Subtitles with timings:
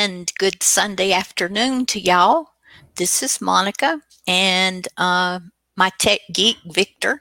[0.00, 2.50] And good Sunday afternoon to y'all.
[2.94, 5.40] This is Monica and uh,
[5.74, 7.20] my tech geek, Victor.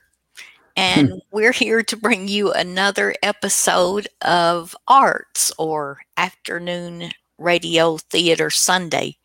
[0.76, 7.10] And we're here to bring you another episode of Arts or Afternoon
[7.40, 9.18] Radio Theater Sunday.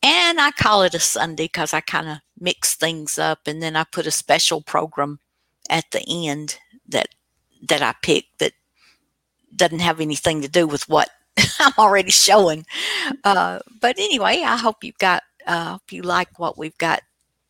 [0.00, 3.74] And I call it a Sunday because I kind of mix things up and then
[3.74, 5.18] I put a special program
[5.68, 6.56] at the end
[6.88, 7.08] that
[7.68, 8.52] that I picked that
[9.56, 11.10] doesn't have anything to do with what
[11.62, 12.66] I'm already showing.
[13.24, 17.02] Uh, but anyway, I hope you've got uh, you like what we've got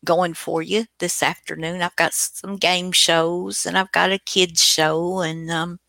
[0.05, 1.81] going for you this afternoon.
[1.81, 5.79] I've got some game shows and I've got a kids show and um,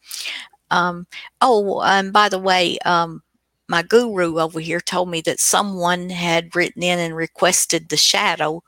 [0.71, 1.07] um,
[1.41, 3.23] oh, and by the way, um,
[3.69, 8.63] my guru over here told me that someone had written in and requested the shadow.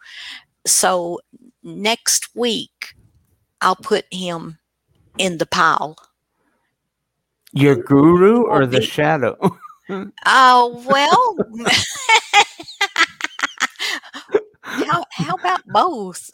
[0.66, 1.20] So
[1.62, 2.94] next week,
[3.60, 4.58] I'll put him
[5.18, 5.96] in the pile.
[7.56, 9.36] Your guru or the shadow?
[10.26, 11.36] Oh, well.
[14.84, 16.30] how, how about both?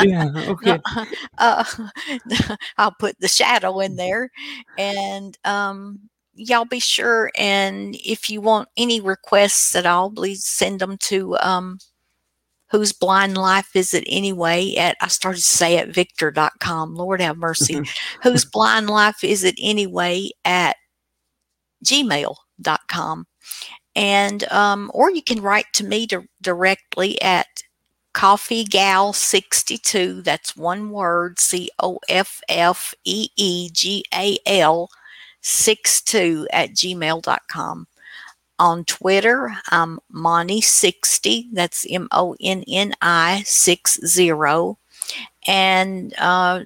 [0.00, 0.78] yeah, okay.
[1.38, 1.64] Uh,
[2.78, 4.30] I'll put the shadow in there
[4.78, 10.80] and um, y'all be sure and if you want any requests at all please send
[10.80, 11.78] them to um,
[12.70, 14.96] whose blind life is it anyway at?
[15.00, 17.80] I started to say at victor.com lord have mercy.
[18.22, 20.76] Whose blind life is it anyway at
[21.84, 23.26] gmail.com
[23.94, 26.06] and um, or you can write to me
[26.42, 27.46] directly at
[28.12, 31.68] coffee gal 62 that's one word c-o-f-f-e-e-g-a-l
[35.42, 37.86] 62 at gmail.com
[38.58, 44.32] on twitter i'm moni60 that's m-o-n-n-i 60
[45.46, 46.60] and uh,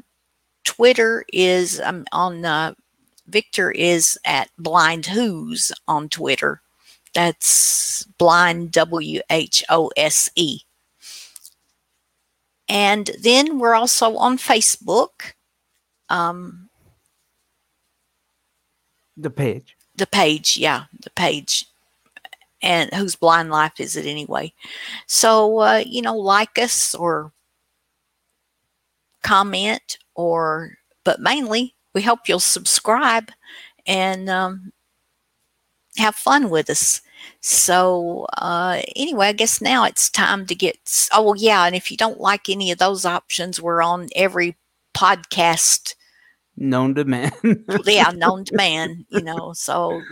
[0.64, 2.74] twitter is um, on uh,
[3.26, 6.60] victor is at blind who's on twitter
[7.14, 10.60] that's blind W H O S E.
[12.68, 15.32] And then we're also on Facebook.
[16.08, 16.68] Um,
[19.16, 19.76] The page.
[19.96, 21.66] the page, yeah, the page.
[22.62, 24.52] And whose blind life is it anyway?
[25.06, 27.32] So, uh, you know, like us or
[29.22, 30.72] comment or,
[31.04, 33.30] but mainly we hope you'll subscribe
[33.86, 34.72] and um,
[35.96, 37.00] have fun with us.
[37.40, 40.76] So, uh, anyway, I guess now it's time to get.
[41.12, 41.64] Oh, well, yeah.
[41.66, 44.56] And if you don't like any of those options, we're on every
[44.94, 45.94] podcast,
[46.56, 47.32] Known to man.
[47.86, 49.52] yeah, known to man, you know.
[49.54, 50.02] So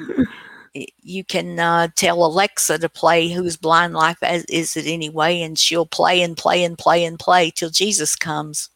[1.03, 5.41] you can uh, tell Alexa to play Whose Blind Life As- Is It Anyway?
[5.43, 8.71] And she'll play and play and play and play till Jesus comes.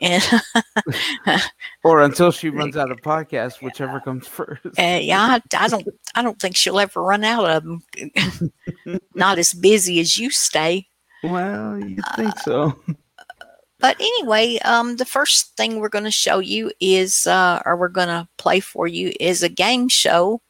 [0.00, 0.22] And
[1.84, 4.66] or until she runs out of podcasts, whichever comes first.
[4.66, 5.88] Uh, yeah, I, I don't.
[6.14, 8.52] I don't think she'll ever run out of them.
[9.14, 10.88] Not as busy as you stay.
[11.22, 12.76] Well, you think so.
[13.84, 17.88] But anyway, um, the first thing we're going to show you is, uh, or we're
[17.88, 20.40] going to play for you, is a game show,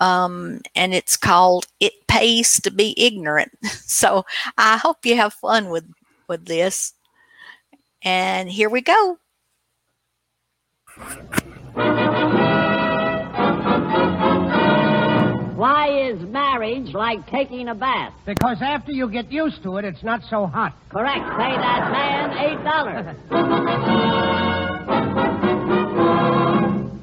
[0.00, 3.52] um, and it's called "It Pays to Be Ignorant."
[3.88, 4.26] So
[4.58, 5.84] I hope you have fun with
[6.28, 6.92] with this.
[8.02, 9.18] And here we go.
[15.56, 18.12] Why is marriage like taking a bath?
[18.26, 20.74] Because after you get used to it, it's not so hot.
[20.90, 21.24] Correct.
[21.38, 24.62] Pay that man eight dollars.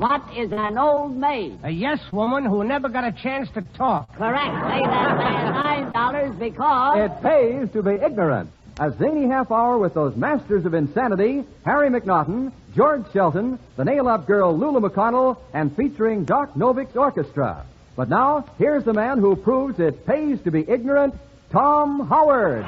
[0.03, 1.57] what is an old maid?
[1.63, 4.13] A yes woman who never got a chance to talk.
[4.17, 4.53] Correct.
[4.69, 8.49] Pay that man nine dollars because It pays to be ignorant.
[8.81, 14.09] A zany half hour with those masters of insanity, Harry McNaughton, George Shelton, the nail
[14.09, 17.65] up girl Lulu McConnell, and featuring Doc Novik's orchestra.
[17.95, 21.13] But now, here's the man who proves it pays to be ignorant,
[21.49, 22.65] Tom Howard.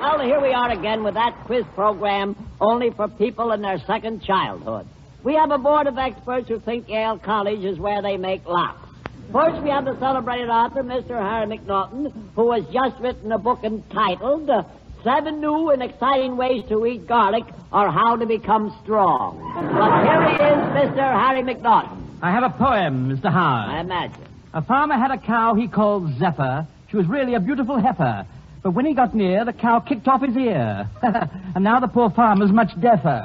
[0.00, 4.22] Well, here we are again with that quiz program only for people in their second
[4.22, 4.86] childhood.
[5.24, 8.88] We have a board of experts who think Yale College is where they make locks.
[9.32, 11.20] First, we have the celebrated author, Mr.
[11.20, 14.62] Harry McNaughton, who has just written a book entitled uh,
[15.02, 19.38] seven new and exciting ways to eat garlic or how to become strong.
[19.54, 21.26] But here he is, Mr.
[21.26, 22.18] Harry McNaughton.
[22.22, 23.30] I have a poem, Mr.
[23.32, 23.74] Howard.
[23.74, 24.24] I imagine.
[24.54, 26.66] A farmer had a cow he called Zephyr.
[26.90, 28.26] She was really a beautiful heifer.
[28.62, 30.88] But when he got near, the cow kicked off his ear.
[31.54, 33.24] and now the poor farmer's much deafer.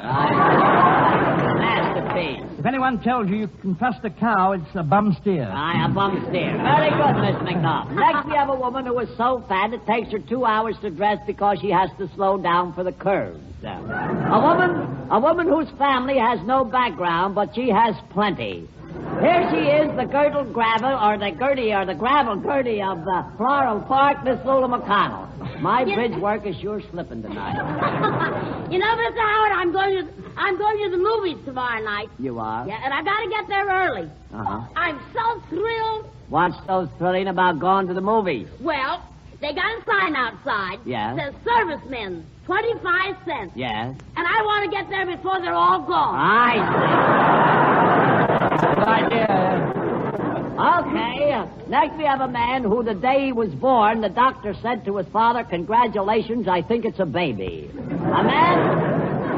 [1.58, 2.60] Masterpiece.
[2.60, 5.50] If anyone tells you you can trust a cow, it's a bum steer.
[5.50, 6.56] I a bum steer.
[6.58, 7.96] Very good, Miss McNaughton.
[7.96, 10.90] Next, we have a woman who is so fat it takes her two hours to
[10.90, 13.42] dress because she has to slow down for the curves.
[13.64, 18.68] A woman, a woman whose family has no background, but she has plenty.
[19.22, 23.26] Here she is, the girdle gravel, or the Gertie, or the gravel Gertie of the
[23.38, 25.62] Floral Park, Miss Lulu McConnell.
[25.62, 28.60] My bridge work is sure slipping tonight.
[28.74, 29.18] You know, Mr.
[29.20, 32.10] Howard, I'm going to I'm going to the movies tomorrow night.
[32.18, 32.68] You are?
[32.68, 34.10] Yeah, and I got to get there early.
[34.34, 34.62] Uh-huh.
[34.76, 36.10] I'm so thrilled.
[36.30, 38.48] What's so thrilling about going to the movies?
[38.60, 39.08] Well,
[39.42, 40.80] they got a sign outside.
[40.86, 41.16] Yeah?
[41.16, 43.52] Says servicemen, 25 cents.
[43.56, 43.96] Yes?
[44.16, 46.16] And I want to get there before they're all gone.
[46.16, 47.73] I Good
[50.54, 51.32] Okay.
[51.32, 54.86] uh, Next, we have a man who, the day he was born, the doctor said
[54.86, 57.70] to his father, Congratulations, I think it's a baby.
[57.74, 58.60] A man.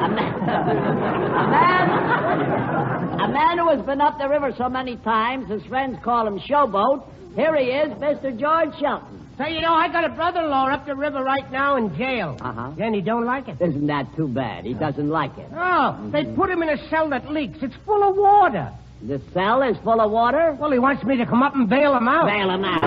[0.02, 0.36] A man.
[1.36, 3.20] A man.
[3.22, 6.40] A man who has been up the river so many times, his friends call him
[6.40, 7.04] Showboat.
[7.36, 8.38] Here he is, Mr.
[8.38, 9.28] George Shelton.
[9.38, 12.38] So, you know, I got a brother-in-law up the river right now in jail.
[12.40, 12.72] Uh-huh.
[12.80, 13.58] And he don't like it.
[13.60, 14.64] Isn't that too bad?
[14.64, 15.48] He doesn't like it.
[15.54, 17.58] Oh, they put him in a cell that leaks.
[17.62, 18.72] It's full of water.
[19.02, 20.56] The cell is full of water?
[20.60, 22.26] Well, he wants me to come up and bail him out.
[22.26, 22.82] Bail him out.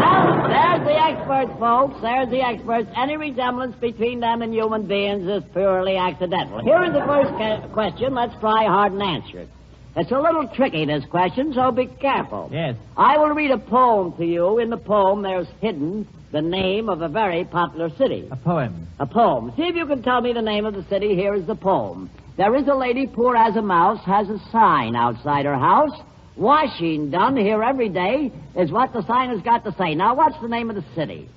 [0.00, 2.00] well, there's the experts, folks.
[2.00, 2.88] There's the experts.
[2.96, 6.60] Any resemblance between them and human beings is purely accidental.
[6.62, 8.14] Here is the first ca- question.
[8.14, 9.48] Let's try hard and answer it.
[9.96, 12.50] It's a little tricky, this question, so be careful.
[12.52, 12.76] Yes.
[12.96, 14.58] I will read a poem to you.
[14.58, 18.28] In the poem, there's hidden the name of a very popular city.
[18.30, 18.86] A poem.
[19.00, 19.52] A poem.
[19.56, 21.14] See if you can tell me the name of the city.
[21.14, 22.10] Here is the poem.
[22.38, 25.90] There is a lady poor as a mouse, has a sign outside her house.
[26.36, 29.96] Washing done here every day is what the sign has got to say.
[29.96, 31.28] Now, what's the name of the city?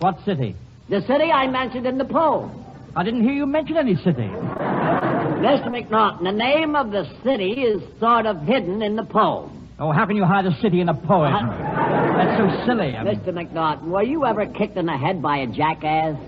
[0.00, 0.54] What city?
[0.90, 2.62] The city I mentioned in the poem.
[2.94, 4.28] I didn't hear you mention any city.
[4.28, 5.68] Mr.
[5.68, 9.70] McNaughton, the name of the city is sort of hidden in the poem.
[9.78, 11.32] Oh, how can you hide a city in a poem?
[11.32, 12.16] Uh-huh.
[12.18, 12.94] That's so silly.
[12.94, 13.28] I mean, Mr.
[13.28, 16.18] McNaughton, were you ever kicked in the head by a jackass?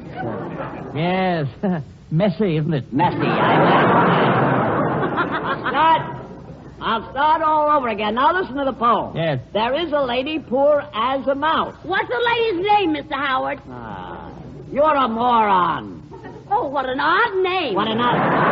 [0.95, 1.83] yes.
[2.11, 2.93] Messy, isn't it?
[2.93, 4.49] Messy, I imagine.
[5.69, 6.03] Start.
[6.81, 8.15] I'll start all over again.
[8.15, 9.15] Now listen to the poem.
[9.17, 9.41] Yes.
[9.53, 11.75] There is a lady poor as a mouse.
[11.83, 13.13] What's the lady's name, Mr.
[13.13, 13.61] Howard?
[13.69, 14.31] Ah,
[14.73, 16.03] you're a moron.
[16.51, 17.75] Oh, what an odd name.
[17.75, 18.49] What an odd.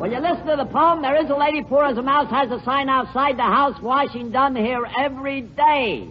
[0.00, 2.50] When you listen to the poem, there is a lady poor as a mouse has
[2.50, 6.08] a sign outside the house, washing done here every day.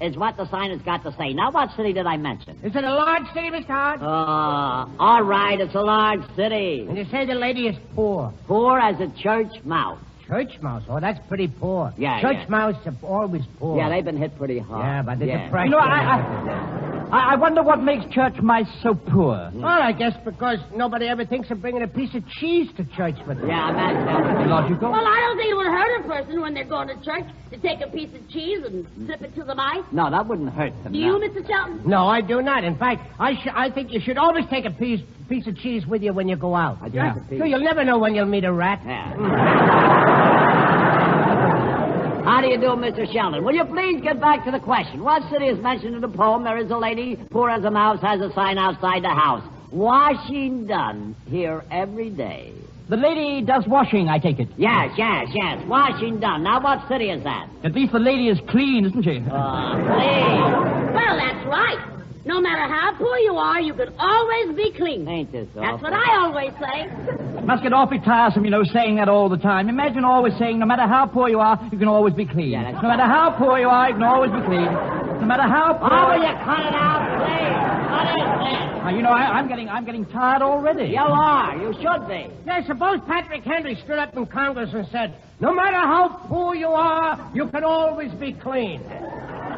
[0.00, 1.34] Is what the sign has got to say.
[1.34, 2.58] Now, what city did I mention?
[2.62, 3.66] Is it a large city, Mr.
[3.66, 4.00] Howard?
[4.00, 6.86] Uh, all right, it's a large city.
[6.88, 8.32] And you say the lady is poor.
[8.46, 9.98] Poor as a church mouse.
[10.30, 10.82] Church mouse.
[10.88, 11.92] Oh, that's pretty poor.
[11.98, 12.46] Yeah, Church yeah.
[12.48, 13.76] mouse are always poor.
[13.76, 14.84] Yeah, they've been hit pretty hard.
[14.84, 15.44] Yeah, but the Yeah.
[15.44, 15.72] depression.
[15.72, 19.36] You know, I, I, I wonder what makes church mice so poor.
[19.50, 19.62] Hmm.
[19.62, 23.16] Well, I guess because nobody ever thinks of bringing a piece of cheese to church
[23.26, 23.48] with them.
[23.48, 24.46] Yeah, that's that.
[24.46, 24.92] Logical.
[24.92, 27.58] Well, I don't think it would hurt a person when they're going to church to
[27.58, 29.82] take a piece of cheese and slip it to the mice.
[29.90, 30.92] No, that wouldn't hurt them.
[30.92, 31.18] Do no.
[31.18, 31.44] you, Mr.
[31.48, 31.82] Shelton?
[31.84, 32.62] No, I do not.
[32.62, 35.86] In fact, I sh- I think you should always take a piece piece of cheese
[35.86, 36.78] with you when you go out.
[36.82, 37.14] I Yeah.
[37.16, 37.38] a piece.
[37.38, 38.80] So you'll never know when you'll meet a rat.
[38.84, 39.14] Yeah.
[42.24, 43.10] How do you do, Mr.
[43.12, 43.44] Shelton?
[43.44, 45.02] Will you please get back to the question?
[45.02, 46.42] What city is mentioned in the poem?
[46.44, 49.42] There is a lady, poor as a mouse, has a sign outside the house.
[49.70, 52.52] Washing done here every day.
[52.88, 54.48] The lady does washing, I take it.
[54.56, 55.64] Yes, yes, yes.
[55.68, 56.42] Washing done.
[56.42, 57.48] Now, what city is that?
[57.62, 59.18] At least the lady is clean, isn't she?
[59.30, 60.94] Uh, please.
[60.98, 61.78] Well, that's right.
[62.24, 65.08] No matter how poor you are, you can always be clean.
[65.08, 65.62] Ain't this awful?
[65.62, 67.38] That's what I always say.
[67.38, 69.70] It Must get awfully tiresome, you know, saying that all the time.
[69.70, 72.50] Imagine always saying, no matter how poor you are, you can always be clean.
[72.50, 74.68] Yeah, that's no matter how poor you are, you can always be clean.
[74.68, 75.88] No matter how poor.
[75.88, 77.56] Oh, will you cut it out, please?
[77.88, 78.84] What is this?
[78.84, 80.92] Now, you know, I, I'm getting, I'm getting tired already.
[80.92, 81.56] You are.
[81.56, 82.28] You should be.
[82.44, 86.68] Yeah, suppose Patrick Henry stood up in Congress and said, "No matter how poor you
[86.68, 88.80] are, you can always be clean."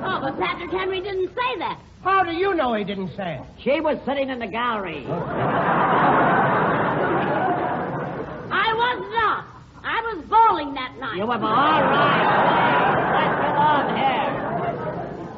[0.05, 1.79] Oh, but Patrick Henry didn't say that.
[2.03, 3.43] How do you know he didn't say it?
[3.63, 5.05] She was sitting in the gallery.
[5.07, 5.13] Oh.
[8.51, 9.47] I was not.
[9.85, 11.17] I was bowling that night.
[11.17, 12.93] You were all right.
[13.15, 14.13] Let's get on here.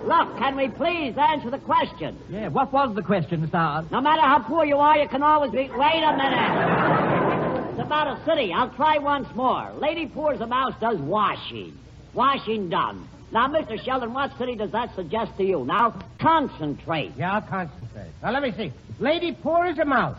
[0.07, 2.19] Look, can we please answer the question?
[2.29, 3.53] Yeah, what was the question, Mr.
[3.53, 3.91] Howard?
[3.91, 5.71] No matter how poor you are, you can always be.
[5.71, 7.71] Wait a minute.
[7.73, 8.53] It's about a city.
[8.53, 9.73] I'll try once more.
[9.79, 11.77] Lady pours a mouse does washing.
[12.13, 13.09] Washing done.
[13.35, 13.85] Now, Mr.
[13.85, 15.65] Shelton, what city does that suggest to you?
[15.65, 17.11] Now, concentrate.
[17.19, 18.13] Yeah, I'll concentrate.
[18.23, 18.73] Now, let me see.
[19.01, 20.17] Lady poor as a mouse.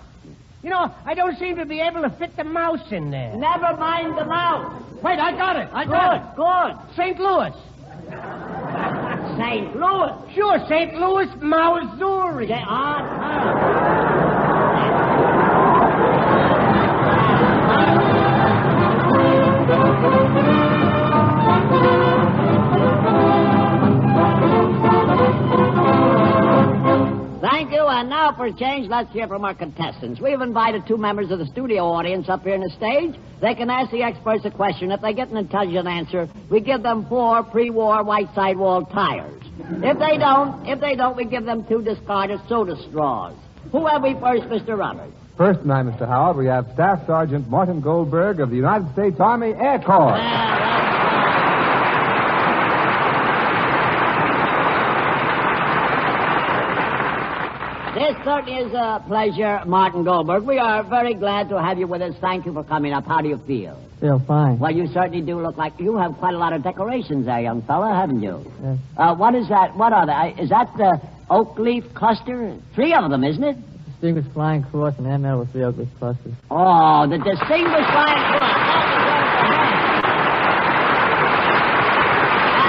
[0.62, 3.34] You know, I don't seem to be able to fit the mouse in there.
[3.38, 4.84] Never mind the mouse.
[5.02, 5.70] Wait, I got it.
[5.72, 6.36] I got it.
[6.36, 7.18] Good, St.
[7.18, 7.54] Louis.
[9.38, 9.76] St.
[9.78, 10.34] Louis.
[10.36, 10.96] Sure, St.
[10.96, 12.48] Louis, Missouri.
[12.48, 14.05] Say, ah,
[27.96, 30.20] and now for a change, let's hear from our contestants.
[30.20, 33.16] We've invited two members of the studio audience up here on the stage.
[33.42, 34.92] They can ask the experts a question.
[34.92, 39.42] If they get an intelligent answer, we give them four pre-war white sidewall tires.
[39.60, 43.36] If they don't, if they don't, we give them two discarded soda straws.
[43.72, 44.78] Who have we first, Mr.
[44.78, 45.14] Roberts?
[45.38, 46.08] First tonight, Mr.
[46.08, 50.18] Howard, we have Staff Sergeant Martin Goldberg of the United States Army Air Corps.
[58.26, 60.44] Certainly is a pleasure, Martin Goldberg.
[60.46, 62.16] We are very glad to have you with us.
[62.20, 63.06] Thank you for coming up.
[63.06, 63.80] How do you feel?
[64.02, 64.58] Feel fine.
[64.58, 67.62] Well, you certainly do look like you have quite a lot of decorations there, young
[67.62, 68.44] fella, haven't you?
[68.64, 68.78] Yes.
[68.98, 69.78] Uh, what is that?
[69.78, 70.42] What are they?
[70.42, 72.58] Is that the oak leaf cluster?
[72.74, 73.58] Three of them, isn't it?
[73.92, 76.34] Distinguished Flying Cross and ML with three oak leaf clusters.
[76.50, 78.42] Oh, the distinguished flying cross.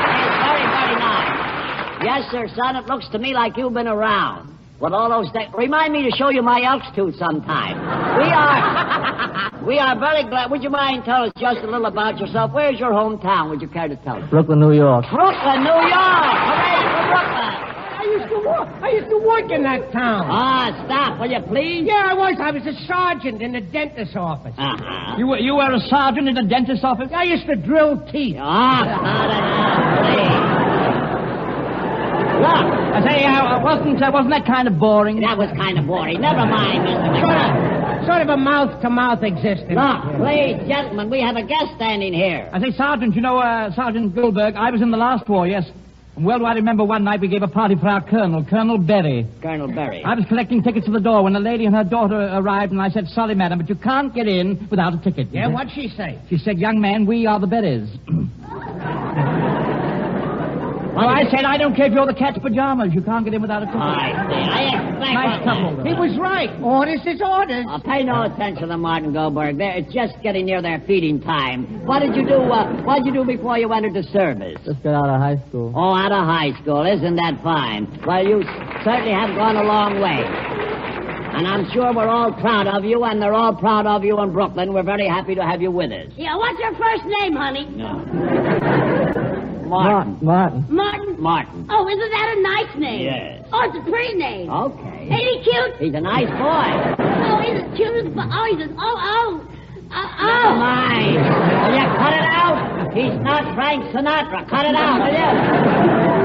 [0.04, 2.04] That is very, very nice.
[2.04, 2.76] Yes, sir, son.
[2.76, 4.52] It looks to me like you've been around.
[4.80, 5.52] With all those things.
[5.56, 7.80] remind me to show you my elk's tooth sometime.
[8.20, 10.50] We are we are very glad.
[10.50, 12.52] Would you mind telling us just a little about yourself?
[12.52, 13.48] Where's your hometown?
[13.50, 14.30] Would you care to tell us?
[14.30, 15.06] Brooklyn, New York.
[15.10, 16.36] Brooklyn, New York.
[16.46, 17.56] Hooray for Brooklyn.
[17.96, 18.68] I used to work.
[18.84, 20.28] I used to work in that town.
[20.30, 21.84] Ah, stop, will you please?
[21.88, 22.36] yeah, I was.
[22.38, 24.54] I was a sergeant in the dentist's office.
[24.56, 25.16] Uh-huh.
[25.18, 27.08] You were, you were a sergeant in the dentist's office?
[27.12, 28.36] I used to drill teeth.
[28.38, 30.75] Ah, cut it out, please.
[32.36, 32.66] Look,
[32.96, 35.20] I say, uh, wasn't, uh, wasn't that kind of boring?
[35.20, 36.20] that was kind of boring.
[36.20, 37.20] Never mind, Mr.
[37.20, 39.72] Sort of, sort of a mouth-to-mouth existence.
[39.72, 42.48] Look, please, gentlemen, we have a guest standing here.
[42.52, 45.64] I say, Sergeant, you know, uh, Sergeant Goldberg, I was in the last war, yes.
[46.16, 48.78] And well do I remember one night we gave a party for our colonel, Colonel
[48.78, 49.26] Berry.
[49.42, 50.02] Colonel Berry.
[50.02, 52.80] I was collecting tickets to the door when a lady and her daughter arrived, and
[52.80, 55.28] I said, sorry, madam, but you can't get in without a ticket.
[55.30, 56.18] Yeah, what'd she say?
[56.30, 57.88] She said, young man, we are the Berries.
[60.96, 62.94] well, I said, I don't care if you're the cat's pajamas.
[62.94, 63.80] You can't get in without a ticket.
[63.80, 64.48] I see.
[64.48, 66.50] I expect Nice couple, He was right.
[66.64, 67.64] Orders is orders.
[67.68, 69.58] Uh, pay no attention to Martin Goldberg.
[69.58, 71.84] They're just getting near their feeding time.
[71.86, 72.40] What did you do?
[72.40, 74.56] Uh, what did you do before you entered the service?
[74.64, 75.72] Just got out of high school.
[75.76, 76.84] Oh, out of high school.
[76.84, 77.86] Isn't that fine?
[78.06, 78.42] Well, you
[78.82, 80.24] certainly have gone a long way.
[81.36, 84.32] And I'm sure we're all proud of you, and they're all proud of you in
[84.32, 84.72] Brooklyn.
[84.72, 86.08] We're very happy to have you with us.
[86.16, 88.95] Yeah, what's your first name, honey?
[89.68, 90.18] Martin.
[90.22, 90.66] Martin.
[90.68, 91.20] Martin?
[91.20, 91.66] Martin.
[91.70, 93.02] Oh, isn't that a nice name?
[93.02, 93.46] Yes.
[93.52, 94.50] Oh, it's a pretty name.
[94.50, 95.08] Okay.
[95.10, 95.76] Ain't he cute?
[95.78, 96.68] He's a nice boy.
[96.98, 98.06] Oh, he's as cute as...
[98.16, 98.72] Oh, he's as...
[98.78, 99.46] Oh, oh.
[99.90, 100.56] Uh, oh, Never oh.
[100.58, 101.14] mind.
[101.14, 102.92] Will you cut it out?
[102.92, 104.48] He's not Frank Sinatra.
[104.48, 105.30] Cut it out, will you?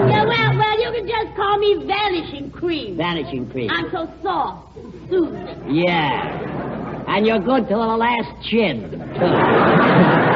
[0.09, 2.97] Yeah, well, well, you can just call me Vanishing Cream.
[2.97, 3.69] Vanishing cream.
[3.69, 5.75] I'm so soft and soothing.
[5.75, 7.05] Yeah.
[7.07, 10.30] And you're good till the last chin, too.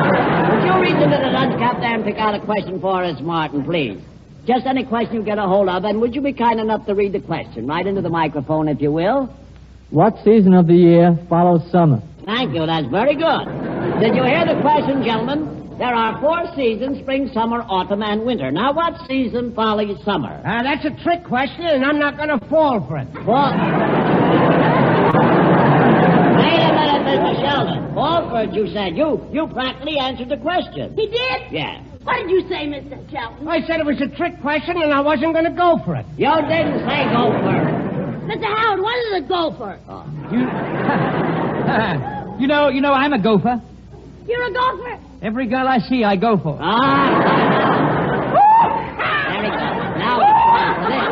[0.86, 3.20] Would you reach into the lunch cup there and pick out a question for us,
[3.20, 4.00] Martin, please?
[4.46, 6.94] Just any question you get a hold of, and would you be kind enough to
[6.94, 9.36] read the question right into the microphone, if you will?
[9.89, 12.04] What season of the year follows summer?
[12.25, 12.68] Thank you.
[12.68, 13.46] That's very good.
[14.00, 15.75] Did you hear the question, gentlemen?
[15.80, 18.51] There are four seasons spring, summer, autumn, and winter.
[18.51, 20.39] Now, what season follows summer?
[20.46, 23.08] Uh, that's a trick question, and I'm not going to fall for it.
[23.25, 24.55] Well,
[27.06, 27.46] wait a minute, Mr.
[27.46, 27.96] Shelton.
[27.96, 28.98] Walford, you said.
[28.98, 30.94] You you practically answered the question.
[30.96, 31.52] He did?
[31.52, 31.82] Yeah.
[32.04, 33.00] What did you say, Mr.
[33.10, 33.48] Shelton?
[33.48, 36.06] I said it was a trick question, and I wasn't going to go for it.
[36.18, 37.66] You didn't say go for it.
[38.30, 38.46] Mr.
[38.46, 39.80] Howard, what is a gopher?
[42.40, 43.62] you know, you know, I'm a gopher.
[44.28, 45.00] You're a gopher?
[45.22, 46.58] Every girl I see, I go for.
[46.60, 47.22] Ah.
[49.30, 49.98] Very good.
[49.98, 51.06] Now it's time for this.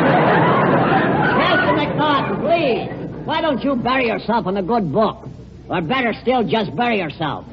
[1.40, 1.72] Mr.
[1.80, 3.24] McNaughton, please.
[3.26, 5.26] Why don't you bury yourself in a good book?
[5.70, 7.46] Or better still, just bury yourself.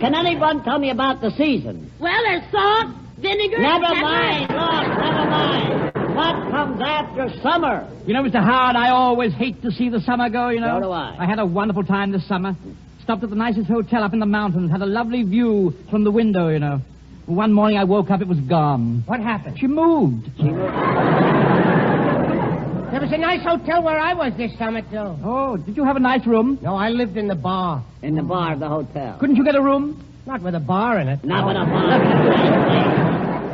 [0.00, 1.90] Can anyone tell me about the season?
[1.98, 4.00] Well, there's salt, vinegar, Never pepper.
[4.02, 5.84] mind, look, never mind.
[6.14, 7.88] What comes after summer?
[8.06, 8.44] You know, Mr.
[8.44, 10.76] Howard, I always hate to see the summer go, you know.
[10.78, 11.16] So do I.
[11.20, 12.54] I had a wonderful time this summer.
[13.02, 16.10] Stopped at the nicest hotel up in the mountains, had a lovely view from the
[16.10, 16.82] window, you know.
[17.28, 19.02] One morning I woke up, it was gone.
[19.06, 19.58] What happened?
[19.58, 20.30] She moved.
[20.38, 20.72] She was-
[22.90, 25.14] There was a nice hotel where I was this summer, too.
[25.22, 26.58] Oh, did you have a nice room?
[26.62, 27.82] No, I lived in the bar.
[28.02, 29.16] In the bar of the hotel.
[29.20, 30.02] Couldn't you get a room?
[30.26, 31.22] Not with a bar in it.
[31.22, 31.98] Not with a bar.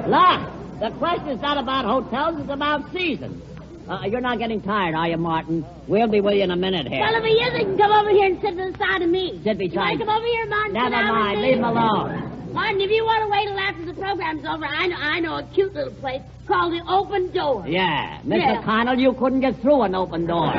[0.08, 0.40] Look,
[0.80, 3.42] the question's not about hotels, it's about seasons.
[3.88, 5.64] Uh, you're not getting tired, are you, Martin?
[5.88, 7.00] We'll be with you in a minute here.
[7.00, 9.10] Well, if he is, he can come over here and sit to the side of
[9.10, 9.40] me.
[9.42, 10.72] Sit beside- You want to come over here, Martin?
[10.74, 12.30] Never mind, leave him alone.
[12.54, 15.38] Martin, if you want to wait till after the program's over, I know, I know
[15.38, 17.66] a cute little place called the Open Door.
[17.66, 18.38] Yeah, Mr.
[18.38, 18.62] Yeah.
[18.62, 20.46] Connell, you couldn't get through an open door.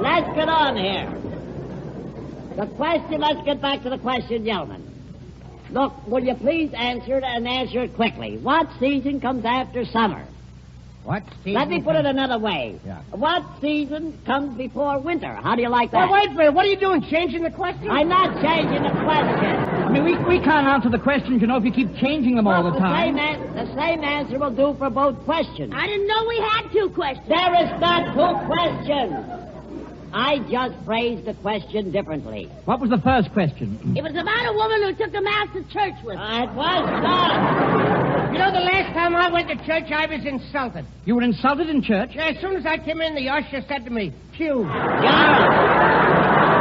[0.00, 1.10] let's get on here.
[2.56, 4.86] The question, let's get back to the question, gentlemen.
[5.72, 8.38] Look, will you please answer it and answer it quickly?
[8.38, 10.24] What season comes after summer?
[11.02, 11.54] What, Steve?
[11.54, 12.78] Let me put it another way.
[12.84, 13.00] Yeah.
[13.10, 15.32] What season comes before winter?
[15.42, 16.10] How do you like that?
[16.10, 16.52] Well, wait a minute.
[16.54, 17.02] What are you doing?
[17.10, 17.90] Changing the question?
[17.90, 19.56] I'm not changing the question.
[19.56, 22.46] I mean, we, we can't answer the questions, you know, if you keep changing them
[22.46, 23.16] all Well, the time.
[23.16, 25.72] Same an- the same answer will do for both questions.
[25.74, 27.26] I didn't know we had two questions.
[27.28, 29.39] There is not two questions.
[30.12, 32.50] I just phrased the question differently.
[32.64, 33.94] What was the first question?
[33.96, 36.22] It was about a woman who took a mouse to church with her.
[36.22, 38.32] Uh, it was not.
[38.32, 40.84] You know, the last time I went to church, I was insulted.
[41.04, 42.10] You were insulted in church?
[42.14, 44.62] Yeah, as soon as I came in, the usher said to me, Pew.
[44.62, 46.59] Yeah.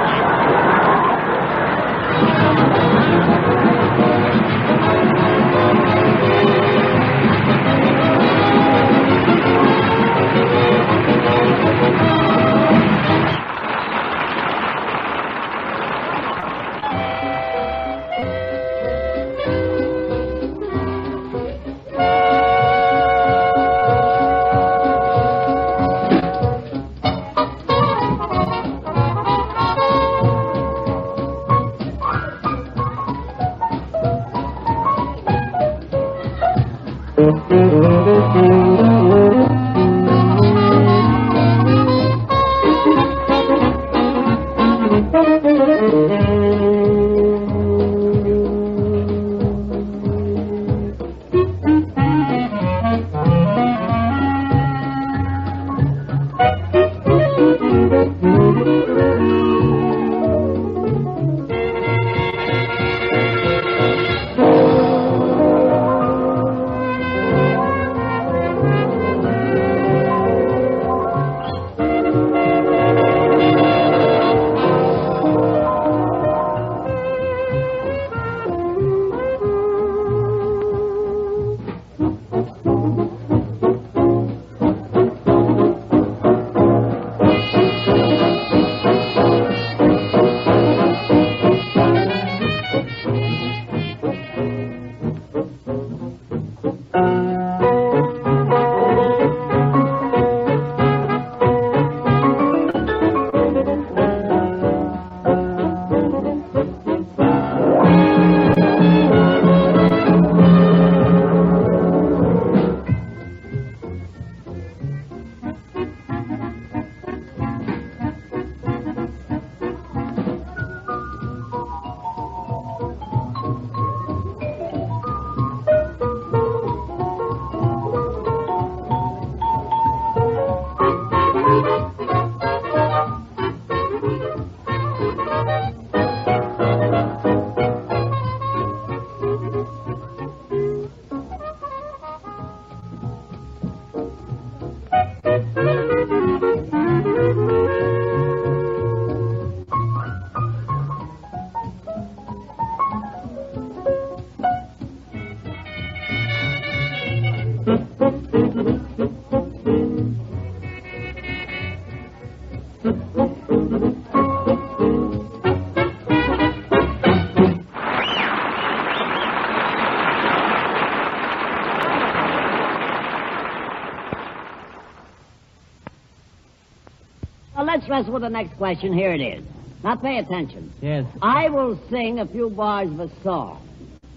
[177.89, 178.93] Wrestle with the next question.
[178.93, 179.43] Here it is.
[179.83, 180.71] Now pay attention.
[180.81, 181.05] Yes.
[181.21, 183.65] I will sing a few bars of a song.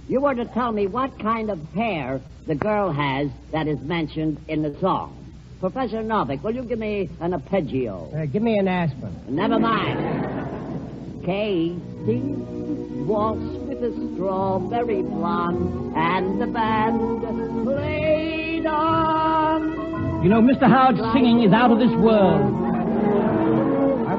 [0.09, 4.41] You were to tell me what kind of hair the girl has that is mentioned
[4.49, 5.19] in the song.
[5.61, 8.11] Professor Novick, will you give me an arpeggio?
[8.13, 9.17] Uh, give me an aspirin.
[9.29, 11.25] Never mind.
[11.25, 12.21] Casey
[13.07, 20.23] walks with a strawberry blonde, and the band played on.
[20.25, 20.69] You know, Mr.
[20.69, 22.62] Howard's singing is out of this world.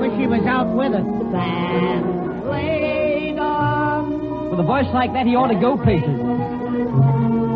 [0.03, 1.07] Wish he was out with us.
[1.31, 4.51] Band played on.
[4.51, 6.19] With a voice like that, he ought to go places.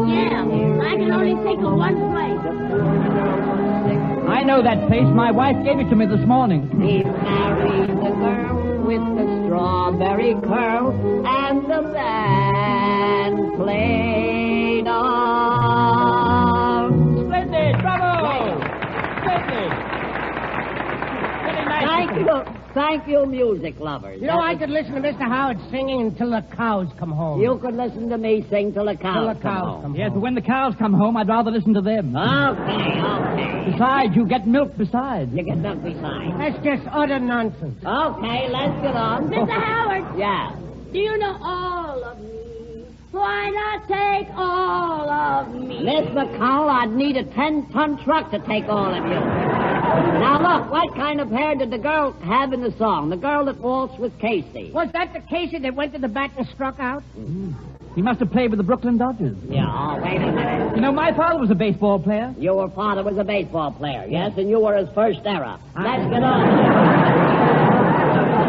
[0.07, 2.39] Yeah, I can only think of one place.
[2.39, 3.99] married a poor girl sick.
[4.31, 5.03] I know that place.
[5.11, 6.71] My wife gave it to me this morning.
[6.79, 10.95] He married the girl with the strawberry curl,
[11.27, 14.36] and the band played
[22.77, 24.21] thank you, music lovers.
[24.21, 25.21] You know, I could listen to Mr.
[25.27, 27.41] Howard singing until the cows come home.
[27.41, 29.81] You could listen to me sing till the cows, Till the come cows home.
[29.81, 32.15] come Yes, but when the cows come home, I'd rather listen to them.
[32.15, 33.71] Okay, okay.
[33.71, 35.33] Besides, you get milk besides.
[35.33, 36.33] You get milk besides.
[36.37, 37.77] That's just utter nonsense.
[37.83, 39.29] Okay, let's get on.
[39.29, 39.49] Mr.
[39.49, 40.55] Howard, Yeah.
[40.93, 42.85] do you know all of me?
[43.11, 45.83] Why not take all of me?
[45.83, 49.66] Miss McCall, I'd need a ten-ton truck to take all of you.
[50.19, 53.09] Now look, what kind of hair did the girl have in the song?
[53.09, 54.71] The girl that waltzed with Casey.
[54.73, 57.03] Was that the Casey that went to the bat and struck out?
[57.17, 57.53] Mm.
[57.95, 59.35] He must have played with the Brooklyn Dodgers.
[59.49, 60.75] Yeah, oh, wait a minute.
[60.75, 62.31] You know, my father was a baseball player.
[62.37, 65.59] Your father was a baseball player, yes, and you were his first era.
[65.75, 66.47] Let's get on.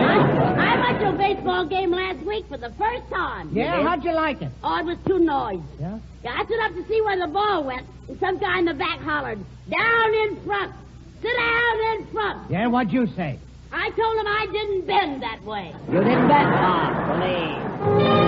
[0.04, 3.50] I, I went to a baseball game last week for the first time.
[3.56, 4.52] Yeah, how'd you like it?
[4.62, 5.62] Oh, it was too noisy.
[5.80, 5.98] Yeah?
[6.22, 8.74] Yeah, I stood up to see where the ball went, and some guy in the
[8.74, 9.38] back hollered,
[9.70, 10.74] down in front.
[11.22, 12.50] Sit down in front.
[12.50, 13.38] Yeah, what'd you say?
[13.72, 15.74] I told him I didn't bend that way.
[15.88, 18.27] You didn't bet, Bob, please.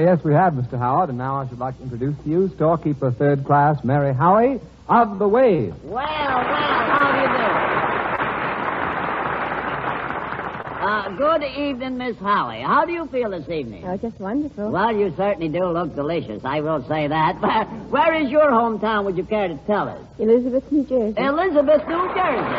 [0.00, 0.78] Yes, we have, Mr.
[0.78, 4.60] Howard, and now I should like to introduce to you storekeeper third class Mary Howie
[4.88, 5.74] of the Wave.
[5.84, 7.50] Well, well, how do you do?
[10.80, 12.62] Uh, good evening, Miss Howie.
[12.62, 13.84] How do you feel this evening?
[13.86, 14.70] Oh, just wonderful.
[14.70, 16.42] Well, you certainly do look delicious.
[16.44, 17.38] I will say that.
[17.40, 19.04] But where is your hometown?
[19.04, 20.00] Would you care to tell us?
[20.18, 21.14] Elizabeth, New Jersey.
[21.20, 22.56] Elizabeth, New Jersey.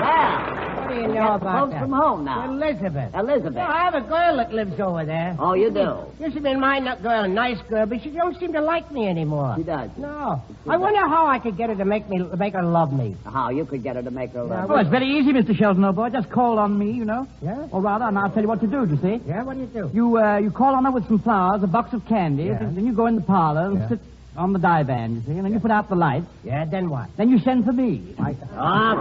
[0.00, 0.32] Well,
[0.78, 1.80] What do you know about that?
[1.80, 2.50] from home now.
[2.50, 3.14] Elizabeth.
[3.14, 3.54] Elizabeth.
[3.54, 5.36] Yeah, I have a girl that lives over there.
[5.38, 6.04] Oh, you do?
[6.22, 8.90] Used to be my n- girl, a nice girl, but she don't seem to like
[8.92, 9.54] me anymore.
[9.56, 9.90] She does.
[9.96, 10.42] No.
[10.68, 13.16] I wonder how I could get her to make me make her love me.
[13.24, 14.70] How you could get her to make her love.
[14.70, 15.56] Oh, it's very easy, Mr.
[15.56, 16.10] Shelton, old boy.
[16.10, 17.26] Just call on me, you know.
[17.42, 17.66] Yeah?
[17.70, 19.20] Or rather, and I'll tell you what to do, do you see?
[19.26, 19.90] Yeah, what do you do?
[19.94, 22.58] You uh, you call on her with some flowers, a box of candy, Yeah.
[22.58, 23.88] then you go in the parlor and Yeah.
[23.88, 24.00] sit
[24.36, 26.26] on the divan, you see, and then you put out the lights.
[26.44, 27.08] Yeah, then what?
[27.16, 28.14] Then you send for me.
[28.20, 28.36] Okay.
[28.54, 28.94] Now,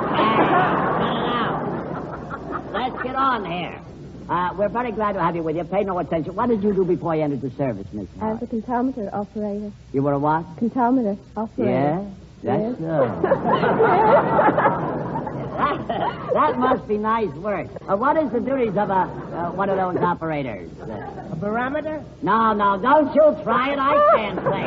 [2.71, 3.80] let's get on here.
[4.30, 5.63] Uh, we're very glad to have you with you.
[5.63, 6.36] Pay no attention.
[6.36, 8.08] What did you do before you entered the service, Miss?
[8.21, 9.71] I was a comptometer operator.
[9.93, 10.43] You were a what?
[10.58, 11.71] Comptometer operator.
[11.71, 12.03] Yeah?
[12.43, 12.77] That's
[15.58, 17.67] that, that must be nice work.
[17.89, 20.69] Uh, what is the duties of a uh, one of those operators?
[20.80, 22.03] Uh, A barometer?
[22.21, 23.80] no, no, don't you try it.
[23.80, 24.63] I can't say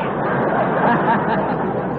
[1.84, 1.86] it.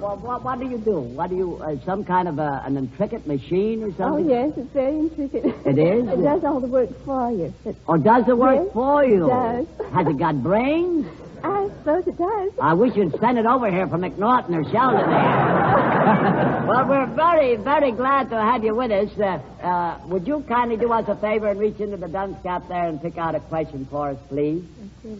[0.00, 1.00] well, what, what do you do?
[1.00, 4.26] What do you, uh, some kind of a, an intricate machine or something?
[4.30, 5.44] Oh, yes, it's very intricate.
[5.64, 6.08] It is?
[6.12, 7.52] it does all the work for you.
[7.64, 9.24] It, Or does it work Yes, for you?
[9.26, 9.66] it does.
[9.92, 11.06] Has it got brains?
[11.44, 12.52] I suppose it does.
[12.60, 15.06] I wish you'd send it over here from McNaughton or Shelton
[16.66, 19.10] well, we're very, very glad to have you with us.
[19.18, 22.64] Uh, uh, would you kindly do us a favor and reach into the dunce cap
[22.68, 24.64] there and pick out a question for us, please?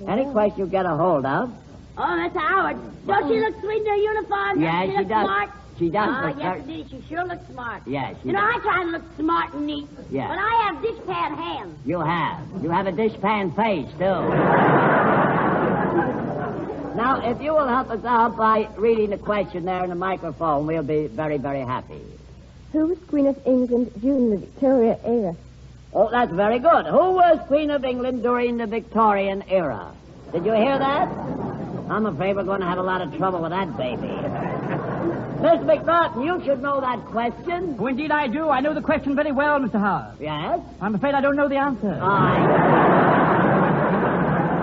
[0.09, 1.53] Any question you get a hold of.
[1.99, 2.77] Oh, that's Howard.
[3.07, 4.61] Don't she look sweet in her uniform?
[4.61, 5.25] Yeah, Doesn't she look does.
[5.25, 5.51] Smart?
[5.79, 6.61] She does Ah, look yes, very...
[6.61, 6.87] indeed.
[6.91, 7.83] She sure looks smart.
[7.87, 8.41] Yeah, she You know.
[8.41, 9.87] I try to look smart and neat.
[10.11, 10.29] Yeah.
[10.29, 11.79] But I have dishpan hands.
[11.87, 12.41] You have.
[12.63, 14.23] You have a dishpan face, too.
[16.97, 20.67] now, if you will help us out by reading the question there in the microphone,
[20.67, 22.01] we'll be very, very happy.
[22.73, 25.35] Who was Queen of England during the Victoria era?
[25.93, 26.87] Oh, that's very good.
[26.87, 29.93] Who was Queen of England during the Victorian era?
[30.33, 31.09] Did you hear that?
[31.89, 34.03] I'm afraid we're going to have a lot of trouble with that baby.
[35.37, 37.77] Miss McNaughton, you should know that question.
[37.79, 38.49] Oh, indeed I do.
[38.49, 39.79] I know the question very well, Mr.
[39.79, 40.17] Howard.
[40.19, 40.61] Yes?
[40.81, 41.93] I'm afraid I don't know the answer.
[42.03, 42.37] I.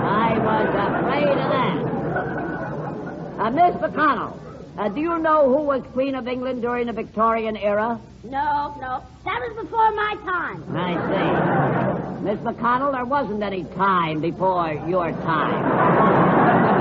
[0.05, 0.67] I was
[0.99, 1.77] afraid of that.
[3.39, 4.37] Uh, Miss McConnell,
[4.77, 7.99] uh, do you know who was Queen of England during the Victorian era?
[8.23, 9.03] No, no.
[9.25, 10.63] That was before my time.
[10.75, 12.23] I see.
[12.23, 16.72] Miss McConnell, there wasn't any time before your time.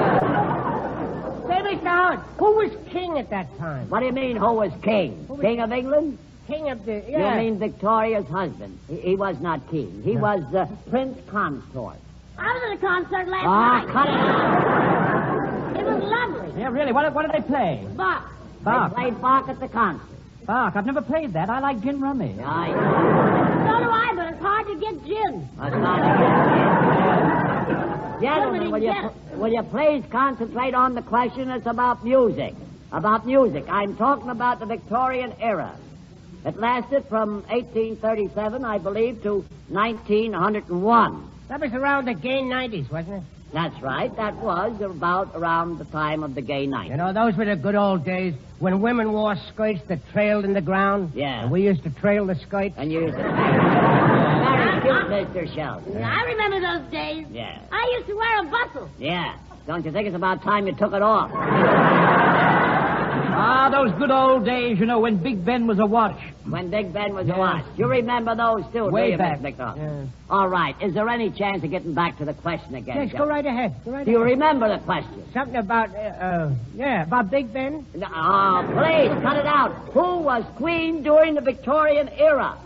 [1.76, 1.84] Mr.
[1.84, 3.88] Howard, who was king at that time?
[3.88, 5.26] What do you mean, who was king?
[5.40, 6.18] King of England?
[6.46, 7.02] King of the.
[7.08, 7.34] Yeah.
[7.36, 8.78] You mean Victoria's husband?
[8.88, 10.02] He, he was not king.
[10.04, 11.96] He was uh, Prince Consort.
[12.36, 13.88] I was at a concert last Ah, night.
[13.88, 15.76] Ah, cut it out.
[15.76, 16.60] It was lovely.
[16.60, 16.92] Yeah, really.
[16.92, 17.86] What, what did they play?
[17.96, 18.28] Bach.
[18.62, 18.90] Bach.
[18.90, 20.06] They played Bach at the concert.
[20.44, 20.74] Bach.
[20.74, 21.48] I've never played that.
[21.48, 22.34] I like gin rummy.
[22.44, 25.48] I So do I, but it's hard to get gin.
[25.58, 25.98] That's not
[26.98, 27.01] it.
[28.22, 31.50] Gentlemen, will you, will you please concentrate on the question?
[31.50, 32.54] It's about music.
[32.92, 33.64] About music.
[33.68, 35.76] I'm talking about the Victorian era.
[36.44, 41.30] It lasted from 1837, I believe, to 1901.
[41.48, 43.22] That was around the gay 90s, wasn't it?
[43.52, 44.14] That's right.
[44.16, 46.90] That was about around the time of the gay night.
[46.90, 50.54] You know, those were the good old days when women wore skirts that trailed in
[50.54, 51.12] the ground.
[51.14, 51.42] Yeah.
[51.42, 52.74] And we used to trail the skirts.
[52.78, 53.22] And you used to
[54.82, 55.54] Very cute, Mr.
[55.54, 55.92] Shelton.
[55.94, 57.26] Yeah, I remember those days.
[57.30, 57.58] Yeah.
[57.70, 58.88] I used to wear a bustle.
[58.98, 59.36] Yeah.
[59.66, 61.30] Don't you think it's about time you took it off?
[63.34, 66.18] Ah, those good old days, you know, when Big Ben was a watch.
[66.44, 67.36] When Big Ben was Yeah.
[67.36, 67.64] a watch.
[67.76, 69.40] You remember those too, Way do you, back.
[69.40, 69.78] Miss McDonald?
[69.80, 70.04] Yeah.
[70.28, 70.76] All right.
[70.82, 72.94] Is there any chance of getting back to the question again?
[73.08, 73.74] Yes, go right ahead.
[73.86, 74.32] Go right Do you ahead.
[74.32, 75.24] remember the question?
[75.32, 77.86] Something about, uh, uh, yeah, about Big Ben?
[77.94, 79.72] No, oh, please, cut it out.
[79.94, 82.58] Who was queen during the Victorian era?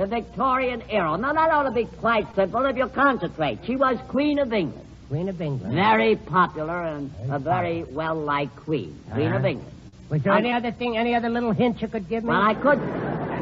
[0.00, 1.18] The Victorian era.
[1.18, 3.58] Now, that ought to be quite simple if you concentrate.
[3.66, 4.86] She was Queen of England.
[5.10, 5.74] Queen of England.
[5.74, 8.98] Very popular and a very well-liked queen.
[9.12, 9.48] Queen of Uh-huh.
[9.48, 9.72] England.
[10.08, 12.30] Was there I'm- any other thing, any other little hint you could give me?
[12.30, 12.78] Well, I could.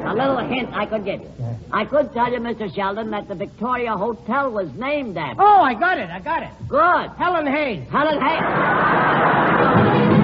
[0.04, 1.30] A little hint I could give you.
[1.72, 2.74] I could tell you, Mr.
[2.74, 5.40] Shelton, that the Victoria Hotel was named after.
[5.40, 6.10] Oh, I got it.
[6.10, 6.48] I got it.
[6.66, 7.10] Good.
[7.18, 7.88] Helen Hayes.
[7.88, 10.17] Helen Hay.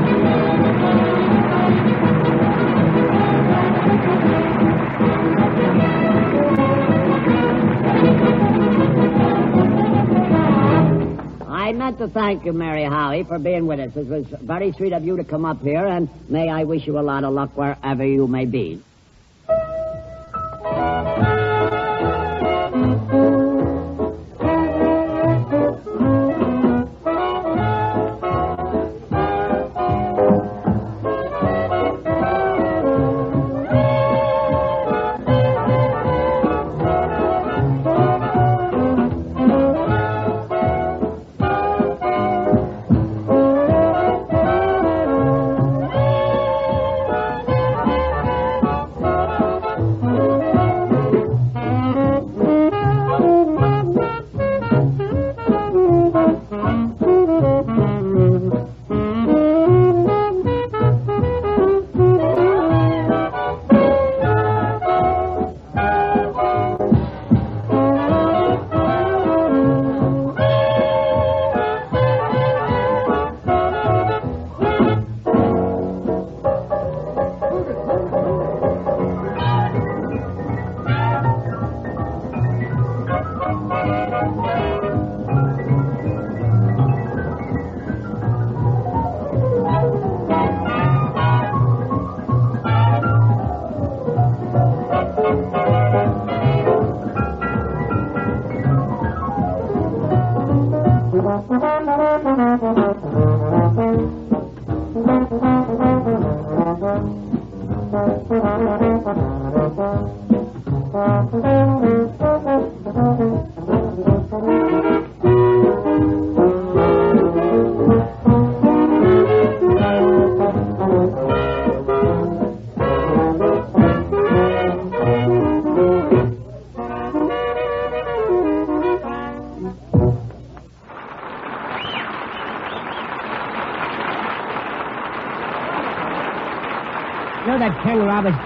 [11.65, 13.97] I meant to thank you, Mary Howie, for being with us.
[13.97, 16.99] It was very sweet of you to come up here, and may I wish you
[16.99, 18.83] a lot of luck wherever you may be.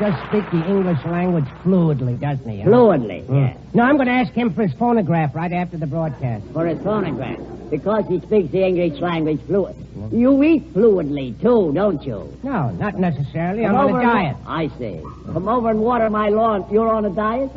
[0.01, 2.61] Does speak the English language fluidly, doesn't he?
[2.61, 2.69] huh?
[2.71, 3.57] Fluently, yeah.
[3.75, 6.45] No, I'm going to ask him for his phonograph right after the broadcast.
[6.53, 7.39] For his phonograph.
[7.71, 9.77] Because he speaks the English language fluent.
[10.13, 12.35] You eat fluently, too, don't you?
[12.43, 13.65] No, not necessarily.
[13.65, 14.37] Come I'm on a and- diet.
[14.47, 15.01] I see.
[15.33, 16.65] Come over and water my lawn.
[16.73, 17.51] You're on a diet?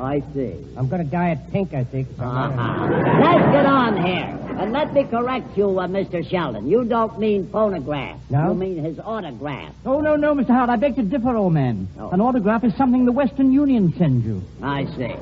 [0.00, 0.54] I see.
[0.78, 2.08] I'm going to diet pink, I think.
[2.18, 2.88] Uh-huh.
[3.20, 4.39] Let's get on here.
[4.60, 6.28] And let me correct you, uh, Mr.
[6.28, 6.68] Shelton.
[6.68, 8.20] You don't mean phonograph.
[8.28, 8.48] No?
[8.48, 9.72] You mean his autograph.
[9.86, 10.48] Oh, no, no, Mr.
[10.48, 10.68] Howard.
[10.68, 11.88] I beg to differ, old man.
[11.98, 12.10] Oh.
[12.10, 14.42] An autograph is something the Western Union sends you.
[14.62, 15.14] I see.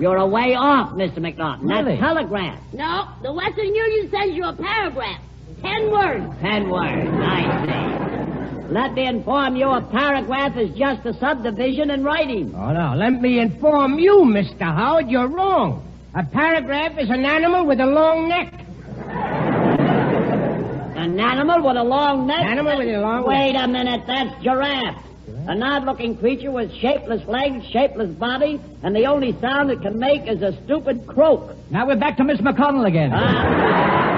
[0.00, 1.18] You're a way off, Mr.
[1.18, 1.68] McNaughton.
[1.68, 1.96] Really?
[1.96, 2.60] That's telegraph.
[2.72, 5.22] No, the Western Union sends you a paragraph.
[5.60, 6.40] Ten words.
[6.40, 7.10] Ten words.
[7.20, 8.72] I see.
[8.72, 12.54] Let me inform you a paragraph is just a subdivision in writing.
[12.54, 12.94] Oh, no.
[12.96, 14.60] Let me inform you, Mr.
[14.60, 15.84] Howard, you're wrong.
[16.14, 18.54] A paragraph is an animal with a long neck.
[21.18, 22.46] An animal with a long neck?
[22.46, 25.04] Animal with a long Wait a minute, that's giraffe.
[25.48, 30.28] An odd-looking creature with shapeless legs, shapeless body, and the only sound it can make
[30.28, 31.56] is a stupid croak.
[31.70, 33.10] Now we're back to Miss McConnell again.
[33.12, 34.17] Ah.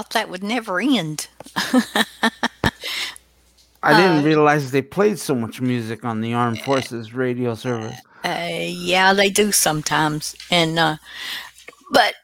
[0.00, 1.28] Thought that would never end.
[3.82, 7.96] I didn't Uh, realize they played so much music on the Armed Forces radio service.
[8.24, 10.34] Uh, yeah, they do sometimes.
[10.50, 10.96] And, uh,
[11.92, 12.14] but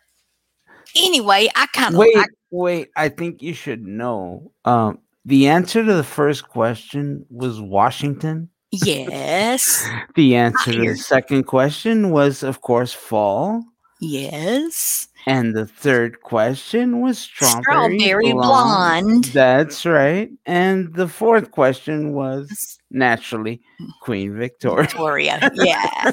[0.95, 2.17] anyway, I kind of, Wait,
[2.51, 2.89] wait.
[2.97, 4.53] I think you should know.
[4.65, 8.49] Um, the answer to the first question was Washington.
[8.71, 13.63] yes, The answer to the second question was, of course, fall.
[14.01, 15.06] yes.
[15.29, 19.25] And the third question was strawberry, Strawberry blonde.
[19.25, 20.31] That's right.
[20.47, 23.61] And the fourth question was naturally
[24.03, 24.87] Queen Victoria.
[24.87, 26.13] Victoria, yeah.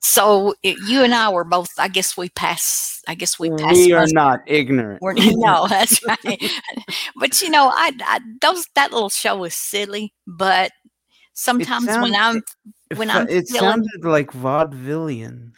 [0.00, 1.70] so it, you and I were both.
[1.78, 3.00] I guess we pass.
[3.08, 3.74] I guess we pass.
[3.74, 5.00] We are not ignorant.
[5.00, 6.50] We're, no, that's right.
[7.16, 10.12] but you know, I, I those that little show is silly.
[10.26, 10.72] But
[11.32, 12.42] sometimes when I'm
[12.96, 15.52] when I'm it feeling, sounded like vaudevillian.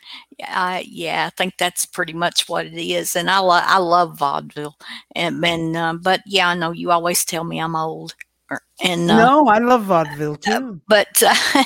[0.47, 3.17] Uh, yeah, I think that's pretty much what it is.
[3.17, 4.77] And I lo- I love vaudeville.
[5.15, 8.15] And, and uh, but yeah, I know you always tell me I'm old.
[8.83, 10.81] And uh, no, I love vaudeville too.
[10.89, 11.65] but uh,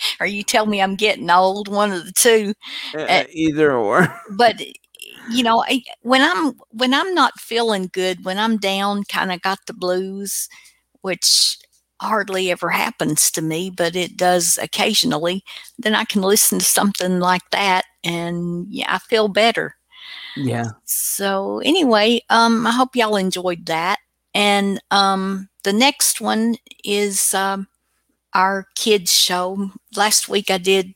[0.20, 2.54] or you tell me I'm getting old, one of the two.
[2.96, 4.08] Uh, either or.
[4.36, 4.60] but
[5.30, 9.42] you know, I, when I'm when I'm not feeling good, when I'm down, kind of
[9.42, 10.48] got the blues,
[11.02, 11.58] which
[12.00, 15.44] hardly ever happens to me, but it does occasionally.
[15.78, 19.76] Then I can listen to something like that, and yeah, I feel better.
[20.36, 20.70] Yeah.
[20.84, 23.98] So anyway, um, I hope y'all enjoyed that.
[24.34, 27.68] And um, the next one is um,
[28.34, 29.70] our kids show.
[29.96, 30.92] Last week I did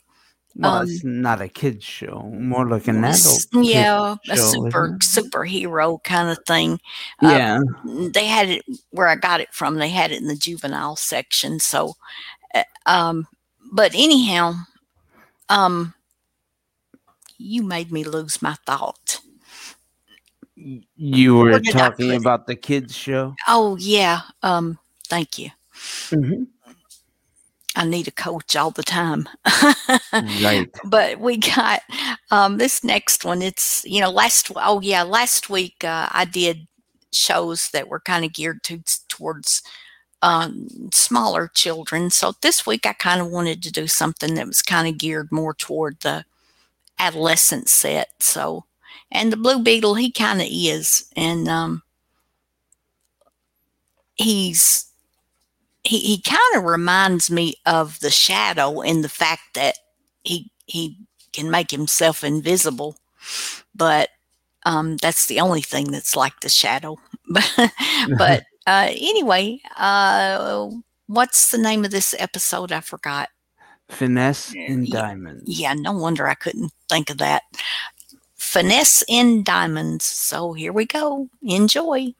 [0.58, 3.46] Well, Um, it's not a kids show, more like an adult.
[3.52, 6.80] yeah, a show, super superhero kind of thing.
[7.22, 7.60] uh, yeah.
[7.84, 9.76] They had it where I got it from.
[9.76, 11.60] They had it in the juvenile section.
[11.60, 11.94] So,
[12.54, 13.28] uh, um,
[13.72, 14.54] but anyhow,
[15.48, 15.94] um,
[17.38, 19.20] you made me lose my thought.
[20.56, 23.36] You were Where did I talking about the kids show.
[23.46, 24.22] Oh yeah.
[24.42, 25.50] Um, thank you.
[26.10, 26.42] Mm-hmm.
[27.78, 29.28] I need a coach all the time.
[30.42, 30.68] Right.
[30.84, 31.80] but we got
[32.32, 33.40] um, this next one.
[33.40, 36.66] It's you know last oh yeah last week uh, I did
[37.12, 39.62] shows that were kind of geared to towards
[40.22, 42.10] um, smaller children.
[42.10, 45.30] So this week I kind of wanted to do something that was kind of geared
[45.30, 46.24] more toward the
[46.98, 48.08] adolescent set.
[48.18, 48.64] So
[49.12, 51.82] and the Blue Beetle he kind of is and um,
[54.16, 54.87] he's
[55.88, 59.76] he, he kind of reminds me of the shadow in the fact that
[60.22, 60.98] he he
[61.32, 62.96] can make himself invisible
[63.74, 64.10] but
[64.66, 66.98] um, that's the only thing that's like the shadow.
[68.18, 70.68] But uh, anyway uh,
[71.06, 72.72] what's the name of this episode?
[72.72, 73.28] I forgot.
[73.88, 75.00] Finesse and Yeah.
[75.00, 75.44] diamonds.
[75.46, 77.42] yeah no wonder i couldn't think of that.
[78.36, 80.04] Finesse in diamonds.
[80.04, 81.28] So here we go.
[81.42, 82.14] Enjoy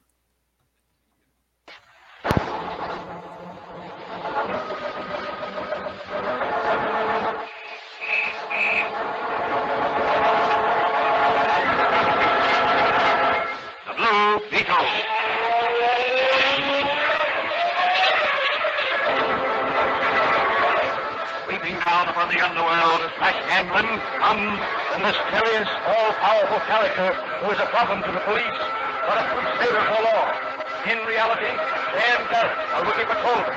[13.85, 14.85] The Blue Beetle.
[22.29, 23.89] The underworld of Flash Gambling
[24.21, 24.61] comes
[24.93, 27.09] the mysterious, all-powerful character
[27.41, 28.59] who is a problem to the police,
[29.09, 30.29] but a good crusader for law.
[30.85, 33.49] In reality, Dan Garrett, a rookie patrolman,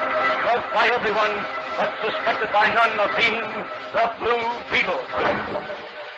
[0.49, 1.37] loved by everyone,
[1.77, 3.45] but suspected by none of being
[3.93, 4.41] the Blue
[4.73, 5.05] Beetle.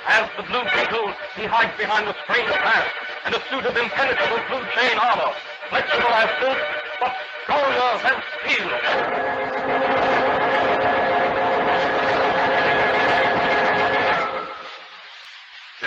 [0.07, 2.95] As the Blue Beetle, he hides behind a strange mask
[3.27, 5.35] and a suit of impenetrable blue chain armor,
[5.75, 6.61] flexible as silk,
[7.03, 9.34] but stronger than steel.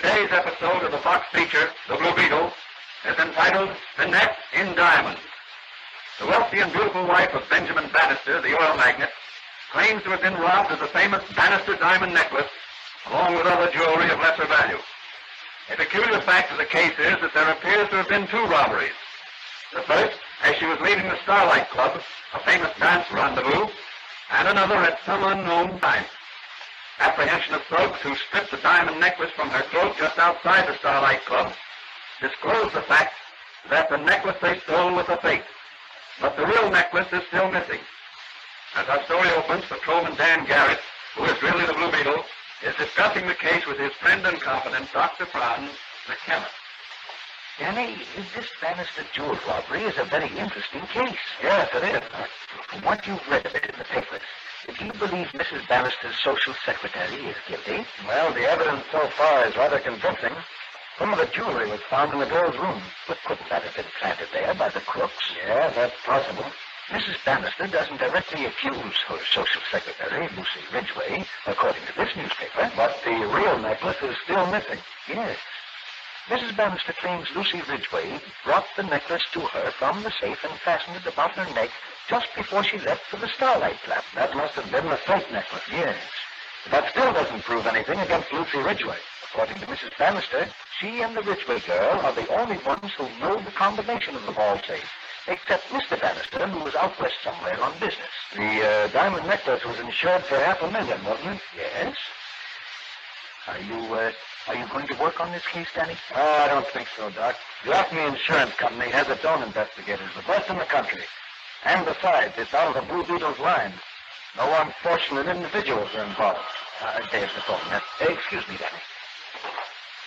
[0.08, 2.50] Today's episode of the Fox feature, The Blue Beetle,
[3.12, 5.20] is entitled Finesse in Diamonds.
[6.22, 9.10] The wealthy and beautiful wife of Benjamin Bannister, the oil magnate,
[9.74, 12.48] claims to have been robbed of the famous Bannister diamond necklace,
[13.08, 14.80] along with other jewelry of lesser value.
[15.74, 18.96] A peculiar fact of the case is that there appears to have been two robberies.
[19.74, 22.00] The first, as she was leaving the Starlight Club,
[22.34, 23.68] a famous dance rendezvous,
[24.32, 26.06] and another at some unknown time.
[27.00, 31.24] Apprehension of thugs who stripped the diamond necklace from her throat just outside the Starlight
[31.26, 31.54] Club
[32.22, 33.14] disclosed the fact
[33.70, 35.44] that the necklace they stole was a fake.
[36.20, 37.80] But the real necklace is still missing.
[38.76, 40.80] As our story opens, Patrolman Dan Garrett,
[41.16, 42.24] who is really the Blue Beetle,
[42.66, 45.26] is discussing the case with his friend and confidant, Dr.
[45.28, 45.72] Franz,
[46.08, 46.52] the chemist.
[47.60, 47.98] Danny,
[48.36, 51.18] this Bannister jewel robbery is a very interesting case.
[51.42, 52.04] Yes, it is.
[52.68, 54.22] From what you've read of it in the papers,
[54.66, 55.68] do you believe Mrs.
[55.68, 57.86] Bannister's social secretary is guilty?
[58.06, 60.34] Well, the evidence so far is rather convincing.
[60.98, 62.82] Some of the jewelry was found in the girl's room.
[63.08, 65.36] But couldn't that have been planted there by the crooks?
[65.46, 66.46] Yeah, that's possible.
[66.90, 67.24] Mrs.
[67.26, 72.72] Bannister doesn't directly accuse her social secretary, Lucy Ridgway, according to this newspaper.
[72.76, 74.80] But the real necklace is still missing.
[75.08, 75.38] Yes.
[76.30, 76.56] Mrs.
[76.58, 81.06] Bannister claims Lucy Ridgway brought the necklace to her from the safe and fastened it
[81.06, 81.70] about her neck
[82.08, 84.04] just before she left for the Starlight Club.
[84.16, 85.64] That must have been the fake necklace.
[85.72, 85.98] Yes.
[86.72, 88.98] That still doesn't prove anything against Lucy Ridgway.
[89.32, 89.98] According to Mrs.
[89.98, 90.48] Bannister,
[90.80, 94.32] she and the Ridgway girl are the only ones who know the combination of the
[94.32, 94.90] ball safe,
[95.28, 96.00] except Mr.
[96.00, 98.12] Bannister, who was out west somewhere on business.
[98.36, 101.42] The uh, diamond necklace was insured for half a million, wasn't it?
[101.56, 101.96] Yes.
[103.48, 104.12] Are you, uh,
[104.48, 105.96] are you going to work on this case, Danny?
[106.16, 107.36] Oh, I don't think so, Doc.
[107.66, 111.04] The Acme Insurance Company has its own investigators, the best in the country.
[111.66, 113.74] And besides, it's out of the Blue Beetle's line.
[114.38, 116.40] No unfortunate individuals are involved.
[116.82, 117.60] Uh, there's the phone.
[118.02, 118.82] Excuse me, Danny.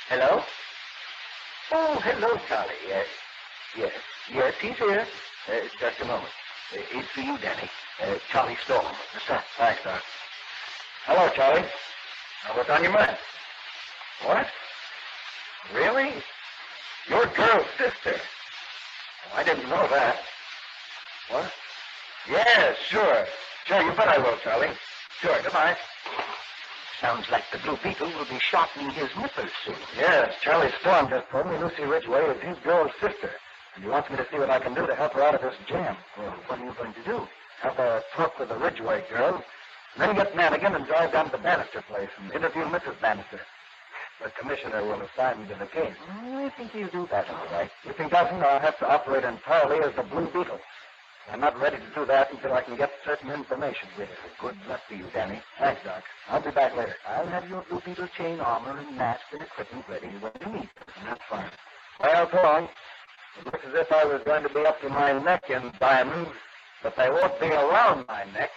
[0.09, 0.43] Hello?
[1.73, 2.75] Oh, hello, Charlie.
[2.93, 3.03] Uh,
[3.77, 3.93] yes,
[4.33, 5.07] yes, he's here.
[5.49, 6.31] Uh, just a moment.
[6.73, 7.69] Uh, it's for you, Danny.
[8.03, 8.87] Uh, Charlie Storm.
[9.15, 9.43] Yes, sir.
[9.59, 10.03] Thanks, Doc.
[11.07, 11.63] Hello, Charlie.
[11.63, 13.17] Now, what's on your mind?
[14.25, 14.47] What?
[15.75, 16.13] Really?
[17.09, 18.21] Your girl's sister?
[19.27, 20.21] Oh, I didn't know that.
[21.31, 21.51] What?
[22.29, 23.27] Yeah, sure.
[23.67, 24.75] Sure, you bet I will, Charlie.
[25.21, 25.77] Sure, goodbye.
[27.01, 29.77] Sounds like the Blue Beetle will be sharpening his nipples soon.
[29.97, 33.31] Yes, Charlie Storm just told me Lucy Ridgway is his girl's sister.
[33.75, 35.41] And he wants me to see what I can do to help her out of
[35.41, 35.97] this jam.
[36.19, 37.27] Well, what are you going to do?
[37.63, 39.43] Have a talk with the Ridgway girl,
[39.97, 43.01] then get Mannigan and drive down to the Bannister place and interview Mrs.
[43.01, 43.41] Bannister.
[44.23, 45.95] The commissioner will assign me to the case.
[46.11, 47.71] Mm, I think he'll do that all right.
[47.85, 50.61] If he doesn't, I'll have to operate entirely as the Blue Beetle.
[51.33, 53.89] I'm not ready to do that until I can get certain information.
[53.99, 54.09] Well,
[54.41, 55.41] good luck to you, Danny.
[55.59, 56.03] Thanks, Doc.
[56.29, 56.97] I'll be back later.
[57.09, 60.69] I'll have your Blue Beetle chain armor and mask and equipment ready when you meet.
[61.05, 61.51] That's fine.
[62.01, 62.69] Well, so long.
[63.39, 66.31] It looks as if I was going to be up to my neck in diamonds,
[66.83, 68.51] but they won't be around my neck.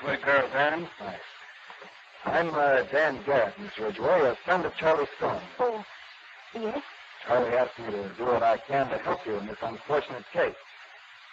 [0.00, 0.88] Here's the Ridgway girl, Dan.
[0.98, 1.16] Hi.
[2.24, 5.40] I'm uh, Dan Garrett, Miss Ridgway, a friend of Charlie Storm.
[5.58, 5.84] Oh,
[6.54, 6.82] yes?
[7.26, 10.54] Charlie asked me to do what I can to help you in this unfortunate case.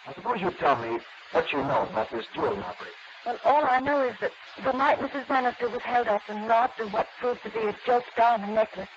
[0.06, 0.98] I suppose you tell me
[1.32, 2.94] what you know about this jewel robbery.
[3.24, 4.32] Well, all I know is that
[4.64, 5.28] the night Mrs.
[5.28, 8.88] Bannister was held up and robbed of what proved to be a gilt diamond necklace,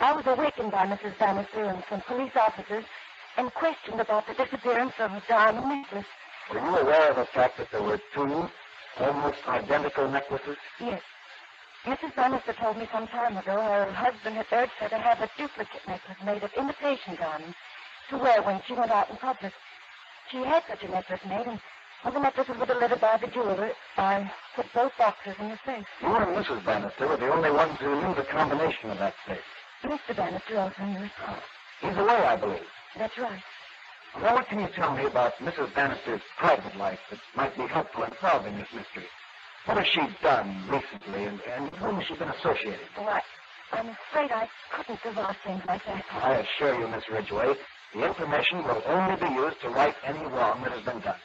[0.00, 1.18] I was awakened by Mrs.
[1.18, 2.84] Bannister and some police officers
[3.36, 6.06] and questioned about the disappearance of a diamond necklace.
[6.52, 8.48] Were you aware of the fact that there were two
[8.98, 10.56] almost identical necklaces?
[10.80, 11.02] Yes.
[11.84, 12.14] Mrs.
[12.14, 15.86] Bannister told me some time ago her husband had urged her to have a duplicate
[15.88, 17.56] necklace made of imitation diamonds
[18.10, 19.52] to wear when she went out in public.
[20.30, 21.60] She had such a necklace made, and
[22.02, 25.86] when the necklaces were delivered by the jeweler, I put both boxes in the safe.
[26.02, 26.64] You and Mrs.
[26.64, 29.38] Bannister were the only ones who knew the combination of that safe.
[29.82, 30.14] Mr.
[30.14, 31.12] Bannister also knew it.
[31.80, 32.66] He's away, I believe.
[32.98, 33.42] That's right.
[34.18, 35.72] Now, what can you tell me about Mrs.
[35.74, 39.06] Bannister's private life that might be helpful in solving this mystery?
[39.66, 42.86] What has she done recently, and, and with whom has she been associated?
[42.98, 43.22] Oh, I,
[43.72, 46.04] I'm afraid I couldn't divulge things like that.
[46.12, 47.54] I assure you, Miss Ridgway,
[47.94, 51.20] the information will only be used to right any wrong that has been done.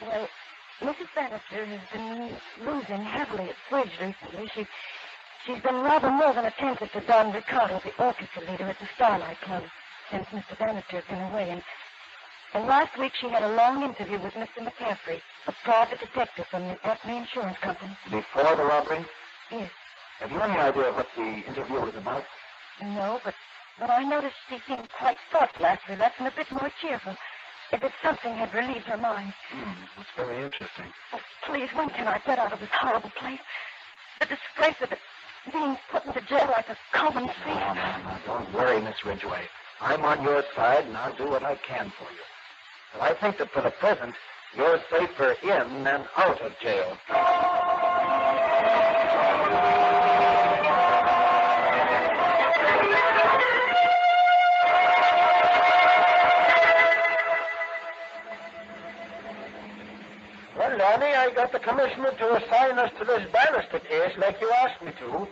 [0.00, 0.28] Well,
[0.80, 1.08] Mrs.
[1.14, 4.48] Bannister has been losing heavily at bridge recently.
[4.54, 4.66] She,
[5.46, 9.40] she's been rather more than attentive to Don Ricardo, the orchestra leader at the Starlight
[9.40, 9.64] Club,
[10.10, 10.58] since Mr.
[10.58, 11.50] Bannister has been away.
[11.50, 11.62] And,
[12.54, 14.64] and last week she had a long interview with Mr.
[14.64, 17.96] McCaffrey, a private detective from the Acme Insurance Company.
[18.10, 19.04] Before the robbery?
[19.50, 19.70] Yes.
[20.20, 22.24] Have you any idea what the interview was about?
[22.82, 23.34] No, but,
[23.78, 27.14] but I noticed she seemed quite thoughtful after left and a bit more cheerful.
[27.72, 29.32] As if something had relieved her mind.
[29.52, 30.88] Hmm, that's very interesting.
[31.12, 33.40] Oh, please, when can I get out of this horrible place?
[34.20, 34.98] The disgrace of it,
[35.52, 37.44] being put into jail like a common thief.
[37.44, 39.44] No, no, no, don't worry, Miss Ridgway.
[39.80, 42.24] I'm on your side, and I'll do what I can for you.
[42.92, 44.14] But I think that for the present,
[44.56, 46.96] you're safer in than out of jail.
[60.56, 64.50] Well, Danny, I got the commissioner to assign us to this Bannister case like you
[64.50, 65.28] asked me to.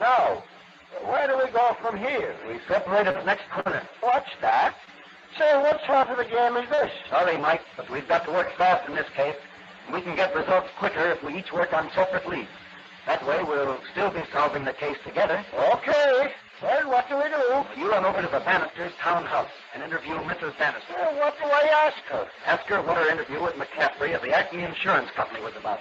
[0.00, 0.42] Now,
[1.04, 2.34] where do we go from here?
[2.48, 3.82] We separate at the next corner.
[4.00, 4.74] What's that?
[5.38, 6.92] Say, what sort of a game is this?
[7.10, 9.34] Sorry, Mike, but we've got to work fast in this case.
[9.92, 12.48] We can get results quicker if we each work on separate leads.
[13.06, 15.44] That way, we'll still be solving the case together.
[15.58, 16.32] Okay.
[16.62, 17.80] Well, what do we do?
[17.80, 20.56] You run over to the Bannisters' townhouse and interview Mrs.
[20.56, 20.94] Bannister.
[20.96, 22.28] Well, what do I ask her?
[22.46, 25.80] Ask her what her interview with McCaffrey of the Acme Insurance Company was about.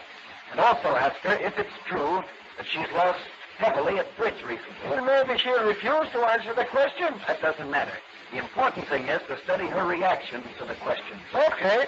[0.51, 2.23] And also ask her if it's true
[2.57, 3.19] that she's lost
[3.57, 4.89] heavily at bridge recently.
[4.89, 7.21] Well, maybe she'll refuse to answer the questions.
[7.27, 7.93] That doesn't matter.
[8.31, 11.21] The important thing is to study her reaction to the questions.
[11.33, 11.87] Okay.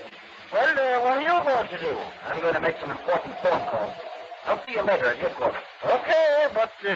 [0.54, 1.98] Well, uh, what are you going to do?
[2.28, 3.94] I'm going to make some important phone calls.
[4.46, 5.64] I'll see you later at headquarters.
[5.84, 6.96] Okay, but uh,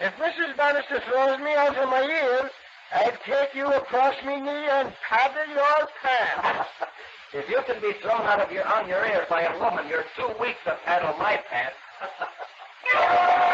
[0.00, 0.56] if Mrs.
[0.56, 2.50] Bannister throws me out of my ear,
[2.92, 6.68] I'll take you across me knee and paddle your pants.
[7.34, 10.06] if you can be thrown out of your on your ear by a woman, you're
[10.16, 11.76] too weak to paddle my pants.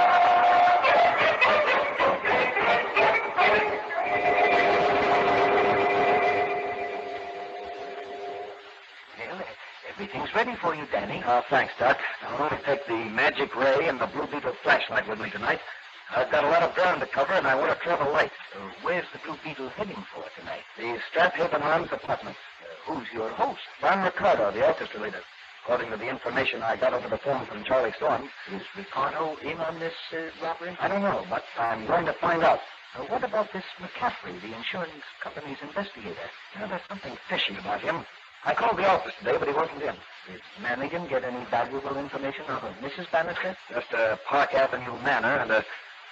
[9.94, 11.22] everything's ready for you, Danny.
[11.24, 11.98] Oh, thanks, Doc.
[12.26, 15.60] I'm going to take the magic ray and the Blue Beetle flashlight with me tonight.
[16.14, 18.32] I've got a lot of ground to cover, and I want to travel light.
[18.54, 20.62] Uh, where's the Blue Beetle heading for tonight?
[20.76, 22.36] The Strathaven Arms apartment.
[22.36, 23.60] Uh, who's your host?
[23.80, 25.20] Don Ricardo, the orchestra leader.
[25.62, 28.28] According to the information I got over the phone from Charlie Storm.
[28.52, 30.76] Is Ricardo in on this uh, robbery?
[30.80, 32.58] I don't know, but I'm going to find out.
[32.96, 36.28] Uh, what about this McCaffrey, the insurance company's investigator?
[36.58, 38.04] There's something fishy about him.
[38.46, 39.94] I called the office today, but he wasn't in.
[40.28, 43.10] Did Mannigan get any valuable information out of Mrs.
[43.10, 43.56] Bannister?
[43.72, 45.64] Just a Park Avenue manor and a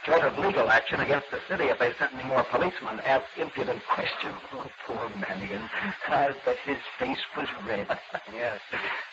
[0.04, 3.00] threat of legal action against the city if they sent any more policemen.
[3.04, 4.34] Ask impudent questions.
[4.54, 5.62] Oh, poor Mannigan.
[6.08, 7.86] I bet his face was red.
[8.34, 8.60] yes.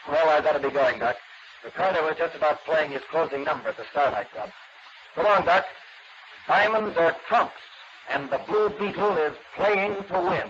[0.08, 1.18] Well, I've gotta be going, Doc.
[1.64, 4.50] Ricardo was just about playing his closing number at the Starlight Club.
[5.16, 5.66] So long, Doc.
[6.48, 7.54] Diamonds are trumps,
[8.10, 10.50] and the Blue Beetle is playing to win.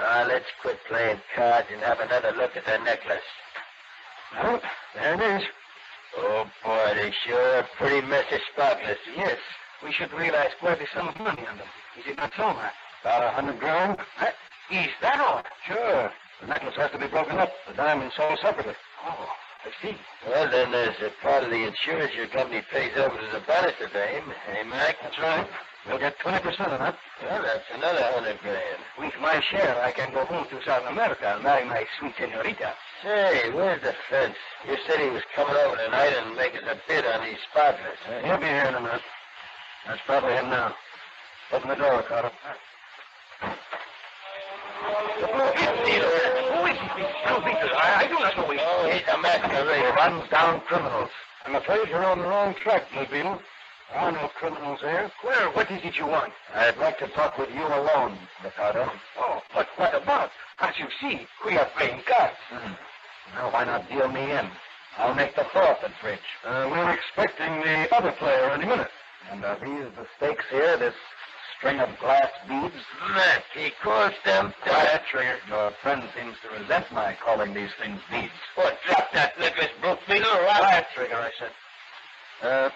[0.00, 3.22] Ah, let's quit playing cards and have another look at the necklace.
[4.34, 4.60] Well,
[4.94, 5.48] there it is.
[6.16, 8.98] Oh, boy, they sure are pretty messy spotless.
[9.16, 9.38] Yes,
[9.84, 11.66] we should realize quite a sum of money on them.
[11.98, 12.72] Is it not so, Matt?
[13.02, 13.98] About a hundred grand.
[14.16, 14.32] Huh?
[14.70, 15.42] Is that all?
[15.66, 16.12] Sure.
[16.40, 17.52] The necklace has to be broken up.
[17.66, 18.74] The diamonds sold separately.
[19.04, 19.28] Oh,
[19.82, 19.96] see.
[20.26, 23.88] Well, then there's a part of the insurance your company pays over to the Bannister
[23.88, 24.24] fame.
[24.46, 24.96] Hey, Mac?
[25.02, 25.46] That's right.
[25.86, 26.98] We'll get 20% of that.
[27.22, 28.80] Well, that's another hundred grand.
[28.98, 32.74] With my share, I can go home to South America and marry my sweet senorita.
[33.02, 34.36] Say, where's the fence?
[34.68, 37.98] You said he was coming over tonight and making a bid on these spotless.
[38.06, 39.02] Uh, he'll be here in a minute.
[39.86, 40.74] That's probably him now.
[41.52, 42.30] Open the door, Ricardo.
[46.68, 47.02] Is he?
[47.76, 48.60] I, I do not know is.
[48.62, 49.94] Oh, he's a masquerade.
[49.96, 51.10] Runs down criminals.
[51.46, 53.40] I'm afraid you're on the wrong track, Blue Beetle.
[53.90, 55.10] There are no criminals here.
[55.22, 55.50] Where?
[55.52, 56.32] What is it you want?
[56.54, 58.90] I'd like to talk with you alone, Ricardo.
[59.18, 60.30] Oh, but what about?
[60.60, 62.36] As you see, we are playing cards.
[62.50, 62.72] Hmm.
[63.34, 64.50] Now, why not deal me in?
[64.98, 66.18] I'll make the fourth at bridge.
[66.44, 68.90] Uh, we're expecting the other player any minute.
[69.30, 70.94] And are these the stakes here, this
[71.58, 72.74] string of glass beads?
[73.54, 74.54] He calls them...
[74.62, 75.36] Quiet, Trigger.
[75.48, 78.32] Your friend seems to resent my calling these things beads.
[78.54, 80.60] What, drop that necklace, Blue Beetle, or I'll...
[80.60, 81.50] Quiet, Trigger, I said.
[82.40, 82.70] Uh,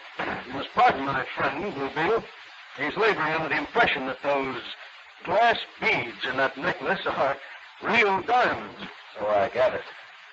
[0.47, 2.25] you must pardon my friend, Blue Beetle.
[2.77, 4.61] He's laboring under the impression that those
[5.25, 7.37] glass beads in that necklace are
[7.83, 8.81] real diamonds.
[9.19, 9.85] So I gathered.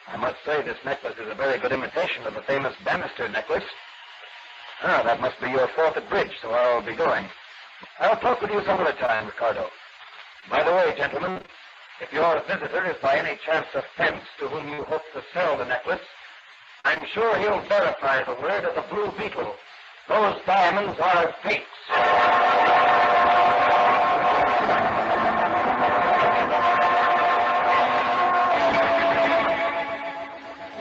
[0.07, 3.65] I must say this necklace is a very good imitation of the famous Bannister necklace.
[4.81, 7.25] Ah, that must be your fourth at bridge, so I'll be going.
[7.99, 9.69] I'll talk with you some other time, Ricardo.
[10.49, 11.41] By the way, gentlemen,
[12.01, 15.57] if your visitor is by any chance a fence to whom you hope to sell
[15.57, 16.01] the necklace,
[16.85, 19.53] I'm sure he'll verify the word of the Blue Beetle.
[20.07, 21.65] Those diamonds are fakes.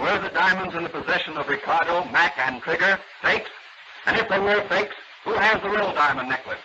[0.00, 3.50] Were the diamonds in the possession of Ricardo, Mac, and Trigger fakes?
[4.06, 4.94] And if they were fakes,
[5.24, 6.58] who has the real diamond necklace?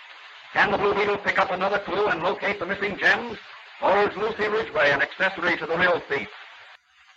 [0.53, 3.39] Can the Blue Beetle pick up another clue and locate the missing gems?
[3.81, 6.29] Or is Lucy Ridgway an accessory to the real thief?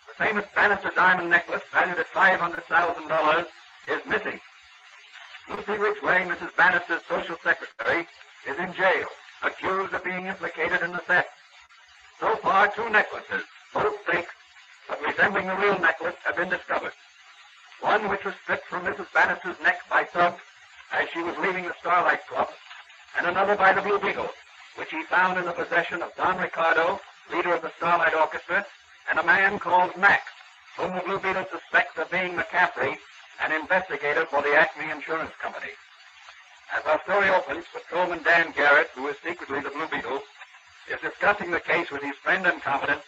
[0.09, 3.47] The famous Bannister diamond necklace, valued at $500,000,
[3.89, 4.41] is missing.
[5.51, 6.57] Lucy Ridgway, Mrs.
[6.57, 8.09] Bannister's social secretary,
[8.49, 9.07] is in jail,
[9.43, 11.29] accused of being implicated in the theft.
[12.19, 14.33] So far, two necklaces, both fakes,
[14.89, 16.93] but resembling the real necklace, have been discovered.
[17.83, 19.13] One which was stripped from Mrs.
[19.13, 20.41] Bannister's neck by Tubbs
[20.93, 22.49] as she was leaving the Starlight Club,
[23.17, 24.29] and another by the Blue Beetle,
[24.77, 27.01] which he found in the possession of Don Ricardo,
[27.33, 28.67] leader of the Starlight Orchestra,
[29.11, 30.25] and a man called Max,
[30.77, 32.97] whom the Blue Beetle suspects of being McCaffrey,
[33.45, 35.73] an investigator for the Acme Insurance Company.
[36.77, 40.21] As our story opens, Patrolman Dan Garrett, who is secretly the Blue Beetle,
[40.91, 43.03] is discussing the case with his friend and confidant,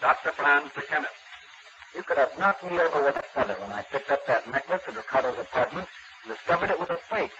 [0.00, 0.32] Dr.
[0.32, 1.12] Franz the chemist.
[1.94, 4.82] You could have knocked me over with a feather when I picked up that necklace
[4.88, 5.88] at Ricardo's apartment
[6.24, 7.32] and discovered it was a fake.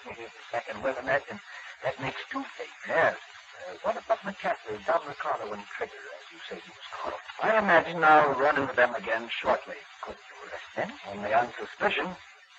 [0.52, 1.40] I can well imagine.
[1.40, 1.61] That
[2.00, 2.82] makes two fakes.
[2.86, 3.16] Yes.
[3.16, 7.18] Uh, what about McCaffrey, Don Ricardo, and Trigger, as you say he was called?
[7.42, 9.78] I imagine I'll run into them again shortly.
[10.02, 10.90] Could you arrest them?
[11.10, 12.06] Only on suspicion.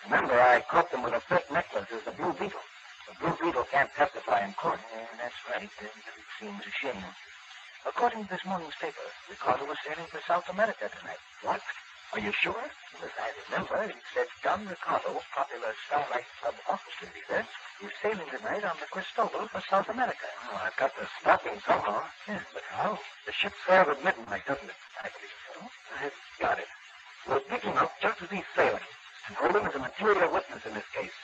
[0.05, 2.63] Remember, I caught them with a fake necklace as the Blue Beetle.
[3.07, 4.79] The Blue Beetle can't testify in court.
[4.91, 5.69] Yeah, that's right.
[5.79, 7.03] Uh, it seems a shame.
[7.85, 11.19] According to this morning's paper, Ricardo was sailing for South America tonight.
[11.43, 11.61] What?
[12.13, 12.53] Are you sure?
[12.53, 17.41] As I remember, it said Don Ricardo, popular Starlight Club orchestra leader,
[17.81, 20.29] is sailing tonight on the Cristobal for South America.
[20.45, 22.05] Oh, I've got the stop him somehow.
[22.29, 22.99] Yes, but how?
[23.25, 24.77] The ship sailed at midnight, doesn't it?
[25.01, 25.59] I believe so.
[26.05, 26.69] I've got it.
[27.25, 28.87] We'll pick him up just as he's sailing
[29.27, 31.17] and hold him as a material witness in this case.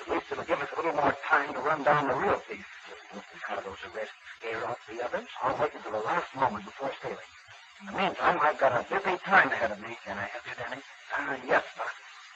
[0.00, 2.64] At least it'll give us a little more time to run down the real thief.
[3.12, 5.28] Will Ricardo's arrest scare off the others?
[5.44, 7.28] I'll wait until the last moment before sailing.
[7.80, 9.96] In the meantime, I've got a busy time ahead of me.
[10.04, 10.82] Can I help you, Danny?
[11.16, 11.88] Uh, yes, Doc.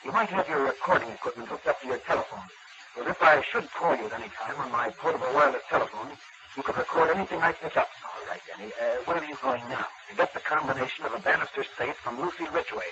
[0.04, 2.48] You might have your recording equipment hooked up to your telephone.
[2.96, 6.16] Well, if I should call you at any time on my portable wireless telephone,
[6.56, 7.88] you could record anything I pick up.
[8.08, 8.72] All right, Denny.
[8.72, 9.84] Uh, where are you going now?
[10.08, 12.88] To get the combination of a Bannister safe from Lucy Ridgway.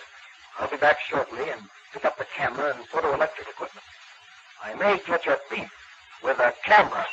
[0.61, 1.63] I'll be back shortly and
[1.95, 3.87] pick up the camera and photoelectric equipment.
[4.63, 5.71] I may catch a thief
[6.23, 7.07] with a camera.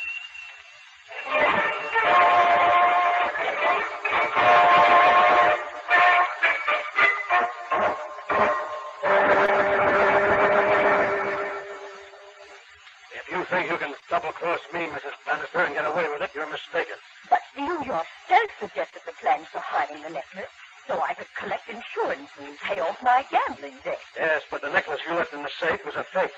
[13.50, 15.18] Think you can double-cross me, Mrs.
[15.26, 16.94] Bannister, and get away with it, you're mistaken.
[17.28, 20.54] But you yourself suggested the plan for hiding the necklace
[20.86, 23.98] so I could collect insurance and pay off my gambling debt.
[24.14, 26.30] Yes, but the necklace you left in the safe was a fake.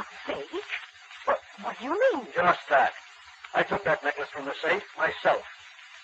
[0.00, 0.64] A fake?
[1.26, 2.26] What, what do you mean?
[2.34, 2.92] Just that.
[3.54, 5.44] I took that necklace from the safe myself.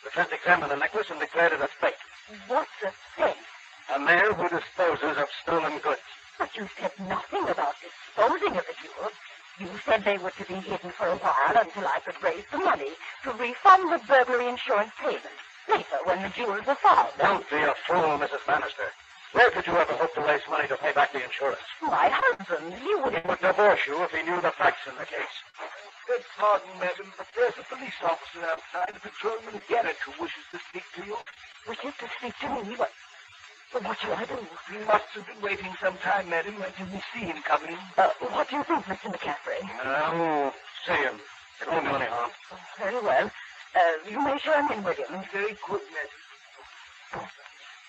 [0.05, 2.01] The defense examined the necklace and declared it a fake.
[2.49, 3.49] What's a fake?
[3.97, 6.05] A man who disposes of stolen goods.
[6.39, 9.17] But you said nothing about disposing of the jewels.
[9.61, 12.59] You said they were to be hidden for a while until I could raise the
[12.65, 15.37] money to refund the burglary insurance payment.
[15.69, 17.13] Later, when the jewels were found.
[17.21, 18.41] Don't be a fool, Mrs.
[18.47, 18.89] Bannister.
[19.33, 21.61] Where could you ever hope to raise money to pay back the insurance?
[21.83, 25.05] My husband, he would He would divorce you if he knew the facts in the
[25.05, 25.37] case.
[26.09, 30.59] Beg pardon, madam, but there's a police officer outside, a patrolman Garrett, who wishes to
[30.73, 31.17] speak to you.
[31.69, 32.75] wishes to speak to me.
[32.81, 32.91] What,
[33.73, 34.37] but what shall I do?
[34.73, 36.57] He must have been waiting some time, madam.
[36.61, 37.77] I didn't see him coming.
[37.97, 39.13] Uh, what do you think, Mr.
[39.15, 39.63] McCaffrey?
[40.19, 40.55] Won't
[40.87, 41.17] see him.
[41.61, 42.31] It won't do any harm.
[42.79, 43.31] Very well.
[43.75, 45.23] Uh, you may show him in with him.
[45.33, 47.29] Very good, madam.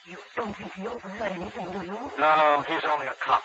[0.05, 2.11] You don't think he overheard anything, do you?
[2.19, 3.43] No, he's only a cop.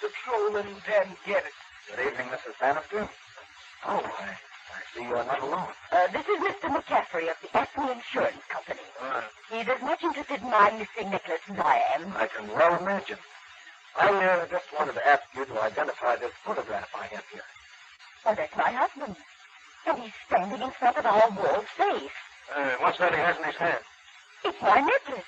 [0.00, 1.52] Patrolman Dan Garrett.
[1.90, 2.58] Good evening, Mrs.
[2.60, 3.08] Bannister.
[3.86, 4.36] Oh, I,
[4.72, 5.68] I see you're not alone.
[5.92, 6.68] Uh, this is Mr.
[6.74, 8.80] McCaffrey of the Acme Insurance Company.
[9.50, 12.12] He's as much interested in my missing necklace as I am.
[12.16, 13.18] I can well imagine.
[13.98, 17.42] I uh, just wanted to ask you to identify this photograph I have here.
[18.26, 19.16] Oh, that's my husband.
[19.86, 22.12] And he's standing in front of our wall safe.
[22.54, 23.78] Uh, what's that he has in his hand?
[24.44, 25.24] It's my necklace.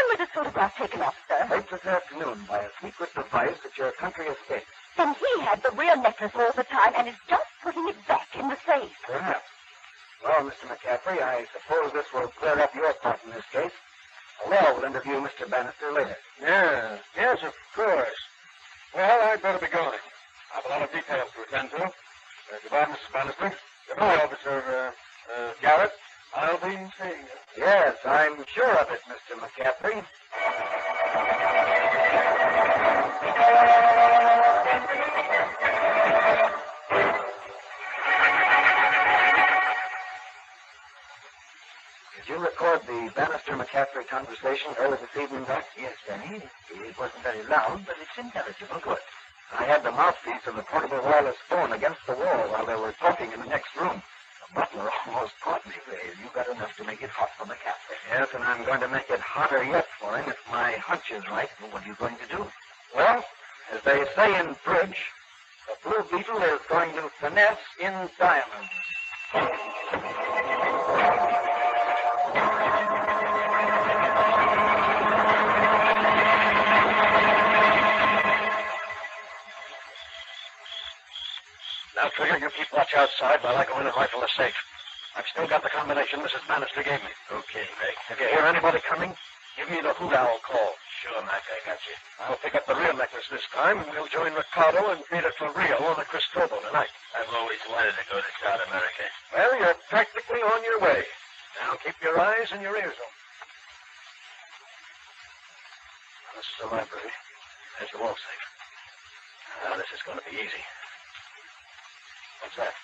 [0.00, 1.46] When was this photograph taken off, sir?
[1.50, 4.64] Late this afternoon by a secret device at your country estate.
[4.96, 8.26] Then he had the real necklace all the time and is just putting it back
[8.32, 8.96] in the safe.
[9.04, 9.44] Perhaps.
[10.24, 10.72] Well, Mr.
[10.72, 13.72] McCaffrey, I suppose this will clear up your part in this case.
[14.44, 15.50] The law will interview Mr.
[15.50, 16.16] Bannister later.
[16.40, 18.20] Yeah, yes, of course.
[18.94, 20.00] Well, I'd better be going.
[20.50, 21.84] I have a lot of details to attend to.
[21.84, 21.90] Uh,
[22.62, 23.12] goodbye, Mrs.
[23.12, 23.52] Bannister.
[23.86, 24.90] Goodbye, Officer uh,
[25.36, 25.92] uh, Garrett.
[26.34, 27.40] I'll be seeing you.
[27.58, 29.36] Yes, I'm sure of it, Mr.
[29.38, 30.04] McCaffrey.
[42.16, 45.64] Did you record the Bannister McCaffrey conversation earlier this evening, Doc?
[45.76, 46.36] Yes, Danny.
[46.36, 48.80] It wasn't very loud, but it's intelligible.
[48.82, 48.98] Good.
[49.58, 52.92] I had the mouthpiece of the portable wireless phone against the wall while they were
[53.00, 54.00] talking in the next room.
[54.54, 55.72] Butler almost caught me.
[55.86, 57.96] Well, you got enough to make it hot for the captain.
[58.10, 61.22] Yes, and I'm going to make it hotter yet for him if my hunch is
[61.30, 61.48] right.
[61.60, 62.46] Well, what are you going to do?
[62.94, 63.24] Well,
[63.72, 64.98] as they say in bridge,
[65.66, 68.70] the Blue Beetle is going to finesse in diamonds.
[82.20, 84.52] Trigger, you keep watch outside while I go in and rifle the safe.
[85.16, 86.44] I've still got the combination Mrs.
[86.44, 87.08] Bannister gave me.
[87.32, 87.96] Okay, Meg.
[88.12, 89.16] If you hear anybody coming,
[89.56, 90.76] give me the hoot owl call.
[91.00, 91.96] Sure, Mac, I got you.
[92.20, 95.48] I'll pick up the real necklace this time, and we'll join Ricardo and it for
[95.56, 96.92] Rio on the Cristobal tonight.
[97.16, 99.04] I've always wanted to go to South America.
[99.32, 101.00] Well, you're practically on your way.
[101.56, 103.20] Now keep your eyes and your ears open.
[106.36, 107.16] This is the library.
[107.80, 108.46] There's the wall safe.
[109.64, 110.64] Now, this is going to be easy.
[112.40, 112.74] What's that?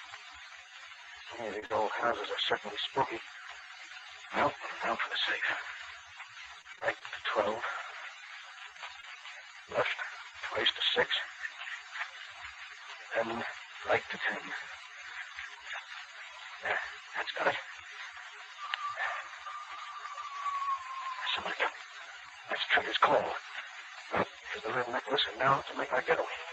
[1.37, 3.21] Some of these old houses are certainly spooky.
[4.35, 4.53] Well,
[4.85, 5.49] down for the safe.
[6.83, 7.57] Right to 12.
[9.77, 9.97] Left
[10.53, 11.09] twice to 6.
[13.17, 13.45] Then
[13.89, 14.39] right to 10.
[16.63, 16.81] There,
[17.17, 17.59] that's got it.
[21.35, 21.81] Somebody coming.
[22.51, 23.25] That's Trigger's call.
[24.13, 26.46] Well, here's the red necklace, and now to make our getaway.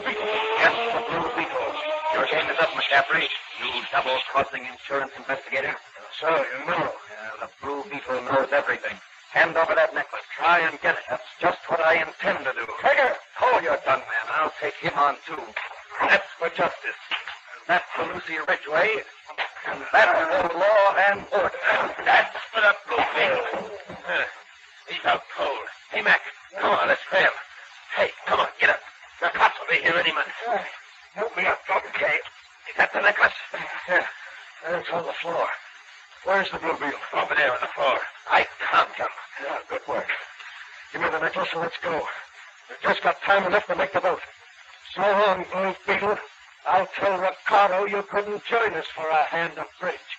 [0.00, 0.26] Beetle.
[0.58, 1.68] Yes, the Blue Beetle.
[2.14, 3.28] Your game is up, McCaffrey.
[3.60, 5.74] You double-crossing insurance investigator.
[6.18, 6.92] Sir, you know.
[6.92, 8.96] Uh, the Blue Beetle knows everything.
[9.32, 10.24] Hand over that necklace.
[10.36, 11.04] Try and get it.
[11.08, 12.66] That's just what I intend to do.
[12.80, 14.26] Trigger, hold your tongue, man.
[14.34, 15.40] I'll take him on, too.
[16.00, 17.00] That's for justice.
[17.68, 19.04] That's for Lucy Ridgway.
[19.70, 21.62] And that's for law and order.
[22.04, 23.70] That's for the Blue Beetle.
[24.88, 25.66] He's out cold.
[25.92, 26.20] Hey, Mac,
[26.58, 27.30] come on, let's him.
[27.96, 28.80] Hey, come on, get up.
[29.20, 30.66] The cops will be here any minute.
[31.14, 31.82] Help me up, Doc.
[31.94, 32.18] Okay.
[32.68, 33.32] You got the necklace?
[33.88, 34.06] Yeah.
[34.68, 35.46] Uh, it's on the floor.
[36.24, 37.00] Where's the blue beetle?
[37.14, 37.98] Over there on the floor.
[38.30, 39.08] I can't come.
[39.42, 40.06] Yeah, good work.
[40.92, 42.02] Give me the necklace and let's go.
[42.68, 44.20] We've just got time enough to make the boat.
[44.94, 46.16] So long, blue beetle.
[46.66, 50.09] I'll tell Ricardo you couldn't join us for a hand of bridge.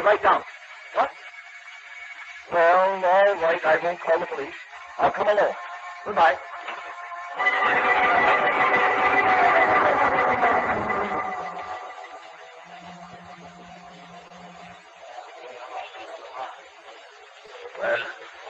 [0.00, 0.42] Be right down.
[0.94, 1.10] What?
[2.52, 3.60] Well, all right.
[3.64, 4.54] I won't call the police.
[4.98, 5.52] I'll come along.
[6.04, 6.36] Goodbye.
[17.78, 17.98] Well,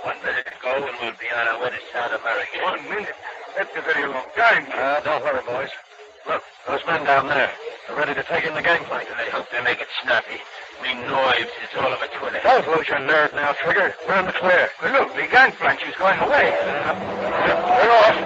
[0.05, 2.59] one minute to go and we'll be on our way to South America.
[2.62, 3.14] One minute?
[3.57, 4.66] That's a very long time.
[4.72, 5.70] Uh, don't worry, boys.
[6.26, 7.51] Look, those men down there
[7.88, 9.09] are ready to take in the gangplank.
[9.11, 10.38] I hope they make it snappy.
[10.91, 12.41] Me knives, it's all of a twiddle.
[12.43, 13.95] Don't lose your nerve now, Trigger.
[14.09, 14.70] We're in the clear.
[14.82, 16.51] Well, look, the gangplank, she's going away.
[16.51, 18.18] We're off.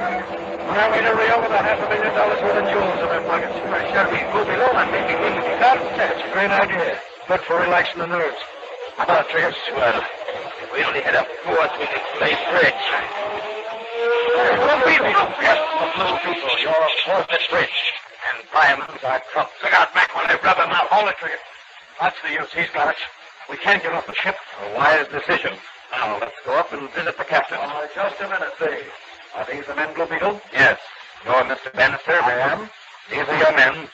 [0.73, 3.53] Now we hurry over the half a million dollars worth of jewels in their pockets.
[3.69, 5.77] Well, shall we go below and maybe we can start?
[5.93, 6.97] That's a great idea.
[7.29, 8.41] Good for relaxing the nerves.
[8.97, 9.53] How about it, Trigger?
[9.69, 10.01] Swell.
[10.65, 12.85] If we only had a fourth, we could play bridge.
[14.89, 15.29] Beetle.
[15.45, 16.57] Yes, the Blue Beetle.
[16.65, 17.81] You're fourth at bridge.
[18.33, 19.53] And diamonds are trumps.
[19.61, 20.89] Look out, Mac, when I rub him out.
[20.89, 21.37] Hold it, Trigger.
[22.01, 22.53] That's the use.
[22.53, 23.01] He's got it.
[23.49, 24.37] We can't get off the ship.
[24.63, 25.53] A wise decision.
[25.93, 27.59] Now, let's go up and visit the captain.
[27.61, 28.91] Uh, just a minute, Dave.
[29.37, 30.41] Are these the men, Blue Beetle?
[30.53, 30.79] Yes.
[31.25, 31.73] You're Mr.
[31.73, 32.21] Bannister?
[32.23, 32.71] I am.
[33.11, 33.89] These are your men.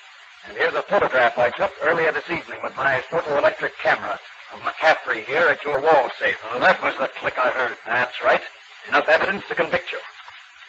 [0.48, 4.18] And here's a photograph I took earlier this evening with my photoelectric camera
[4.54, 6.38] of McCaffrey here at your wall safe.
[6.50, 7.76] Well, that was the click I heard.
[7.86, 8.40] That's right.
[8.88, 9.98] Enough evidence to convict you.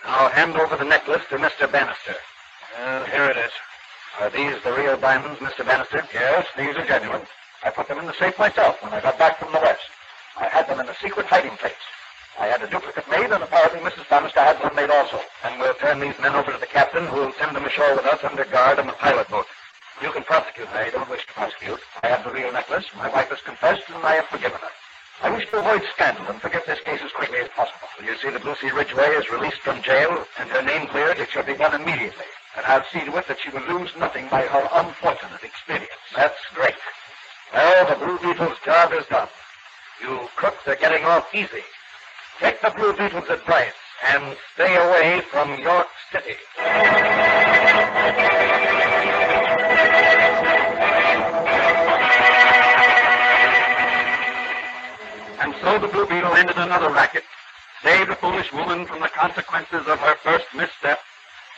[0.05, 1.71] Now hand over the necklace to Mr.
[1.71, 2.15] Bannister.
[2.77, 3.51] Uh, here it is.
[4.20, 5.66] Are these the real diamonds, Mr.
[5.66, 6.03] Bannister?
[6.14, 7.22] Yes, these are genuine.
[7.64, 9.82] I put them in the safe myself when I got back from the West.
[10.38, 11.74] I had them in a secret hiding place.
[12.39, 14.09] I had a duplicate made, and apparently Mrs.
[14.09, 15.20] Bannister had one made also.
[15.43, 18.05] And we'll turn these men over to the captain, who will send them ashore with
[18.05, 19.45] us under guard on the pilot boat.
[20.01, 20.68] You can prosecute.
[20.74, 20.80] Me.
[20.80, 21.80] I don't wish to prosecute.
[22.03, 22.86] I have the real necklace.
[22.97, 24.72] My wife has confessed, and I have forgiven her.
[25.24, 27.88] I wish to avoid scandal and forget this case as quickly as possible.
[28.03, 31.20] You see that Lucy Ridgway is released from jail and her name cleared?
[31.20, 32.26] It shall be done immediately,
[32.58, 35.91] and I'll see to it that she will lose nothing by her unfortunate experience.
[36.16, 36.76] That's great.
[37.54, 39.30] Well, the Blue Beetle's job is done.
[40.02, 41.64] You crooks are getting off easy.
[42.39, 43.74] Take the Blue Beetle's advice
[44.14, 46.36] and stay away from York City.
[55.39, 57.24] And so the Blue Beetle ended another racket,
[57.84, 60.99] saved a foolish woman from the consequences of her first misstep,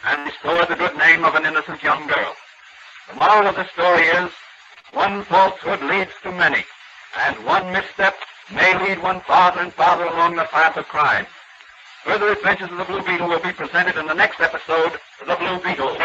[0.06, 2.36] and restored the good name of an innocent young girl.
[3.10, 4.32] The moral of the story is,
[4.92, 6.64] one falsehood leads to many,
[7.26, 8.16] and one misstep
[8.52, 11.26] may lead one farther and farther along the path of crime.
[12.04, 15.60] Further adventures of the Blue Beetle will be presented in the next episode, The Blue
[15.60, 15.98] Beetle.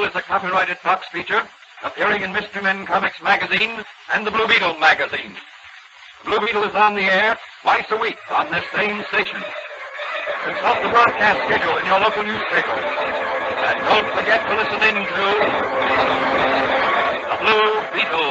[0.00, 1.46] Is a copyrighted Fox feature
[1.84, 3.84] appearing in Mystery Men Comics magazine
[4.14, 5.36] and the Blue Beetle magazine.
[6.24, 9.44] The Blue Beetle is on the air twice a week on this same station.
[10.44, 12.80] Consult the broadcast schedule in your local newspaper.
[13.60, 15.26] And don't forget to listen in to
[17.28, 18.30] The Blue Beetle.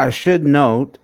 [0.00, 0.96] I should note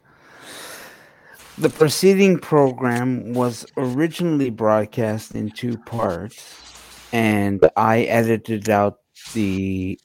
[1.59, 6.72] the preceding program was originally broadcast in two parts,
[7.12, 9.01] and I edited out
[9.34, 10.01] the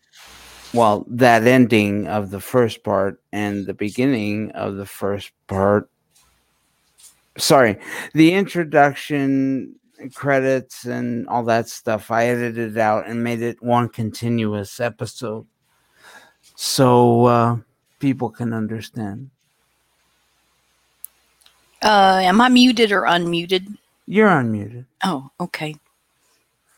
[0.73, 5.89] well, that ending of the first part and the beginning of the first part.
[7.37, 7.77] Sorry,
[8.13, 9.75] the introduction,
[10.15, 12.11] credits, and all that stuff.
[12.11, 15.47] I edited out and made it one continuous episode.
[16.55, 17.57] So, uh,
[18.01, 19.29] people can understand.
[21.81, 23.77] Uh, am I muted or unmuted?
[24.07, 24.85] You're unmuted.
[25.05, 25.75] Oh, okay.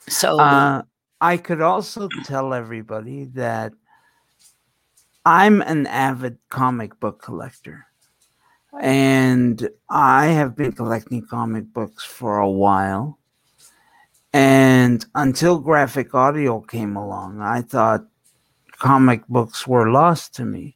[0.07, 0.84] So, Uh,
[1.19, 3.74] I could also tell everybody that
[5.26, 7.88] I'm an avid comic book collector.
[8.82, 13.19] And I have been collecting comic books for a while.
[14.34, 18.05] And until graphic audio came along, I thought
[18.80, 20.76] comic books were lost to me.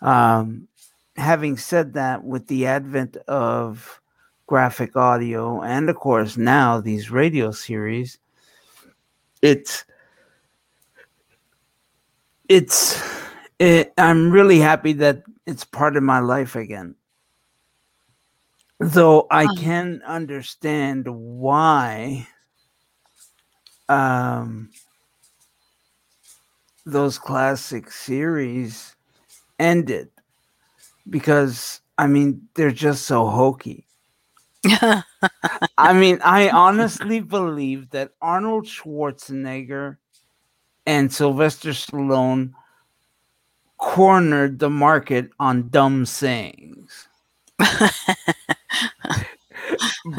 [0.00, 0.68] Um,
[1.16, 4.00] having said that, with the advent of
[4.46, 8.18] graphic audio and, of course, now these radio series,
[9.42, 9.84] it's
[12.48, 13.00] it's
[13.58, 16.94] it, I'm really happy that it's part of my life again.
[18.80, 22.28] Though I can understand why
[23.88, 24.70] um,
[26.86, 28.94] those classic series
[29.58, 30.10] ended
[31.08, 33.86] because I mean they're just so hokey.
[35.78, 39.96] I mean, I honestly believe that Arnold Schwarzenegger
[40.84, 42.52] and Sylvester Stallone
[43.78, 47.08] cornered the market on dumb sayings.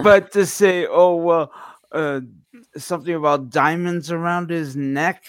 [0.04, 1.52] but to say, oh, well,
[1.92, 2.22] uh,
[2.78, 5.24] something about diamonds around his neck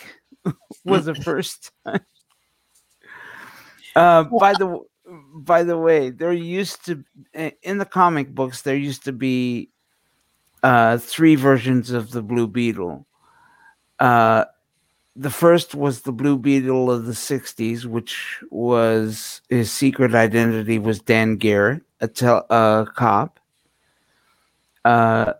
[0.85, 2.01] was the first time.
[3.97, 4.80] Uh, by the
[5.34, 7.05] by the way, there used to
[7.62, 9.70] in the comic books there used to be
[10.62, 13.07] uh, three versions of the Blue Beetle.
[13.99, 14.45] Uh,
[15.16, 21.01] the first was the Blue Beetle of the '60s, which was his secret identity was
[21.01, 23.41] Dan Garrett, a tel- a cop.
[24.84, 25.34] Uh,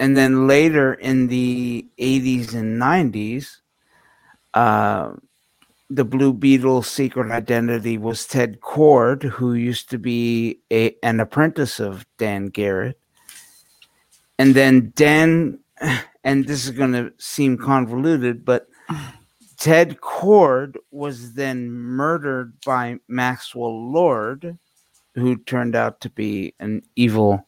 [0.00, 3.60] and then later in the '80s and '90s,
[4.54, 5.12] uh,
[5.88, 11.78] the Blue Beetle's secret identity was Ted Kord, who used to be a, an apprentice
[11.78, 12.98] of Dan Garrett.
[14.38, 15.60] And then Dan,
[16.24, 18.68] and this is going to seem convoluted, but
[19.58, 24.58] Ted Kord was then murdered by Maxwell Lord,
[25.14, 27.46] who turned out to be an evil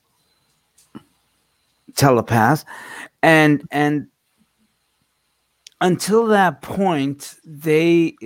[1.96, 2.64] telepath.
[3.22, 4.06] And, and,
[5.80, 8.16] until that point they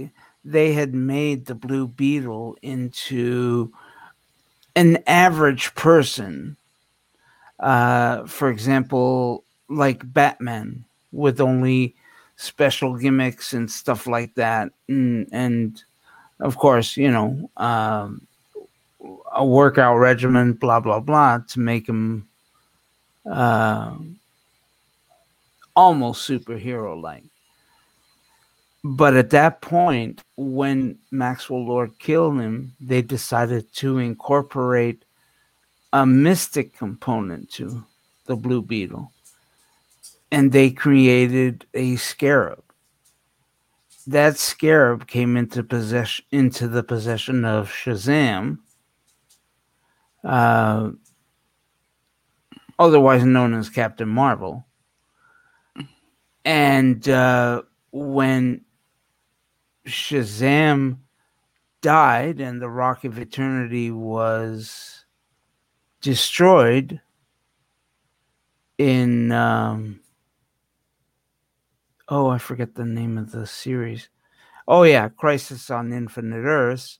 [0.44, 3.72] they had made the blue beetle into
[4.74, 6.56] an average person
[7.60, 11.94] uh for example like batman with only
[12.36, 14.70] special gimmicks and stuff like that.
[14.88, 15.82] And, and
[16.40, 18.26] of course you know um
[19.32, 22.26] a workout regimen blah blah blah to make him
[23.30, 23.94] uh
[25.76, 27.24] almost superhero like
[28.84, 35.04] but at that point, when Maxwell Lord killed him, they decided to incorporate
[35.92, 37.84] a mystic component to
[38.26, 39.12] the Blue Beetle.
[40.32, 42.64] And they created a scarab.
[44.06, 48.58] That scarab came into possession into the possession of Shazam,
[50.24, 50.90] uh,
[52.80, 54.64] otherwise known as Captain Marvel.
[56.44, 57.62] And uh,
[57.92, 58.64] when
[59.86, 60.98] Shazam
[61.80, 65.04] died and the Rock of Eternity was
[66.00, 67.00] destroyed
[68.78, 70.00] in um
[72.08, 74.08] oh I forget the name of the series.
[74.68, 76.98] Oh yeah, Crisis on Infinite Earths.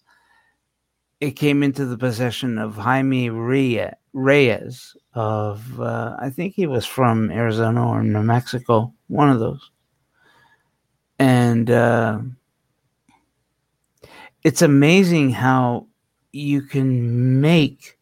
[1.20, 7.30] It came into the possession of Jaime Reyes, of uh, I think he was from
[7.30, 9.70] Arizona or New Mexico, one of those.
[11.20, 12.18] And uh,
[14.42, 15.86] it's amazing how
[16.32, 17.98] you can make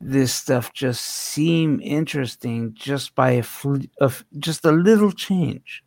[0.00, 5.82] this stuff just seem interesting just by a fl- of just a little change.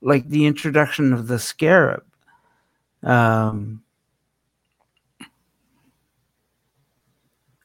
[0.00, 2.04] Like the introduction of the scarab.
[3.02, 3.82] Um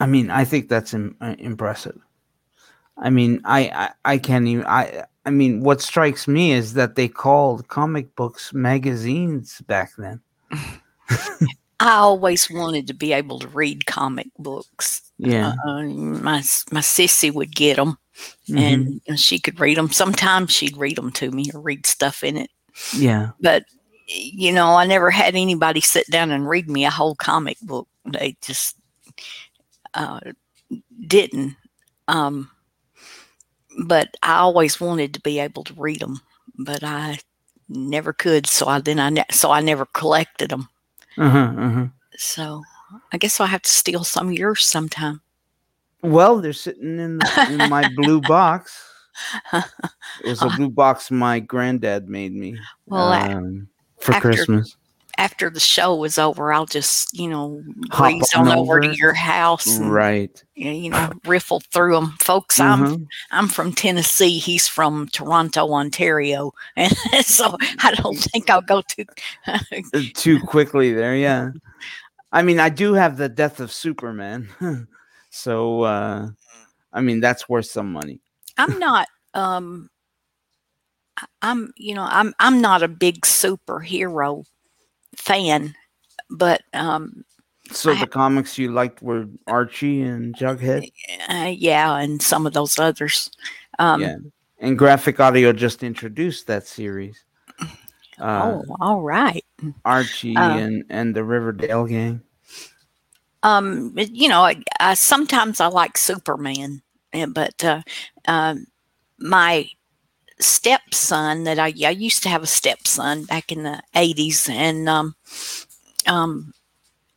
[0.01, 1.97] i mean i think that's Im- uh, impressive.
[2.97, 6.95] I mean I, I i can't even i i mean what strikes me is that
[6.95, 10.19] they called comic books magazines back then
[11.81, 15.01] I always wanted to be able to read comic books.
[15.17, 15.53] Yeah.
[15.65, 16.41] Uh, my
[16.71, 17.97] my sissy would get them,
[18.49, 18.57] Mhm.
[18.59, 19.91] and, and she could read them.
[19.91, 22.49] Sometimes she'd read them to me or read stuff in it.
[22.95, 23.63] yeah But
[24.07, 27.87] you know, I never had anybody sit down and read me a whole comic book.
[28.05, 28.75] They just
[29.93, 30.19] uh,
[31.07, 31.55] didn't.
[32.07, 32.49] Um,
[33.85, 36.19] but I always wanted to be able to read them,
[36.57, 37.19] but I
[37.69, 38.47] never could.
[38.47, 40.67] So I then I ne- so I never collected them.
[41.19, 41.85] Uh-huh, uh-huh.
[42.17, 42.63] So
[43.11, 45.21] I guess I'll have to steal some of yours sometime.
[46.01, 48.77] Well, they're sitting in, the, in my blue box.
[49.53, 53.67] It was a blue box my granddad made me Well, um,
[53.99, 54.75] for after- Christmas.
[55.17, 58.95] After the show was over, I'll just, you know, Hop breeze on on over to
[58.95, 60.41] your house and, Right.
[60.55, 62.15] you know, riffle through them.
[62.21, 63.07] Folks, I'm Mhm.
[63.31, 64.37] I'm from Tennessee.
[64.39, 66.95] He's from Toronto, Ontario, and
[67.25, 69.05] so I don't think I'll go to.
[69.47, 69.59] Uh,
[70.13, 71.51] Too quickly there, yeah.
[72.31, 74.47] I mean, I do have the death of Superman.
[75.31, 76.29] so, uh,
[76.93, 78.21] I mean, that's worth some money.
[78.57, 79.07] I'm not.
[79.33, 79.89] Um,
[81.41, 84.45] I'm you know I'm I'm not a big superhero
[85.19, 85.75] fan,
[86.29, 87.23] but um,
[87.71, 90.91] So, the comics you liked were Archie and Jughead?
[91.29, 93.29] uh, yeah, and some of those others.
[93.77, 94.15] Um, yeah.
[94.59, 97.23] And Graphic Audio just introduced that series.
[98.19, 99.45] Uh, oh, all right.
[99.85, 102.21] Archie uh, and, and the Riverdale gang.
[103.43, 106.81] um you know I, I sometimes i like superman
[107.13, 107.81] eh, but uh,
[108.27, 108.65] um
[109.19, 109.69] my
[110.39, 115.15] stepson that I, I used to have a stepson back in the 80s and um
[116.07, 116.53] um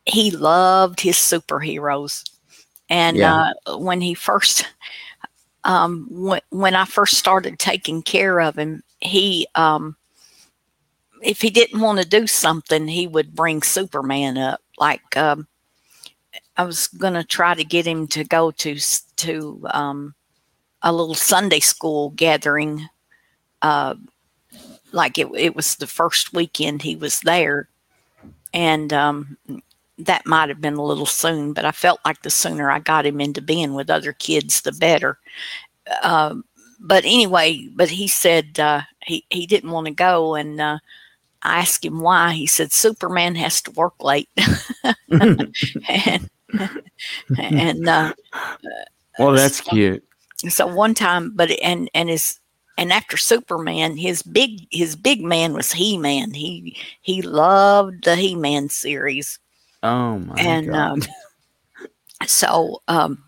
[0.05, 2.23] he loved his superheroes
[2.89, 3.23] and Yeah.
[3.23, 4.67] uh when he first
[5.63, 9.95] um when, when i first started taking care of him he um
[11.21, 15.47] if he didn't want to do something he would bring superman up like um
[16.57, 18.77] I was gonna try to get him to go to
[19.17, 20.13] to um,
[20.81, 22.87] a little Sunday school gathering.
[23.63, 23.95] Uh,
[24.93, 27.69] like it, it was the first weekend he was there,
[28.53, 29.37] and um,
[29.97, 31.53] that might have been a little soon.
[31.53, 34.73] But I felt like the sooner I got him into being with other kids, the
[34.73, 35.19] better.
[36.03, 36.45] Um,
[36.79, 40.79] but anyway, but he said uh, he he didn't want to go, and uh,
[41.43, 42.33] I asked him why.
[42.33, 44.29] He said Superman has to work late,
[45.11, 46.29] and
[47.37, 48.13] and uh,
[49.17, 50.03] Well, that's cute.
[50.49, 52.39] so one time, but and and his
[52.77, 56.33] and after Superman, his big his big man was He Man.
[56.33, 59.39] He he loved the He Man series,
[59.83, 60.75] Oh, my and God.
[60.75, 61.01] um,
[62.25, 63.23] so um,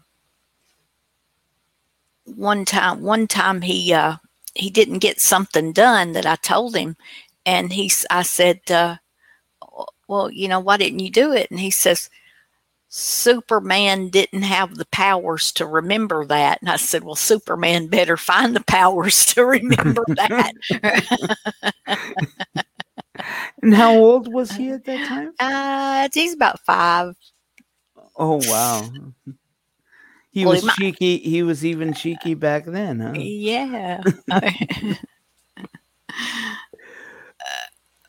[2.26, 4.18] one time one time he uh,
[4.56, 6.96] he didn't get something done that I told him,
[7.46, 8.98] and he I said, uh,
[10.08, 11.50] well, you know, why didn't you do it?
[11.52, 12.10] And he says.
[12.98, 16.62] Superman didn't have the powers to remember that.
[16.62, 20.54] And I said, Well, Superman better find the powers to remember that.
[23.62, 25.34] and how old was he at that time?
[25.40, 27.16] uh, he's about five.
[28.16, 28.90] Oh, wow.
[30.32, 31.18] He Well, he was might- cheeky.
[31.18, 33.12] He was even cheeky back then, huh?
[33.16, 34.02] Yeah.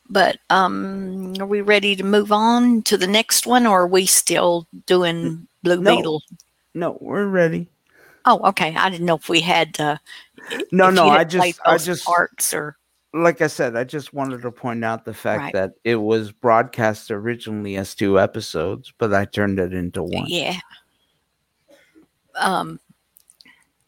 [0.08, 4.06] but um, are we ready to move on to the next one, or are we
[4.06, 5.96] still doing Blue No.
[5.96, 6.22] Beetle?
[6.74, 7.68] No, we're ready.
[8.24, 8.74] Oh, okay.
[8.76, 9.78] I didn't know if we had.
[9.80, 9.98] Uh,
[10.72, 12.76] No, no, I just, I just, parts or
[13.14, 15.52] like I said, I just wanted to point out the fact Right.
[15.54, 20.26] that it was broadcast originally as two episodes, but I turned it into one.
[20.28, 20.58] Yeah.
[22.36, 22.78] Um,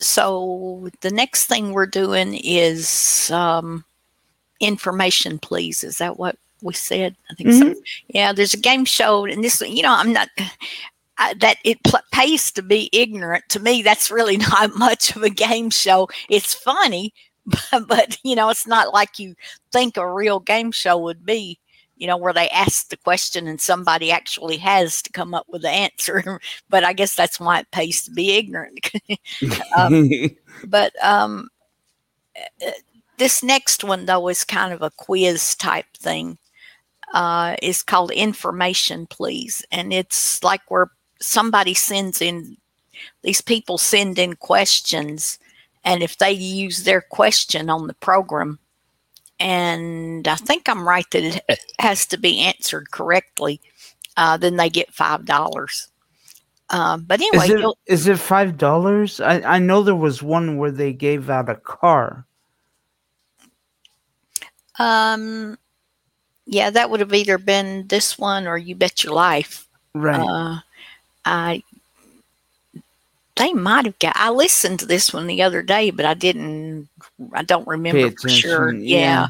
[0.01, 3.85] so the next thing we're doing is um,
[4.61, 5.85] information, please.
[5.85, 7.17] Is that what we said?
[7.31, 7.65] I think so.
[7.67, 7.75] Mhm.
[8.09, 10.29] Yeah, there's a game show, and this, you know, I'm not.
[11.21, 15.25] I, that it pl- pays to be ignorant to me that's really not much of
[15.25, 17.13] a game show it's funny
[17.47, 19.35] but, but you know it's not like you
[19.73, 21.59] think a real game show would be
[21.97, 25.63] you know where they ask the question and somebody actually has to come up with
[25.63, 26.41] the answer
[26.71, 28.89] but i guess that's why it pays to be ignorant
[29.77, 30.09] um,
[30.69, 31.49] but um
[33.19, 36.39] this next one though is kind of a quiz type thing
[37.15, 40.91] uh is called information please and it's like where
[41.21, 42.57] somebody sends in
[43.23, 45.39] these people send in questions
[45.85, 48.59] and if they use their question on the program
[49.41, 53.61] and i think i'm right that it has to be answered correctly
[54.17, 55.89] uh, then they get five dollars
[56.71, 59.21] um, but anyway is, it, is it five dollars?
[59.21, 62.27] I, I know there was one where they gave out a car.
[64.79, 65.59] Um,
[66.47, 69.67] yeah, that would have either been this one or You Bet Your Life.
[69.95, 70.21] Right.
[70.21, 70.61] Uh,
[71.25, 71.63] I
[73.39, 74.15] they might have got.
[74.17, 76.89] I listened to this one the other day, but I didn't.
[77.33, 78.69] I don't remember for sure.
[78.71, 79.29] attention, Yeah.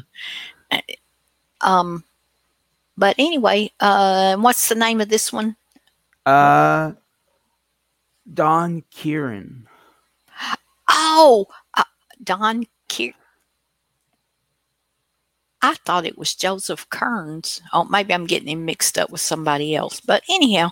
[1.61, 2.03] Um,
[2.97, 5.55] but anyway, uh, what's the name of this one?
[6.25, 6.93] Uh,
[8.33, 9.67] Don Kieran.
[10.89, 11.45] Oh,
[11.75, 11.83] uh,
[12.23, 13.13] Don Kier.
[15.61, 17.61] I thought it was Joseph Kearns.
[17.73, 19.99] Oh, maybe I'm getting him mixed up with somebody else.
[19.99, 20.71] But anyhow,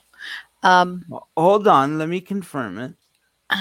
[0.64, 1.06] um,
[1.36, 2.94] Hold on, let me confirm it.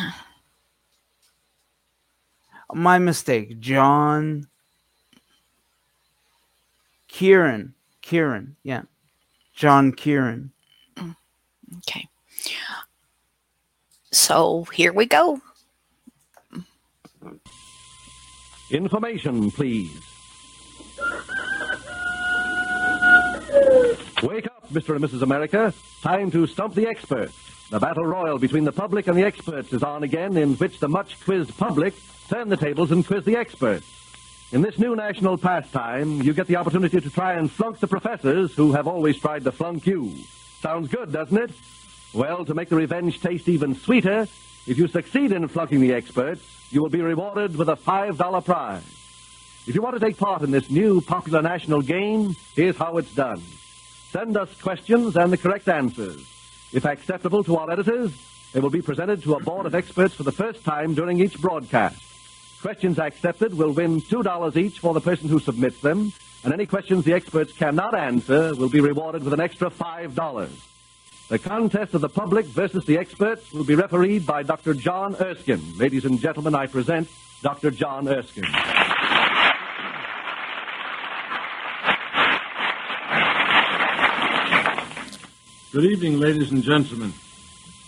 [2.74, 3.60] My mistake.
[3.60, 4.46] John
[7.08, 7.74] Kieran.
[8.02, 8.56] Kieran.
[8.62, 8.82] Yeah.
[9.54, 10.52] John Kieran.
[11.78, 12.08] Okay.
[14.12, 15.40] So here we go.
[18.70, 20.15] Information, please.
[24.22, 24.96] Wake up, Mr.
[24.96, 25.22] and Mrs.
[25.22, 25.72] America.
[26.02, 27.34] Time to stump the experts.
[27.70, 30.88] The battle royal between the public and the experts is on again, in which the
[30.88, 31.94] much quizzed public
[32.28, 33.86] turn the tables and quiz the experts.
[34.52, 38.54] In this new national pastime, you get the opportunity to try and flunk the professors
[38.54, 40.14] who have always tried to flunk you.
[40.60, 41.50] Sounds good, doesn't it?
[42.14, 44.28] Well, to make the revenge taste even sweeter,
[44.66, 49.05] if you succeed in flunking the experts, you will be rewarded with a $5 prize.
[49.66, 53.12] If you want to take part in this new popular national game, here's how it's
[53.12, 53.42] done.
[54.12, 56.24] Send us questions and the correct answers.
[56.72, 58.12] If acceptable to our editors,
[58.52, 61.40] they will be presented to a board of experts for the first time during each
[61.40, 62.00] broadcast.
[62.62, 66.12] Questions accepted will win $2 each for the person who submits them,
[66.44, 70.48] and any questions the experts cannot answer will be rewarded with an extra $5.
[71.28, 74.74] The contest of the public versus the experts will be refereed by Dr.
[74.74, 75.76] John Erskine.
[75.76, 77.08] Ladies and gentlemen, I present
[77.42, 77.72] Dr.
[77.72, 78.46] John Erskine.
[85.76, 87.12] Good evening, ladies and gentlemen.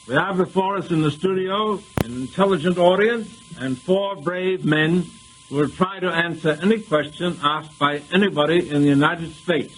[0.07, 5.07] We have before us in the studio an intelligent audience and four brave men
[5.49, 9.75] who will try to answer any question asked by anybody in the United States.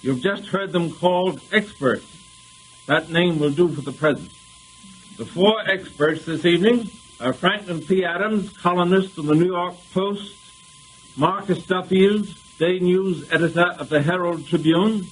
[0.00, 2.06] You've just heard them called experts.
[2.86, 4.30] That name will do for the present.
[5.18, 6.88] The four experts this evening
[7.20, 8.02] are Franklin P.
[8.02, 10.36] Adams, columnist of the New York Post,
[11.18, 15.06] Marcus Duffield, day news editor of the Herald Tribune,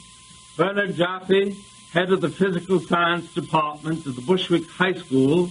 [0.57, 5.51] Bernard Jaffe, head of the physical science department of the Bushwick High School,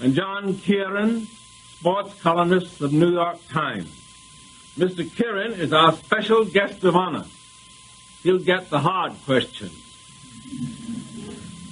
[0.00, 1.26] and John Kieran,
[1.78, 3.90] sports columnist of the New York Times.
[4.76, 5.14] Mr.
[5.14, 7.26] Kieran is our special guest of honor.
[8.22, 9.72] He'll get the hard questions.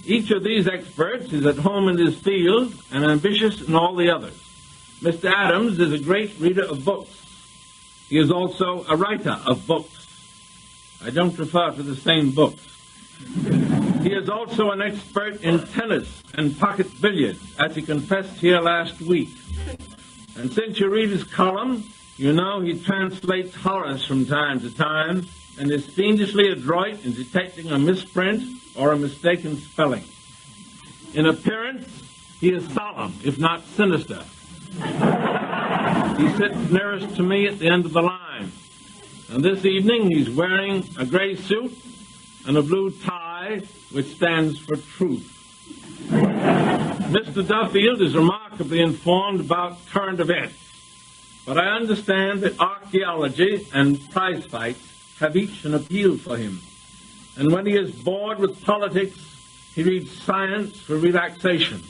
[0.05, 4.11] Each of these experts is at home in his field and ambitious in all the
[4.11, 4.35] others.
[5.01, 5.31] Mr.
[5.31, 7.11] Adams is a great reader of books.
[8.09, 10.07] He is also a writer of books.
[11.05, 12.65] I don't refer to the same books.
[14.03, 19.01] He is also an expert in tennis and pocket billiards, as he confessed here last
[19.01, 19.31] week.
[20.37, 21.85] And since you read his column,
[22.17, 25.27] you know he translates Horace from time to time
[25.59, 28.43] and is fiendishly adroit in detecting a misprint
[28.77, 30.05] or a mistaken spelling.
[31.15, 31.89] In appearance,
[32.41, 34.23] he is solemn, if not sinister.
[36.19, 38.53] He sits nearest to me at the end of the line.
[39.31, 41.77] And this evening he's wearing a gray suit
[42.47, 43.63] and a blue tie,
[43.93, 45.35] which stands for truth.
[47.09, 47.47] Mr.
[47.47, 50.59] Duffield is remarkably informed about current events,
[51.47, 56.61] but I understand that archaeology and prize fights have each an appeal for him.
[57.37, 59.19] And when he is bored with politics,
[59.75, 61.83] he reads science for relaxation.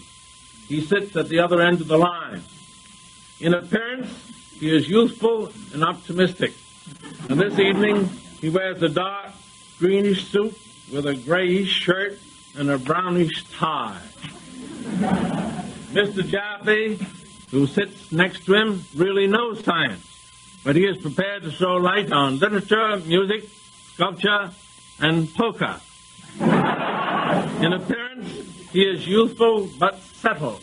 [0.68, 2.42] He sits at the other end of the line.
[3.40, 4.10] In appearance,
[4.52, 6.52] he is youthful and optimistic.
[7.28, 8.08] And this evening,
[8.40, 9.32] he wears a dark
[9.78, 10.56] greenish suit
[10.92, 12.18] with a grayish shirt
[12.56, 14.00] and a brownish tie.
[15.92, 16.26] Mr.
[16.26, 16.98] Jaffe,
[17.50, 20.04] who sits next to him, really knows science,
[20.64, 23.48] but he is prepared to throw light on literature, music,
[23.94, 24.50] sculpture,
[25.00, 25.80] and poker.
[26.40, 28.30] In appearance,
[28.72, 30.62] he is youthful but settled,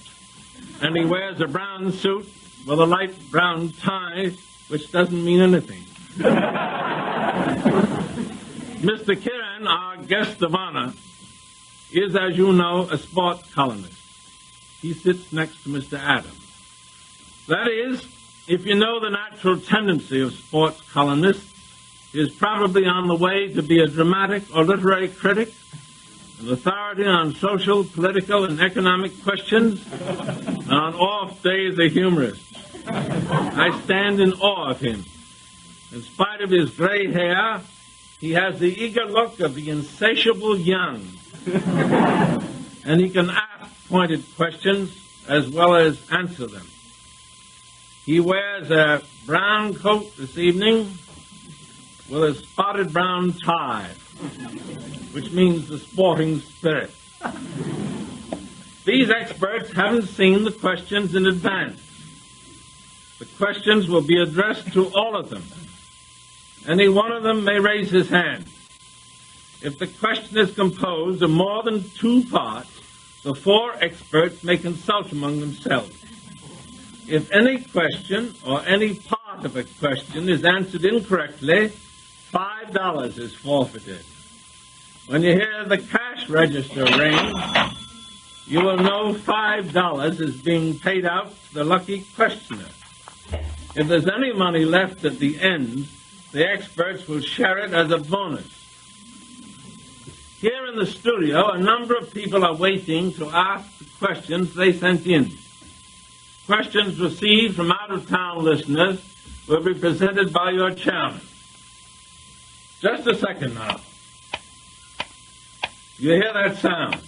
[0.81, 2.27] and he wears a brown suit
[2.65, 4.31] with a light brown tie,
[4.67, 5.83] which doesn't mean anything.
[8.85, 9.19] Mr.
[9.19, 10.93] Kieran, our guest of honor,
[11.91, 13.99] is, as you know, a sports columnist.
[14.79, 15.97] He sits next to Mr.
[15.97, 16.39] Adams.
[17.47, 18.05] That is,
[18.47, 21.51] if you know the natural tendency of sports columnists,
[22.11, 25.51] he is probably on the way to be a dramatic or literary critic,
[26.39, 32.53] an authority on social, political, and economic questions, and on off days a humorist.
[32.87, 35.03] I stand in awe of him.
[35.91, 37.61] In spite of his gray hair,
[38.19, 41.07] he has the eager look of the insatiable young.
[42.85, 44.95] and he can ask pointed questions
[45.27, 46.67] as well as answer them.
[48.05, 50.97] He wears a brown coat this evening
[52.09, 53.89] with a spotted brown tie,
[55.11, 56.91] which means the sporting spirit.
[58.85, 61.81] These experts haven't seen the questions in advance.
[63.17, 65.43] The questions will be addressed to all of them.
[66.67, 68.45] Any one of them may raise his hand.
[69.61, 72.69] If the question is composed of more than two parts,
[73.23, 76.03] the four experts may consult among themselves.
[77.07, 81.71] If any question or any part of a question is answered incorrectly,
[82.31, 84.03] $5 is forfeited.
[85.07, 87.33] When you hear the cash register ring,
[88.47, 92.69] you will know $5 is being paid out to the lucky questioner.
[93.75, 95.87] If there's any money left at the end,
[96.35, 98.45] the experts will share it as a bonus.
[100.39, 104.73] Here in the studio, a number of people are waiting to ask the questions they
[104.73, 105.31] sent in.
[106.45, 108.99] Questions received from out of town listeners
[109.47, 111.21] will be presented by your chairman.
[112.81, 113.79] Just a second now.
[115.97, 117.01] You hear that sound?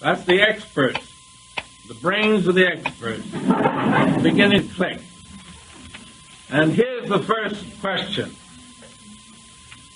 [0.00, 1.14] That's the experts,
[1.88, 3.24] the brains of the experts,
[4.22, 5.00] beginning to click.
[6.48, 8.30] And here's the first question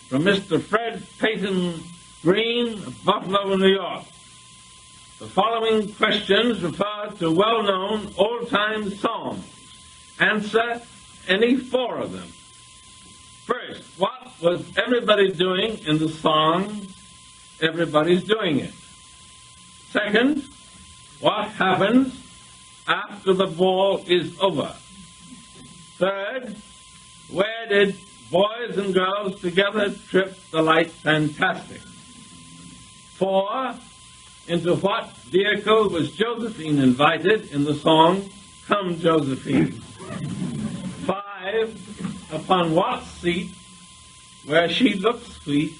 [0.08, 0.60] from Mr.
[0.60, 1.80] Fred Peyton
[2.22, 4.04] Green of Buffalo, New York.
[5.20, 9.44] The following questions refer to well-known old-time songs.
[10.18, 10.82] Answer
[11.28, 12.28] any four of them.
[13.44, 16.88] First, what was everybody doing in the song
[17.62, 18.74] Everybody's Doing It?
[19.90, 20.42] Second,
[21.20, 22.20] what happens
[22.88, 24.74] after the ball is over?
[26.00, 26.56] Third,
[27.30, 27.94] where did
[28.30, 31.82] boys and girls together trip the light fantastic?
[33.18, 33.74] Four,
[34.48, 38.30] into what vehicle was Josephine invited in the song
[38.66, 39.72] Come Josephine?
[41.04, 43.54] Five, upon what seat
[44.46, 45.74] where she looked sweet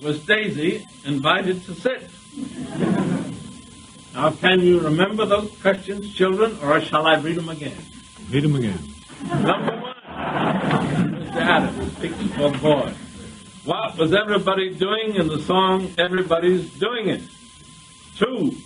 [0.00, 2.08] was Daisy invited to sit?
[4.14, 7.76] Now, can you remember those questions, children, or shall I read them again?
[8.30, 8.78] Read them again.
[9.28, 11.36] Number one, Mr.
[11.36, 12.92] Adams speaks for the boy.
[13.64, 17.22] What was everybody doing in the song Everybody's Doing It?
[18.16, 18.56] Two,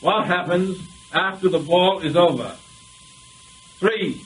[0.00, 0.78] what happens
[1.12, 2.56] after the ball is over?
[3.78, 4.22] Three,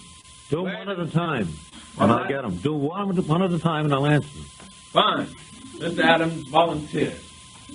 [0.51, 1.49] Do one at a time,
[1.99, 2.57] and I'll get them.
[2.57, 4.45] Do one, at a- one at a time, and I'll answer them.
[4.93, 5.27] fine.
[5.79, 6.05] Mr.
[6.05, 7.21] Adams volunteers.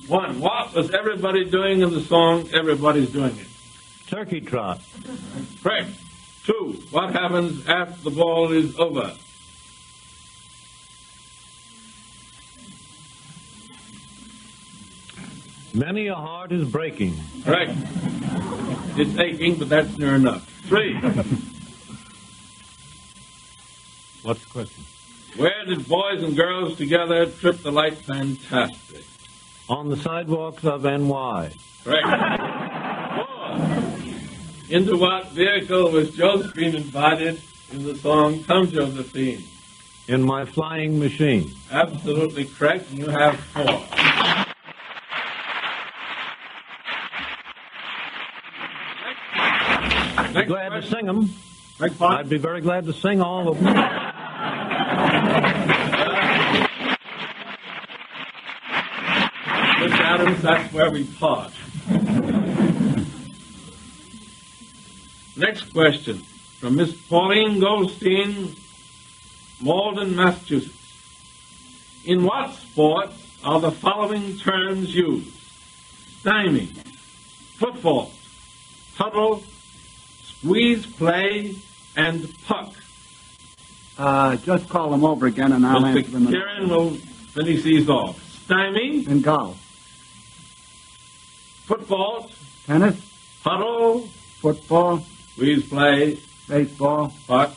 [0.08, 3.48] One, what was everybody doing in the song Everybody's Doing It?
[4.08, 4.82] Turkey trot.
[5.62, 5.90] Correct.
[6.50, 9.14] Two, what happens after the ball is over?
[15.74, 17.16] Many a heart is breaking.
[17.44, 17.72] Correct.
[18.98, 20.48] It's aching, but that's near enough.
[20.68, 20.96] Three,
[24.24, 24.84] What's the question?
[25.38, 29.06] where did boys and girls together trip the light fantastic?
[29.70, 31.52] On the sidewalks of NY.
[31.84, 32.08] Correct.
[33.16, 33.89] Four,
[34.70, 37.42] into what vehicle was Josephine invited
[37.72, 39.44] in the song Come Josephine?
[40.08, 41.52] In my flying machine.
[41.72, 43.64] Absolutely correct, and you have four.
[50.34, 51.34] Be glad to sing them.
[52.02, 53.76] I'd be very glad to sing all of them.
[60.10, 61.54] Adams, that's where we pause.
[65.40, 66.18] Next question
[66.60, 68.56] from Miss Pauline Goldstein,
[69.62, 70.76] Malden, Massachusetts.
[72.04, 75.32] In what sports are the following terms used?
[76.20, 76.74] Stymie,
[77.58, 78.12] football,
[78.96, 79.42] huddle,
[80.24, 81.56] squeeze play,
[81.96, 82.74] and puck.
[83.98, 86.28] Uh, just call them over again and I'll answer them.
[86.28, 88.22] Kieran will finish these off.
[88.44, 89.58] Stymie, And golf.
[91.66, 92.30] football,
[92.66, 92.98] Tennis,
[93.42, 94.02] huddle,
[94.42, 95.02] football,
[95.40, 97.54] squeeze play, baseball, puck.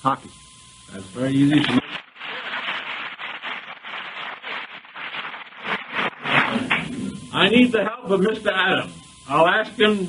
[0.00, 0.30] hockey.
[0.90, 1.80] That's very easy to me.
[7.30, 8.50] I need the help of Mr.
[8.50, 8.94] Adams.
[9.28, 10.08] I'll ask him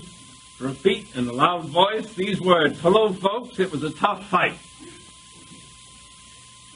[0.59, 2.79] to repeat in a loud voice these words.
[2.79, 3.59] Hello, folks.
[3.59, 4.57] It was a tough fight.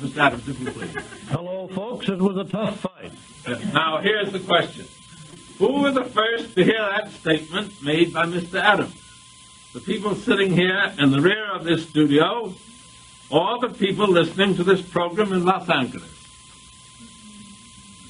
[0.01, 0.17] Mr.
[0.17, 0.93] Adams, if you please.
[1.29, 2.09] Hello, folks.
[2.09, 3.13] It was a tough fight.
[3.73, 4.87] Now, here's the question.
[5.59, 8.59] Who were the first to hear that statement made by Mr.
[8.59, 9.02] Adams?
[9.73, 12.53] The people sitting here in the rear of this studio,
[13.31, 16.09] or the people listening to this program in Los Angeles?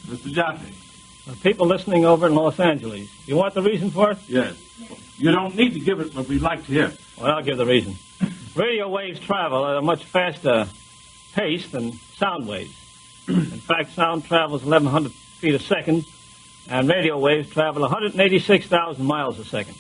[0.08, 0.34] Mr.
[0.34, 0.74] Jaffe.
[1.26, 3.10] The people listening over in Los Angeles.
[3.26, 4.18] You want the reason for it?
[4.28, 4.58] Yes.
[5.18, 6.86] You don't need to give it, but we'd like to hear.
[6.88, 7.00] it.
[7.18, 7.96] Well, I'll give the reason.
[8.56, 10.68] Radio waves travel at a much faster
[11.34, 12.76] pace than sound waves.
[13.30, 16.06] in fact, sound travels 1,100 feet a second,
[16.68, 19.76] and radio waves travel 186,000 miles a second.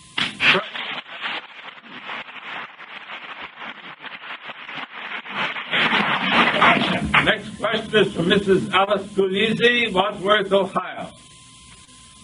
[7.93, 8.71] Is from Mrs.
[8.71, 11.09] Alice Gulizzi, Wadsworth, Ohio.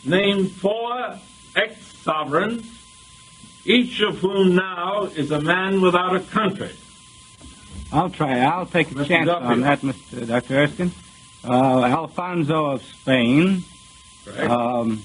[0.03, 1.19] name four
[1.55, 2.65] ex-sovereigns,
[3.65, 6.71] each of whom now is a man without a country.
[7.91, 8.39] I'll try.
[8.39, 9.07] I'll take a Mr.
[9.07, 9.45] chance Duffy.
[9.45, 10.27] on that, Mr.
[10.27, 10.55] Dr.
[10.55, 10.91] Erskine.
[11.43, 13.63] Uh, Alfonso of Spain.
[14.25, 14.49] Correct.
[14.49, 15.03] Um,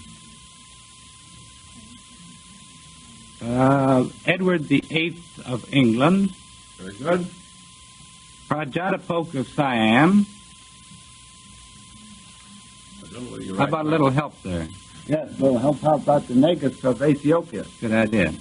[3.42, 6.30] uh, Edward the Eighth of England.
[6.78, 7.26] Very good.
[8.48, 10.26] Prajadhipok of Siam.
[13.14, 13.68] I don't know whether you're How right.
[13.68, 14.66] about a little help there?
[15.06, 17.64] Yes, well, help out about the Negus of Ethiopia.
[17.80, 18.34] Good idea.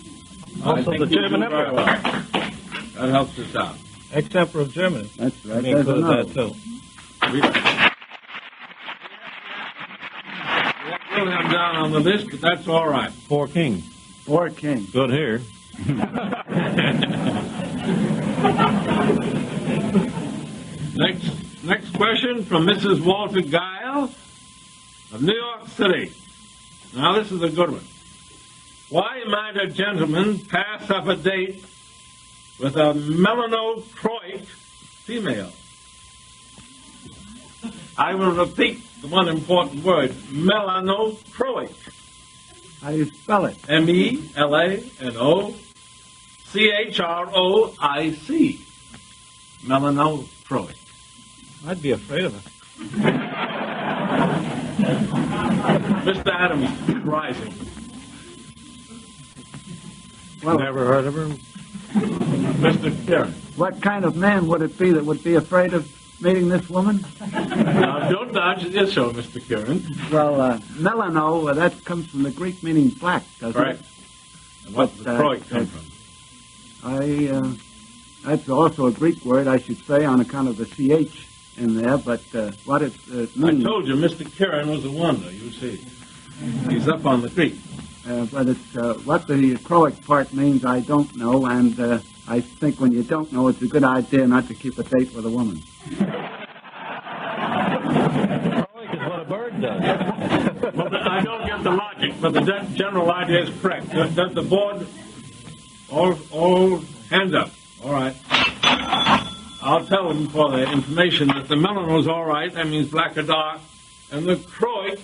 [0.65, 1.75] Also the German do very Emperor.
[1.75, 1.85] well.
[2.95, 3.75] That helps us out.
[4.11, 5.09] Ex-Emperor of Germany.
[5.15, 5.55] That's right.
[5.55, 6.23] Let me There's include another.
[6.23, 6.55] that, too.
[7.31, 7.91] We we have
[11.11, 13.11] William down on the list, but that's all right.
[13.11, 13.85] Four kings.
[14.25, 14.89] Four kings.
[14.89, 15.41] Good here.
[20.95, 23.03] Next, next question from Mrs.
[23.03, 24.11] Walter Guile
[25.13, 26.11] of New York City.
[26.95, 27.85] Now, this is a good one.
[28.89, 31.63] Why might a gentleman pass up a date
[32.59, 34.45] with a melanochroic
[35.05, 35.51] female?
[37.95, 41.75] I will repeat the one important word, melanochroic.
[42.81, 43.57] How do you spell it?
[43.69, 45.55] M E L A N O
[46.45, 48.65] C H R O I C.
[49.61, 50.75] Melanochroic.
[51.65, 52.33] I'd be afraid of
[52.99, 54.59] her.
[54.83, 56.27] Mr.
[56.31, 56.69] Adams
[57.05, 57.53] rising.
[60.43, 61.27] Well, Never heard of her.
[61.97, 63.05] Mr.
[63.05, 63.31] Kieran.
[63.55, 65.89] what kind of man would it be that would be afraid of
[66.21, 67.05] meeting this woman?
[67.31, 69.41] Now, don't dodge the issue, Mr.
[69.45, 69.85] Kieran.
[70.11, 73.75] Well, uh, melano, uh, that comes from the Greek meaning black, doesn't Right.
[73.75, 73.81] it?
[74.65, 75.85] And what does the uh, come from?
[76.91, 77.53] I, uh,
[78.25, 81.27] that's also a Greek word, I should say, on account of the CH
[81.57, 83.63] in there, but uh, what it uh, I means.
[83.63, 84.29] told you Mr.
[84.35, 85.85] Kieran was a wonder, you see.
[86.69, 87.55] He's up on the creek.
[88.07, 92.41] Uh, but it's, uh, what the Croic part means, I don't know, and uh, I
[92.41, 95.25] think when you don't know, it's a good idea not to keep a date with
[95.25, 95.61] a woman.
[98.67, 99.81] Croic is what a bird does.
[100.73, 103.89] Well, but I don't get the logic, but the gen- general idea is correct.
[103.91, 104.85] Does, does the board,
[105.89, 107.51] all, all hands up.
[107.83, 108.15] All right.
[109.65, 113.21] I'll tell them for their information that the melano's all right, that means black or
[113.21, 113.61] dark,
[114.11, 114.99] and the croic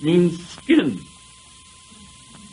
[0.00, 1.00] means skin.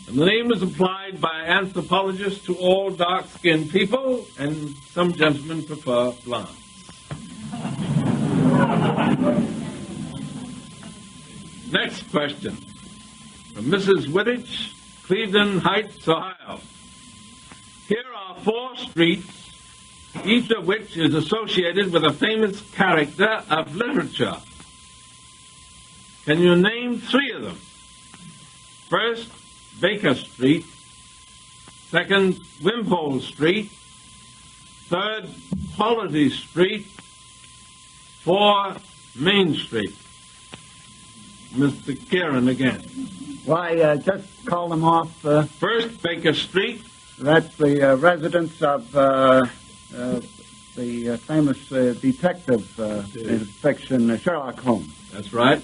[0.08, 6.12] And the name is applied by anthropologists to all dark-skinned people, and some gentlemen prefer
[6.26, 6.58] blondes.
[11.72, 12.58] Next question
[13.54, 14.08] from Mrs.
[14.08, 14.74] Wittich,
[15.04, 16.60] Cleveland Heights, Ohio.
[17.88, 19.41] Here are four streets,
[20.26, 24.38] each of which is associated with a famous character of literature.
[26.26, 27.56] Can you name three of them?
[28.90, 29.32] First,
[29.80, 30.66] Baker Street.
[31.90, 33.72] Second, Wimpole Street.
[34.88, 35.30] Third,
[35.76, 36.86] Quality Street.
[38.24, 38.76] Four,
[39.16, 39.96] Main Street.
[41.54, 42.10] Mr.
[42.10, 42.82] Kieran again.
[43.46, 45.26] Why, uh, just call them off.
[45.26, 46.84] Uh, First, Baker Street.
[47.18, 49.48] that's the uh, residence of uh, uh,
[49.92, 54.94] the uh, famous uh, detective uh, fiction, uh, Sherlock Holmes.
[55.12, 55.62] That's right.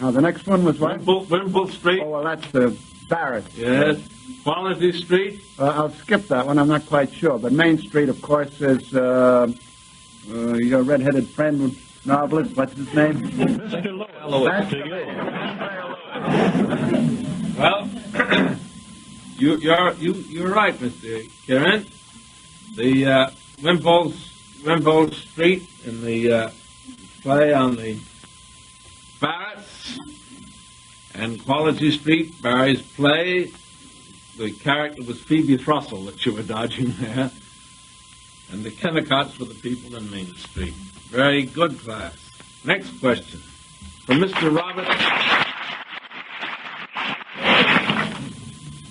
[0.00, 0.98] Now, the next one was what?
[0.98, 2.00] Wimple, Wimple Street.
[2.02, 2.76] Oh, well, that's the
[3.08, 3.44] Barrett.
[3.54, 4.00] Yes.
[4.44, 5.42] Quality Street.
[5.58, 6.58] Uh, I'll skip that one.
[6.58, 7.38] I'm not quite sure.
[7.38, 9.48] But Main Street, of course, is uh,
[10.30, 12.56] uh, your red-headed friend, novelist.
[12.56, 13.14] What's his name?
[13.22, 13.84] Mr.
[13.84, 13.98] You.
[17.58, 17.88] Well,
[19.36, 21.28] you, you're you, you're right, Mr.
[21.44, 21.86] Kieran.
[22.78, 23.30] The uh,
[25.10, 26.50] Street in the uh,
[27.22, 27.98] play on the
[29.20, 29.98] Barretts
[31.12, 33.50] and Quality Street, Barrie's play.
[34.36, 37.32] The character was Phoebe Throssel that you were dodging there.
[38.52, 40.74] And the Kennicotts were the people in Main Street.
[41.10, 42.14] Very good class.
[42.64, 43.40] Next question.
[44.06, 44.56] From Mr.
[44.56, 44.86] Robert.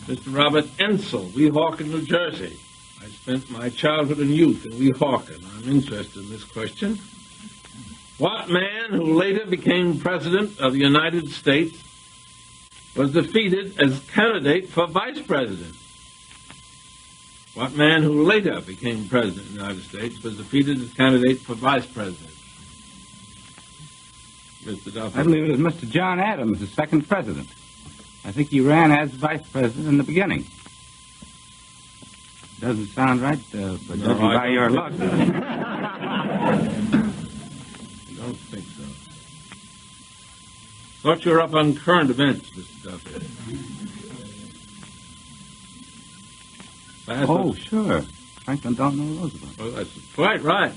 [0.07, 0.35] Mr.
[0.35, 2.59] Robert Ensel, Weehawken, New Jersey.
[3.07, 5.41] I spent my childhood and youth in Weehawken.
[5.55, 6.99] I'm interested in this question.
[8.17, 11.81] What man who later became President of the United States
[12.97, 15.73] was defeated as candidate for Vice President?
[17.53, 21.55] What man who later became President of the United States was defeated as candidate for
[21.55, 22.33] Vice President?
[24.65, 24.93] Mr.
[24.93, 25.17] Duffy.
[25.17, 25.89] I believe it was Mr.
[25.89, 27.47] John Adams, the second president.
[28.25, 30.45] I think he ran as vice president in the beginning.
[32.59, 34.91] Doesn't sound right, uh, but No, judging I by your luck.
[34.99, 34.99] I
[38.17, 38.83] don't think so.
[41.03, 42.83] Thought you were up on current events, Mr.
[42.83, 43.25] Duffy.
[47.09, 48.01] Oh, sure.
[48.43, 49.53] Franklin Delano Roosevelt.
[49.59, 50.73] Oh, that's quite right.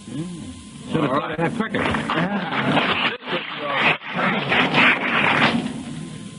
[0.91, 3.17] Should have of that quicker.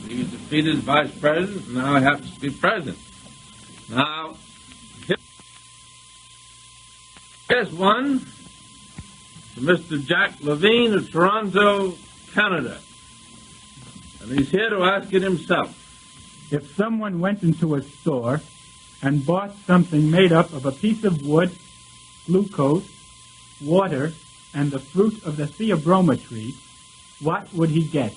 [0.08, 2.98] He was defeated as vice president, and now he happens to be president.
[3.88, 4.36] Now,
[7.52, 8.18] here's one
[9.54, 10.02] to Mr.
[10.02, 11.98] Jack Levine of Toronto,
[12.32, 12.78] Canada.
[14.22, 15.76] And he's here to ask it himself.
[16.50, 18.40] If someone went into a store
[19.02, 21.54] and bought something made up of a piece of wood,
[22.24, 22.88] glucose,
[23.60, 24.14] water,
[24.54, 26.56] and the fruit of the theobroma tree,
[27.20, 28.16] what would he get?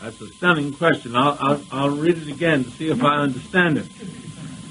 [0.00, 1.14] That's a stunning question.
[1.14, 3.86] I'll, I'll, I'll read it again to see if I understand it.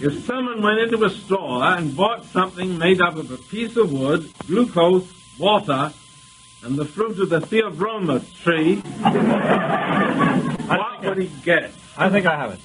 [0.02, 3.92] If someone went into a store and bought something made up of a piece of
[3.92, 5.92] wood, glucose, water,
[6.64, 8.78] and the fruit of the theobroma tree,
[10.68, 11.72] what would he get?
[11.98, 12.60] I think I have it.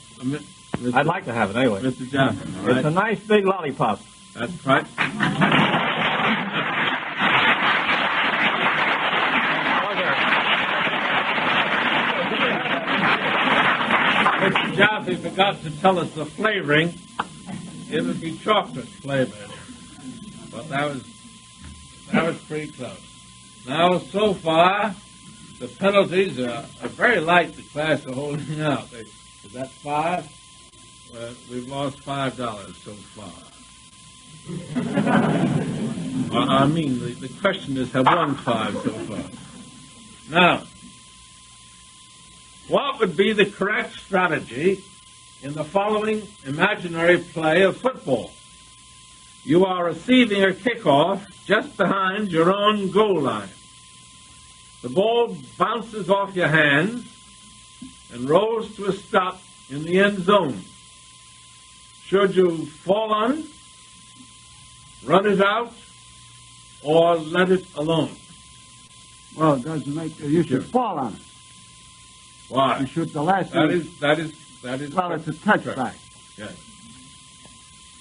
[0.77, 0.94] Mr.
[0.94, 1.81] I'd like to have it anyway.
[1.81, 2.09] Mr.
[2.09, 4.01] Johnson, all It's a nice big lollipop.
[4.35, 4.86] That's right.
[14.44, 14.77] Mr.
[14.77, 16.93] Jaffe forgot to tell us the flavoring.
[17.94, 19.50] It would be chocolate flavored.
[20.50, 21.04] But that was
[22.10, 22.98] that was pretty close.
[23.68, 24.96] Now, so far,
[25.60, 27.54] the penalties are, are very light.
[27.54, 28.92] The class are holding out.
[28.92, 30.28] Is that five?
[31.12, 33.30] Well, we've lost five dollars so far.
[36.36, 39.24] I I mean, the, the question is, have won five so far.
[40.28, 40.64] Now,
[42.66, 44.82] what would be the correct strategy
[45.44, 48.32] in the following imaginary play of football?
[49.44, 53.50] You are receiving a kickoff just behind your own goal line.
[54.80, 57.06] The ball bounces off your hands
[58.10, 60.62] and rolls to a stop in the end zone.
[62.06, 63.46] Should you fall on it,
[65.04, 65.74] run it out,
[66.82, 68.16] or let it alone?
[69.36, 70.18] Well, it doesn't make.
[70.20, 71.22] You should fall on it.
[72.48, 72.80] Why?
[72.80, 74.94] You shoot the last That is that is that is.
[74.94, 75.74] Well, it's a touchback.
[75.74, 75.98] Correct.
[76.36, 76.56] Yes.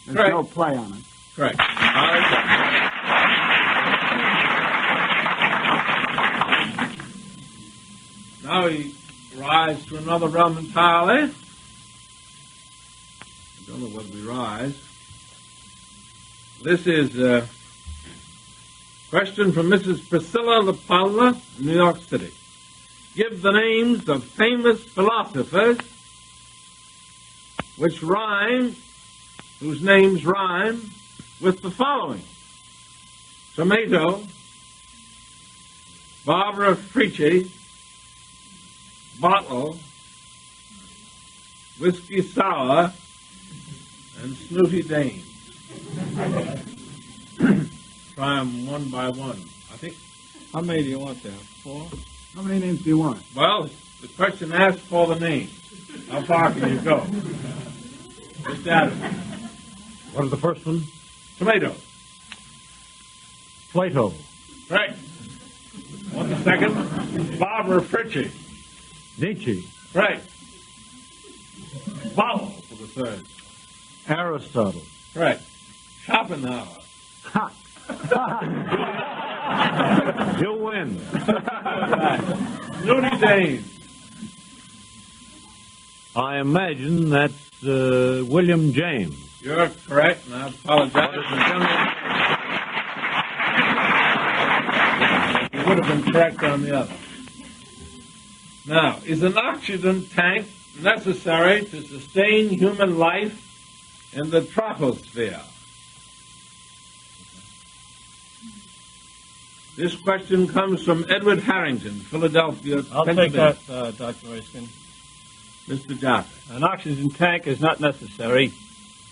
[0.06, 0.31] There's Correct.
[0.31, 1.03] no play on it.
[1.35, 1.57] Correct.
[8.44, 8.95] Now we
[9.38, 11.31] rise to another realm entirely.
[11.31, 11.31] I
[13.68, 14.77] don't know whether we rise.
[16.64, 17.48] This is a
[19.10, 20.10] question from Mrs.
[20.10, 22.34] Priscilla LaPaula, New York City.
[23.15, 25.77] Give the names of famous philosophers
[27.78, 28.76] which rhyme,
[29.60, 30.91] whose names rhyme
[31.41, 32.22] with the following.
[33.56, 34.24] Tomato,
[36.26, 37.50] Barbara Frietchie,
[39.20, 39.78] Bottle,
[41.80, 42.94] Whiskey Sour,
[44.22, 45.24] and Snooty Dane.
[48.16, 49.41] Try them one by one.
[49.72, 49.95] I think.
[50.54, 51.32] How many do you want there?
[51.32, 51.88] Four?
[52.36, 53.24] How many names do you want?
[53.36, 53.70] Well,
[54.02, 55.62] the question asks for the names.
[56.10, 57.06] How far can you go?
[58.45, 58.98] Just Adam.
[60.14, 60.84] What is the first one?
[61.38, 61.76] Tomato.
[63.72, 64.14] Plato.
[64.70, 64.95] Right.
[66.11, 67.40] What's the second?
[67.40, 68.32] Barbara Frietchie.
[69.20, 69.68] Nietzsche.
[69.94, 70.22] Right.
[72.15, 73.28] Bottle for the third.
[74.07, 74.84] Aristotle.
[75.15, 75.40] Right.
[76.06, 76.68] Schopenhauer.
[77.24, 77.52] Ha!
[80.40, 80.99] You'll win.
[82.86, 83.64] Looney Dane.
[86.15, 89.15] I imagine that's uh, William James.
[89.41, 91.15] You're correct, and I apologize.
[95.53, 96.94] You would have been correct on the other.
[98.68, 100.48] Now, is an oxygen tank
[100.80, 103.40] necessary to sustain human life
[104.14, 105.41] in the troposphere?
[109.76, 113.57] This question comes from Edward Harrington, Philadelphia, I'll take Pennsylvania.
[113.68, 114.27] that, uh, Dr.
[114.27, 114.69] Royston.
[115.68, 115.98] Mr.
[115.98, 118.52] Johnson, An oxygen tank is not necessary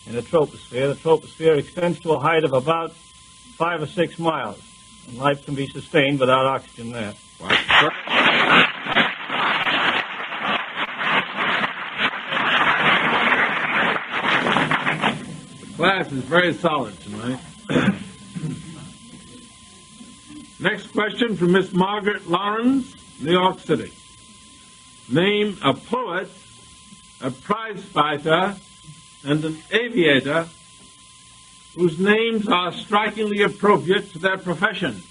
[0.05, 0.93] in the troposphere.
[0.93, 4.61] The troposphere extends to a height of about five or six miles,
[5.07, 7.13] and life can be sustained without oxygen there.
[7.39, 7.53] The
[15.77, 17.39] class is very solid tonight.
[20.59, 23.93] Next question from Miss Margaret Lawrence, New York City.
[25.09, 26.29] Name a poet,
[27.21, 28.55] a prize fighter,
[29.23, 30.47] and an aviator
[31.75, 35.03] whose names are strikingly appropriate to their profession.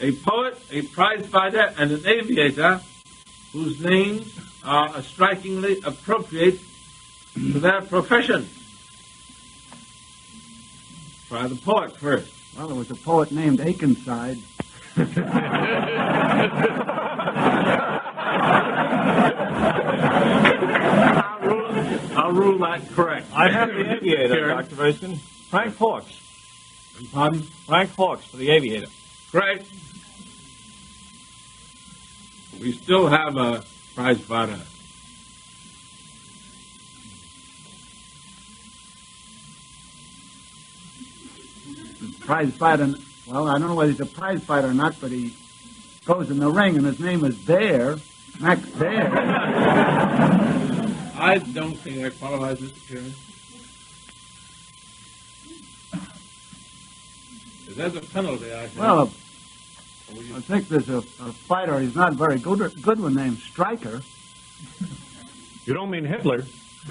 [0.00, 2.80] a poet, a prize fighter, and an aviator
[3.52, 6.58] whose names are strikingly appropriate
[7.34, 8.48] to their profession.
[11.28, 12.32] Try the poet first.
[12.56, 14.42] Well, there was a poet named Akenside.
[22.16, 23.26] I'll rule that correct.
[23.34, 24.56] I have the aviator, Karen.
[24.56, 24.76] Dr.
[24.76, 25.16] Mason.
[25.16, 26.18] Frank Hawks.
[27.12, 27.42] Pardon?
[27.42, 28.88] Frank Hawks for the aviator.
[29.30, 29.66] Correct.
[32.60, 33.64] We still have a
[33.94, 34.58] prize fighter.
[42.24, 42.94] prize fighter.
[43.26, 45.34] Well, I don't know whether he's a prize fighter or not, but he
[46.04, 47.98] goes in the ring, and his name is Baer,
[48.40, 50.38] Max Baer.
[51.22, 52.88] I don't think that qualifies, Mr.
[52.88, 53.14] Chairman.
[57.68, 58.80] There's a penalty, I think.
[58.80, 59.12] Well,
[60.36, 61.78] I think there's a, a fighter.
[61.78, 62.58] He's not very good.
[62.82, 64.02] Good one named Stryker.
[65.64, 66.44] You don't mean Hitler?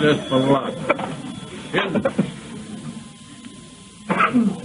[0.00, 0.38] Just for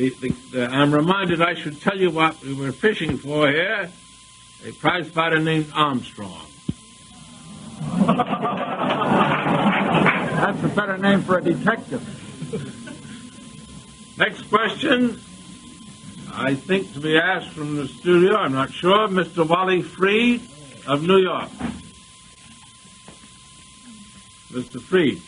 [0.00, 3.90] The, the, the, I'm reminded I should tell you what we were fishing for here.
[4.64, 6.46] A prize fighter named Armstrong.
[10.38, 12.00] That's a better name for a detective.
[14.16, 15.20] Next question,
[16.32, 19.46] I think to be asked from the studio, I'm not sure, Mr.
[19.46, 20.40] Wally Freed
[20.86, 21.50] of New York.
[24.50, 24.80] Mr.
[24.80, 25.20] Freed.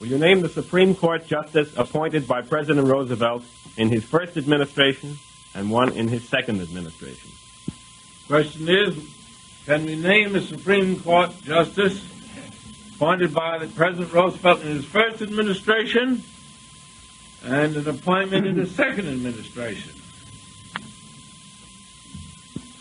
[0.00, 3.44] Will you name the Supreme Court justice appointed by President Roosevelt
[3.76, 5.18] in his first administration
[5.54, 7.30] and one in his second administration?
[8.26, 8.96] Question is,
[9.66, 12.04] can we name a Supreme Court justice
[12.94, 16.22] appointed by the President Roosevelt in his first administration
[17.44, 19.92] and an appointment in his second administration?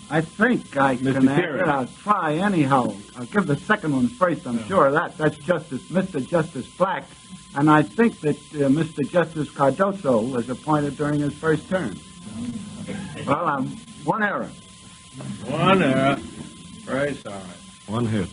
[0.10, 1.14] I think I Mr.
[1.14, 1.68] can answer it.
[1.68, 2.94] I'll try anyhow.
[3.18, 4.46] I'll give the second one first.
[4.46, 5.18] I'm sure of that.
[5.18, 6.26] That's Justice Mr.
[6.26, 7.06] Justice Black,
[7.56, 9.10] and I think that uh, Mr.
[9.10, 11.96] Justice Cardozo was appointed during his first term.
[13.26, 13.68] Well, I'm
[14.04, 14.50] one error.
[15.48, 16.16] One error.
[16.86, 17.42] Very sorry.
[17.88, 18.30] One hit.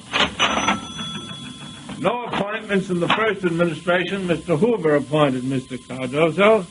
[1.98, 4.26] No appointments in the first administration.
[4.26, 4.58] Mr.
[4.58, 5.78] Hoover appointed Mr.
[5.86, 6.66] Cardozo.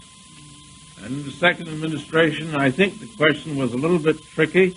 [1.03, 4.75] And in the second administration, I think the question was a little bit tricky.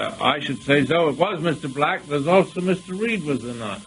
[0.00, 1.10] Uh, I should say so.
[1.10, 1.72] It was Mr.
[1.72, 2.06] Black.
[2.06, 2.98] There's also Mr.
[2.98, 3.82] Reed, was there not?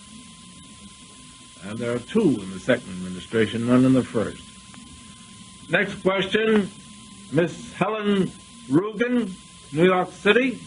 [1.64, 4.44] And there are two in the second administration, none in the first.
[5.72, 6.70] Next question,
[7.32, 8.32] Miss Helen
[8.70, 9.34] Rugen,
[9.72, 10.60] New York City.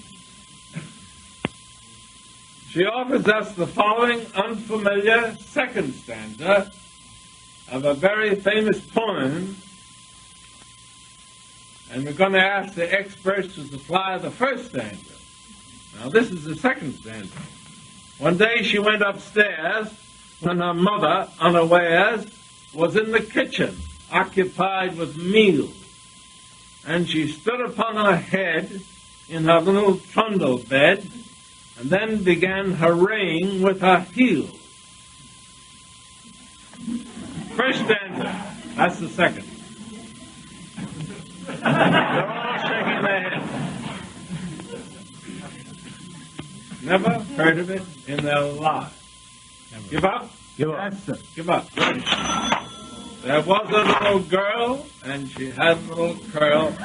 [2.71, 6.73] She offers us the following unfamiliar second stanza
[7.71, 9.57] of a very famous poem,
[11.93, 15.16] and we're going to ask the experts to supply the first stanza.
[16.01, 17.39] Now, this is the second stanza.
[18.19, 19.89] One day she went upstairs
[20.41, 22.27] when her mother, unawares,
[22.75, 23.77] was in the kitchen,
[24.11, 25.75] occupied with meals.
[26.87, 28.81] And she stood upon her head
[29.29, 31.11] in her little trundle bed
[31.79, 34.51] and then began hurraying with her heels.
[37.55, 38.55] First stanza.
[38.77, 39.47] That's the second.
[41.47, 43.76] They're all shaking their heads.
[46.87, 48.95] Never heard of it in their lives.
[49.91, 50.31] Give up?
[50.57, 50.95] Give up.
[51.35, 51.69] Give up.
[51.73, 56.71] There was a little girl, and she had a little curl.
[56.71, 56.79] The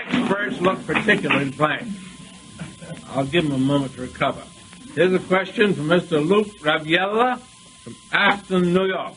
[0.00, 1.86] experts look particularly blank.
[3.08, 4.42] I'll give them a moment to recover.
[4.94, 6.26] Here's a question for Mr.
[6.26, 7.38] Luke Raviella
[7.82, 9.14] from Afton, New York.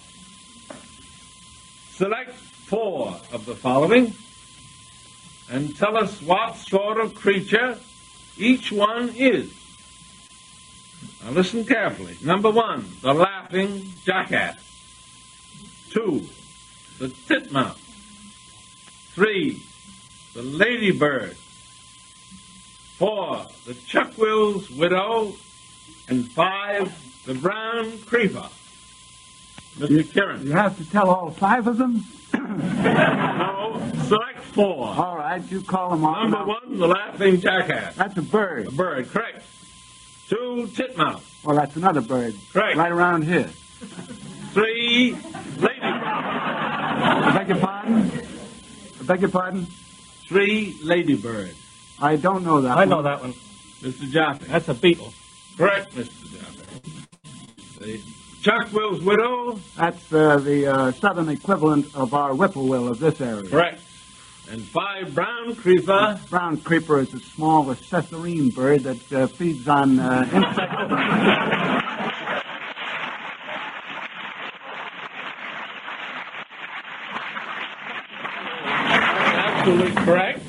[1.92, 4.14] Select four of the following
[5.50, 7.78] and tell us what sort of creature
[8.38, 9.54] each one is.
[11.24, 12.18] Now listen carefully.
[12.24, 14.58] Number one, the laughing jackass.
[15.92, 16.28] Two,
[16.98, 17.80] the titmouse.
[19.14, 19.64] Three,
[20.34, 21.38] the ladybird.
[22.98, 25.36] Four, the chuckwill's widow.
[26.08, 26.94] And five,
[27.26, 28.48] the brown creeper.
[29.78, 30.12] Mr.
[30.14, 30.46] Kieran.
[30.46, 32.04] You have to tell all five of them?
[32.56, 34.88] No, select four.
[34.88, 36.28] All right, you call them all.
[36.28, 37.96] Number one, the laughing jackass.
[37.96, 38.68] That's a bird.
[38.68, 39.44] A bird, correct.
[40.30, 41.44] Two, titmouse.
[41.44, 42.34] Well, that's another bird.
[42.54, 42.78] Correct.
[42.78, 43.50] Right around here.
[44.54, 45.18] Three,
[45.58, 45.82] ladybird.
[45.84, 48.12] I beg your pardon?
[49.02, 49.68] I beg your pardon?
[50.28, 51.58] Three ladybirds.
[52.00, 52.78] I don't know that one.
[52.78, 52.90] I one.
[52.90, 53.34] know that one.
[53.82, 54.10] Mr.
[54.10, 54.46] Jaffe.
[54.46, 55.14] That's a beetle.
[55.58, 56.32] Correct, Mr.
[56.32, 56.65] Jaffe.
[57.86, 58.02] The
[58.42, 59.60] Chuckwill's widow.
[59.78, 63.48] That's uh, the uh, southern equivalent of our whippoorwill of this area.
[63.48, 63.80] Correct.
[64.50, 66.20] And five brown creeper.
[66.32, 70.76] Brown creeper is a small passerine bird that uh, feeds on uh, insects.
[79.48, 80.42] Absolutely correct.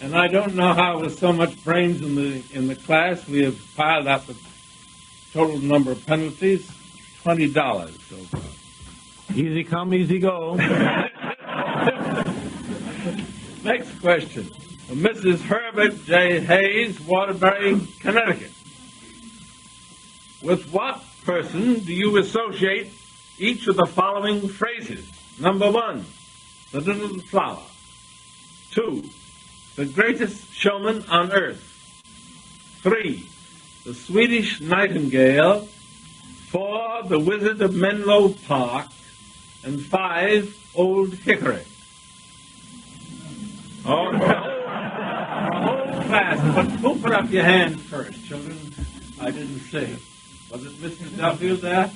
[0.00, 3.44] and I don't know how, with so much brains in the in the class, we
[3.44, 4.34] have piled up the
[5.38, 6.68] total number of penalties,
[7.22, 8.40] twenty dollars so far.
[9.36, 10.54] Easy come, easy go.
[13.62, 14.42] Next question.
[14.88, 15.40] From Mrs.
[15.42, 16.40] Herbert J.
[16.40, 18.50] Hayes, Waterbury, Connecticut.
[20.42, 22.90] With what person do you associate
[23.38, 25.08] each of the following phrases?
[25.38, 26.04] Number one,
[26.72, 27.62] the little flower.
[28.72, 29.04] Two,
[29.76, 31.62] the greatest showman on earth.
[32.82, 33.27] Three,
[33.88, 35.66] the Swedish nightingale.
[36.50, 38.88] Four, the wizard of Menlo Park.
[39.64, 41.64] And five, Old Hickory.
[43.86, 46.54] Oh, the whole, class.
[46.54, 48.58] But who put up your hand first, children?
[49.22, 49.96] I didn't see.
[50.50, 51.16] Was it Mr.
[51.16, 51.90] Duffield there?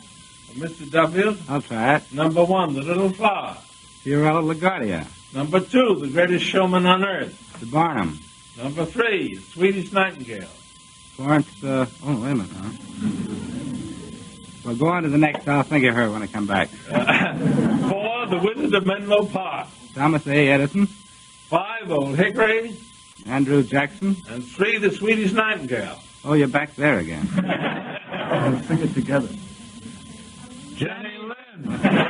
[0.54, 0.90] Mr.
[0.90, 1.36] Duffield?
[1.40, 2.12] That's right.
[2.12, 3.58] Number one, the little flower.
[4.02, 5.06] Fiorello LaGuardia.
[5.34, 7.60] Number two, the greatest showman on earth.
[7.60, 8.18] The Barnum.
[8.56, 10.48] Number three, The Swedish nightingale.
[11.16, 12.70] Florence, uh, oh, wait a minute, huh?
[14.64, 15.46] Well, go on to the next.
[15.46, 16.68] I'll think of her when I come back.
[17.88, 19.68] Four, the wizard of Menlo Park.
[19.94, 20.48] Thomas A.
[20.48, 20.86] Edison.
[20.86, 22.76] Five, Old Hickory.
[23.26, 24.16] Andrew Jackson.
[24.30, 25.98] And three, the Swedish nightingale.
[26.24, 27.28] Oh, you're back there again.
[27.36, 29.28] Let's sing it together.
[30.76, 32.08] Jenny Lind.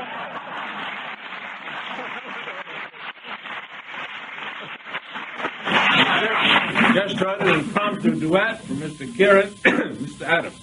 [6.94, 9.16] Just tried an impromptu duet for Mr.
[9.16, 10.23] Kieran, Mr.
[10.27, 10.60] Adams.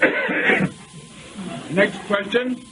[1.72, 2.64] Next question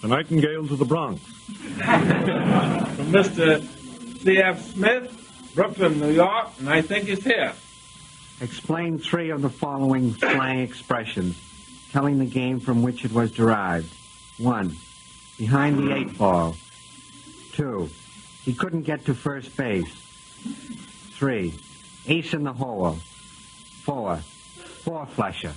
[0.00, 1.20] The Nightingales of the Bronx.
[1.22, 3.62] from Mr.
[4.22, 4.72] C.F.
[4.72, 7.52] Smith, Brooklyn, New York, and I think he's here.
[8.40, 11.36] Explain three of the following slang expressions,
[11.92, 13.92] telling the game from which it was derived.
[14.38, 14.76] One,
[15.38, 16.56] behind the eight ball.
[17.52, 17.90] Two,
[18.42, 19.92] he couldn't get to first base.
[21.22, 21.54] Three,
[22.08, 22.98] ace in the hole.
[23.84, 25.54] Four, four flusher.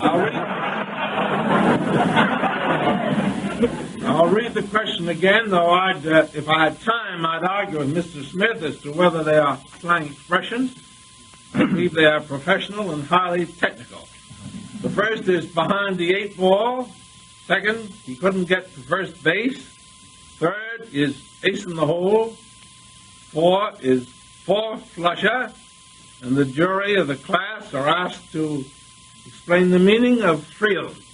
[0.00, 0.34] I'll read,
[4.02, 7.94] I'll read the question again, though I'd, uh, if I had time, I'd argue with
[7.94, 8.24] Mr.
[8.24, 10.74] Smith as to whether they are slang expressions.
[11.52, 14.08] I believe they are professional and highly technical.
[14.80, 16.88] The first is behind the eight ball.
[17.46, 19.58] Second, he couldn't get to first base.
[20.38, 22.38] Third is ace in the hole.
[23.34, 24.08] Four is
[24.44, 25.52] four flusher.
[26.22, 28.64] And the jury of the class are asked to
[29.26, 31.04] explain the meaning of three of them.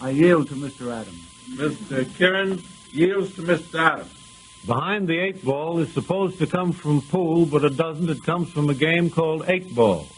[0.00, 0.92] I yield to Mr.
[0.92, 1.24] Adams.
[1.50, 2.12] Mr.
[2.16, 2.60] Kieran
[2.90, 3.78] yields to Mr.
[3.78, 4.12] Adams.
[4.66, 8.10] Behind the eight ball is supposed to come from pool, but it doesn't.
[8.10, 10.08] It comes from a game called eight ball,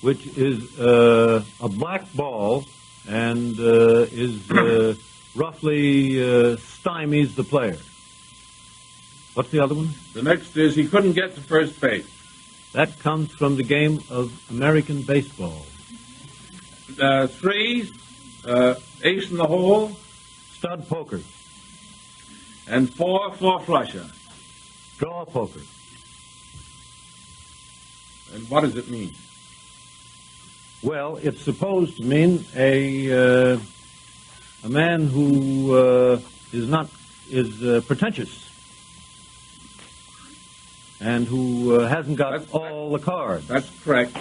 [0.00, 2.64] which is uh, a black ball
[3.08, 4.96] and uh, is uh,
[5.36, 7.78] roughly uh, stymies the player.
[9.34, 9.90] What's the other one?
[10.12, 12.08] The next is he couldn't get to first base.
[12.72, 15.66] That comes from the game of American baseball.
[17.00, 17.92] Uh, three,
[18.44, 18.74] uh,
[19.04, 19.92] ace in the hole.
[20.52, 21.20] Stud poker.
[22.68, 24.06] And four, four flusher.
[24.98, 25.60] Draw poker.
[28.34, 29.14] And what does it mean?
[30.82, 33.58] Well, it's supposed to mean a uh,
[34.64, 36.20] a man who uh,
[36.52, 36.88] is not
[37.30, 38.49] is uh, pretentious
[41.00, 43.48] and who uh, hasn't got all the cards.
[43.48, 44.16] That's correct.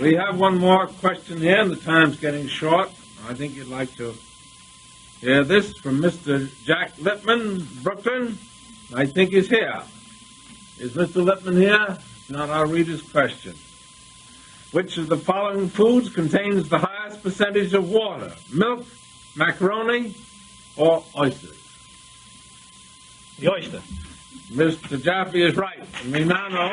[0.00, 2.90] We have one more question here, and the time's getting short.
[3.28, 4.14] I think you'd like to
[5.20, 6.50] hear this from Mr.
[6.64, 8.36] Jack Lippman, Brooklyn.
[8.92, 9.80] I think he's here.
[10.80, 11.24] Is Mr.
[11.24, 11.86] Lippman here?
[11.88, 13.54] If not, I'll read his question.
[14.72, 18.34] Which of the following foods contains the highest percentage of water?
[18.52, 18.84] Milk,
[19.36, 20.16] macaroni,
[20.78, 21.58] Oh, or oysters?
[23.38, 23.82] The oyster.
[24.50, 25.02] Mr.
[25.02, 25.78] Jaffe is right.
[26.10, 26.68] We now know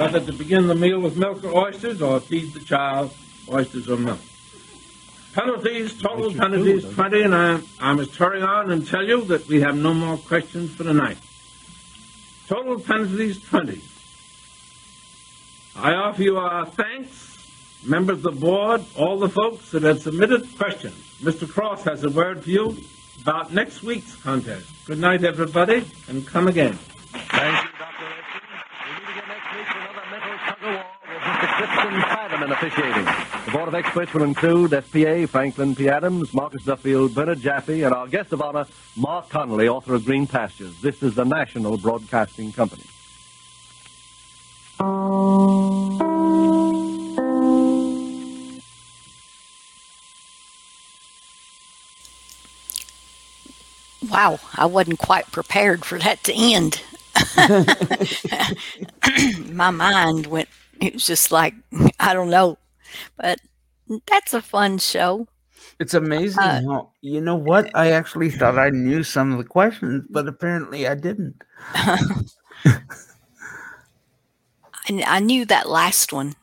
[0.00, 3.12] whether to begin the meal with milk or oysters or feed the child
[3.48, 4.20] oysters or milk.
[5.34, 9.60] Penalties, total penalties, 20, and I, I must hurry on and tell you that we
[9.60, 11.18] have no more questions for tonight.
[12.48, 13.80] Total penalties 20.
[15.76, 17.29] I offer you our thanks,
[17.84, 20.94] members of the board, all the folks that have submitted questions.
[21.22, 21.48] Mr.
[21.48, 22.76] Cross has a word for you
[23.22, 24.66] about next week's contest.
[24.86, 26.72] Good night, everybody, and come again.
[26.72, 28.06] Thank you, Dr.
[28.06, 28.40] Edson.
[28.84, 31.46] We'll meet again next week for another mental tug-of-war with Mr.
[31.56, 33.04] Clifton Fadiman officiating.
[33.44, 35.88] The board of experts will include FPA Franklin P.
[35.88, 38.66] Adams, Marcus Duffield, Bernard Jaffe, and our guest of honor,
[38.96, 40.80] Marc Connelly, author of Green Pastures.
[40.80, 42.84] This is the National Broadcasting Company.
[54.10, 56.82] Wow, I wasn't quite prepared for that to end.
[59.54, 60.48] My mind went,
[60.80, 61.54] it was just like,
[62.00, 62.58] I don't know.
[63.16, 63.38] But
[64.06, 65.26] that's a fun show.
[65.80, 67.70] It's amazing Uh, how you know what?
[67.74, 71.42] I actually thought I knew some of the questions, but apparently I didn't.
[74.88, 76.34] And I knew that last one.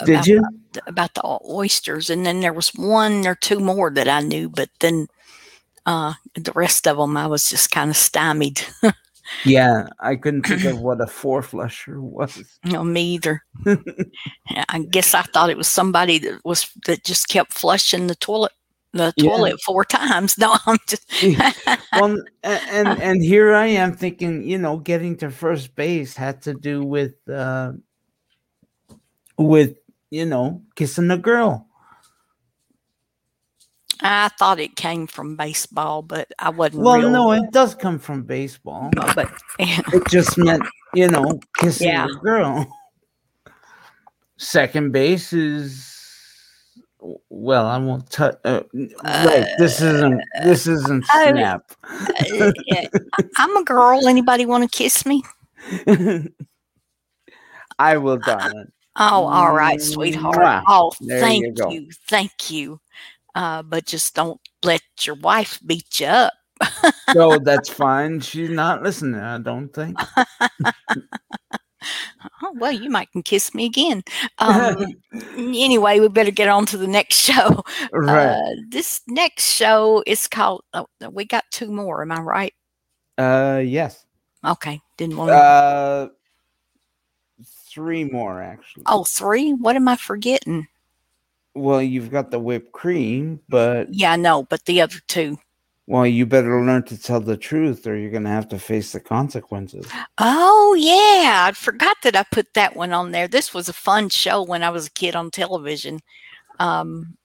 [0.00, 0.42] uh, Did you?
[0.86, 4.70] About the oysters, and then there was one or two more that I knew, but
[4.80, 5.06] then
[5.86, 8.60] uh, the rest of them I was just kind of stymied.
[9.46, 12.58] Yeah, I couldn't think of what a four flusher was.
[12.62, 13.42] no, me either.
[14.68, 18.52] I guess I thought it was somebody that was that just kept flushing the toilet
[18.92, 19.30] the Yeah.
[19.30, 20.36] toilet four times.
[20.38, 21.10] No, I'm just
[21.96, 26.52] well, and and here I am thinking, you know, getting to first base had to
[26.52, 27.72] do with uh
[29.38, 29.76] with
[30.10, 31.66] you know kissing a girl.
[34.04, 36.84] I thought it came from baseball, but I wasn't.
[36.84, 40.62] Well, real, no, it does come from baseball, but it just meant
[40.94, 42.06] you know kissing Yeah.
[42.06, 42.66] a girl.
[44.36, 45.90] Second base is
[47.30, 48.36] well, I won't touch.
[48.44, 48.62] Uh,
[49.02, 51.72] right, this isn't this isn't oh, snap.
[51.90, 52.52] uh,
[53.38, 54.06] I'm a girl.
[54.06, 55.22] Anybody want to kiss me?
[57.78, 58.70] I will, darling.
[58.96, 60.62] Oh, all right, sweetheart.
[60.68, 62.80] Oh, There thank you you, thank you.
[63.34, 66.32] Uh, but just don't let your wife beat you up.
[67.12, 68.20] so that's fine.
[68.20, 69.98] She's not listening, I don't think.
[72.42, 74.02] Oh, well, you might can kiss me again.
[74.38, 74.86] Um,
[75.36, 77.62] anyway, we better get on to the next show.
[77.92, 78.26] Right.
[78.36, 80.64] Uh, this next show is called.
[80.72, 82.02] Oh, we got two more.
[82.02, 82.54] Am I right?
[83.18, 84.04] Uh, yes.
[84.44, 85.34] Okay, didn't want to.
[85.34, 86.08] Uh,
[87.70, 88.84] three more actually.
[88.86, 89.52] oh, three.
[89.52, 90.66] What am I forgetting?
[91.54, 95.38] Well, you've got the whipped cream, but Yeah, no, but the other two.
[95.86, 99.00] well, you better learn to tell the truth, or you're gonna have to face the
[99.00, 99.86] consequences.
[100.18, 103.28] Oh yeah, I forgot that I put that one on there.
[103.28, 106.00] This was a fun show when I was a kid on television,
[106.58, 107.16] um,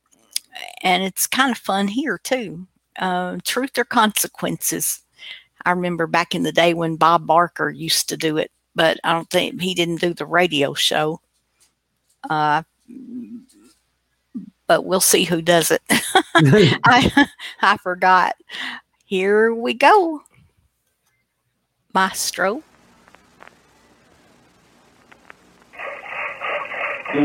[0.84, 2.68] and it's kind of fun here too.
[3.00, 5.02] Uh, Truth or consequences.
[5.66, 9.14] I remember back in the day when Bob Barker used to do it, but I
[9.14, 11.20] don't think he didn't do the radio show.
[12.30, 12.64] Uh,
[14.70, 15.82] but we'll see who Duz it.
[16.86, 17.28] I
[17.62, 18.36] I forgot.
[19.06, 20.22] Here we go,
[21.94, 22.62] Maestro.
[27.12, 27.24] Put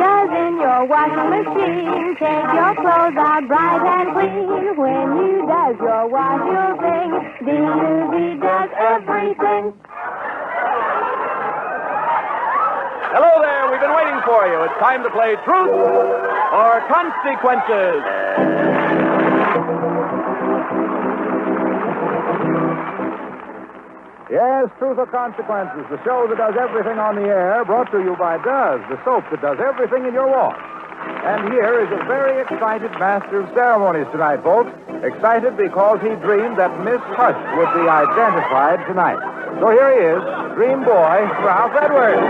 [0.00, 2.16] those in your washing machine.
[2.16, 4.76] Take your clothes out bright and clean.
[4.78, 7.12] When you does your wash, you'll sing.
[7.44, 9.74] D-U-Z does everything.
[13.14, 14.58] Hello there, we've been waiting for you.
[14.66, 18.02] It's time to play Truth or Consequences.
[24.26, 28.18] Yes, Truth or Consequences, the show that does everything on the air, brought to you
[28.18, 30.58] by Duz, the soap that does everything in your wash.
[31.24, 34.70] And here is a very excited master of ceremonies tonight, folks.
[35.02, 39.18] Excited because he dreamed that Miss Hush would be identified tonight.
[39.60, 40.22] So here he is,
[40.54, 42.20] Dream Boy, Ralph Edwards.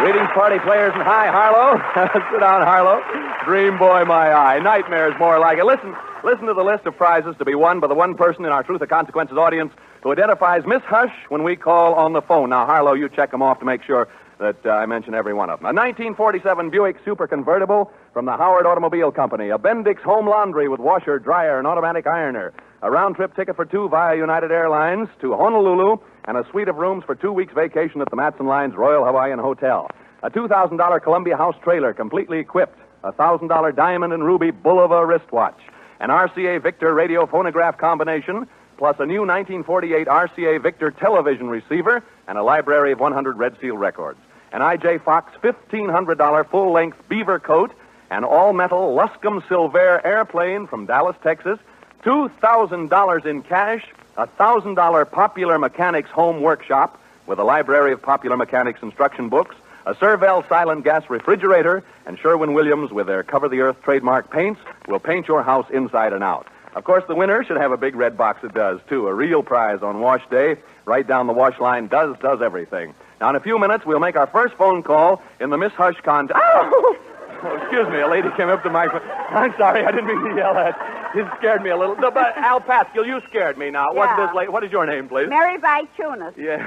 [0.00, 1.76] Greetings, party players, and hi, Harlow.
[2.32, 3.02] Sit down, Harlow.
[3.44, 4.58] Dream boy, my eye.
[4.58, 5.64] Nightmares, more like it.
[5.64, 5.94] Listen,
[6.24, 8.62] listen to the list of prizes to be won by the one person in our
[8.62, 9.72] Truth or Consequences audience
[10.02, 12.50] who identifies Miss Hush when we call on the phone.
[12.50, 14.08] Now, Harlow, you check them off to make sure
[14.38, 15.66] that uh, I mention every one of them.
[15.66, 19.50] A 1947 Buick Super Convertible from the Howard Automobile Company.
[19.50, 22.52] A Bendix Home Laundry with washer, dryer, and automatic ironer.
[22.82, 26.76] A round trip ticket for two via United Airlines to Honolulu, and a suite of
[26.76, 29.90] rooms for two weeks vacation at the Matson Lines Royal Hawaiian Hotel.
[30.22, 32.78] A $2,000 Columbia House trailer completely equipped.
[33.04, 35.58] A $1,000 diamond and ruby Bulova wristwatch.
[36.00, 38.46] An RCA Victor radio phonograph combination,
[38.80, 43.76] plus a new 1948 RCA Victor television receiver, and a library of 100 Red Seal
[43.76, 44.18] records.
[44.52, 44.96] An I.J.
[45.04, 47.72] Fox $1,500 full length beaver coat,
[48.08, 51.58] an all metal Luscombe Silvaire airplane from Dallas, Texas,
[52.04, 53.86] $2,000 in cash,
[54.16, 59.94] a $1,000 Popular Mechanics home workshop with a library of Popular Mechanics instruction books, a
[59.94, 64.58] Servel silent gas refrigerator, and Sherwin Williams with their Cover the Earth trademark paints
[64.88, 66.46] will paint your house inside and out.
[66.74, 69.08] Of course, the winner should have a big red box that does, too.
[69.08, 70.56] A real prize on wash day.
[70.84, 71.88] Right down the wash line.
[71.88, 72.94] Duz, does everything.
[73.20, 76.00] Now, in a few minutes, we'll make our first phone call in the Miss Hush
[76.02, 76.40] contest.
[76.42, 76.96] Oh,
[77.44, 78.00] excuse me.
[78.00, 78.86] A lady came up to my.
[78.88, 79.00] Phone.
[79.30, 79.84] I'm sorry.
[79.84, 80.76] I didn't mean to yell at.
[81.14, 81.96] You scared me a little.
[81.96, 83.92] No, but Al Pascal, you scared me now.
[83.92, 84.26] What's Yeah.
[84.26, 84.48] this lady?
[84.50, 85.28] What is your name, please?
[85.28, 86.36] Mary Vaicunas.
[86.36, 86.58] Yeah.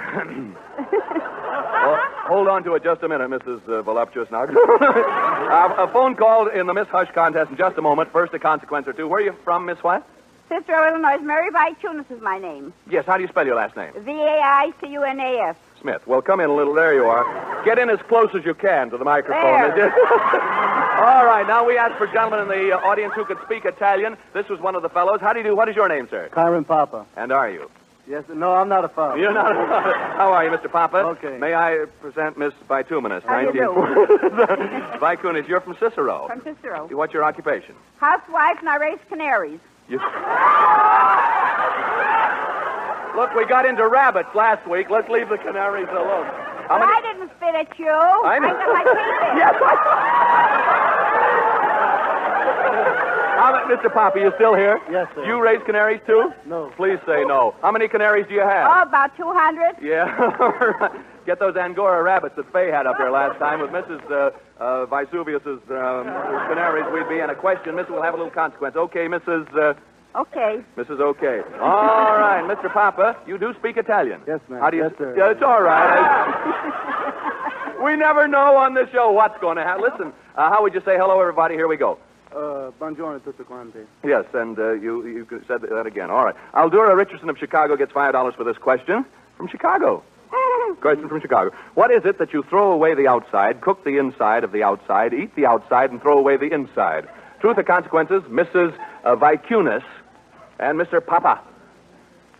[0.77, 3.67] well, hold on to it just a minute, Mrs.
[3.69, 4.43] Uh, Voluptuous now.
[4.47, 8.11] uh, a phone call in the Miss Hush contest in just a moment.
[8.11, 9.07] First, a consequence or two.
[9.07, 10.05] Where are you from, Miss what?
[10.49, 11.19] Cicero, Illinois.
[11.23, 12.73] Mary Vaicunas is my name.
[12.89, 13.93] Yes, how do you spell your last name?
[13.97, 15.55] V-A-I-C-U-N-A-S.
[15.83, 16.07] Smith.
[16.07, 16.73] Well, come in a little.
[16.73, 17.63] There you are.
[17.65, 19.75] Get in as close as you can to the microphone.
[19.75, 19.93] There.
[21.03, 24.15] All right, now we ask for gentlemen in the uh, audience who could speak Italian.
[24.33, 25.19] This was one of the fellows.
[25.19, 25.55] How do you do?
[25.55, 26.29] What is your name, sir?
[26.31, 27.05] Kyron Papa.
[27.17, 27.69] And are you?
[28.07, 29.17] Yes, no, I'm not a father.
[29.17, 29.51] You're not.
[29.51, 29.93] A father.
[29.93, 30.71] How are you, Mr.
[30.71, 30.97] Papa?
[30.97, 31.37] Okay.
[31.37, 33.73] May I present Miss Bituminous, How do you do?
[33.73, 34.99] 1940.
[34.99, 36.27] Vikunis, you're from Cicero.
[36.27, 36.87] From Cicero.
[36.91, 37.75] What's your occupation?
[37.97, 39.59] Housewife, and I raise canaries.
[39.89, 39.99] You...
[43.15, 44.89] Look, we got into rabbits last week.
[44.89, 46.25] Let's leave the canaries alone.
[46.67, 46.93] How But many?
[46.93, 47.89] I didn't spit at you.
[47.89, 48.47] I know.
[48.49, 49.37] got my teeth in.
[49.43, 49.53] Yes,
[53.37, 53.93] How many, Mr.
[53.93, 54.79] Poppy, you still here?
[54.89, 55.25] Yes, sir.
[55.25, 56.31] You raise canaries too?
[56.45, 56.71] No.
[56.77, 57.53] Please say no.
[57.61, 58.67] How many canaries do you have?
[58.71, 59.75] Oh, about 200.
[59.81, 60.89] Yeah.
[61.25, 64.01] Get those Angora rabbits that Fay had up there last time with Mrs.
[64.11, 64.31] Uh,
[64.61, 66.05] uh, Vesuvius's um,
[66.51, 66.85] canaries.
[66.93, 67.75] We'd be in a question.
[67.75, 67.89] Mrs.
[67.91, 68.75] will have a little consequence.
[68.75, 69.47] Okay, Mrs.
[69.55, 69.73] Uh,
[70.15, 70.61] Okay.
[70.77, 70.99] Mrs.
[70.99, 71.41] Okay.
[71.59, 72.71] All right, Mr.
[72.71, 74.21] Papa, you do speak Italian.
[74.27, 74.61] Yes, ma'am.
[74.61, 74.83] How do you?
[74.83, 75.15] Yes, sir.
[75.17, 76.83] Yeah, it's all right.
[77.83, 79.81] we never know on this show what's going to happen.
[79.83, 81.55] Listen, uh, how would you say hello, everybody?
[81.55, 81.97] Here we go.
[82.31, 83.79] Uh, buongiorno tutti quanti.
[84.03, 86.09] Yes, and uh, you you said that again.
[86.09, 86.35] All right.
[86.53, 89.05] Aldura Richardson of Chicago gets five dollars for this question
[89.37, 90.03] from Chicago.
[90.81, 91.55] Question from Chicago.
[91.75, 95.13] What is it that you throw away the outside, cook the inside of the outside,
[95.13, 97.07] eat the outside, and throw away the inside?
[97.41, 98.23] Truth or consequences?
[98.23, 98.77] Mrs.
[99.03, 99.83] Uh, Vicunis
[100.59, 101.05] and Mr.
[101.05, 101.41] Papa.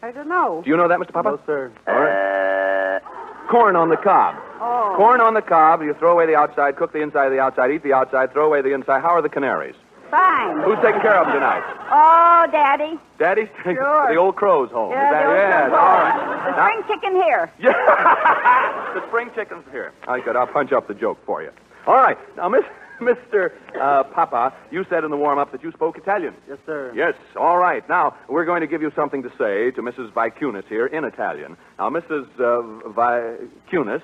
[0.02, 0.62] I don't know.
[0.64, 1.14] Do you know that, Mr.
[1.14, 1.32] Papa?
[1.32, 1.72] No, sir.
[1.88, 3.02] All right.
[3.50, 4.36] Corn on the cob.
[4.60, 4.94] Oh.
[4.98, 5.82] Corn on the cob.
[5.82, 8.46] You throw away the outside, cook the inside of the outside, eat the outside, throw
[8.46, 9.02] away the inside.
[9.02, 9.76] How are the canaries?
[10.14, 10.62] Fine.
[10.62, 11.64] Who's taking care of them tonight?
[11.90, 13.00] Oh, Daddy.
[13.18, 14.14] Daddy's taking Sure.
[14.14, 14.92] the old crow's home.
[14.92, 16.46] Yeah, Is that, the old yes, crow's all right.
[16.46, 17.52] The Now- spring chicken here.
[17.60, 18.94] Yeah.
[18.94, 19.92] the spring chicken's here.
[20.08, 20.36] I good.
[20.36, 21.50] I'll punch up the joke for you.
[21.88, 22.18] All right.
[22.38, 22.64] Now, Miss,
[23.02, 23.52] Mr.
[23.76, 26.36] Uh, Papa, you said in the warm-up that you spoke Italian.
[26.48, 26.94] Yes, sir.
[26.96, 27.16] Yes.
[27.36, 27.88] All right.
[27.90, 30.12] Now, we're going to give you something to say to Mrs.
[30.14, 31.58] Vicunis here in Italian.
[31.80, 32.28] Now, Mrs.
[32.40, 34.04] Uh, Vicunis,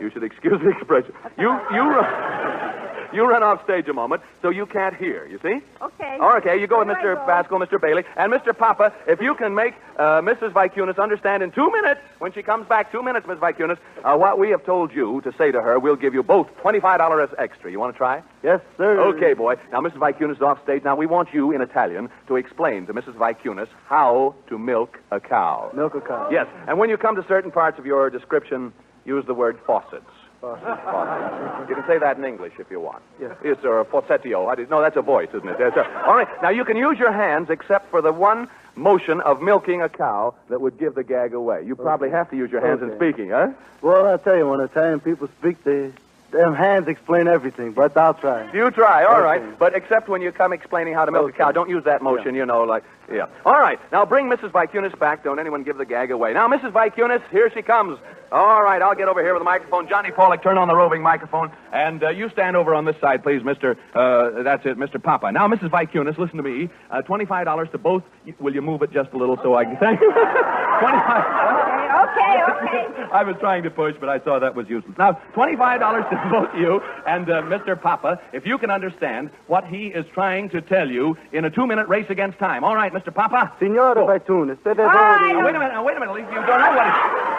[0.00, 1.12] you should excuse the expression.
[1.38, 5.60] You, you, run, you run off stage a moment, so you can't hear, you see?
[5.82, 6.18] Okay.
[6.20, 7.12] Oh, okay, you go with Where do Mr.
[7.12, 7.26] I go?
[7.26, 7.80] Pascal, Mr.
[7.80, 8.56] Bailey, and Mr.
[8.56, 8.92] Papa.
[9.06, 10.52] If you can make uh, Mrs.
[10.52, 14.38] Vicunis understand in two minutes, when she comes back, two minutes, Miss Vicunis, uh, what
[14.38, 17.70] we have told you to say to her, we'll give you both $25 extra.
[17.70, 18.22] You want to try?
[18.42, 18.98] Yes, sir.
[19.14, 19.56] Okay, boy.
[19.72, 19.98] Now, Mrs.
[19.98, 20.82] Vicunis is off stage.
[20.84, 23.14] Now, we want you in Italian to explain to Mrs.
[23.14, 25.70] Vicunis how to milk a cow.
[25.74, 26.28] Milk a cow.
[26.30, 28.72] Yes, and when you come to certain parts of your description,
[29.14, 30.10] use the word faucets.
[30.40, 30.64] Faucet.
[30.64, 31.68] Faucets.
[31.68, 33.02] You can say that in English if you want.
[33.20, 33.36] Yes.
[33.44, 33.56] Yes,
[33.90, 34.54] falsetto.
[34.54, 35.56] Did, no, that's a voice, isn't it?
[35.58, 35.84] Yes, sir.
[36.06, 36.28] All right.
[36.42, 40.34] Now, you can use your hands except for the one motion of milking a cow
[40.48, 41.64] that would give the gag away.
[41.66, 43.48] You probably have to use your hands in speaking, huh?
[43.82, 45.92] Well, I'll tell you, when Italian people speak, they,
[46.30, 48.50] them hands explain everything, but I'll try.
[48.52, 49.22] You try, all Okay.
[49.30, 49.58] right.
[49.58, 52.34] But except when you come explaining how to milk a cow, don't use that motion,
[52.34, 53.26] you know, like, yeah.
[53.44, 53.78] All right.
[53.92, 54.50] Now bring Mrs.
[54.52, 55.24] Vicunis back.
[55.24, 56.32] Don't anyone give the gag away.
[56.32, 56.72] Now, Mrs.
[56.72, 57.98] Vicunis, here she comes.
[58.32, 59.88] All right, I'll get over here with the microphone.
[59.88, 61.50] Johnny Pollock, turn on the roving microphone.
[61.72, 63.76] And uh, you stand over on this side, please, Mr.
[63.92, 65.02] Uh, that's it, Mr.
[65.02, 65.32] Papa.
[65.32, 65.70] Now, Mrs.
[65.70, 66.68] Vicunis, listen to me.
[66.90, 68.04] Uh, $25 to both.
[68.38, 70.12] Will you move it just a little so I can thank you?
[70.80, 72.60] 25 Okay, okay.
[72.70, 73.02] Okay.
[73.12, 74.96] I was trying to push, but I saw that was useless.
[74.98, 77.80] Now, $25 to both you and uh, Mr.
[77.80, 81.88] Papa, if you can understand what he is trying to tell you in a two-minute
[81.88, 82.64] race against time.
[82.64, 82.99] All right, Mr.
[83.12, 83.52] Papa?
[83.58, 86.18] Signore Vitunis, deve Now, vori, wait a minute, now, wait a minute.
[86.18, 87.30] You don't know what it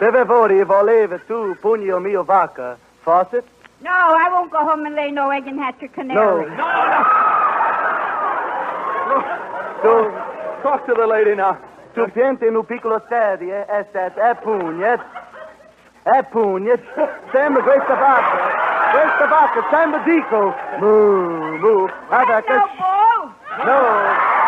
[0.00, 2.78] deve vori voleve tu pugni o mio vacca.
[3.02, 3.44] Faucet?
[3.80, 6.14] No, I won't go home and lay no egg and hatch a canary.
[6.14, 7.04] No, no, no.
[9.82, 10.10] No,
[10.62, 11.56] Talk to the lady now.
[11.94, 15.00] Tu piente in un piccolo serie, è stato, è eh, eh, eh, pugnet.
[16.02, 16.82] È pugnet.
[17.30, 18.36] Sembra questa vacca.
[18.92, 20.54] Questa vacca, sembra dico.
[20.78, 21.88] Mu, mu.
[22.08, 22.54] Guarda che...
[23.64, 24.38] No.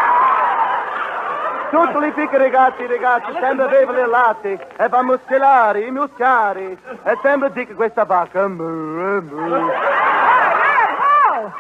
[1.73, 4.69] Tutti i piccoli ragazzi, ragazzi, sempre avevano le latte.
[4.77, 6.77] E fa muscolare, i muscari.
[7.03, 8.47] E sembra dico questa vacca.
[8.47, 9.71] Mu, mu.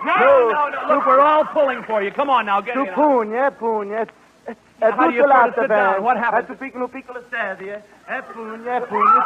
[0.04, 0.94] No, no, no.
[0.94, 2.12] Look, we're all pulling for you.
[2.12, 2.92] Come on now, get Tu in.
[2.92, 4.00] pugna, eh, pugna.
[4.00, 4.06] Eh.
[4.82, 6.02] E How do you tutto sort sit down?
[6.02, 6.48] What happened?
[6.48, 7.80] Tu piccolo, piccolo sedie.
[8.10, 9.22] E pugna, e pugna.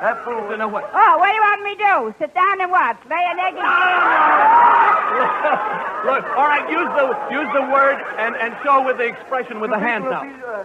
[0.00, 0.56] E pugna.
[0.56, 0.88] Now what?
[0.94, 2.14] Oh, what do you want me to do?
[2.18, 2.96] Sit down and what?
[3.04, 3.60] Lay an egg in
[6.08, 9.68] Look, all right, use the use the word and, and show with the expression with
[9.70, 10.22] the hands now.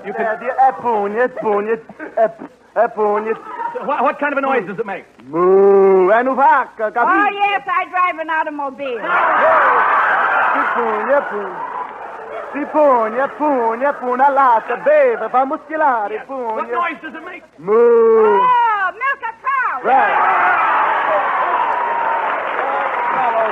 [0.07, 1.73] You can, Sedie, e pugna, e pugna.
[1.75, 1.79] E
[2.79, 3.35] e pugna.
[3.85, 5.03] what, what kind of a noise does it make?
[5.27, 6.07] Moo.
[6.23, 9.01] Nu vacca, Oh, yes, I drive an automobile.
[10.55, 11.75] Si pugna, e pugna.
[12.53, 14.29] Si pugna, pugna, pugna.
[14.29, 16.53] Latte, beve, fa muscolare, pugna.
[16.55, 17.43] What noise does it make?
[17.57, 18.39] Moo.
[18.39, 19.81] Oh, milk a cow.
[19.81, 20.23] Bravo.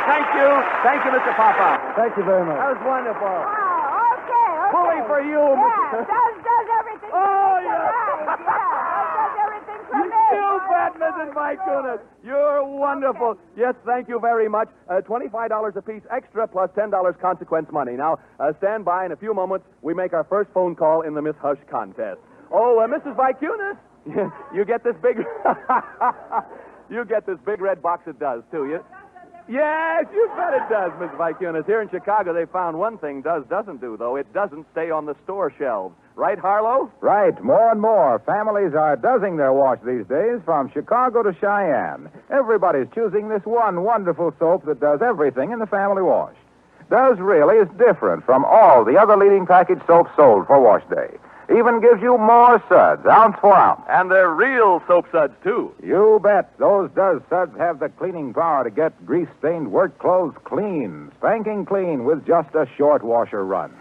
[0.06, 0.50] Thank you.
[0.84, 1.34] Thank you, Mr.
[1.36, 1.82] Papa.
[1.96, 2.58] Thank you very much.
[2.58, 3.26] That was wonderful.
[3.26, 4.72] Oh, okay, okay.
[4.72, 6.06] Pulling for you, Yeah, Mr.
[6.08, 7.10] does, does everything.
[7.12, 7.74] Oh, yeah.
[7.74, 8.85] Right, yeah, does everything
[10.36, 10.56] You
[11.00, 11.34] Mrs.
[11.34, 12.00] Vicunus.
[12.24, 13.38] You're wonderful.
[13.56, 14.70] Yes, thank you very much.
[14.90, 17.94] Uh, $25 apiece extra plus $10 consequence money.
[17.94, 19.06] Now, uh, stand by.
[19.06, 22.20] In a few moments, we make our first phone call in the Miss Hush contest.
[22.52, 23.16] Oh, uh, Mrs.
[23.16, 23.78] Vicunus,
[24.54, 25.18] you get this big...
[26.90, 28.66] you get this big red box it does, too.
[28.68, 28.84] You...
[29.48, 31.66] Yes, you bet it does, Miss Vicunus.
[31.66, 34.16] Here in Chicago, they found one thing Duz doesn't do, though.
[34.16, 35.96] It doesn't stay on the store shelves.
[36.16, 36.90] Right, Harlow?
[37.02, 37.44] Right.
[37.44, 42.10] More and more families are doesing their wash these days from Chicago to Cheyenne.
[42.30, 46.36] Everybody's choosing this one wonderful soap that does everything in the family wash.
[46.90, 51.18] Duz really is different from all the other leading package soaps sold for wash day.
[51.50, 53.82] Even gives you more suds, ounce for ounce.
[53.90, 55.76] And they're real soap suds, too.
[55.84, 56.58] You bet.
[56.58, 61.66] Those Duz suds have the cleaning power to get grease stained work clothes clean, spanking
[61.66, 63.74] clean with just a short washer run.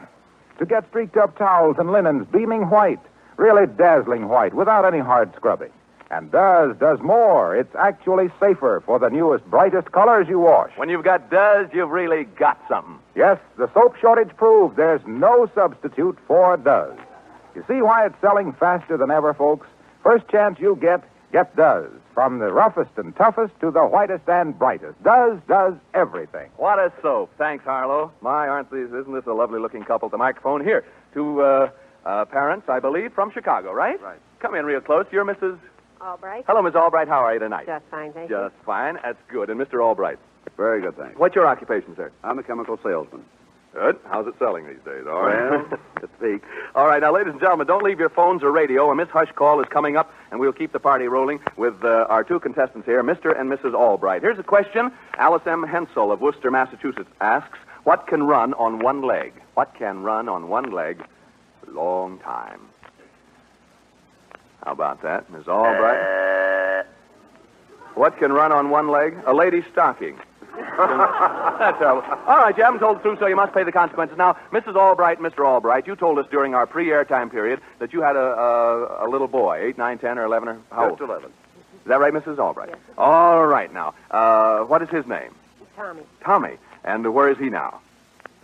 [0.58, 3.00] To get streaked up towels and linens beaming white,
[3.36, 5.70] really dazzling white, without any hard scrubbing.
[6.10, 7.56] And Duz does more.
[7.56, 10.70] It's actually safer for the newest, brightest colors you wash.
[10.76, 12.98] When you've got Duz, you've really got something.
[13.16, 16.96] Yes, the soap shortage proves there's no substitute for Duz.
[17.56, 19.66] You see why it's selling faster than ever, folks?
[20.02, 21.02] First chance you get,
[21.32, 21.90] get Duz.
[22.14, 25.02] From the roughest and toughest to the whitest and brightest.
[25.02, 26.48] Duz does everything.
[26.56, 27.32] What a soap.
[27.36, 28.12] Thanks, Harlow.
[28.20, 30.62] My, aren't these, isn't this a lovely looking couple at the microphone?
[30.62, 31.70] Here, two uh,
[32.06, 34.00] uh, parents, I believe, from Chicago, right?
[34.00, 34.20] Right.
[34.38, 35.06] Come in real close.
[35.10, 35.58] You're Mrs.
[36.00, 36.44] Albright.
[36.46, 37.08] Hello, Miss Albright.
[37.08, 37.66] How are you tonight?
[37.66, 38.36] Just fine, thank you.
[38.36, 38.98] Just fine.
[39.02, 39.50] That's good.
[39.50, 39.82] And Mr.
[39.82, 40.18] Albright.
[40.56, 41.18] Very good, thanks.
[41.18, 42.12] What's your occupation, sir?
[42.22, 43.24] I'm a chemical salesman.
[43.74, 43.98] Good.
[44.08, 45.04] How's it selling these days?
[45.08, 45.50] All right.
[45.50, 46.42] Well- to speak.
[46.76, 48.88] All right, now, ladies and gentlemen, don't leave your phones or radio.
[48.90, 52.06] A Miss Hush call is coming up, and we'll keep the party rolling with uh,
[52.08, 53.38] our two contestants here, Mr.
[53.38, 53.74] and Mrs.
[53.74, 54.22] Albright.
[54.22, 54.92] Here's a question.
[55.18, 55.64] Alice M.
[55.64, 59.32] Hensel of Worcester, Massachusetts asks, What can run on one leg?
[59.54, 61.02] What can run on one leg
[61.66, 62.60] a long time?
[64.64, 66.86] How about that, Miss Albright?
[67.94, 69.16] What can run on one leg?
[69.26, 70.18] A lady's stocking.
[71.58, 72.02] That's terrible.
[72.26, 74.16] All right, you haven't told the truth, so you must pay the consequences.
[74.16, 74.76] Now, Mrs.
[74.76, 75.44] Albright, Mr.
[75.44, 79.08] Albright, you told us during our pre-air time period that you had a, a, a
[79.08, 81.10] little boy, eight, nine, ten, or eleven, or how Just old?
[81.10, 81.30] 11.
[81.30, 82.38] Is that right, Mrs.
[82.38, 82.70] Albright?
[82.70, 85.34] Yes, All right, now, uh, what is his name?
[85.76, 86.02] Tommy.
[86.22, 86.56] Tommy.
[86.84, 87.80] And where is he now?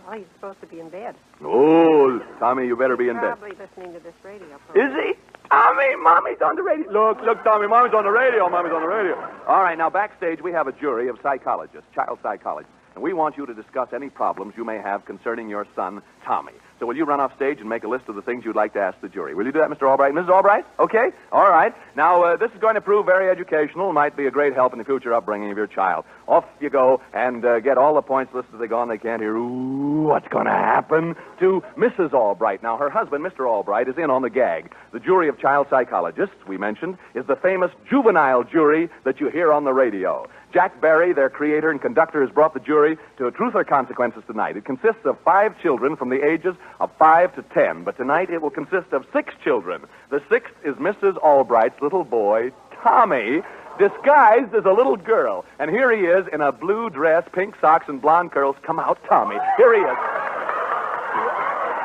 [0.07, 1.15] Oh, he's supposed to be in bed.
[1.43, 3.37] Oh, Tommy, you better be in bed.
[3.39, 5.03] Probably listening to this radio Is program.
[5.03, 5.13] he?
[5.49, 6.91] Tommy, Mommy's on the radio.
[6.91, 8.47] Look, look, Tommy, Mommy's on the radio.
[8.49, 9.15] Mommy's on the radio.
[9.47, 13.37] All right, now backstage we have a jury of psychologists, child psychologists, and we want
[13.37, 16.53] you to discuss any problems you may have concerning your son, Tommy.
[16.81, 18.73] So will you run off stage and make a list of the things you'd like
[18.73, 19.35] to ask the jury?
[19.35, 19.87] Will you do that, Mr.
[19.87, 20.15] Albright?
[20.15, 20.29] Mrs.
[20.29, 20.65] Albright?
[20.79, 21.11] Okay?
[21.31, 21.75] All right.
[21.95, 24.79] Now, uh, this is going to prove very educational, might be a great help in
[24.79, 26.05] the future upbringing of your child.
[26.27, 28.89] Off you go and uh, get all the points listed they go on.
[28.89, 29.35] They can't hear.
[29.35, 32.13] Ooh, what's going to happen to Mrs.
[32.13, 32.63] Albright?
[32.63, 33.47] Now, her husband, Mr.
[33.47, 34.73] Albright, is in on the gag.
[34.91, 39.53] The jury of child psychologists, we mentioned, is the famous juvenile jury that you hear
[39.53, 40.27] on the radio.
[40.51, 44.23] Jack Barry, their creator and conductor, has brought the jury to a truth or consequences
[44.27, 44.57] tonight.
[44.57, 48.41] It consists of five children from the ages of five to ten, but tonight it
[48.41, 49.83] will consist of six children.
[50.09, 51.17] The sixth is Mrs.
[51.23, 52.51] Albright's little boy,
[52.83, 53.41] Tommy,
[53.79, 55.45] disguised as a little girl.
[55.59, 58.55] And here he is in a blue dress, pink socks, and blonde curls.
[58.63, 59.37] Come out, Tommy.
[59.57, 59.97] Here he is.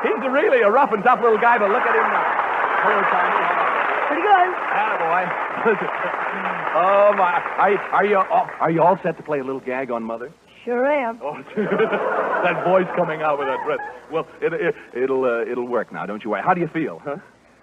[0.03, 2.25] He's really a rough and tough little guy, but look at him now.
[2.83, 3.33] Hello, Tommy.
[4.07, 4.49] Pretty good.
[4.77, 6.53] Attaboy.
[6.77, 7.41] oh, my.
[7.57, 10.31] Are, are, you, all- are you all set to play a little gag on Mother?
[10.63, 11.19] Sure am.
[11.23, 13.79] Oh, that voice coming out with that breath.
[14.11, 16.05] Well, it, it, it'll uh, it'll work now.
[16.05, 16.41] Don't you worry.
[16.43, 17.17] How do you feel, huh?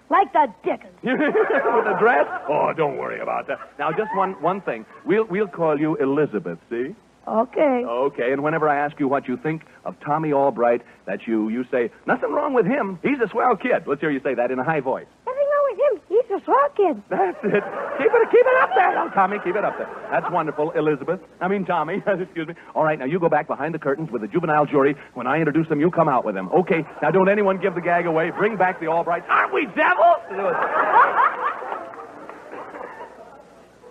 [0.09, 0.93] Like the dickens.
[1.03, 2.25] with the dress?
[2.49, 3.59] Oh, don't worry about that.
[3.77, 4.87] Now, just one one thing.
[5.05, 6.57] We'll we'll call you Elizabeth.
[6.71, 6.95] See?
[7.27, 7.83] Okay.
[7.85, 8.31] Okay.
[8.33, 11.91] And whenever I ask you what you think of Tommy Albright, that you you say
[12.07, 12.97] nothing wrong with him.
[13.03, 13.83] He's a swell kid.
[13.85, 15.05] Let's hear you say that in a high voice.
[15.27, 16.14] Nothing wrong with him.
[16.27, 17.03] He's just talking.
[17.09, 17.63] That's it.
[17.97, 19.37] Keep it, keep it up there, now, Tommy.
[19.43, 19.89] Keep it up there.
[20.11, 21.19] That's wonderful, Elizabeth.
[21.39, 22.01] I mean, Tommy.
[22.07, 22.55] Excuse me.
[22.73, 24.95] All right, now you go back behind the curtains with the juvenile jury.
[25.13, 26.49] When I introduce them, you come out with them.
[26.49, 26.83] Okay.
[27.01, 28.31] Now, don't anyone give the gag away.
[28.31, 29.27] Bring back the Albrights.
[29.29, 30.21] Aren't we devils?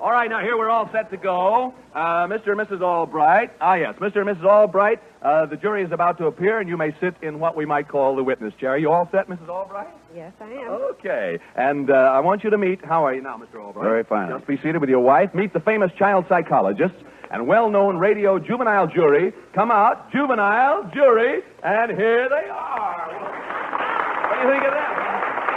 [0.04, 1.72] All right, now here we're all set to go.
[1.94, 2.48] Uh, Mr.
[2.48, 2.82] and Mrs.
[2.82, 3.52] Albright.
[3.58, 4.16] Ah, yes, Mr.
[4.16, 4.44] and Mrs.
[4.44, 5.00] Albright.
[5.22, 7.88] Uh, the jury is about to appear, and you may sit in what we might
[7.88, 8.76] call the witness chair.
[8.76, 9.48] You all set, Mrs.
[9.48, 9.88] Albright?
[10.14, 10.72] Yes, I am.
[10.92, 11.38] Okay.
[11.56, 12.84] And uh, I want you to meet.
[12.84, 13.58] How are you now, Mr.
[13.58, 13.82] Albright?
[13.82, 14.28] Very fine.
[14.28, 15.34] Just be seated with your wife.
[15.34, 16.96] Meet the famous child psychologist
[17.30, 19.32] and well-known radio juvenile jury.
[19.54, 23.08] Come out, juvenile jury, and here they are.
[23.08, 24.92] What do you think of that?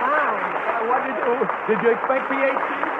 [0.07, 1.35] Uh, what did you?
[1.67, 2.96] Did you expect PhD?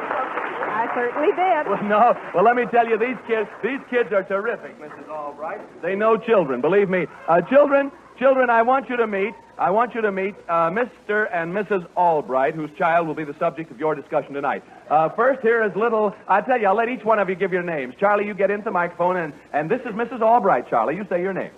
[0.87, 1.67] I certainly did.
[1.69, 2.17] Well, no.
[2.33, 5.09] Well, let me tell you, these kids, these kids are terrific, Mrs.
[5.09, 5.59] Albright.
[5.81, 7.07] They know children, believe me.
[7.27, 11.27] Uh, children, children, I want you to meet, I want you to meet uh, Mr.
[11.33, 11.85] and Mrs.
[11.95, 14.63] Albright, whose child will be the subject of your discussion tonight.
[14.89, 17.51] Uh, first, here is little, I tell you, I'll let each one of you give
[17.51, 17.95] your names.
[17.99, 20.21] Charlie, you get into the microphone, and, and this is Mrs.
[20.21, 20.95] Albright, Charlie.
[20.95, 21.51] You say your name.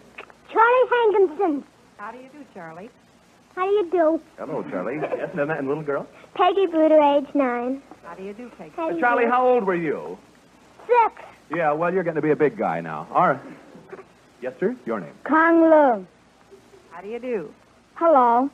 [0.52, 1.64] Charlie Hankinson.
[1.98, 2.90] How do you do, Charlie?
[3.56, 4.22] How do you do?
[4.38, 4.96] Hello, Charlie.
[5.02, 6.08] yes, and, and little girl.
[6.36, 7.82] Peggy Bruder, age nine.
[8.10, 8.72] How do you do, Peggy?
[8.76, 10.18] How Uh, Charlie, how old were you?
[10.88, 11.22] Six.
[11.56, 13.08] Yeah, well, you're getting to be a big guy now.
[13.14, 13.40] All right.
[14.42, 14.76] Yes, sir?
[14.88, 15.14] Your name.
[15.26, 16.08] Kong Lu.
[16.90, 17.54] How do you do?
[17.94, 18.50] Hello.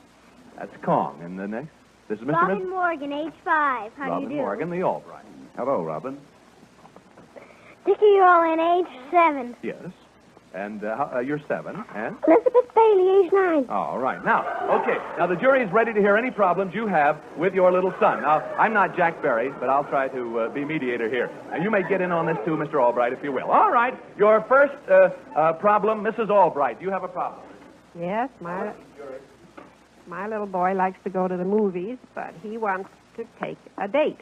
[0.58, 1.22] That's Kong.
[1.22, 1.70] And the next?
[2.08, 2.34] This is Mr.
[2.34, 3.92] Robin Miss- Morgan, age five.
[3.96, 4.44] How Robin do you do?
[4.46, 5.24] Robin Morgan, the Albright.
[5.56, 6.20] Hello, Robin.
[7.86, 9.56] Dickie Rollin, age seven.
[9.62, 9.76] Yes.
[10.56, 11.76] And uh, uh, you're seven.
[11.94, 12.16] And?
[12.26, 13.66] Elizabeth Bailey, age nine.
[13.68, 14.24] All right.
[14.24, 14.40] Now,
[14.80, 14.96] okay.
[15.18, 18.22] Now, the jury is ready to hear any problems you have with your little son.
[18.22, 21.30] Now, I'm not Jack Barry, but I'll try to uh, be mediator here.
[21.52, 22.82] And you may get in on this too, Mr.
[22.82, 23.50] Albright, if you will.
[23.50, 23.92] All right.
[24.16, 26.30] Your first uh, uh, problem, Mrs.
[26.30, 26.78] Albright.
[26.78, 27.42] Do you have a problem?
[27.98, 28.72] Yes, my
[30.06, 33.88] my little boy likes to go to the movies, but he wants to take a
[33.88, 34.20] date.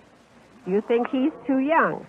[0.65, 2.07] Do you think he's too young?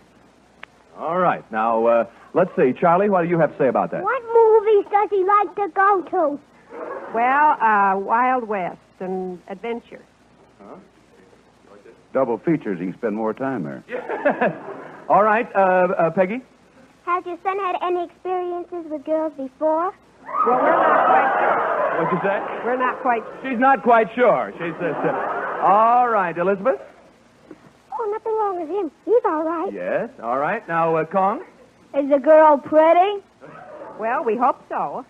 [0.97, 1.49] All right.
[1.51, 2.73] Now, uh, let's see.
[2.80, 4.03] Charlie, what do you have to say about that?
[4.03, 6.39] What movies does he like to go to?
[7.13, 10.01] Well, uh, Wild West and adventure.
[10.61, 10.76] Huh?
[12.13, 13.84] Double features, He can spend more time there.
[15.09, 15.47] All right.
[15.53, 16.41] Uh, uh, Peggy?
[17.05, 19.93] Has your son had any experiences with girls before?
[20.45, 22.03] Well, we're not quite sure.
[22.03, 22.65] What'd you say?
[22.65, 24.51] We're not quite She's not quite sure.
[24.53, 24.73] She's.
[24.81, 26.80] Uh, uh, all right, Elizabeth?
[27.97, 28.91] Oh, nothing wrong with him.
[29.05, 29.72] He's all right.
[29.73, 30.09] Yes.
[30.22, 30.67] All right.
[30.67, 31.43] Now, uh, Kong?
[31.97, 33.23] Is the girl pretty?
[33.99, 35.05] Well, we hope so.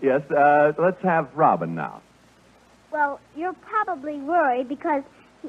[0.00, 0.22] Yes.
[0.30, 2.02] Uh, let's have Robin now.
[2.90, 5.02] Well, you're probably worried because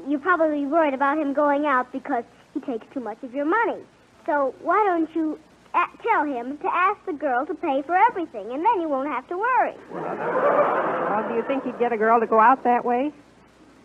[0.07, 2.23] you're probably worried about him going out because
[2.53, 3.81] he takes too much of your money.
[4.25, 5.39] So why don't you
[5.73, 9.09] a- tell him to ask the girl to pay for everything, and then you won't
[9.09, 9.73] have to worry.
[9.91, 13.11] Well, do you think he'd get a girl to go out that way?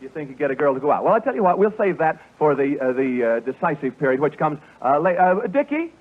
[0.01, 1.05] You think you get a girl to go out?
[1.05, 4.21] Well, I tell you what, we'll save that for the uh, the uh, decisive period,
[4.21, 5.19] which comes uh, late.
[5.19, 5.93] Uh, Dickie?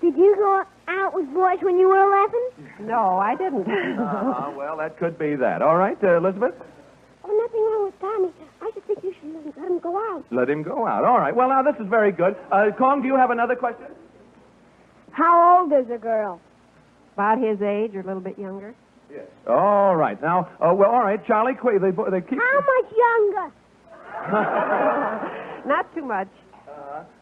[0.00, 2.02] Did you go out with boys when you were
[2.78, 2.88] 11?
[2.88, 3.68] No, I didn't.
[3.68, 5.62] Uh, well, that could be that.
[5.62, 6.54] All right, uh, Elizabeth?
[7.24, 8.28] Oh, nothing wrong with Tommy.
[8.60, 10.24] I should think you should let him go out.
[10.32, 11.04] Let him go out.
[11.04, 11.34] All right.
[11.34, 12.34] Well, now this is very good.
[12.50, 13.86] Uh, Kong, do you have another question?
[15.12, 16.40] How old is the girl?
[17.14, 18.74] About his age or a little bit younger.
[19.12, 19.26] Yes.
[19.46, 20.20] All right.
[20.22, 21.54] Now, uh, well, all right, Charlie.
[21.54, 22.38] Qu- they they keep.
[22.38, 23.52] How much younger?
[25.66, 26.28] Not too much.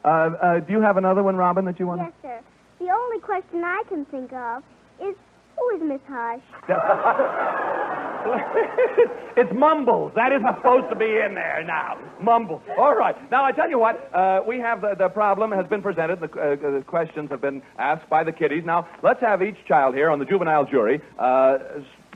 [0.04, 2.00] Uh, uh, do you have another one, Robin, that you want?
[2.02, 2.40] Yes, sir.
[2.78, 4.62] The only question I can think of
[5.02, 5.14] is
[5.60, 6.40] who is Miss Hush?
[9.36, 10.12] it's Mumbles.
[10.14, 11.98] That isn't supposed to be in there now.
[12.22, 12.62] Mumbles.
[12.78, 13.16] All right.
[13.30, 16.20] Now, I tell you what, uh, we have the, the problem has been presented.
[16.20, 18.64] The, uh, the questions have been asked by the kiddies.
[18.64, 21.58] Now, let's have each child here on the juvenile jury uh,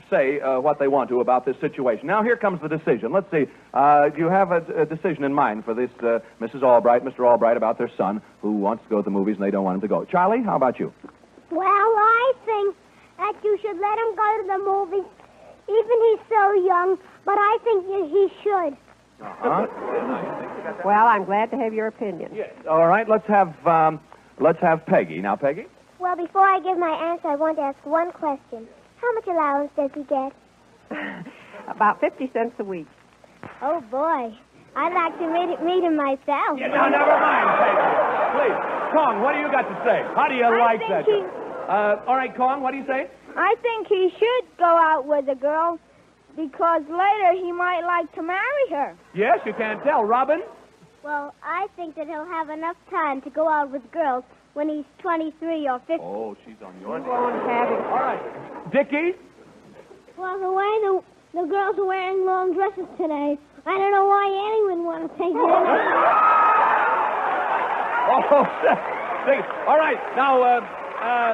[0.09, 2.05] say uh, what they want to about this situation.
[2.05, 3.11] Now, here comes the decision.
[3.11, 3.45] Let's see.
[3.73, 6.61] Uh, do you have a, a decision in mind for this uh, Mrs.
[6.61, 7.21] Albright, Mr.
[7.21, 9.75] Albright, about their son who wants to go to the movies and they don't want
[9.75, 10.05] him to go?
[10.05, 10.93] Charlie, how about you?
[11.49, 12.75] Well, I think
[13.17, 15.07] that you should let him go to the movies,
[15.67, 18.73] even he's so young, but I think he should.
[19.21, 19.67] Uh-huh.
[20.83, 22.31] Well, I'm glad to have your opinion.
[22.35, 22.51] Yes.
[22.69, 23.07] All right.
[23.07, 23.99] Let's have um,
[24.39, 25.21] let's have Peggy.
[25.21, 25.65] Now, Peggy.
[25.99, 28.67] Well, before I give my answer, I want to ask one question.
[29.01, 30.33] How much allowance does he get?
[31.69, 32.87] About 50 cents a week.
[33.61, 34.35] Oh, boy.
[34.75, 36.59] I'd like to meet, meet him myself.
[36.59, 37.87] Yeah, now, never mind, Peggy.
[38.35, 38.59] Please,
[38.91, 40.03] Kong, what do you got to say?
[40.13, 41.05] How do you I like think that?
[41.05, 43.07] he- Uh, all right, Kong, what do you say?
[43.35, 45.79] I think he should go out with a girl
[46.35, 48.95] because later he might like to marry her.
[49.13, 50.03] Yes, you can't tell.
[50.03, 50.41] Robin?
[51.03, 54.23] Well, I think that he'll have enough time to go out with girls
[54.53, 55.93] when he's 23 or 50.
[56.01, 57.35] Oh, she's on your He won't.
[57.35, 58.71] All right.
[58.71, 59.13] Dickie?
[60.17, 61.01] Well, the way the,
[61.41, 65.17] the girls are wearing long dresses today, I don't know why anyone would want to
[65.17, 66.35] take it.
[68.07, 68.45] Oh,
[69.25, 69.41] see.
[69.67, 69.97] All right.
[70.15, 70.61] Now, uh,
[71.05, 71.33] uh,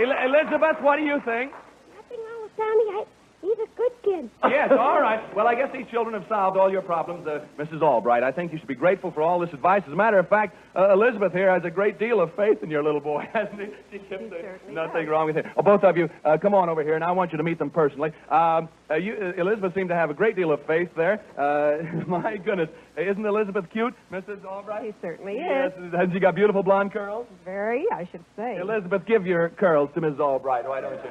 [0.00, 1.52] Elizabeth, what do you think?
[1.94, 2.84] Nothing wrong with Tommy.
[2.96, 3.04] I,
[3.42, 4.30] he's a good kid.
[4.44, 5.20] Yes, all right.
[5.36, 7.82] Well, I guess these children have solved all your problems, uh, Mrs.
[7.82, 8.22] Albright.
[8.22, 9.82] I think you should be grateful for all this advice.
[9.86, 12.70] As a matter of fact, uh, Elizabeth here has a great deal of faith in
[12.70, 13.66] your little boy, hasn't he?
[13.92, 15.44] She kept saying nothing wrong with him.
[15.56, 17.58] Oh, both of you, uh, come on over here, and I want you to meet
[17.58, 18.12] them personally.
[18.30, 21.20] Um, uh, you, uh, Elizabeth seemed to have a great deal of faith there.
[21.36, 24.44] Uh, my goodness, isn't Elizabeth cute, Mrs.
[24.44, 24.84] Albright?
[24.84, 25.92] He certainly Yes, is.
[25.92, 27.26] hasn't she got beautiful blonde curls?
[27.44, 28.58] Very, I should say.
[28.58, 30.20] Elizabeth, give your curls to Mrs.
[30.20, 31.10] Albright, why don't you?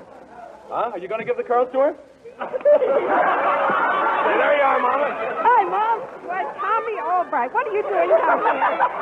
[0.69, 0.91] Huh?
[0.93, 1.95] Are you going to give the curls to her?
[2.39, 5.07] Say, there you are, Mama.
[5.41, 5.97] Hi, Mom.
[6.29, 8.79] Why, Tommy Albright, what are you doing down here?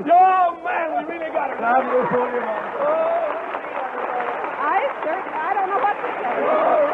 [0.00, 1.58] Oh, man, we really got her.
[1.60, 2.62] Now you pull your mom.
[4.62, 6.30] I certainly, I don't know what to say.
[6.46, 6.86] Oh,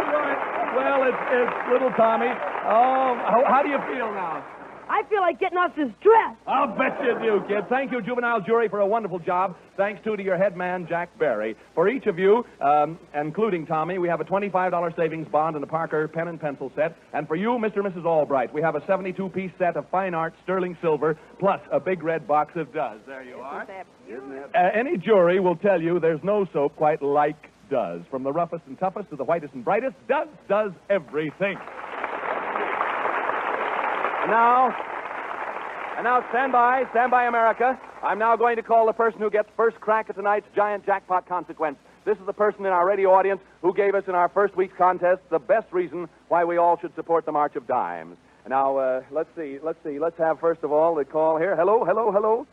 [0.81, 2.33] well, it's, it's little Tommy.
[2.67, 4.41] Oh, how, how do you feel now?
[4.89, 6.37] I feel like getting off this dress.
[6.47, 7.69] I'll bet you do, kid.
[7.69, 9.57] Thank you, juvenile jury, for a wonderful job.
[9.77, 11.57] Thanks, too, to your head man, Jack Barry.
[11.75, 15.67] For each of you, um, including Tommy, we have a $25 savings bond and a
[15.67, 16.97] Parker pen and pencil set.
[17.13, 17.85] And for you, Mr.
[17.85, 18.05] and Mrs.
[18.05, 22.27] Albright, we have a 72-piece set of fine art sterling silver plus a big red
[22.27, 22.99] box of Duz.
[23.07, 23.67] There you are.
[24.55, 28.09] Uh, any jury will tell you there's no soap quite like Duz.
[28.11, 31.59] From the roughest and toughest to the whitest and brightest, Duz does everything.
[34.27, 34.75] And now,
[35.97, 37.79] and now stand by, stand by, America.
[38.03, 41.29] I'm now going to call the person who gets first crack at tonight's giant jackpot
[41.29, 41.79] consequence.
[42.05, 44.77] This is the person in our radio audience who gave us in our first week's
[44.77, 48.17] contest the best reason why we all should support the March of Dimes.
[48.49, 50.01] Now, uh, let's see, let's see.
[50.01, 51.55] Let's have first of all the call here.
[51.55, 52.49] Hello, hello, hello.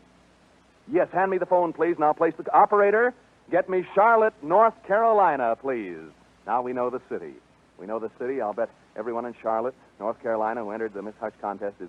[0.86, 3.12] Yes, hand me the phone, please, I'll place the operator.
[3.50, 6.06] Get me Charlotte, North Carolina, please.
[6.46, 7.34] Now we know the city.
[7.78, 8.40] We know the city.
[8.40, 11.88] I'll bet everyone in Charlotte, North Carolina, who entered the Miss Hush contest is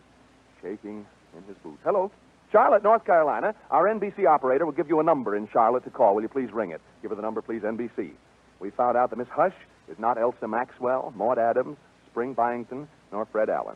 [0.62, 1.06] shaking
[1.38, 1.80] in his boots.
[1.84, 2.12] Hello.
[2.52, 3.54] Charlotte, North Carolina.
[3.72, 6.16] Our NBC operator will give you a number in Charlotte to call.
[6.16, 6.82] Will you please ring it?
[7.02, 8.12] Give her the number, please, NBC.
[8.60, 9.54] We found out that Miss Hush
[9.90, 11.78] is not Elsa Maxwell, Maude Adams,
[12.10, 13.76] Spring Byington, nor Fred Allen.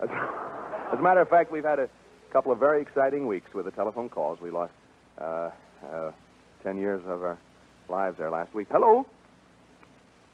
[0.00, 0.08] As,
[0.92, 1.88] as a matter of fact, we've had a
[2.32, 4.40] couple of very exciting weeks with the telephone calls.
[4.40, 4.72] We lost
[5.18, 5.50] uh,
[5.90, 6.12] uh,
[6.62, 7.38] ten years of our
[7.88, 8.68] lives there last week.
[8.70, 9.06] Hello.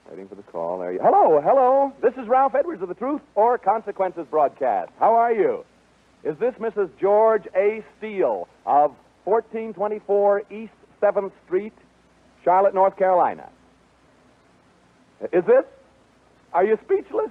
[0.09, 0.79] Waiting for the call.
[0.79, 1.01] There you.
[1.03, 1.93] Hello, hello.
[2.01, 4.91] This is Ralph Edwards of the Truth or Consequences broadcast.
[4.99, 5.65] How are you?
[6.25, 6.89] Is this Mrs.
[6.99, 7.85] George A.
[7.99, 8.95] Steele of
[9.25, 10.73] 1424 East
[11.03, 11.75] 7th Street,
[12.43, 13.51] Charlotte, North Carolina?
[15.33, 15.65] Is this?
[16.55, 17.31] Are you speechless?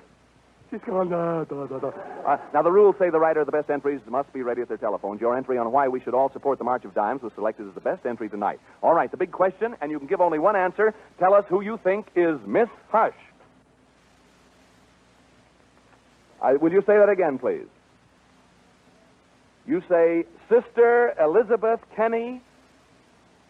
[0.69, 1.87] Da, da, da, da.
[2.25, 4.67] Uh, now, the rules say the writer of the best entries must be ready at
[4.67, 5.21] their telephones.
[5.21, 7.73] Your entry on why we should all support the March of Dimes was selected as
[7.73, 8.59] the best entry tonight.
[8.83, 10.93] All right, the big question, and you can give only one answer.
[11.19, 13.13] Tell us who you think is Miss Hush.
[16.41, 17.67] Uh, will you say that again, please?
[19.65, 22.41] You say Sister Elizabeth Kenny.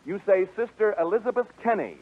[0.06, 1.98] You say Sister Elizabeth Kenny.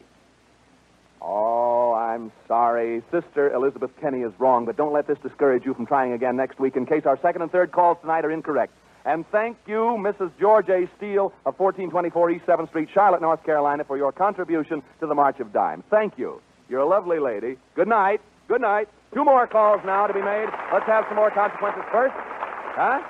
[1.20, 3.02] Oh, I'm sorry.
[3.10, 6.58] Sister Elizabeth Kenny is wrong, but don't let this discourage you from trying again next
[6.58, 8.72] week in case our second and third calls tonight are incorrect.
[9.04, 10.32] And thank you, Mrs.
[10.38, 10.88] George A.
[10.96, 15.38] Steele of 1424 East 7th Street, Charlotte, North Carolina, for your contribution to the March
[15.38, 15.84] of Dimes.
[15.90, 16.42] Thank you.
[16.68, 17.56] You're a lovely lady.
[17.76, 18.20] Good night.
[18.48, 18.88] Good night.
[19.14, 20.48] Two more calls now to be made.
[20.72, 22.14] Let's have some more consequences first.
[22.16, 23.00] Huh?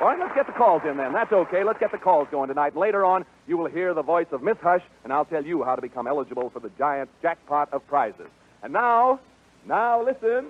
[0.00, 1.12] All right, let's get the calls in then.
[1.12, 1.62] That's okay.
[1.62, 2.74] Let's get the calls going tonight.
[2.74, 5.74] Later on, you will hear the voice of Miss Hush, and I'll tell you how
[5.74, 8.28] to become eligible for the giant jackpot of prizes.
[8.62, 9.20] And now,
[9.66, 10.46] now listen.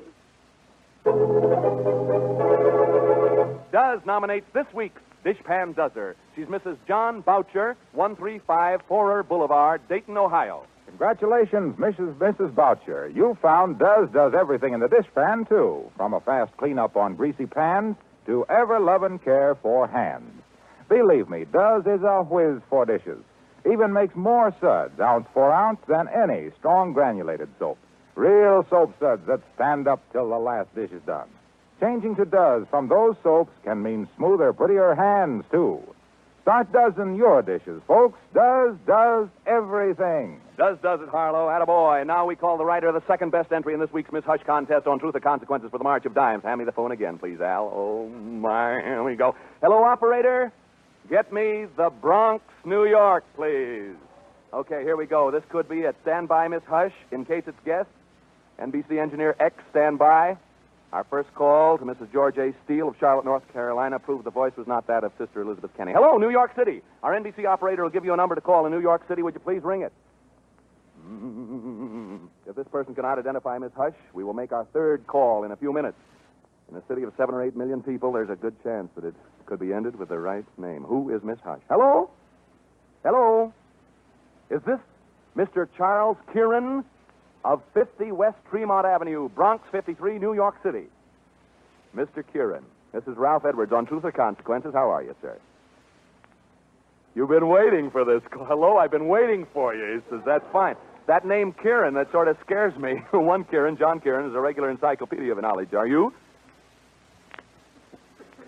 [3.73, 6.15] Duz nominates this week's Dishpan Dozer.
[6.35, 6.77] She's Mrs.
[6.87, 10.67] John Boucher, 135 Forer Boulevard, Dayton, Ohio.
[10.87, 12.15] Congratulations, Mrs.
[12.15, 12.55] Mrs.
[12.55, 13.09] Boucher.
[13.09, 15.91] You found Duz does everything in the dishpan, too.
[15.97, 17.97] From a fast cleanup on greasy pans
[18.27, 20.43] to ever loving care for hands.
[20.91, 23.23] Believe me, Duz is a whiz for dishes.
[23.65, 27.79] Even makes more suds, ounce for ounce, than any strong granulated soap.
[28.17, 31.29] Real soap suds that stand up till the last dish is done.
[31.79, 35.81] Changing to Duz from those soaps can mean smoother, prettier hands, too.
[36.43, 38.19] Start dozen your dishes, folks.
[38.35, 40.41] Duz does everything.
[40.59, 41.47] Duz does it, Harlow.
[41.47, 42.05] Attaboy.
[42.05, 44.41] Now we call the writer of the second best entry in this week's Miss Hush
[44.45, 46.43] contest on Truth or Consequences for the March of Dimes.
[46.43, 47.71] Hand me the phone again, please, Al.
[47.73, 48.81] Oh, my.
[48.83, 49.37] Here we go.
[49.63, 50.53] Hello, operator.
[51.11, 53.97] Get me the Bronx, New York, please.
[54.55, 55.33] Okay, here we go.
[55.33, 57.91] This could be at Standby, Miss Hush, in case it's guessed.
[58.61, 60.37] NBC Engineer X, standby.
[60.93, 62.13] Our first call to Mrs.
[62.13, 62.55] George A.
[62.65, 65.93] Steele of Charlotte, North Carolina, proved the voice was not that of Sister Elizabeth Kenny.
[65.93, 66.81] Hello, New York City.
[67.03, 69.23] Our NBC operator will give you a number to call in New York City.
[69.23, 69.93] Would you please ring it?
[71.05, 72.27] Mm-hmm.
[72.47, 75.57] If this person cannot identify Miss Hush, we will make our third call in a
[75.57, 75.97] few minutes.
[76.71, 79.15] In a city of seven or eight million people, there's a good chance that it
[79.47, 80.85] could be ended with the right name.
[80.85, 81.61] Who is Miss Hush?
[81.69, 82.11] Hello?
[83.05, 83.53] Hello?
[84.51, 84.79] Is this
[85.37, 85.69] Mr.
[85.77, 86.85] Charles Kieran
[87.45, 90.85] of 50 West Tremont Avenue, Bronx 53, New York City?
[91.97, 92.23] Mr.
[92.33, 94.73] Kieran, this is Ralph Edwards on Truth or Consequences.
[94.73, 95.37] How are you, sir?
[97.17, 98.23] You've been waiting for this.
[98.33, 99.97] Hello, I've been waiting for you.
[99.97, 100.77] He says, that's fine.
[101.09, 103.03] That name Kieran, that sort of scares me.
[103.11, 105.75] One Kieran, John Kieran, is a regular encyclopedia of knowledge.
[105.75, 106.13] Are you?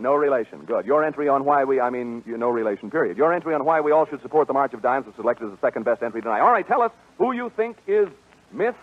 [0.02, 0.64] No relation.
[0.64, 0.84] Good.
[0.84, 3.16] Your entry on why we, I mean, you, no relation, period.
[3.16, 5.52] Your entry on why we all should support the March of Dimes was selected as
[5.52, 6.40] the second best entry tonight.
[6.40, 8.08] All right, tell us who you think is
[8.52, 8.74] Miss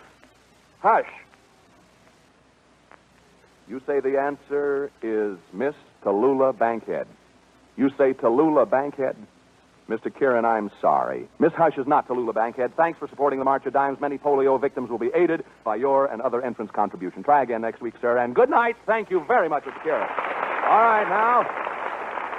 [0.80, 1.04] Hush.
[3.68, 7.06] You say the answer is Miss Tallulah Bankhead.
[7.76, 9.14] You say Tallulah Bankhead?
[9.90, 10.16] Mr.
[10.16, 11.28] Kieran, I'm sorry.
[11.38, 12.76] Miss Hush is not Tallulah Bankhead.
[12.76, 14.00] Thanks for supporting the March of Dimes.
[14.00, 17.22] Many polio victims will be aided by your and other entrants' contribution.
[17.22, 18.76] Try again next week, sir, and good night.
[18.86, 19.82] Thank you very much, Mr.
[19.82, 20.49] Kieran.
[20.70, 21.40] All right, now.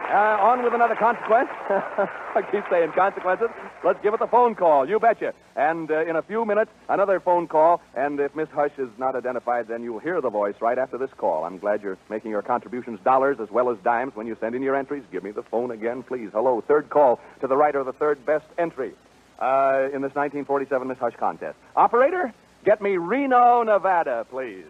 [0.09, 1.49] Uh, on with another consequence.
[1.69, 3.49] I keep saying consequences.
[3.83, 4.87] Let's give it the phone call.
[4.87, 5.33] You betcha.
[5.57, 7.81] And uh, in a few minutes, another phone call.
[7.93, 11.09] And if Miss Hush is not identified, then you'll hear the voice right after this
[11.17, 11.43] call.
[11.43, 14.61] I'm glad you're making your contributions dollars as well as dimes when you send in
[14.61, 15.03] your entries.
[15.11, 16.29] Give me the phone again, please.
[16.31, 18.93] Hello, third call to the writer of the third best entry
[19.39, 21.57] uh, in this 1947 Miss Hush contest.
[21.75, 22.33] Operator,
[22.63, 24.63] get me Reno, Nevada, please.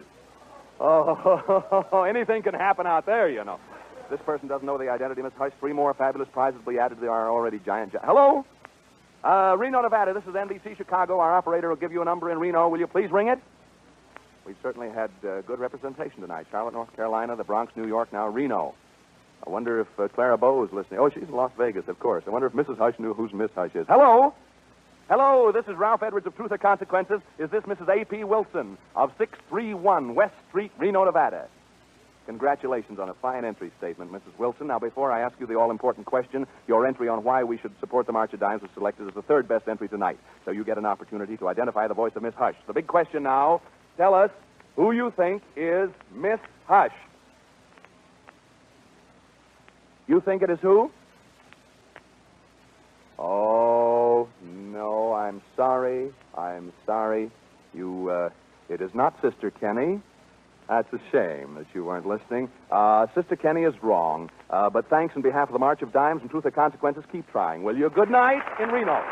[0.84, 3.60] Oh, anything can happen out there, you know.
[4.10, 5.52] This person doesn't know the identity, Miss Hush.
[5.60, 7.92] Three more fabulous prizes will be added to our already giant.
[7.92, 8.44] Gi- Hello?
[9.24, 10.12] Uh, Reno, Nevada.
[10.12, 11.20] This is NBC Chicago.
[11.20, 12.68] Our operator will give you a number in Reno.
[12.68, 13.38] Will you please ring it?
[14.44, 16.46] We've certainly had uh, good representation tonight.
[16.50, 18.74] Charlotte, North Carolina, the Bronx, New York, now Reno.
[19.46, 20.98] I wonder if uh, Clara Bow is listening.
[20.98, 22.24] Oh, she's in Las Vegas, of course.
[22.26, 22.76] I wonder if Mrs.
[22.78, 23.86] Hush knew who's Miss Hush is.
[23.88, 24.34] Hello?
[25.14, 27.20] Hello, this is Ralph Edwards of Truth or Consequences.
[27.38, 27.86] Is this Mrs.
[27.86, 28.24] A.P.
[28.24, 31.48] Wilson of 631 West Street, Reno, Nevada?
[32.24, 34.38] Congratulations on a fine entry statement, Mrs.
[34.38, 34.68] Wilson.
[34.68, 37.78] Now, before I ask you the all important question, your entry on why we should
[37.78, 40.18] support the March of Dimes was selected as the third best entry tonight.
[40.46, 42.56] So you get an opportunity to identify the voice of Miss Hush.
[42.66, 43.60] The big question now
[43.98, 44.30] tell us
[44.76, 46.94] who you think is Miss Hush.
[50.06, 50.90] You think it is who?
[53.18, 53.91] Oh,
[54.44, 56.10] no, I'm sorry.
[56.36, 57.30] I'm sorry.
[57.74, 58.30] You, uh,
[58.68, 60.00] it is not Sister Kenny.
[60.68, 62.50] That's a shame that you weren't listening.
[62.70, 64.30] Uh, Sister Kenny is wrong.
[64.48, 67.30] Uh, but thanks on behalf of the March of Dimes and Truth or Consequences, keep
[67.30, 67.90] trying, will you?
[67.90, 69.02] Good night in Reno.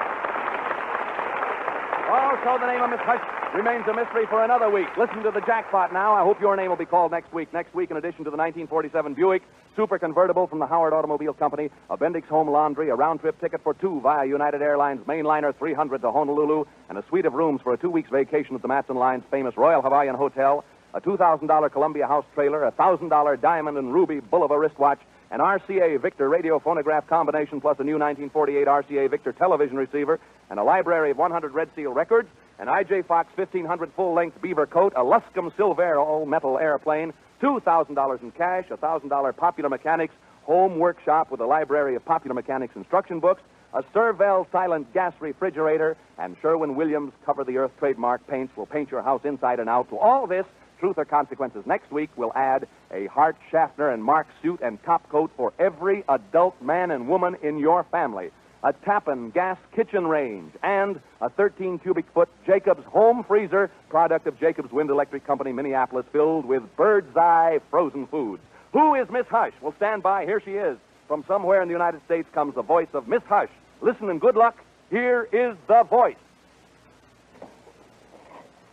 [2.10, 3.22] Also, the name of Miss Hush
[3.54, 4.88] remains a mystery for another week.
[4.98, 6.12] Listen to the jackpot now.
[6.14, 7.52] I hope your name will be called next week.
[7.52, 9.42] Next week, in addition to the 1947 Buick
[9.80, 13.62] Super Convertible from the Howard Automobile Company, a Bendix Home Laundry, a round trip ticket
[13.62, 17.72] for two via United Airlines Mainliner 300 to Honolulu, and a suite of rooms for
[17.72, 22.06] a two weeks vacation at the Matson Line's famous Royal Hawaiian Hotel, a $2,000 Columbia
[22.06, 25.00] House trailer, a $1,000 Diamond and Ruby Bulova wristwatch,
[25.30, 30.20] an RCA Victor radio phonograph combination plus a new 1948 RCA Victor television receiver,
[30.50, 32.28] and a library of 100 Red Seal records,
[32.58, 38.22] an IJ Fox 1500 full length beaver coat, a Luscombe Silvaire all metal airplane, $2,000
[38.22, 43.20] in cash, a $1,000 Popular Mechanics home workshop with a library of Popular Mechanics instruction
[43.20, 43.42] books,
[43.72, 48.90] a Servel silent gas refrigerator, and Sherwin Williams Cover the Earth trademark paints will paint
[48.90, 49.88] your house inside and out.
[49.90, 50.44] To all this,
[50.80, 55.08] Truth or Consequences next week will add a Hart Schaffner and Marx suit and top
[55.08, 58.30] coat for every adult man and woman in your family.
[58.62, 64.38] A Tappan gas kitchen range and a 13 cubic foot Jacobs home freezer, product of
[64.38, 68.42] Jacobs Wind Electric Company, Minneapolis, filled with bird's eye frozen foods.
[68.72, 69.52] Who is Miss Hush?
[69.62, 70.26] Well, stand by.
[70.26, 70.76] Here she is.
[71.08, 73.48] From somewhere in the United States comes the voice of Miss Hush.
[73.80, 74.56] Listen and good luck.
[74.90, 76.16] Here is the voice.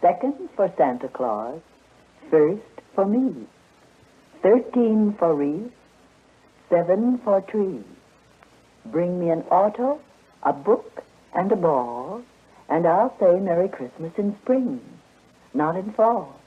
[0.01, 1.61] Second for Santa Claus.
[2.30, 2.61] First
[2.93, 3.47] for me.
[4.43, 5.72] Thirteen for wreath.
[6.69, 7.84] Seven for tree.
[8.91, 9.99] Bring me an auto,
[10.43, 11.03] a book,
[11.34, 12.23] and a ball,
[12.69, 14.81] and I'll say Merry Christmas in spring,
[15.53, 16.39] not in fall.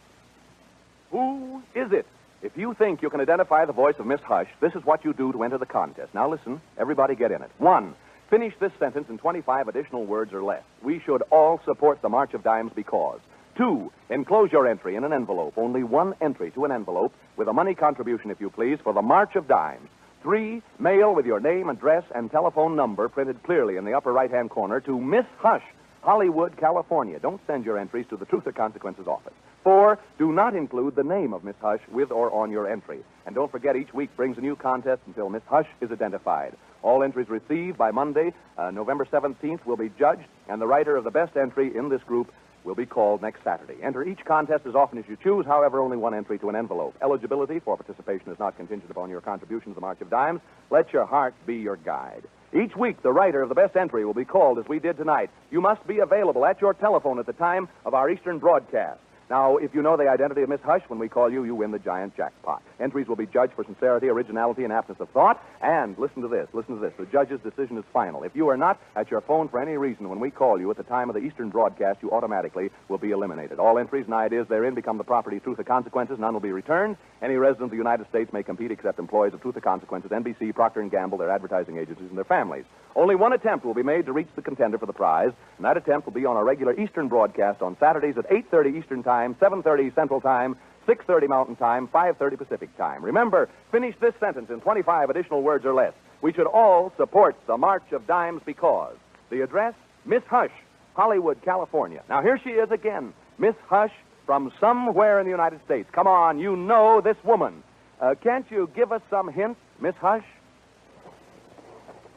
[1.11, 2.07] Who is it?
[2.43, 5.13] If you think you can identify the voice of Miss Hush, this is what you
[5.13, 6.15] do to enter the contest.
[6.15, 7.51] Now listen, everybody get in it.
[7.59, 7.95] One,
[8.31, 10.63] finish this sentence in 25 additional words or less.
[10.83, 13.21] We should all support the March of Dimes because.
[13.57, 17.53] Two, enclose your entry in an envelope, only one entry to an envelope, with a
[17.53, 19.89] money contribution, if you please, for the March of Dimes.
[20.23, 24.31] Three, mail with your name, address, and telephone number printed clearly in the upper right
[24.31, 25.65] hand corner to Miss Hush,
[26.03, 27.19] Hollywood, California.
[27.19, 29.33] Don't send your entries to the Truth or Consequences office.
[29.65, 33.03] Four, do not include the name of Miss Hush with or on your entry.
[33.25, 36.55] And don't forget, each week brings a new contest until Miss Hush is identified.
[36.83, 41.05] All entries received by Monday, uh, November 17th, will be judged, and the writer of
[41.05, 42.31] the best entry in this group
[42.71, 43.75] will be called next Saturday.
[43.83, 46.95] Enter each contest as often as you choose, however, only one entry to an envelope.
[47.03, 50.41] Eligibility for participation is not contingent upon your contribution to the March of Dimes.
[50.71, 52.23] Let your heart be your guide.
[52.55, 55.31] Each week, the writer of the best entry will be called as we did tonight.
[55.51, 59.01] You must be available at your telephone at the time of our Eastern broadcast.
[59.31, 61.71] Now, if you know the identity of Miss Hush, when we call you, you win
[61.71, 62.65] the giant jackpot.
[62.81, 65.41] Entries will be judged for sincerity, originality, and aptness of thought.
[65.63, 66.93] And listen to this, listen to this.
[66.99, 68.25] The judge's decision is final.
[68.25, 70.77] If you are not at your phone for any reason when we call you at
[70.77, 73.61] the time of the Eastern broadcast, you automatically will be eliminated.
[73.61, 76.19] All entries and ideas therein become the property of Truth or Consequences.
[76.19, 76.97] None will be returned.
[77.23, 80.53] Any resident of the United States may compete except employees of Truth or Consequences, NBC,
[80.53, 82.65] Procter & Gamble, their advertising agencies, and their families.
[82.97, 85.77] Only one attempt will be made to reach the contender for the prize, and that
[85.77, 89.95] attempt will be on a regular Eastern broadcast on Saturdays at 8.30 Eastern Time, 7.30
[89.95, 90.57] Central Time,
[90.87, 93.05] 6.30 Mountain Time, 5.30 Pacific Time.
[93.05, 95.93] Remember, finish this sentence in 25 additional words or less.
[96.23, 98.97] We should all support the March of Dimes because.
[99.31, 99.75] The address,
[100.05, 100.51] Miss Hush,
[100.95, 102.03] Hollywood, California.
[102.09, 103.13] Now, here she is again.
[103.39, 103.93] Miss Hush
[104.27, 105.89] from somewhere in the United States.
[105.93, 107.63] Come on, you know this woman.
[108.01, 110.25] Uh, can't you give us some hints, Miss Hush?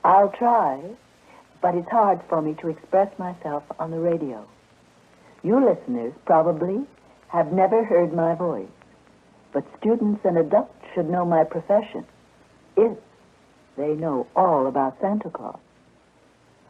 [0.04, 0.82] I'll try,
[1.62, 4.46] but it's hard for me to express myself on the radio.
[5.44, 6.86] You listeners probably
[7.28, 8.70] have never heard my voice,
[9.52, 12.06] but students and adults should know my profession
[12.78, 12.98] if
[13.78, 15.60] they know all about Santa Claus.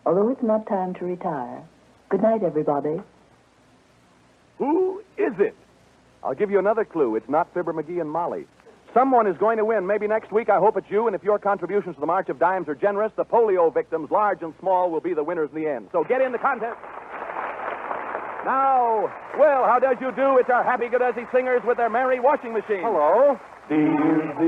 [0.06, 1.64] Although it's not time to retire,
[2.10, 3.00] good night, everybody.
[4.58, 5.56] Who is it?
[6.24, 7.16] I'll give you another clue.
[7.16, 8.48] It's not Fibber McGee and Molly.
[8.94, 9.86] Someone is going to win.
[9.86, 10.50] Maybe next week.
[10.50, 11.08] I hope it's you.
[11.08, 14.42] And if your contributions to the March of Dimes are generous, the polio victims, large
[14.42, 15.90] and small, will be the winners in the end.
[15.92, 16.78] So get in the contest.
[18.46, 20.38] Now, well, how does you do?
[20.38, 22.84] It's our happy Goduzzi singers with their merry washing machine.
[22.84, 23.40] Hello.
[23.70, 24.44] D-U-Z,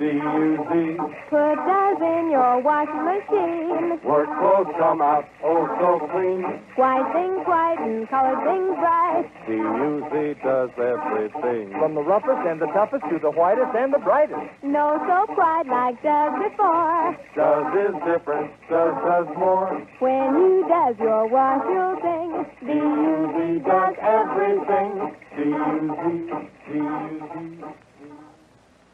[0.00, 0.96] D-U-Z.
[1.28, 4.00] Put those in your washing machine.
[4.02, 6.40] Work clothes come out oh so clean.
[6.76, 9.28] White things white and colored things bright.
[9.46, 11.70] D-U-Z does everything.
[11.76, 14.40] From the roughest and the toughest to the whitest and the brightest.
[14.62, 17.12] No soap quite like Duz before.
[17.36, 19.68] Duz is different, Duz does more.
[20.00, 22.30] When you Duz your wash, you'll sing.
[22.64, 25.12] D-U-Z does everything.
[25.36, 27.85] D-U-Z, D-U-Z.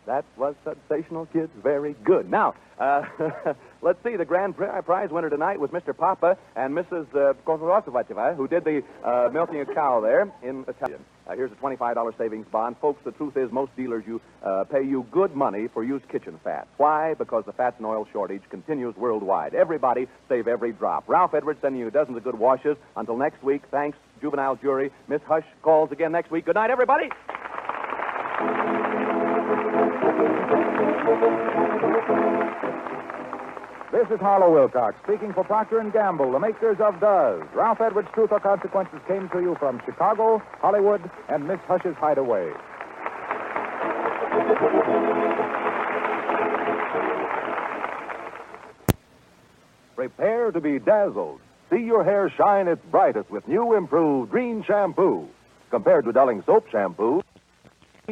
[0.07, 1.51] That was sensational, kids.
[1.63, 2.29] Very good.
[2.29, 3.05] Now, uh,
[3.83, 4.17] let's see.
[4.17, 5.97] The grand prize winner tonight was Mr.
[5.97, 7.07] Papa and Mrs.
[7.15, 11.05] Uh, Kozlovacheva, who did the uh, milking a cow there in Italian.
[11.25, 12.77] Uh, here's a $25 savings bond.
[12.81, 16.41] Folks, the truth is most dealers you uh, pay you good money for used kitchen
[16.43, 16.67] fat.
[16.79, 17.15] Why?
[17.15, 19.55] Because the fats and oil shortage continues worldwide.
[19.55, 21.05] Everybody save every drop.
[21.09, 22.77] Ralph Edwards sending you dozens of good washes.
[22.97, 24.91] Until next week, thanks, juvenile jury.
[25.07, 26.45] Miss Hush calls again next week.
[26.45, 27.09] Good night, everybody.
[33.93, 37.47] This is Harlow Wilcox speaking for Procter & Gamble, the makers of Duz.
[37.55, 42.53] Ralph Edwards' Truth or Consequences came to you from Chicago, Hollywood, and Miss Hush's Hideaway.
[49.95, 51.41] Prepare to be dazzled.
[51.71, 55.29] See your hair shine its brightest with new improved Drene shampoo.
[55.71, 57.23] Compared to Dulling soap shampoo,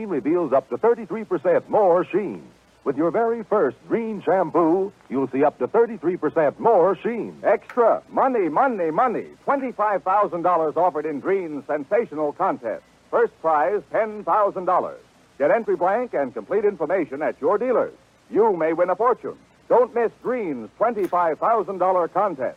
[0.00, 2.42] Drene reveals up to 33% more sheen.
[2.84, 7.40] With your very first Drene shampoo, you'll see up to 33% more sheen.
[7.42, 8.02] Extra.
[8.10, 9.26] Money, money, money.
[9.46, 12.82] $25,000 offered in Drene's sensational contest.
[13.10, 14.94] First prize, $10,000.
[15.38, 17.92] Get entry blank and complete information at your dealers.
[18.30, 19.36] You may win a fortune.
[19.68, 22.56] Don't miss Drene's $25,000 contest.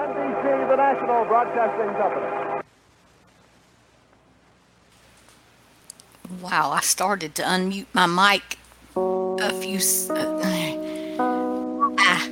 [0.00, 2.49] NBC, the National Broadcasting Company.
[6.40, 8.58] Wow, I started to unmute my mic
[8.96, 9.76] a few.
[9.78, 11.16] s- Uh,
[11.98, 12.28] ah,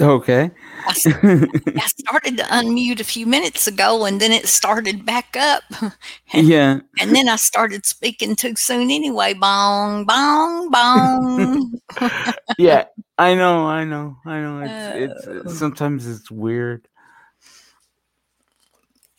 [0.00, 0.50] Okay.
[0.86, 5.62] I started to unmute a few minutes ago, and then it started back up.
[6.34, 6.80] yeah.
[6.98, 9.34] And then I started speaking too soon anyway.
[9.34, 11.80] Bong, bong, bong.
[12.58, 12.86] Yeah.
[13.18, 13.66] I know.
[13.66, 14.16] I know.
[14.26, 14.60] I know.
[14.62, 15.32] It's, Oh.
[15.44, 16.88] it's sometimes it's weird.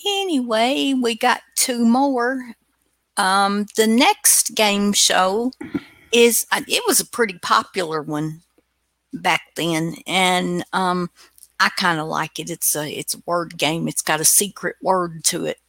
[0.06, 2.42] anyway, we got two more.
[3.22, 5.52] Um, the next game show
[6.12, 8.42] is uh, it was a pretty popular one
[9.14, 11.12] back then, and um,
[11.60, 12.50] I kind of like it.
[12.50, 13.88] It's a it's a word game.
[13.88, 15.60] It's got a secret word to it,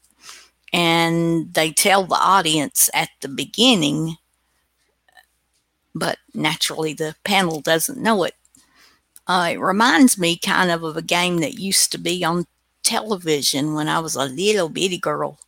[0.73, 4.16] and they tell the audience at the beginning,
[5.95, 8.35] but naturally the panel doesn't know it.
[9.27, 12.47] Uh, it reminds me kind of of a game that used to be on
[12.83, 15.39] television when I was a little bitty girl.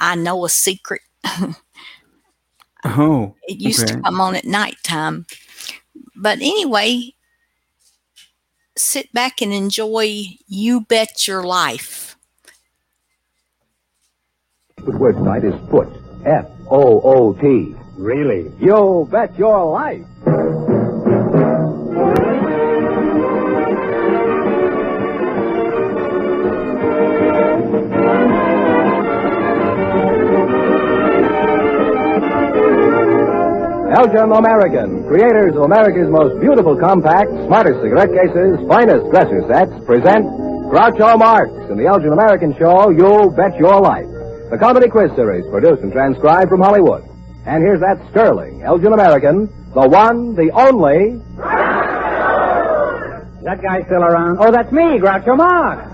[0.00, 1.02] I know a secret.
[2.84, 3.34] Oh.
[3.44, 3.94] It used okay.
[3.94, 5.26] to come on at nighttime.
[6.16, 7.14] But anyway,
[8.76, 12.16] sit back and enjoy You Bet Your Life.
[14.84, 15.88] The word tonight is foot.
[16.24, 17.76] F O O T.
[17.96, 18.50] Really?
[18.58, 20.04] You bet your life.
[33.92, 40.24] Elgin American, creators of America's most beautiful compact, smartest cigarette cases, finest dresser sets, present
[40.72, 44.08] Groucho Marx in the Elgin American show, You Bet Your Life,
[44.48, 47.04] the comedy quiz series produced and transcribed from Hollywood.
[47.44, 51.20] And here's that sterling Elgin American, the one, the only.
[53.44, 54.38] That guy still around?
[54.40, 55.84] Oh, that's me, Groucho Marx.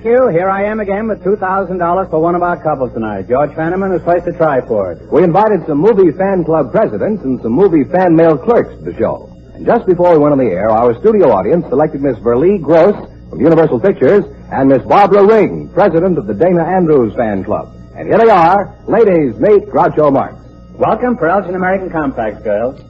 [0.00, 0.28] Thank you.
[0.28, 3.28] Here I am again with $2,000 for one of our couples tonight.
[3.28, 5.12] George Fenneman has placed a it.
[5.12, 8.96] We invited some movie fan club presidents and some movie fan mail clerks to the
[8.96, 9.28] show.
[9.52, 12.96] And just before we went on the air, our studio audience selected Miss Verlee Gross
[13.28, 17.68] from Universal Pictures and Miss Barbara Ring, president of the Dana Andrews fan club.
[17.94, 18.74] And here they are.
[18.88, 20.34] Ladies, meet Groucho Marx.
[20.78, 22.80] Welcome for Elgin American Compacts, girls.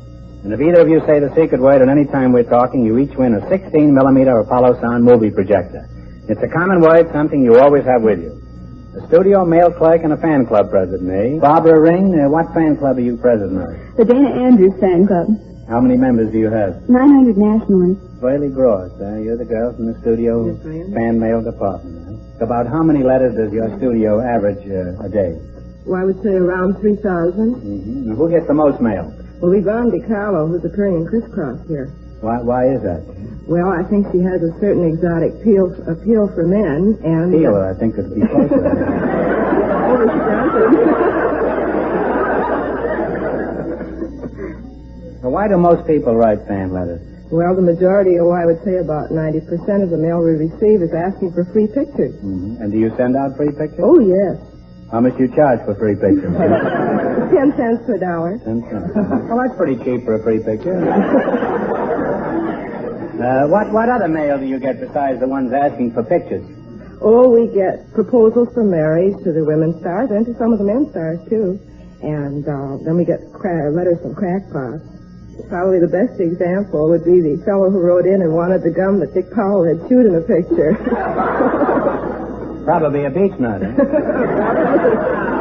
[0.45, 2.99] And if either of you say the secret word at any time we're talking, you
[2.99, 5.89] each win a 16 millimeter Apollo Sound movie projector.
[6.29, 8.37] It's a common word, something you always have with you.
[9.01, 11.39] A studio mail clerk and a fan club president, eh?
[11.39, 13.97] Barbara Ring, uh, what fan club are you president of?
[13.97, 15.29] The Dana Andrews Fan Club.
[15.69, 16.89] How many members do you have?
[16.89, 17.95] 900 nationally.
[18.21, 19.19] Really gross, huh?
[19.23, 21.95] You're the girl from the studio Yes, fan mail department,
[22.39, 22.45] huh?
[22.45, 25.39] About how many letters does your studio average uh, a day?
[25.87, 27.55] Well, I would say around 3,000.
[27.55, 28.15] Mm-hmm.
[28.15, 29.15] Who gets the most mail?
[29.41, 31.87] Well, Yvonne De Carlo, who's appearing in Criss Cross here.
[32.21, 33.01] Why, why is that?
[33.47, 37.33] Well, I think she has a certain exotic appeal, appeal for men, and...
[37.33, 38.61] Peeler, I think, would be closer.
[39.91, 41.01] Oh, she
[45.31, 47.01] why do most people write fan letters?
[47.31, 49.47] Well, the majority, oh, I would say about 90%
[49.83, 52.15] of the mail we receive is asking for free pictures.
[52.19, 52.61] Mm-hmm.
[52.61, 53.81] And do you send out free pictures?
[53.81, 54.37] Oh, yes.
[54.91, 56.35] How much do you charge for free pictures?
[57.31, 58.39] Ten cents per dollar.
[58.43, 58.90] Ten cents.
[59.31, 60.74] Well, that's pretty cheap for a free picture.
[63.23, 66.45] uh, what what other mail do you get besides the ones asking for pictures?
[67.03, 70.69] Oh, we get proposals for marriage to the women stars and to some of the
[70.69, 71.59] men stars, too.
[72.03, 74.85] And uh, then we get cra- letters from crackpots.
[75.49, 79.01] Probably the best example would be the fellow who wrote in and wanted the gum
[79.01, 80.77] that Dick Powell had chewed in a picture.
[82.65, 83.63] Probably a beech nut.
[83.65, 84.31] Eh?
[84.90, 85.40] now,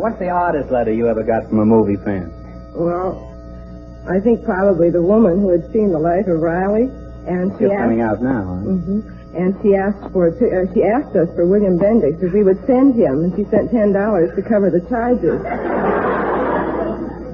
[0.00, 2.32] what's the oddest letter you ever got from a movie fan?
[2.74, 3.26] well,
[4.08, 6.88] I think probably the woman who had seen the life of Riley,
[7.28, 7.84] and she asked.
[7.84, 8.44] coming out now.
[8.64, 8.80] Huh?
[8.80, 9.00] hmm
[9.36, 12.96] And she asked for uh, she asked us for William Bendix if we would send
[12.96, 15.38] him, and she sent ten dollars to cover the charges.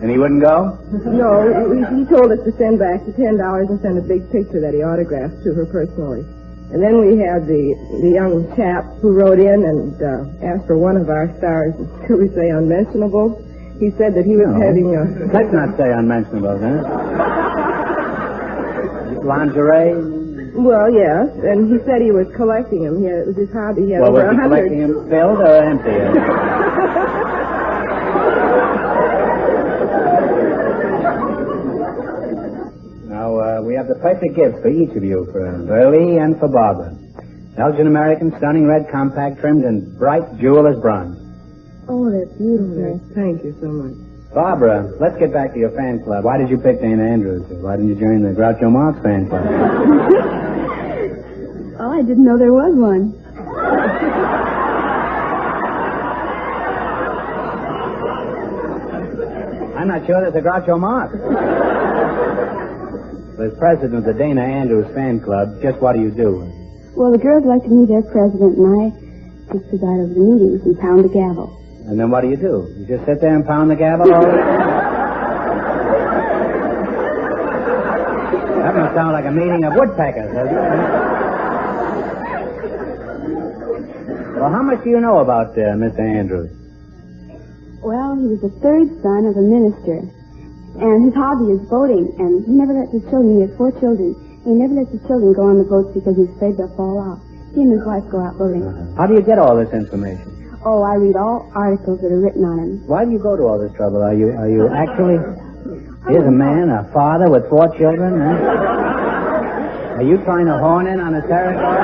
[0.02, 0.76] And he wouldn't go?
[1.08, 4.28] no, he, he told us to send back the ten dollars and send a big
[4.30, 6.26] picture that he autographed to her personally.
[6.72, 10.76] And then we had the the young chap who wrote in and uh, asked for
[10.76, 11.74] one of our stars,
[12.06, 13.38] shall we say unmentionable.
[13.78, 14.60] He said that he was No.
[14.60, 16.82] having a Let's not say unmentionable, huh?
[19.22, 19.94] Lingerie?
[20.56, 22.98] well, yes, and he said he was collecting them.
[23.00, 23.82] He had, it was his hobby.
[23.86, 25.92] He had Well, was he collecting them filled or empty?
[33.08, 36.49] now, uh, we have the perfect gift for each of you, for Burley and for
[36.49, 36.97] Barbara.
[37.59, 41.17] Elgin American stunning red compact trimmed in bright jeweler's bronze.
[41.89, 43.01] Oh, that's beautiful.
[43.15, 43.97] Thank you so much.
[44.35, 46.25] Barbara, let's get back to your fan club.
[46.25, 47.47] Why did you pick Dana Andrews?
[47.62, 49.47] Why didn't you join the Groucho Marx fan club?
[51.78, 53.12] Oh, I didn't know there was one.
[59.76, 62.25] I'm not sure there's a Groucho Marx.
[63.39, 66.48] As president of the Dana Andrews fan club, just what do you do?
[66.97, 68.89] Well, the girls like to meet their president, and I
[69.52, 71.52] just preside over the meetings and pound the gavel.
[71.84, 72.73] And then what do you do?
[72.78, 74.24] You just sit there and pound the gavel all?
[78.65, 80.32] That must sound like a meeting of woodpeckers.
[80.32, 81.16] doesn't it?
[84.40, 86.00] Well, how much do you know about uh, Mr.
[86.00, 86.50] Andrews?
[87.84, 90.08] Well, he was the third son of a minister,
[90.80, 94.14] and his hobby is boating, and he never lets his children, he has four children,
[94.44, 97.18] he never lets his children go on the boats because he's afraid they'll fall off.
[97.55, 98.62] He and his wife go out boating.
[98.96, 100.32] How do you get all this information?
[100.64, 102.70] Oh, I read all articles that are written on him.
[102.86, 104.02] Why do you go to all this trouble?
[104.02, 105.16] Are you are you actually
[106.08, 109.98] Here's a man, a father with four children, huh?
[109.98, 111.82] Are you trying to horn in on his territory?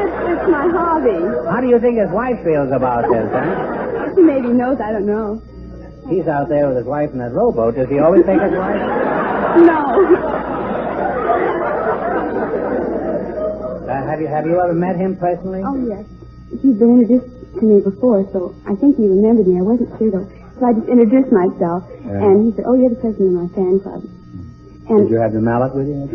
[0.00, 1.20] It's, my hobby.
[1.50, 4.14] How do you think his wife feels about this, huh?
[4.16, 5.42] He maybe knows, I don't know.
[6.12, 7.74] He's out there with his wife in that rowboat.
[7.76, 8.76] Does he always take his wife?
[9.64, 9.80] No.
[13.88, 15.62] Uh, have you have you ever met him personally?
[15.64, 16.04] Oh, yes.
[16.60, 19.56] He's been introduced to me before, so I think he remembered me.
[19.58, 20.28] I wasn't sure, though.
[20.60, 22.24] So I just introduced myself, Yeah.
[22.28, 24.04] and he said, oh, you're the president of my fan club.
[24.92, 26.06] And Did you have the mallet with you?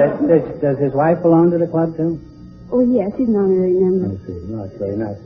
[0.00, 2.16] does, does, does his wife belong to the club, too?
[2.72, 4.16] Oh, yes, he's an honorary member.
[4.16, 4.40] I see.
[4.48, 5.20] Well, that's very nice.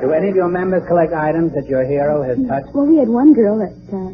[0.00, 2.74] Do any of your members collect items that your hero has touched?
[2.74, 4.12] Well, we had one girl that, uh,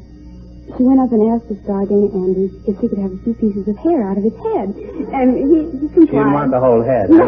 [0.77, 3.35] she went up and asked the star Dana Andrews if she could have a few
[3.35, 4.73] pieces of hair out of his head.
[5.13, 6.07] And he, he complied.
[6.07, 7.11] She didn't want the whole head.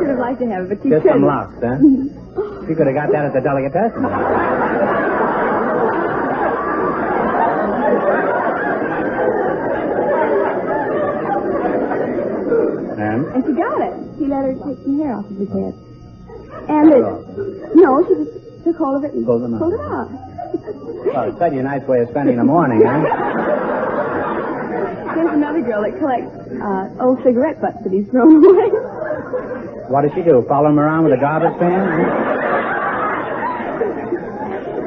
[0.00, 1.20] She would have liked to have it, but she Just couldn't.
[1.20, 1.76] some locks, huh?
[2.66, 4.00] She could have got that at the delicatessen.
[12.00, 13.24] And?
[13.34, 13.94] And she got it.
[14.18, 15.74] He let her take some hair off of his head.
[16.68, 19.60] And it, no, she just took hold of it and Pulled them out.
[19.60, 20.08] pulled it out.
[20.10, 23.00] Well, it's such a nice way of spending the morning, huh?
[25.14, 26.30] There's another girl that collects
[26.62, 28.68] uh, old cigarette butts that he's thrown away.
[29.90, 30.44] What does she do?
[30.48, 31.70] Follow him around with a garbage can?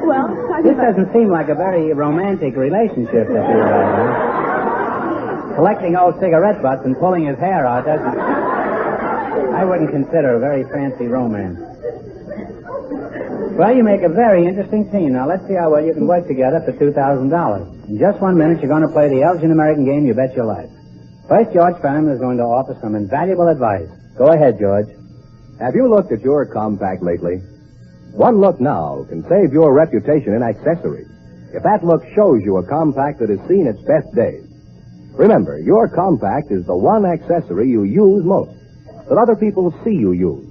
[0.08, 0.28] well,
[0.64, 3.96] This doesn't seem like a very romantic relationship that you have.
[3.96, 5.56] huh?
[5.56, 8.18] Collecting old cigarette butts and pulling his hair out doesn't.
[9.34, 11.58] I wouldn't consider a very fancy romance.
[13.58, 15.14] Well, you make a very interesting team.
[15.14, 17.90] Now, let's see how well you can work together for $2,000.
[17.90, 20.46] In just one minute, you're going to play the Elgin American game you bet your
[20.46, 20.70] life.
[21.28, 23.90] First, George Fenneman is going to offer some invaluable advice.
[24.18, 24.88] Go ahead, George.
[25.60, 27.38] Have you looked at your compact lately?
[28.14, 31.10] One look now can save your reputation in accessories.
[31.54, 34.46] If that look shows you a compact that has seen its best days.
[35.14, 38.58] Remember, your compact is the one accessory you use most,
[39.14, 40.50] that other people see you use.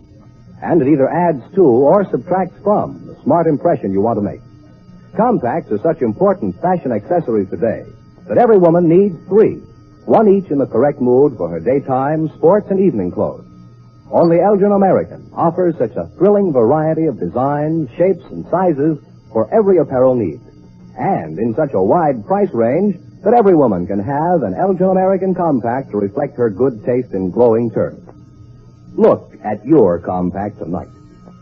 [0.63, 4.41] And it either adds to or subtracts from the smart impression you want to make.
[5.17, 7.83] Compacts are such important fashion accessories today
[8.29, 9.57] that every woman needs three,
[10.07, 13.45] one each in the correct mood for her daytime, sports, and evening clothes.
[14.13, 18.97] Only Elgin American offers such a thrilling variety of designs, shapes, and sizes
[19.33, 20.39] for every apparel need.
[20.97, 25.35] And in such a wide price range that every woman can have an Elgin American
[25.35, 28.12] compact to reflect her good taste in glowing terms.
[28.97, 30.89] Look at your compact tonight.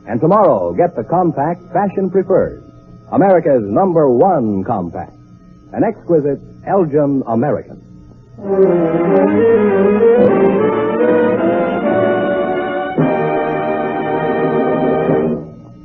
[0.07, 2.63] And tomorrow, get the compact fashion prefers.
[3.13, 5.13] America's number one compact.
[5.73, 7.81] An exquisite Elgin American.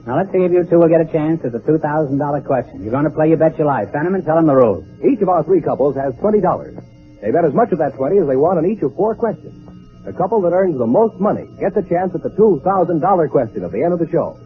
[0.05, 2.83] Now, let's see if you two will get a chance at the $2,000 question.
[2.83, 3.89] You're going to play You Bet Your Life.
[3.89, 4.85] Fenneman, tell them the rules.
[5.03, 7.21] Each of our three couples has $20.
[7.21, 9.64] They bet as much of that 20 as they want on each of four questions.
[10.05, 12.61] The couple that earns the most money gets a chance at the $2,000
[13.31, 14.37] question at the end of the show.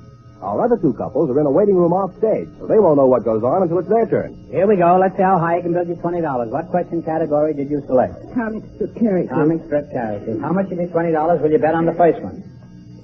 [0.41, 3.07] Our other two couples are in a waiting room off stage, so they won't know
[3.07, 4.47] what goes on until it's their turn.
[4.49, 4.95] Here we go.
[4.95, 6.23] Let's see how high you can build your $20.
[6.47, 8.15] What question category did you select?
[8.33, 9.35] Comic strip characters.
[9.35, 10.39] Comic strip characters.
[10.39, 12.39] How much of your $20 will you bet on the first one?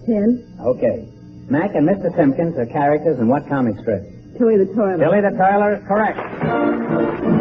[0.08, 0.48] Ten.
[0.64, 1.11] Okay.
[1.50, 2.16] Mac and Mr.
[2.16, 4.08] Simpkins are characters in what comic strip?
[4.38, 5.03] Tilly the toilet.
[5.03, 7.35] Tillie the Toiler is correct.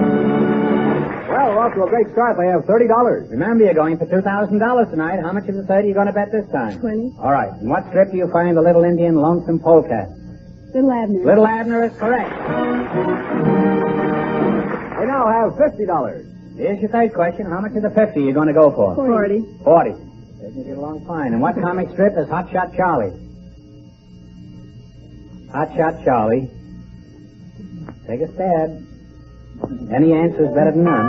[1.34, 2.38] Well, we're off to a great start.
[2.38, 3.28] They have $30.
[3.28, 4.54] Remember, you're going for $2,000
[4.90, 5.18] tonight.
[5.18, 6.78] How much of the 30 are you going to bet this time?
[6.78, 7.10] Twenty.
[7.18, 7.50] All right.
[7.60, 10.10] In what strip do you find the little Indian lonesome polecat?
[10.72, 11.24] Little Abner.
[11.26, 12.30] Little Abner is correct.
[14.94, 16.54] They now have $50.
[16.56, 17.46] Here's your third question.
[17.46, 18.94] How much of the 50 are you going to go for?
[18.94, 19.42] Forty.
[19.64, 19.90] 40.
[19.90, 21.32] Taking you get along fine.
[21.32, 23.10] And what comic strip is Hot Shot Charlie?
[25.50, 26.48] Hot Shot Charlie.
[28.06, 28.93] Take a stab.
[29.92, 31.06] Any answer is better than none.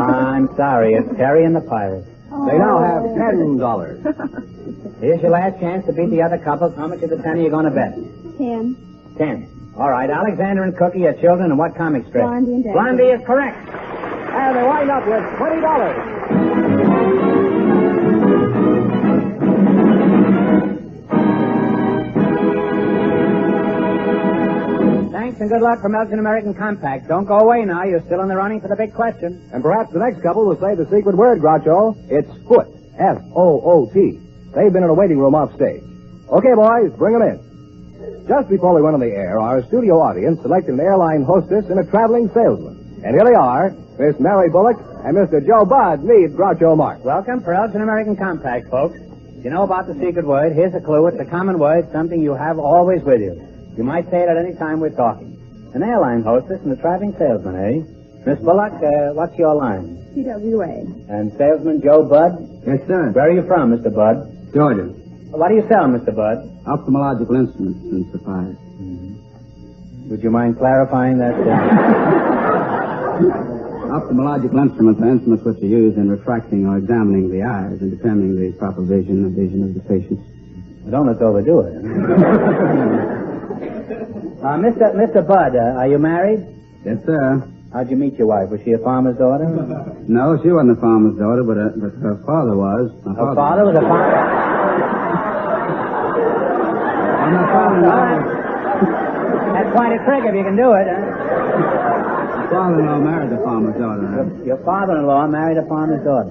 [0.00, 0.94] I'm sorry.
[0.94, 2.06] It's Terry and the Pirates.
[2.30, 5.00] They now have $10.
[5.00, 6.74] Here's your last chance to beat the other couples.
[6.76, 7.94] How much of the 10 are you going to bet?
[8.38, 8.76] Ten.
[9.18, 9.72] 10.
[9.76, 10.08] All right.
[10.10, 12.24] Alexander and Cookie are children in what comic strip?
[12.24, 12.72] Blondie and Daffy.
[12.74, 13.68] Blondie is correct.
[13.68, 16.35] And they wind up with $20.
[25.26, 27.08] Thanks and good luck from Elgin American Compact.
[27.08, 27.82] Don't go away now.
[27.82, 29.42] You're still in the running for the big question.
[29.52, 31.98] And perhaps the next couple will say the secret word, Groucho.
[32.06, 32.70] It's foot.
[32.94, 34.20] F-O-O-T.
[34.54, 35.82] They've been in a waiting room off stage.
[36.30, 37.42] Okay, boys, bring them in.
[38.28, 41.80] Just before we went on the air, our studio audience selected an airline hostess and
[41.80, 43.02] a traveling salesman.
[43.02, 45.44] And here they are, Miss Mary Bullock and Mr.
[45.44, 46.04] Joe Budd.
[46.04, 47.02] Meet Groucho Marx.
[47.02, 48.94] Welcome for Elgin American Compact, folks.
[49.42, 50.54] You know about the secret word?
[50.54, 51.08] Here's a clue.
[51.08, 53.45] It's a common word, something you have always with you.
[53.76, 55.36] You might say it at any time we're talking.
[55.74, 57.84] An airline hostess and a traveling salesman, eh?
[58.24, 60.00] Miss Bullock, uh, what's your line?
[60.14, 60.80] TWA.
[61.12, 62.32] And salesman Joe Budd?
[62.66, 63.10] Yes, sir.
[63.12, 63.92] Where are you from, Mr.
[63.94, 64.32] Budd?
[64.54, 64.88] Georgia.
[65.30, 66.14] What do you sell, Mr.
[66.16, 66.38] Budd?
[66.64, 68.56] Ophthalmological instruments and supplies.
[70.08, 71.34] Would you mind clarifying that?
[71.34, 71.46] Uh...
[73.86, 78.34] Ophthalmological instruments are instruments which are used in refracting or examining the eyes and determining
[78.36, 80.18] the proper vision and vision of the patient.
[80.86, 83.26] I Don't let's overdo it.
[83.86, 84.94] uh, Mr.
[84.94, 85.26] Mr.
[85.26, 86.44] Budd, uh, are you married?
[86.84, 87.42] Yes, sir.
[87.72, 88.48] How'd you meet your wife?
[88.50, 89.46] Was she a farmer's daughter?
[90.08, 92.94] No, she wasn't a farmer's daughter, but, uh, but her father was.
[93.04, 94.14] My Her father was a farmer.
[97.26, 98.06] And my father-in-law,
[99.52, 101.02] That's quite a trick if you can do it, huh?
[102.50, 104.02] father-in-law married a farmer's daughter.
[104.14, 106.30] Your, your father-in-law married a farmer's daughter.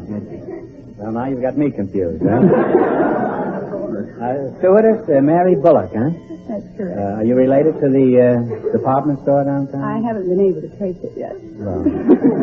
[0.97, 2.39] Well, now you've got me confused, huh?
[4.23, 6.11] uh, stewardess, uh, Mary Bullock, huh?
[6.47, 6.99] That's correct.
[6.99, 8.37] Uh, are you related to the uh,
[8.71, 9.81] department store downtown?
[9.81, 11.33] I haven't been able to trace it yet.
[11.57, 11.81] Well,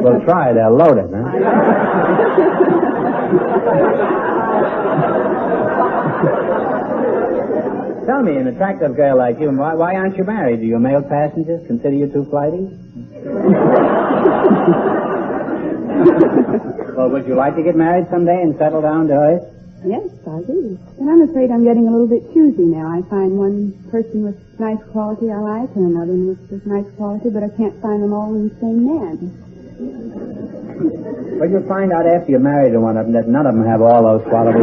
[0.02, 0.52] we'll try.
[0.52, 1.30] They're loaded, huh?
[8.06, 10.60] Tell me, an attractive girl like you, why, why aren't you married?
[10.60, 12.66] Do your male passengers consider you too flighty?
[16.96, 19.51] well, would you like to get married someday and settle down to earth?
[19.84, 20.78] Yes, I do.
[21.00, 22.86] And I'm afraid I'm getting a little bit choosy now.
[22.86, 27.30] I find one person with nice quality I like and another with with nice quality,
[27.30, 29.18] but I can't find them all in the same man.
[31.38, 33.66] Well, you'll find out after you're married to one of them that none of them
[33.66, 34.62] have all those qualities.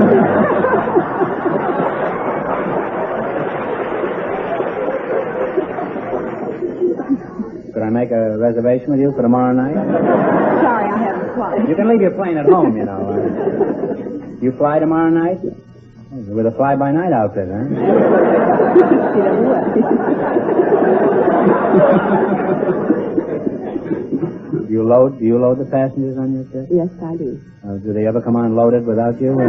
[7.74, 9.76] Could I make a reservation with you for tomorrow night?
[9.76, 11.68] Sorry, I haven't flight.
[11.70, 13.69] You can leave your plane at home, you know.
[14.42, 15.40] You fly tomorrow night?
[16.12, 17.64] With a fly-by-night outfit, huh?
[23.40, 25.20] Do you load?
[25.20, 26.68] Do you load the passengers on your ship?
[26.72, 27.40] Yes, I do.
[27.64, 29.38] Uh, do they ever come on loaded without you?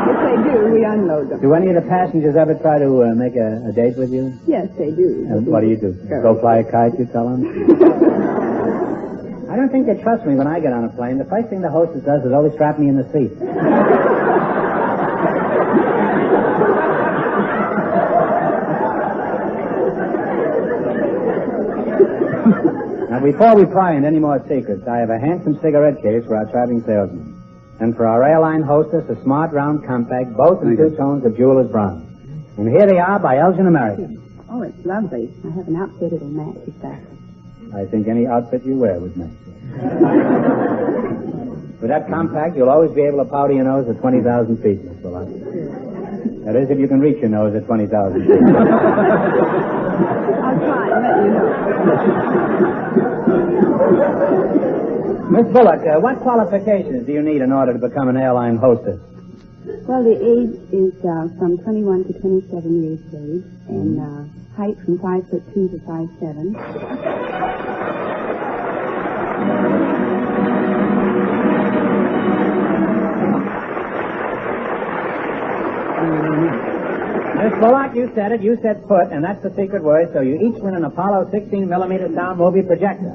[0.00, 1.40] If they do, we unload them.
[1.40, 4.32] do any of the passengers ever try to uh, make a, a date with you?
[4.46, 5.26] Yes, they do.
[5.30, 5.92] Uh, what do you do?
[6.22, 6.98] Go fly a kite?
[6.98, 7.44] You tell them.
[9.50, 11.18] I don't think they trust me when I get on a plane.
[11.18, 13.34] The first thing the hostess does is always strap me in the seat.
[23.10, 26.36] Now, before we pry into any more secrets, I have a handsome cigarette case for
[26.36, 27.34] our traveling salesman.
[27.80, 31.70] And for our airline hostess, a smart round compact, both in two tones of jeweler's
[31.72, 32.06] brown.
[32.56, 34.22] And here they are by Elgin American.
[34.48, 35.34] Oh, it's lovely.
[35.44, 37.18] I have an outfit that'll match exactly.
[37.74, 39.30] I think any outfit you wear would match.
[41.80, 44.96] With that compact, you'll always be able to powder your nose at 20,000 feet, Miss
[45.02, 45.28] Bullock.
[46.44, 48.30] That is, if you can reach your nose at 20,000 feet.
[48.30, 48.42] I'll
[50.58, 51.46] try and let you know.
[55.30, 58.98] Miss Bullock, uh, what qualifications do you need in order to become an airline hostess?
[59.86, 64.24] Well, the age is uh, from 21 to 27 years of age, and uh,
[64.56, 66.54] height from 5 foot 2 to 5 7.
[77.40, 78.42] Miss Bullock, you said it.
[78.42, 81.68] You said foot, and that's the secret word, so you each win an Apollo 16
[81.68, 83.08] millimeter sound movie projector.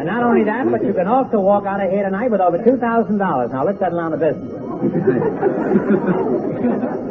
[0.00, 2.58] And not only that, but you can also walk out of here tonight with over
[2.58, 3.52] $2,000.
[3.52, 4.50] Now, let's settle down to business.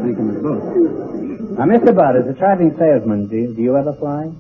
[0.02, 0.64] Thank you, Miss Bullock.
[1.58, 1.96] Now, Mr.
[1.96, 4.32] Budd, as a traveling salesman, do you, do you ever fly?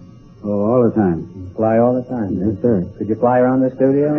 [0.43, 1.38] Oh, all the time.
[1.55, 2.33] Fly all the time?
[2.39, 2.83] Yes, sir.
[2.97, 4.13] Could you fly around the studio?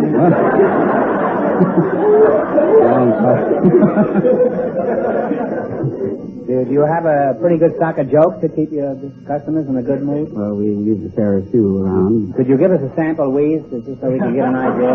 [6.46, 8.94] do, do you have a pretty good stock of jokes to keep your
[9.26, 10.32] customers in a good mood?
[10.32, 10.70] Well, we
[11.14, 12.34] carry a few around.
[12.34, 14.94] Could you give us a sample wheeze just so we can get an idea?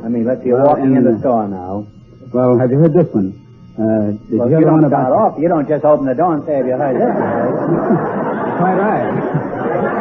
[0.04, 1.86] I mean, let's see, you're Well, walking in the store now.
[2.32, 3.34] Well, have you heard this one?
[3.78, 5.12] Uh, did Well, you hear you don't start about...
[5.34, 5.38] off.
[5.38, 7.14] You don't just open the door and say, have you heard this?
[8.58, 9.97] Quite right.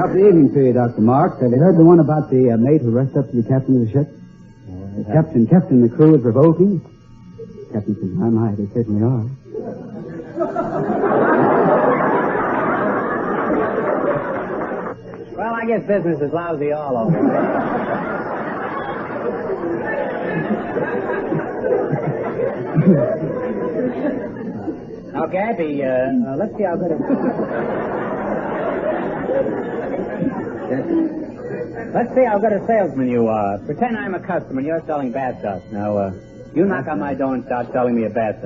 [0.00, 1.02] Top the evening to you, Dr.
[1.02, 1.42] Marx.
[1.42, 3.82] Have you heard the one about the uh, mate who rushed up to the captain
[3.82, 4.08] of the ship?
[4.96, 6.80] The captain, captain, the crew is revolting.
[7.70, 9.26] Captain said, my, my, they certainly are.
[15.36, 17.10] Well, I guess business is lousy all over.
[25.12, 27.00] now, Gabby, uh, uh, let's see how good it
[30.70, 33.58] Let's see how good a salesman you are.
[33.66, 35.66] Pretend I'm a customer and you're selling bath dust.
[35.72, 36.12] Now, uh,
[36.54, 38.36] You knock on my door and start selling me a bath.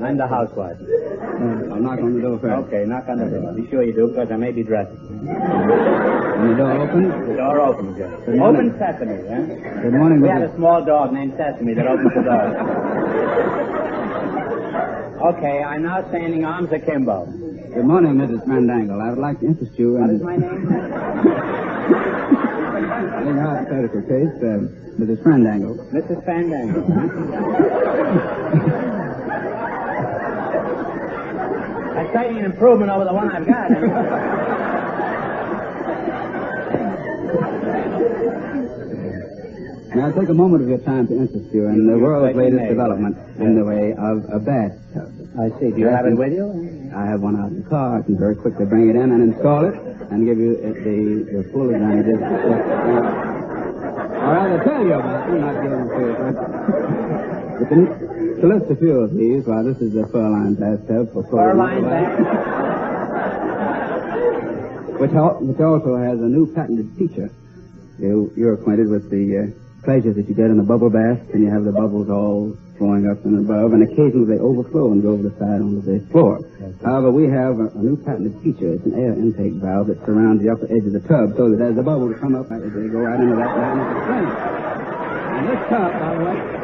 [0.00, 0.76] I'm the housewife.
[0.80, 2.68] Uh, I'll knock on the door first.
[2.68, 3.52] Okay, knock on the door.
[3.54, 4.96] Be sure you do, because I may be dressing.
[4.96, 8.10] When the door opens, The door opens, yes.
[8.24, 8.70] Good morning.
[8.72, 9.80] Open sesame, eh?
[9.82, 12.56] Good morning, We had a small dog named Sesame that opens the door.
[15.20, 17.26] Okay, I'm now standing arms akimbo.
[17.74, 18.42] Good morning, Mrs.
[18.46, 19.02] Fandangle.
[19.02, 20.02] I would like to interest you in...
[20.02, 20.66] What is my name?
[22.80, 24.64] In a hypothetical case, uh,
[24.98, 25.22] Mrs.
[25.22, 25.76] Fandangle.
[25.92, 26.24] Mrs.
[26.24, 26.84] Fandangle,
[31.94, 33.70] That's certainly an improvement over the one I've got.
[39.94, 42.68] Now, I'll take a moment of your time to interest you in the world's latest
[42.68, 45.10] development in the way of a bathtub.
[45.38, 45.70] I see.
[45.72, 46.90] Do you have it with you?
[46.94, 47.98] I have one out in the car.
[47.98, 49.74] I can very quickly bring it in and install it
[50.10, 52.18] and give you uh, the, the full advantages.
[52.22, 52.26] Or
[54.30, 56.14] rather tell you about them, not give them to you.
[58.40, 62.06] To, list a few of these, well, this is the Furline bathtub for Furline weather,
[64.98, 67.30] which, al- which also has a new patented feature.
[67.98, 71.42] You, you're acquainted with the uh, pleasure that you get in a bubble bath, and
[71.42, 75.10] you have the bubbles all flowing up and above, and occasionally they overflow and go
[75.10, 76.40] over the side onto the floor.
[76.84, 78.72] However, we have a, a new patented feature.
[78.74, 81.60] It's an air intake valve that surrounds the upper edge of the tub so that
[81.60, 82.56] as the bubbles come up, they
[82.88, 84.00] go right into that line of the.
[85.30, 86.56] And this tub, by the way,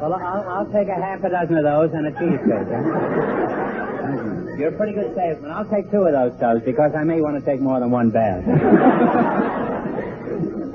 [0.00, 3.88] Well, I'll, I'll take a half a dozen of those and a cheesecake.
[4.62, 4.68] Huh?
[4.68, 5.50] You're a pretty good salesman.
[5.50, 8.10] I'll take two of those tubs because I may want to take more than one
[8.10, 8.46] bath.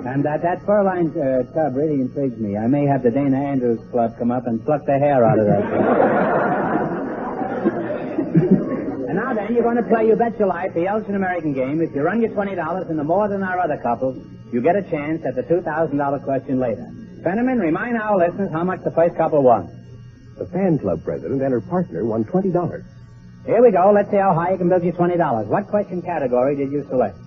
[0.06, 2.58] and that that Furline uh, tub really intrigues me.
[2.58, 5.46] I may have the Dana Andrews Club come up and pluck the hair out of
[5.46, 5.80] that tub.
[9.08, 11.82] and now then, you're going to play You Bet Your Life, the Elgin American game.
[11.82, 14.18] If you run your $20 into more than our other couples,
[14.52, 16.92] you get a chance at the $2,000 question later.
[17.24, 19.70] Fenneman, remind our listeners how much the first couple won.
[20.38, 22.84] The fan club president and her partner won $20.
[23.48, 23.92] Here we go.
[23.96, 25.48] Let's see how high you can build your $20.
[25.48, 27.18] What question category did you select?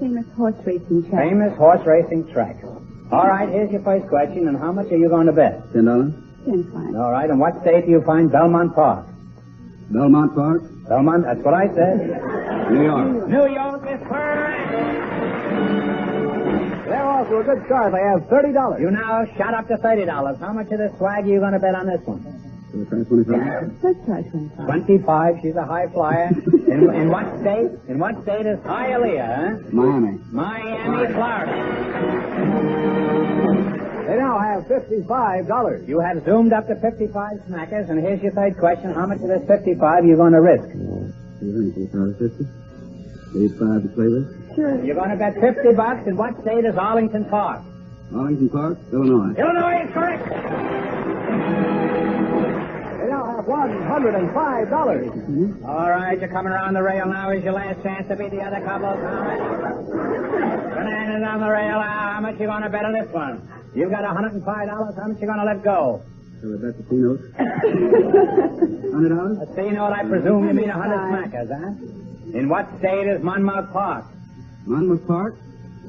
[0.00, 1.28] Famous horse racing track.
[1.28, 2.56] Famous horse racing track.
[3.12, 5.62] All right, here's your first question, and how much are you going to bet?
[5.72, 6.12] ten dollars.
[6.44, 6.96] Ten fine.
[6.96, 9.06] All right, and what state do you find Belmont Park?
[9.90, 11.98] Belmont Park, Belmont, that's what I said.
[12.72, 13.28] New York.
[13.28, 14.72] New York is correct.
[16.88, 17.92] They're off to a good start.
[17.92, 18.80] They have $30.
[18.80, 20.40] You now shot up to $30.
[20.40, 22.20] How much of this swag are you going to bet on this one?
[22.74, 23.70] So we try twenty-five.
[23.84, 24.66] Let's try 25.
[24.66, 25.38] 25.
[25.42, 26.26] She's a high flyer.
[26.66, 27.70] in, in what state?
[27.86, 29.70] In what state is Hialeah, huh?
[29.70, 30.18] Miami.
[30.32, 31.54] Miami, Florida.
[34.08, 35.86] They now have $55.
[35.88, 38.92] You have zoomed up to 55 smackers, and here's your third question.
[38.92, 40.66] How much of this 55 are you going to risk?
[42.18, 42.44] Fifty.
[43.38, 44.54] Eight five to play with.
[44.56, 44.84] Sure.
[44.84, 46.06] You're going to bet 50 bucks.
[46.08, 47.62] In what state is Arlington Park?
[48.12, 49.34] Arlington Park, Illinois.
[49.38, 51.03] Illinois is correct.
[53.44, 55.64] They $105.
[55.66, 57.30] All right, you're coming around the rail now.
[57.30, 58.98] Is your last chance to beat the other couples.
[60.74, 61.78] Bananas on the rail.
[61.80, 63.46] How much you going to bet on this one?
[63.74, 64.44] You've got $105.
[64.46, 66.00] How much you going to let go?
[66.40, 67.22] So we bet the two notes.
[67.36, 69.38] Hundred dollars.
[69.42, 71.74] A C note, I presume you mean 100 smackers, huh?
[72.38, 74.06] In what state is Monmouth Park?
[74.66, 75.36] Monmouth Park,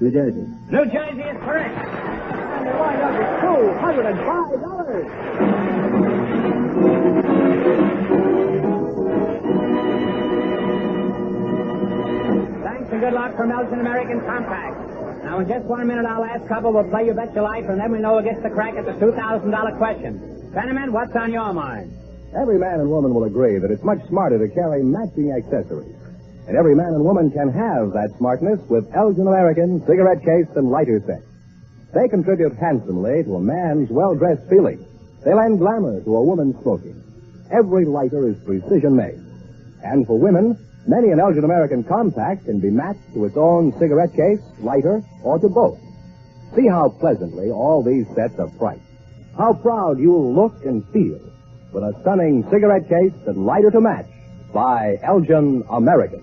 [0.02, 0.46] New Jersey.
[0.70, 1.78] New Jersey is correct.
[1.78, 3.28] And they wind up with
[3.80, 5.85] $205.
[6.76, 6.92] Thanks
[12.92, 14.76] and good luck from Elgin American Compact.
[15.24, 17.80] Now, in just one minute, our last couple will play You Bet Your Life, and
[17.80, 20.20] then we know who gets the crack at the $2,000 question.
[20.54, 21.94] Fenneman, what's on your mind?
[22.36, 25.96] Every man and woman will agree that it's much smarter to carry matching accessories.
[26.48, 30.70] And every man and woman can have that smartness with Elgin American cigarette case and
[30.70, 31.22] lighter set.
[31.94, 34.86] They contribute handsomely to a man's well-dressed feeling.
[35.26, 37.02] They lend glamour to a woman's smoking.
[37.52, 39.20] Every lighter is precision made.
[39.84, 40.56] And for women,
[40.88, 45.40] many an Elgin American compact can be matched to its own cigarette case, lighter, or
[45.40, 45.80] to both.
[46.56, 48.82] See how pleasantly all these sets are priced.
[49.36, 51.20] How proud you'll look and feel
[51.74, 54.08] with a stunning cigarette case and lighter to match
[54.54, 56.22] by Elgin American.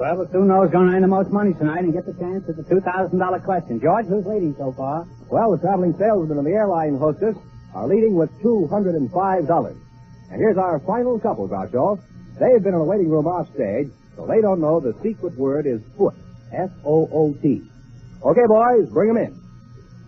[0.00, 2.56] Well, two knows going to earn the most money tonight and get the chance at
[2.56, 3.78] the $2,000 question.
[3.84, 5.06] George, who's leading so far?
[5.28, 7.36] Well, the traveling salesman and the airline hostess
[7.74, 8.96] are leading with $205.
[8.96, 12.00] And here's our final couple, Groucho.
[12.40, 15.66] They've been in the waiting room off stage, so they don't know the secret word
[15.66, 16.14] is foot.
[16.50, 17.62] F-O-O-T.
[18.24, 19.38] Okay, boys, bring them in.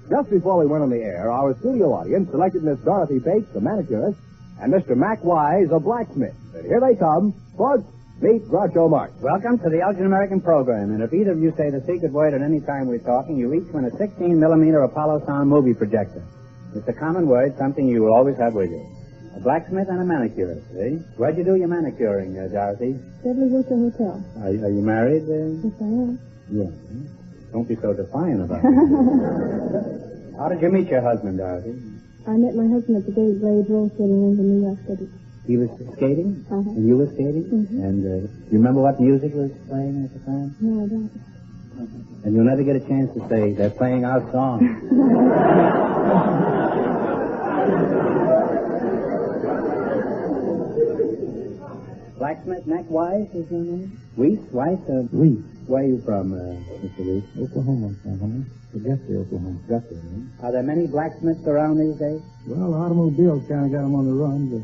[0.09, 3.61] Just before we went on the air, our studio audience selected Miss Dorothy Bates, the
[3.61, 4.17] manicurist,
[4.59, 4.97] and Mr.
[4.97, 6.33] Mac Wise, a blacksmith.
[6.55, 7.35] And here they come.
[7.59, 7.85] Folks,
[8.23, 9.12] meet Groucho Marx.
[9.20, 10.94] Welcome to the Elgin American program.
[10.94, 13.52] And if either of you say the secret word at any time we're talking, you
[13.52, 16.23] each win a 16 millimeter Apollo sound movie projector.
[16.75, 18.81] It's a common word, something you will always have with you.
[19.36, 21.02] A blacksmith and a manicurist, see?
[21.18, 22.94] Where'd you do your manicuring, uh, Dorothy?
[23.26, 24.25] Beverly Wilshire Hotel.
[24.39, 25.26] Are, are you married?
[25.26, 25.59] Uh?
[25.59, 26.18] Yes, I am.
[26.47, 26.70] Yeah.
[27.51, 30.36] Don't be so defiant about it.
[30.39, 31.75] How did you meet your husband, Dorothy?
[32.23, 35.10] I met my husband at the Dave Blade Roll rink in New York City.
[35.47, 36.71] He was skating, Uh-huh.
[36.77, 37.85] and you were skating, Mhm.
[37.85, 40.55] and uh, you remember what music was playing at the time?
[40.61, 41.11] No, I don't.
[42.25, 44.61] And you'll never get a chance to say they're playing our song.
[52.19, 53.99] Blacksmith Mac Wise is your name?
[54.17, 54.39] Weiss?
[54.53, 54.79] Weiss?
[54.89, 55.43] Uh, Weiss.
[55.67, 56.55] Where are you from, uh,
[56.85, 57.03] Mr.
[57.03, 57.25] Weiss?
[57.41, 58.45] Oklahoma, Oklahoma.
[58.75, 59.59] Augusta, Oklahoma.
[59.67, 60.47] Augusta, huh?
[60.47, 62.21] Are there many blacksmiths around these days?
[62.47, 64.62] Well, automobiles kind of got them on the run, but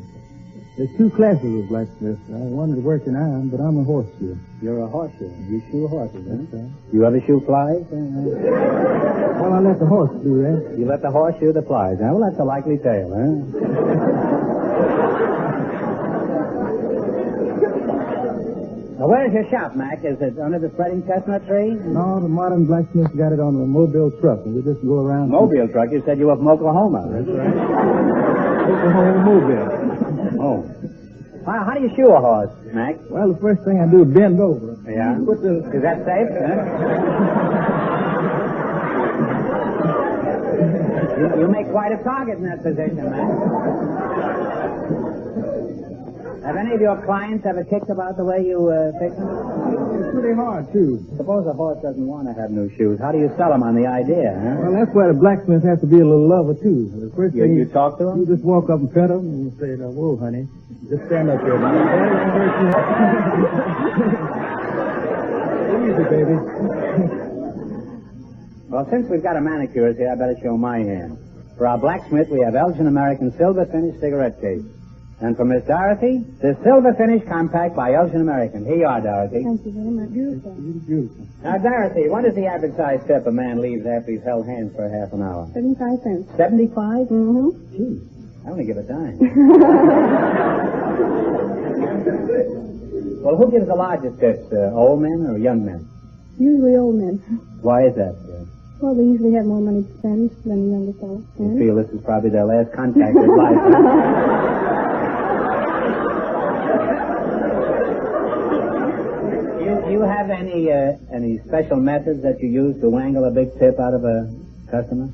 [0.78, 2.22] there's two classes of blacksmiths.
[2.30, 4.36] Uh, one is working iron, but I'm a horseshoe.
[4.62, 5.26] You're a horseshoe.
[5.50, 6.36] You shoe horses, huh?
[6.38, 6.70] That's right.
[6.92, 7.82] You ever shoe flies?
[7.90, 10.78] Uh, Well, I let the horse do that.
[10.78, 11.98] you let the horse shoe the flies.
[12.00, 14.38] Now, well, that's a likely tale, huh?
[18.98, 20.02] Now, where's your shop, Mac?
[20.02, 21.70] Is it under the spreading chestnut tree?
[21.70, 25.30] No, the modern blacksmiths got it on a mobile truck, and we just go around.
[25.30, 25.90] Mobile truck.
[25.92, 27.06] You said you were from Oklahoma.
[27.06, 27.54] That's right.
[28.66, 30.07] Oklahoma mobile.
[30.40, 30.64] Oh.
[31.44, 32.96] How, how do you shoe a horse, Mac?
[33.10, 34.76] Well, the first thing I do is bend over.
[34.88, 35.18] Yeah.
[35.24, 36.28] Put the Is that safe?
[36.30, 36.58] Huh?
[41.18, 44.57] you, you make quite a target in that position, Mac.
[46.48, 49.28] Have any of your clients ever kicked about the way you uh, fix them?
[50.00, 51.04] It's pretty hard, too.
[51.20, 52.98] Suppose a horse doesn't want to have new shoes.
[52.98, 54.56] How do you sell them on the idea, huh?
[54.64, 56.88] Well, that's why the blacksmith has to be a little lover, too.
[56.88, 59.52] The first You, thing you talk to You just walk up and pet him and
[59.60, 60.48] say, "Now, whoa, honey,
[60.88, 61.60] just stand up here.
[65.84, 66.32] Easy, baby.
[68.72, 71.18] Well, since we've got a manicurist here, I better show my hand.
[71.58, 74.64] For our blacksmith, we have Elgin American silver finish cigarette case.
[75.20, 78.64] And for Miss Dorothy, the silver finish compact by Elgin American.
[78.64, 79.42] Here you are, Dorothy.
[79.42, 80.12] Thank you very much.
[80.12, 80.52] Beautiful.
[80.54, 81.26] Beautiful.
[81.42, 84.72] Now, Dorothy, what is the average size tip a man leaves after he's held hands
[84.76, 85.48] for a half an hour?
[85.54, 86.30] 75 cents.
[86.36, 87.08] 75?
[87.10, 87.50] Mm-hmm.
[87.74, 87.98] Gee,
[88.46, 89.18] I only give a dime.
[93.26, 95.84] well, who gives the largest tips, uh, old men or young men?
[96.38, 97.18] Usually old men.
[97.60, 98.14] Why is that?
[98.14, 98.44] Uh,
[98.78, 101.18] Well, they usually have more money to spend than the younger fellow.
[101.42, 103.58] you feel this is probably their last contact with life.
[109.88, 109.92] huh?
[109.92, 113.80] you, have any uh, any special methods that you use to wangle a big tip
[113.80, 114.30] out of a
[114.70, 115.08] customer?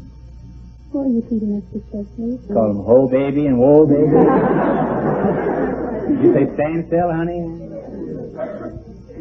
[0.93, 2.47] Well, you see domestic specialists.
[2.53, 4.05] Call them whole baby and wool baby.
[6.23, 7.41] you say stand still, honey.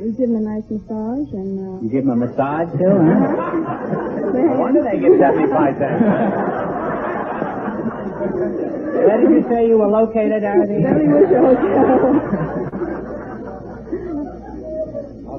[0.04, 4.34] You give them a nice massage and, uh, You give them a massage still, huh?
[4.34, 6.04] No wonder they get 75 cents.
[9.04, 10.82] Where did you say you were located, Dorothy?
[10.84, 12.83] Beverly Wilshire Hotel.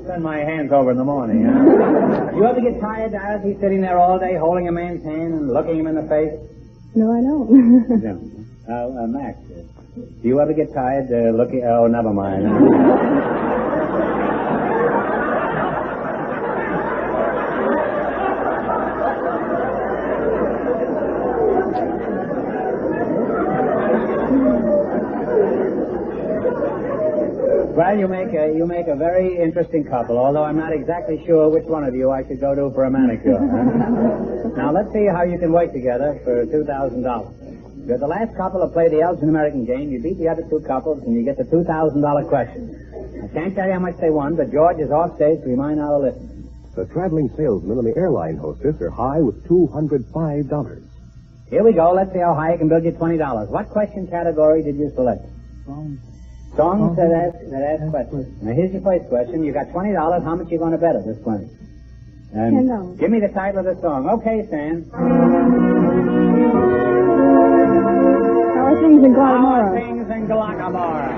[0.04, 1.46] I'll send my hands over in the morning.
[1.46, 2.30] Huh?
[2.36, 5.78] you ever get tired, Dorothy, sitting there all day holding a man's hand and looking
[5.78, 6.34] him in the face?
[6.94, 8.02] No, I don't.
[8.02, 8.20] No.
[8.68, 9.62] Uh, uh, Max, uh,
[10.22, 11.64] do you ever get tired uh, looking?
[11.64, 12.44] Oh, never mind.
[27.94, 30.18] Well, you make a you make a very interesting couple.
[30.18, 32.90] Although I'm not exactly sure which one of you I should go to for a
[32.90, 33.38] manicure.
[33.38, 34.50] huh?
[34.58, 37.30] now let's see how you can work together for two thousand dollars.
[37.86, 39.90] You're the last couple to play the Elgin American game.
[39.90, 42.66] You beat the other two couples, and you get the two thousand dollar question.
[43.22, 45.78] I can't tell you how much they won, but George is off stage to remind
[45.78, 46.50] our listeners.
[46.74, 50.82] The traveling salesman and the airline hostess are high with $205.
[51.48, 51.92] Here we go.
[51.92, 53.50] Let's see how high I can build you twenty dollars.
[53.50, 55.22] What question category did you select?
[56.56, 56.96] Songs oh.
[56.96, 58.26] that ask that ask questions.
[58.42, 59.42] Now here's your first question.
[59.42, 60.22] You got twenty dollars.
[60.22, 61.48] How much you going to bet at this twenty?
[62.32, 62.98] And $10.
[62.98, 64.08] Give me the title of the song.
[64.10, 64.84] Okay, Sam.
[64.90, 64.98] How
[68.66, 69.72] are things in How are Guatemala?
[69.78, 71.14] things in Glocca Morra?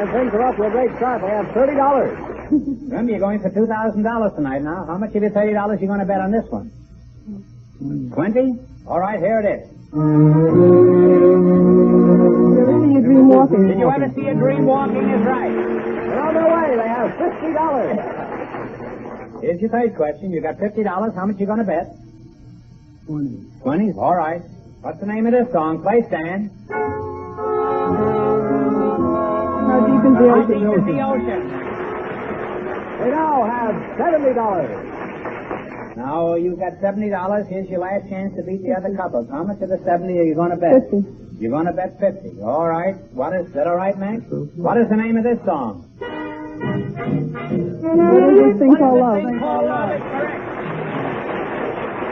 [0.00, 1.22] And things are off to a great start.
[1.22, 2.36] They have $30.
[2.90, 4.62] Remember, you're going for two thousand dollars tonight.
[4.62, 6.68] Now, how much of your thirty dollars you going to bet on this one?
[7.78, 8.12] Hmm.
[8.12, 8.58] Twenty.
[8.86, 9.66] All right, here it is.
[13.06, 13.68] Dream walking.
[13.68, 15.52] Did you ever see a dream walking is right?
[15.54, 16.74] They're on their way.
[16.74, 19.42] They have $50.
[19.42, 20.32] Here's your third question.
[20.32, 21.14] You got fifty dollars.
[21.14, 21.86] How much you going to bet?
[23.06, 23.44] Twenty.
[23.62, 23.92] Twenty.
[23.92, 24.42] All right.
[24.80, 25.80] What's the name of this song?
[25.82, 26.50] Play, Stan.
[29.70, 30.58] How deep in the How ocean?
[30.58, 31.42] deep is the ocean?
[33.04, 34.74] We now have seventy dollars.
[35.96, 37.46] Now, you've got $70.
[37.48, 39.30] Here's your last chance to beat the other couples.
[39.30, 40.90] How much of the 70 are you going to bet?
[40.90, 41.25] 50.
[41.38, 42.40] You're going to bet 50.
[42.40, 42.96] All right.
[43.12, 44.22] What is that all right, Max?
[44.56, 45.84] What is the name of this song?
[45.98, 46.08] What
[48.32, 49.22] is this thing called love?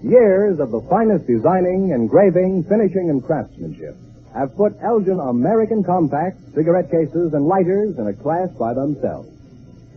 [0.08, 3.94] Years of the finest designing, engraving, finishing, and craftsmanship
[4.32, 9.28] have put Elgin American compacts, cigarette cases, and lighters in a class by themselves.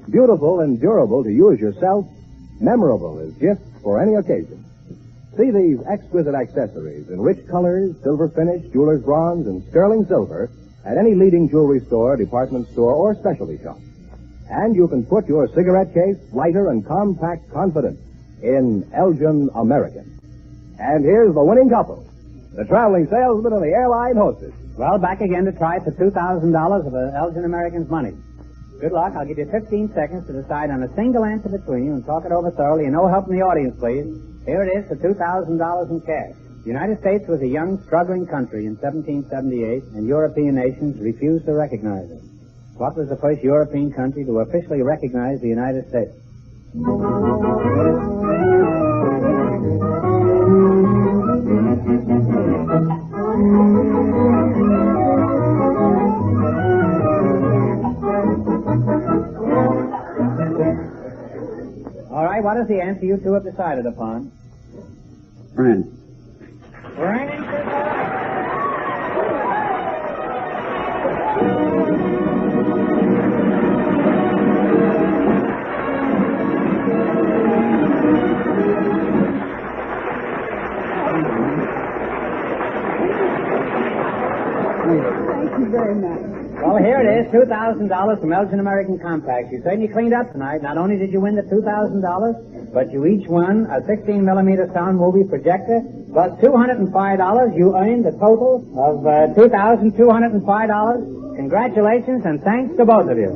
[0.09, 2.06] Beautiful and durable to use yourself,
[2.59, 4.65] memorable as gifts for any occasion.
[5.38, 10.51] See these exquisite accessories in rich colors, silver finish, jeweler's bronze, and sterling silver
[10.83, 13.80] at any leading jewelry store, department store, or specialty shop.
[14.49, 18.01] And you can put your cigarette case, lighter, and compact confidence
[18.41, 20.19] in Elgin American.
[20.79, 22.05] And here's the winning couple,
[22.53, 24.53] the traveling salesman and the airline hostess.
[24.77, 26.11] Well, back again to try for $2,000
[26.85, 28.13] of the Elgin American's money.
[28.79, 29.13] Good luck.
[29.15, 32.25] I'll give you 15 seconds to decide on a single answer between you and talk
[32.25, 32.85] it over thoroughly.
[32.85, 34.09] And no help from the audience, please.
[34.45, 35.53] Here it is for $2,000
[35.91, 36.33] in cash.
[36.65, 41.53] The United States was a young, struggling country in 1778, and European nations refused to
[41.53, 42.21] recognize it.
[42.77, 46.13] What was the first European country to officially recognize the United States?
[46.74, 46.80] All
[62.24, 64.32] right, what is the answer you two have decided upon?
[65.53, 65.88] France.
[66.95, 67.90] Thank
[85.82, 86.22] very much.
[86.61, 89.51] Well, here it is, $2,000 from Elgin American Compacts.
[89.51, 90.61] You certainly cleaned up tonight.
[90.61, 94.98] Not only did you win the $2,000, but you each won a 16 millimeter sound
[94.98, 95.82] movie projector,
[96.14, 97.58] plus $205.
[97.58, 101.35] You earned a total of uh, $2,205.
[101.35, 103.35] Congratulations and thanks to both of you.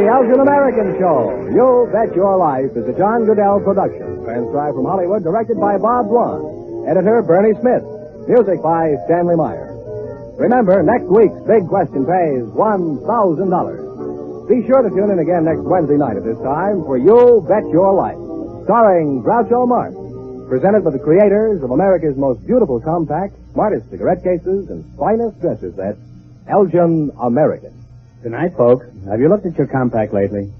[0.00, 1.28] The Elgin American Show.
[1.52, 4.24] You Bet Your Life is a John Guedel production.
[4.24, 6.88] Transcribed from Hollywood, directed by Bob Dwan.
[6.88, 7.84] Editor Bernie Smith.
[8.24, 9.68] Music by Stanley Meyer.
[10.40, 14.48] Remember, next week's big question pays $1,000.
[14.48, 17.68] Be sure to tune in again next Wednesday night at this time for You Bet
[17.68, 18.16] Your Life,
[18.64, 19.92] starring Groucho Marx.
[20.48, 25.76] Presented by the creators of America's most beautiful compact, smartest cigarette cases, and finest dresses
[25.76, 26.00] sets,
[26.48, 27.79] Elgin American.
[28.22, 28.86] Good night, folks.
[29.08, 30.52] Have you looked at your compact lately?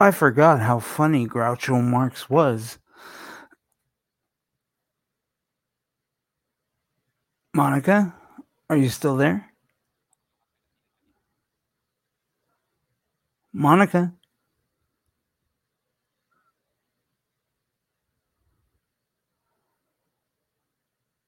[0.00, 2.78] I forgot how funny Groucho Marx was.
[7.54, 8.12] Monica,
[8.68, 9.52] are you still there?
[13.52, 14.12] Monica?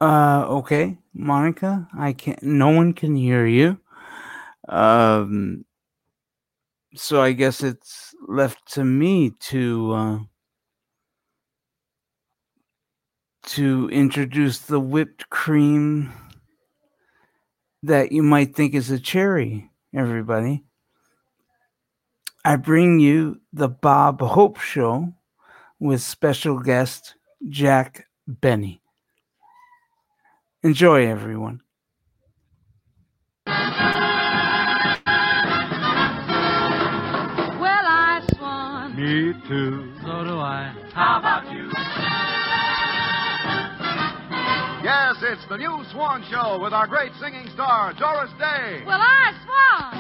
[0.01, 3.79] Uh, okay, Monica, I can't, no one can hear you.
[4.69, 5.65] Um,
[6.95, 10.19] so I guess it's left to me to, uh,
[13.47, 16.13] to introduce the whipped cream
[17.83, 20.65] that you might think is a cherry, everybody.
[22.45, 25.15] I bring you the Bob Hope Show
[25.79, 27.15] with special guest
[27.49, 28.83] Jack Benny.
[30.63, 31.61] Enjoy, everyone.
[33.47, 33.57] Well,
[37.69, 38.97] I swan.
[38.97, 39.93] Me too.
[40.03, 40.75] So do I.
[40.93, 41.71] How about you?
[45.27, 48.83] Yes, it's the new Swan Show with our great singing star, Doris Day.
[48.87, 49.95] Well, I swan.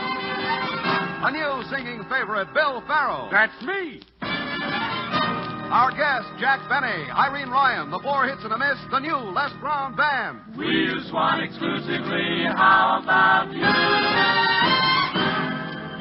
[1.26, 3.28] A new singing favorite, Bill Farrell.
[3.30, 4.02] That's me.
[4.22, 9.52] Our guest, Jack Benny, Irene Ryan, the Four Hits and a Miss, the new Les
[9.60, 10.38] Brown Band.
[10.56, 12.44] We use Swan exclusively.
[12.54, 13.60] How about you?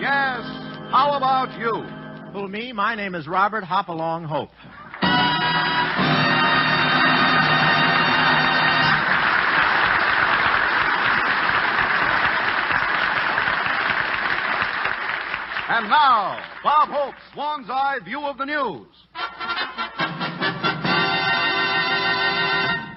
[0.01, 0.43] Yes,
[0.91, 1.83] how about you?
[2.33, 2.73] Who, me?
[2.73, 4.51] My name is Robert Hopalong Hope.
[15.67, 18.85] And now, Bob Hope's Swan's Eye View of the News.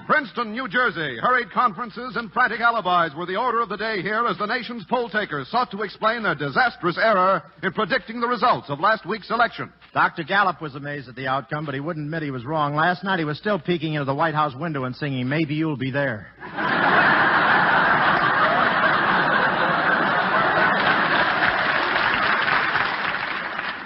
[0.05, 1.17] Princeton, New Jersey.
[1.19, 4.85] Hurried conferences and frantic alibis were the order of the day here as the nation's
[4.89, 9.31] poll takers sought to explain their disastrous error in predicting the results of last week's
[9.31, 9.71] election.
[9.93, 10.23] Dr.
[10.23, 12.75] Gallup was amazed at the outcome, but he wouldn't admit he was wrong.
[12.75, 15.77] Last night he was still peeking into the White House window and singing, Maybe You'll
[15.77, 16.27] Be There.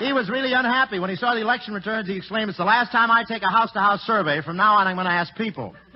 [0.04, 1.00] He was really unhappy.
[1.00, 3.50] When he saw the election returns, he exclaimed, It's the last time I take a
[3.50, 4.42] house to house survey.
[4.42, 5.74] From now on, I'm going to ask people.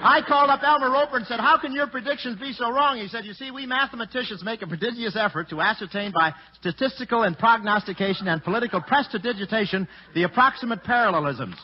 [0.00, 2.98] I called up Elmo Roper and said, How can your predictions be so wrong?
[2.98, 7.38] He said, You see, we mathematicians make a prodigious effort to ascertain by statistical and
[7.38, 11.54] prognostication and political prestidigitation the approximate parallelisms.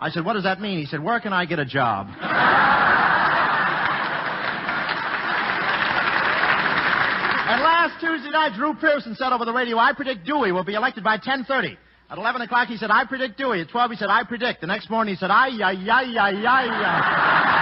[0.00, 0.80] I said, What does that mean?
[0.80, 2.08] He said, Where can I get a job?
[7.50, 10.74] And last Tuesday night, Drew Pearson said over the radio, I predict Dewey will be
[10.74, 11.76] elected by 10.30.
[12.10, 13.60] At 11 o'clock, he said, I predict Dewey.
[13.60, 14.60] At 12, he said, I predict.
[14.62, 17.60] The next morning, he said, ay, ay, ay, ay, ay, ay.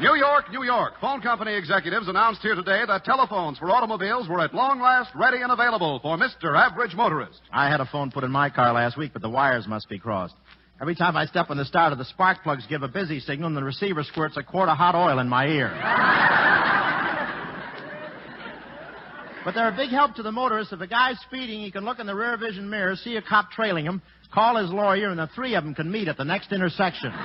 [0.00, 0.94] New York, New York.
[1.00, 5.42] Phone company executives announced here today that telephones for automobiles were at long last ready
[5.42, 6.56] and available for Mr.
[6.56, 7.40] Average Motorist.
[7.52, 9.98] I had a phone put in my car last week, but the wires must be
[9.98, 10.34] crossed.
[10.80, 13.56] Every time I step on the starter, the spark plugs give a busy signal, and
[13.56, 15.68] the receiver squirts a quart of hot oil in my ear.
[19.44, 20.72] but they're a big help to the motorist.
[20.72, 23.50] If a guy's speeding, he can look in the rear vision mirror, see a cop
[23.50, 24.00] trailing him,
[24.32, 27.12] call his lawyer, and the three of them can meet at the next intersection.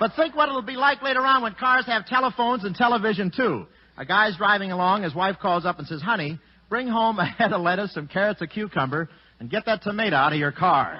[0.00, 3.66] But think what it'll be like later on when cars have telephones and television, too.
[3.96, 6.40] A guy's driving along, his wife calls up and says, Honey,
[6.72, 10.32] bring home a head of lettuce, some carrots, a cucumber, and get that tomato out
[10.32, 10.94] of your car.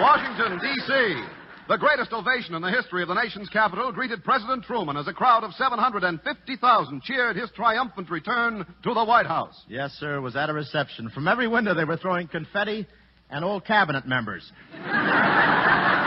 [0.00, 1.22] Washington, D.C.
[1.68, 5.12] The greatest ovation in the history of the nation's capital greeted President Truman as a
[5.12, 9.62] crowd of 750,000 cheered his triumphant return to the White House.
[9.68, 11.10] Yes, sir, was at a reception.
[11.10, 12.84] From every window they were throwing confetti
[13.30, 14.50] and old cabinet members.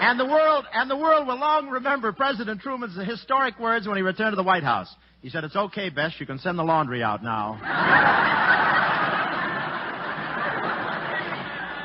[0.00, 4.02] and the world and the world will long remember President Truman's historic words when he
[4.02, 4.88] returned to the White House.
[5.22, 7.60] He said, It's okay, Bess, you can send the laundry out now.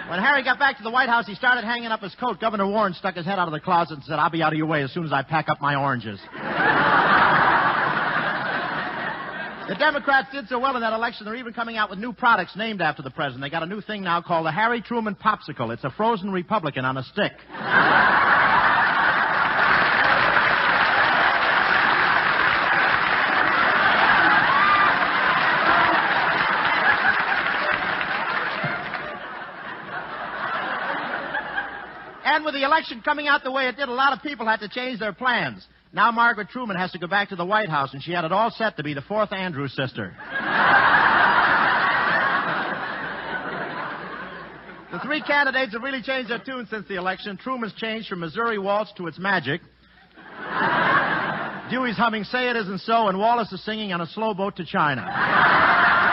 [0.10, 2.40] When Harry got back to the White House, he started hanging up his coat.
[2.40, 4.58] Governor Warren stuck his head out of the closet and said, I'll be out of
[4.58, 6.19] your way as soon as I pack up my oranges.
[9.68, 12.56] The Democrats did so well in that election, they're even coming out with new products
[12.56, 13.42] named after the president.
[13.42, 15.74] They got a new thing now called the Harry Truman Popsicle.
[15.74, 17.32] It's a frozen Republican on a stick.
[32.24, 34.60] And with the election coming out the way it did, a lot of people had
[34.60, 35.66] to change their plans.
[35.95, 38.33] Now Margaret Truman has to go back to the White House, and she had it
[38.33, 40.14] all set to be the fourth Andrews sister.
[44.91, 47.38] the three candidates have really changed their tune since the election.
[47.38, 49.61] Truman's changed from Missouri Waltz to its magic.
[51.72, 54.65] Dewey's humming Say It Isn't So, and Wallace is singing on a slow boat to
[54.65, 55.01] China.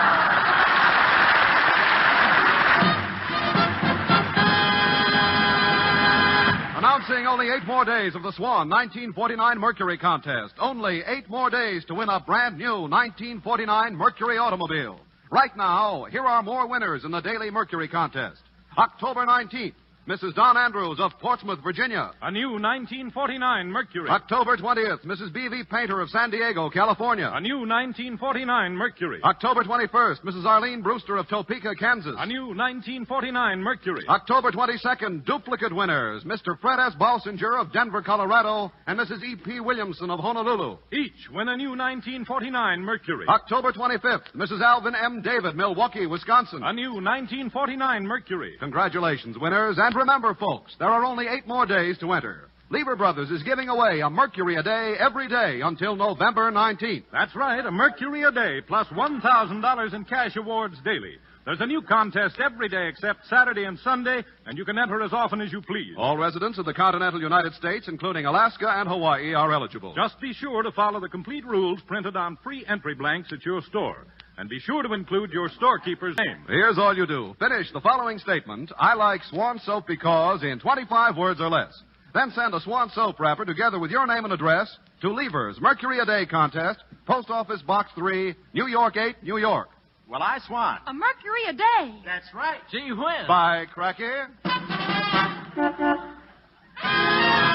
[7.04, 10.54] Announcing only eight more days of the Swan 1949 Mercury contest.
[10.60, 15.00] Only eight more days to win a brand new 1949 Mercury automobile.
[15.28, 18.40] Right now, here are more winners in the Daily Mercury contest.
[18.78, 19.74] October 19th,
[20.08, 20.34] Mrs.
[20.34, 22.10] Don Andrews of Portsmouth, Virginia.
[22.22, 24.10] A new 1949 Mercury.
[24.10, 25.32] October 20th, Mrs.
[25.32, 25.62] B.V.
[25.70, 27.30] Painter of San Diego, California.
[27.32, 29.20] A new 1949 Mercury.
[29.22, 30.44] October 21st, Mrs.
[30.44, 32.16] Arlene Brewster of Topeka, Kansas.
[32.18, 34.04] A new 1949 Mercury.
[34.08, 36.58] October 22nd, duplicate winners, Mr.
[36.60, 36.94] Fred S.
[36.98, 39.22] Balsinger of Denver, Colorado, and Mrs.
[39.22, 39.60] E.P.
[39.60, 40.78] Williamson of Honolulu.
[40.92, 43.26] Each win a new 1949 Mercury.
[43.28, 44.62] October 25th, Mrs.
[44.62, 45.22] Alvin M.
[45.22, 46.64] David, Milwaukee, Wisconsin.
[46.64, 48.56] A new 1949 Mercury.
[48.58, 52.48] Congratulations, winners, and remember, folks, there are only eight more days to enter.
[52.70, 57.04] Lever Brothers is giving away a Mercury a day every day until November 19th.
[57.12, 61.16] That's right, a Mercury a day plus $1,000 in cash awards daily.
[61.44, 65.12] There's a new contest every day except Saturday and Sunday, and you can enter as
[65.12, 65.94] often as you please.
[65.98, 69.92] All residents of the continental United States, including Alaska and Hawaii, are eligible.
[69.94, 73.60] Just be sure to follow the complete rules printed on free entry blanks at your
[73.62, 74.06] store.
[74.38, 76.44] And be sure to include your storekeeper's name.
[76.48, 77.34] Here's all you do.
[77.38, 78.72] Finish the following statement.
[78.78, 81.72] I like Swan soap because in 25 words or less.
[82.14, 85.98] Then send a Swan soap wrapper together with your name and address to Lever's Mercury
[85.98, 89.68] a Day contest, Post Office Box 3, New York 8, New York.
[90.08, 90.78] Well, I swan.
[90.86, 92.02] A mercury a day.
[92.04, 92.60] That's right.
[92.70, 93.26] Gee whiz.
[93.26, 94.04] Bye, Cracky.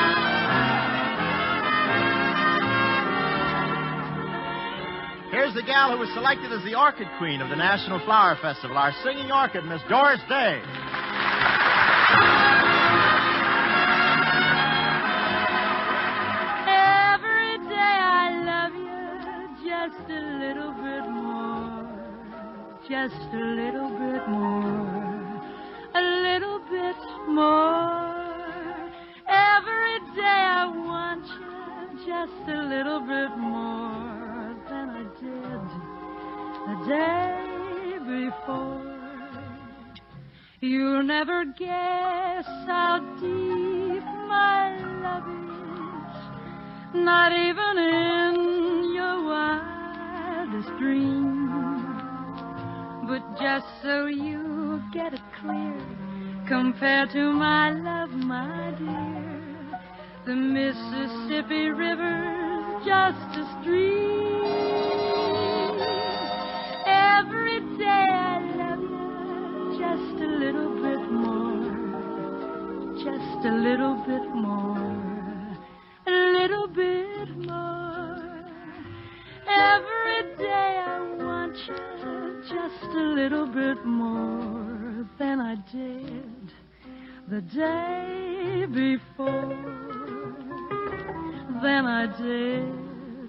[5.38, 8.76] Here's the gal who was selected as the Orchid Queen of the National Flower Festival,
[8.76, 10.58] our singing orchid, Miss Doris Day.
[16.66, 21.86] Every day I love you just a little bit more.
[22.90, 25.38] Just a little bit more.
[25.94, 26.98] A little bit
[27.30, 28.90] more.
[29.30, 34.17] Every day I want you just a little bit more
[34.78, 35.64] than I did
[36.68, 38.84] the day before.
[40.60, 51.36] You'll never guess how deep my love is, not even in your wildest dream.
[53.08, 55.80] But just so you get it clear,
[56.48, 59.80] compared to my love, my dear,
[60.26, 62.57] the Mississippi River's
[62.88, 64.46] just a stream.
[66.86, 71.68] Every day I love you just a little bit more,
[73.04, 75.58] just a little bit more,
[76.08, 78.46] a little bit more.
[79.50, 86.54] Every day I want you just a little bit more than I did
[87.28, 89.87] the day before.
[91.62, 92.64] Than I did.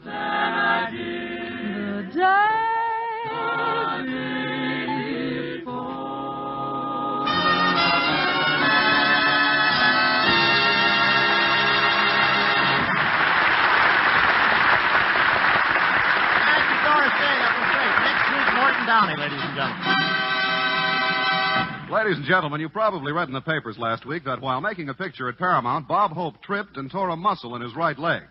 [0.04, 1.48] Than I did.
[1.76, 2.28] The day
[5.58, 5.78] before.
[17.08, 17.36] Day.
[17.40, 17.94] That was great.
[18.04, 20.07] Next week, Morton Downey, ladies and gentlemen.
[21.90, 24.94] Ladies and gentlemen, you probably read in the papers last week that while making a
[24.94, 28.24] picture at Paramount, Bob Hope tripped and tore a muscle in his right leg.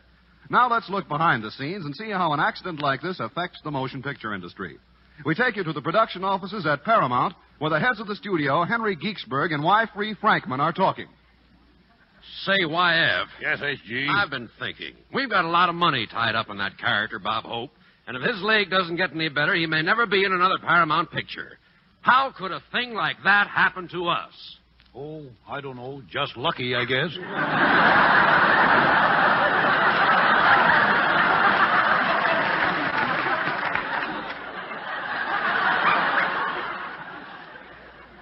[0.52, 3.72] Now let's look behind the scenes and see how an accident like this affects the
[3.72, 4.78] motion picture industry.
[5.26, 8.64] We take you to the production offices at Paramount, where the heads of the studio,
[8.64, 9.86] Henry Ginsberg and Y.
[9.96, 11.08] Free Frankman, are talking.
[12.46, 13.26] Say, YF.
[13.42, 14.08] Yes, SG.
[14.08, 14.94] I've been thinking.
[15.12, 17.72] We've got a lot of money tied up in that character, Bob Hope.
[18.06, 21.12] And if his leg doesn't get any better, he may never be in another Paramount
[21.12, 21.58] picture.
[22.08, 24.32] How could a thing like that happen to us?
[24.96, 26.02] Oh, I don't know.
[26.10, 27.10] Just lucky, I guess.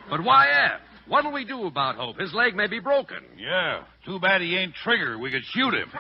[0.10, 0.78] But YF, eh?
[1.08, 2.20] what'll we do about Hope?
[2.20, 3.20] His leg may be broken.
[3.38, 3.84] Yeah.
[4.04, 5.20] Too bad he ain't Trigger.
[5.20, 5.92] We could shoot him.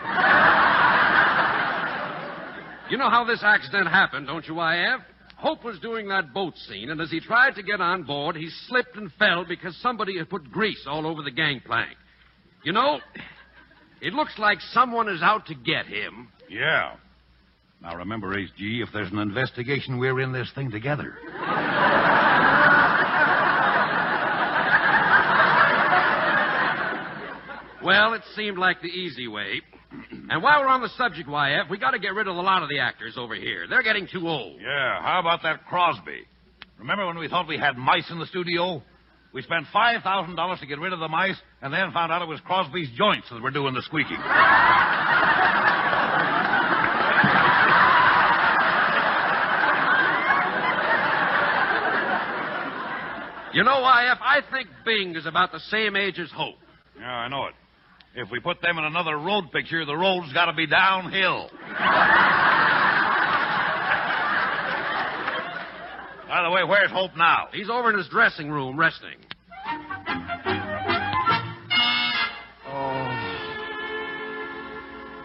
[2.90, 5.02] You know how this accident happened, don't you, YF?
[5.38, 8.50] Hope was doing that boat scene, and as he tried to get on board, he
[8.68, 11.98] slipped and fell because somebody had put grease all over the gangplank.
[12.64, 13.00] You know,
[14.02, 16.30] it looks like someone is out to get him.
[16.50, 16.96] Yeah.
[17.82, 21.16] Now remember, HG, if there's an investigation, we're in this thing together.
[27.84, 29.62] Well, it seemed like the easy way.
[30.30, 32.64] And while we're on the subject, YF, we got to get rid of a lot
[32.64, 33.68] of the actors over here.
[33.70, 34.60] They're getting too old.
[34.62, 36.26] Yeah, how about that Crosby?
[36.80, 38.82] Remember when we thought we had mice in the studio?
[39.34, 42.40] We spent $5,000 to get rid of the mice, and then found out it was
[42.46, 44.18] Crosby's joints that were doing the squeaking.
[53.54, 56.56] You know, YF, I think Bing is about the same age as Hope.
[57.00, 57.54] Yeah, I know it.
[58.16, 61.50] If we put them in another road picture, the road's got to be downhill.
[66.28, 67.48] By the way, where's Hope now?
[67.52, 69.18] He's over in his dressing room resting.
[72.68, 73.12] Oh,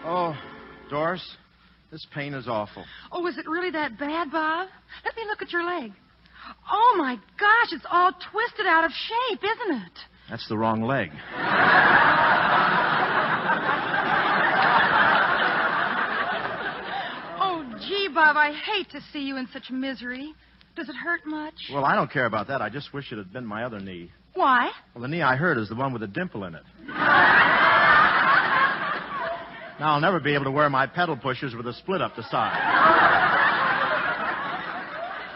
[0.03, 0.37] Oh,
[0.89, 1.37] Doris,
[1.91, 2.83] this pain is awful.
[3.11, 4.67] Oh, is it really that bad, Bob?
[5.05, 5.93] Let me look at your leg.
[6.69, 9.99] Oh, my gosh, it's all twisted out of shape, isn't it?
[10.31, 11.11] That's the wrong leg.
[17.37, 20.33] Oh, gee, Bob, I hate to see you in such misery.
[20.77, 21.53] Does it hurt much?
[21.73, 22.61] Well, I don't care about that.
[22.61, 24.09] I just wish it had been my other knee.
[24.33, 24.71] Why?
[24.95, 26.63] Well, the knee I hurt is the one with the dimple in it.
[26.87, 26.95] now
[29.81, 32.55] I'll never be able to wear my pedal pushers with a split up the side.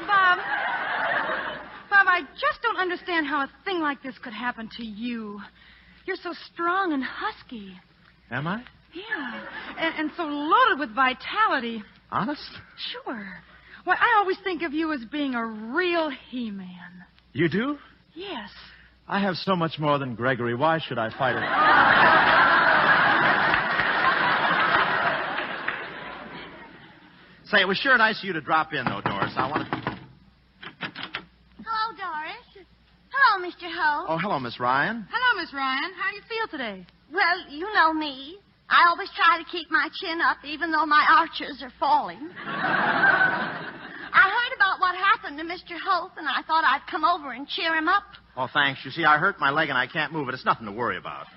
[0.07, 0.39] Bob.
[1.89, 5.41] Bob, I just don't understand how a thing like this could happen to you.
[6.05, 7.73] You're so strong and husky.
[8.31, 8.63] Am I?
[8.93, 9.43] Yeah.
[9.77, 11.83] And, and so loaded with vitality.
[12.11, 12.41] Honest?
[12.91, 13.27] Sure.
[13.83, 17.05] Why, I always think of you as being a real He Man.
[17.33, 17.77] You do?
[18.13, 18.49] Yes.
[19.07, 20.55] I have so much more than Gregory.
[20.55, 21.43] Why should I fight it?
[27.51, 29.33] Say, it was sure nice of you to drop in, though, Doris.
[29.37, 29.77] I want to.
[31.63, 32.65] Hello, Doris.
[33.15, 33.71] Hello, Mr.
[33.71, 34.09] Hope.
[34.09, 35.07] Oh, hello, Miss Ryan.
[35.09, 35.91] Hello, Miss Ryan.
[35.95, 36.85] How do you feel today?
[37.13, 38.37] Well, you know me.
[38.69, 42.29] I always try to keep my chin up, even though my arches are falling.
[42.45, 45.77] I heard about what happened to Mr.
[45.79, 48.03] Hope, and I thought I'd come over and cheer him up.
[48.35, 48.81] Oh, thanks.
[48.83, 50.33] You see, I hurt my leg and I can't move it.
[50.33, 51.27] It's nothing to worry about.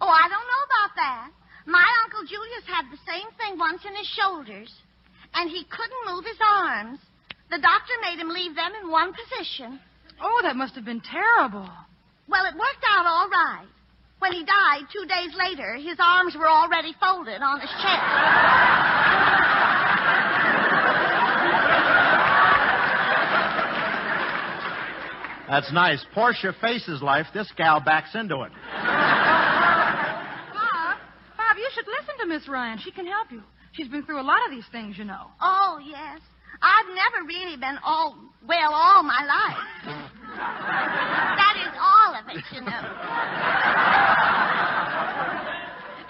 [0.00, 1.28] Oh, I don't know about that.
[1.66, 4.72] My Uncle Julius had the same thing once in his shoulders,
[5.34, 7.00] and he couldn't move his arms.
[7.50, 9.80] The doctor made him leave them in one position.
[10.20, 11.68] Oh, that must have been terrible.
[12.28, 13.66] Well, it worked out all right.
[14.18, 18.02] When he died, two days later, his arms were already folded on his chest.
[25.48, 26.04] That's nice.
[26.12, 27.26] Portia faces life.
[27.32, 28.50] This gal backs into it.
[30.52, 30.98] Bob,
[31.36, 32.78] Bob, you should listen to Miss Ryan.
[32.82, 33.42] She can help you.
[33.72, 35.26] She's been through a lot of these things, you know.
[35.40, 36.20] Oh, yes.
[36.62, 39.58] I've never really been all, well, all my life.
[40.36, 42.82] that is all of it, you know.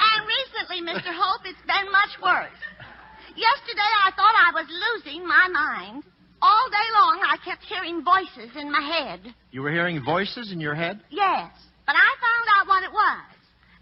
[0.00, 1.12] and recently, Mr.
[1.14, 2.58] Hope, it's been much worse.
[3.36, 6.04] Yesterday, I thought I was losing my mind.
[6.42, 9.34] All day long, I kept hearing voices in my head.
[9.52, 11.00] You were hearing voices in your head?
[11.10, 11.50] Yes,
[11.86, 13.24] but I found out what it was.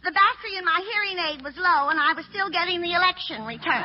[0.05, 3.45] The battery in my hearing aid was low, and I was still getting the election
[3.47, 3.83] return.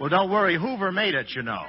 [0.00, 0.56] Well, don't worry.
[0.56, 1.58] Hoover made it, you know.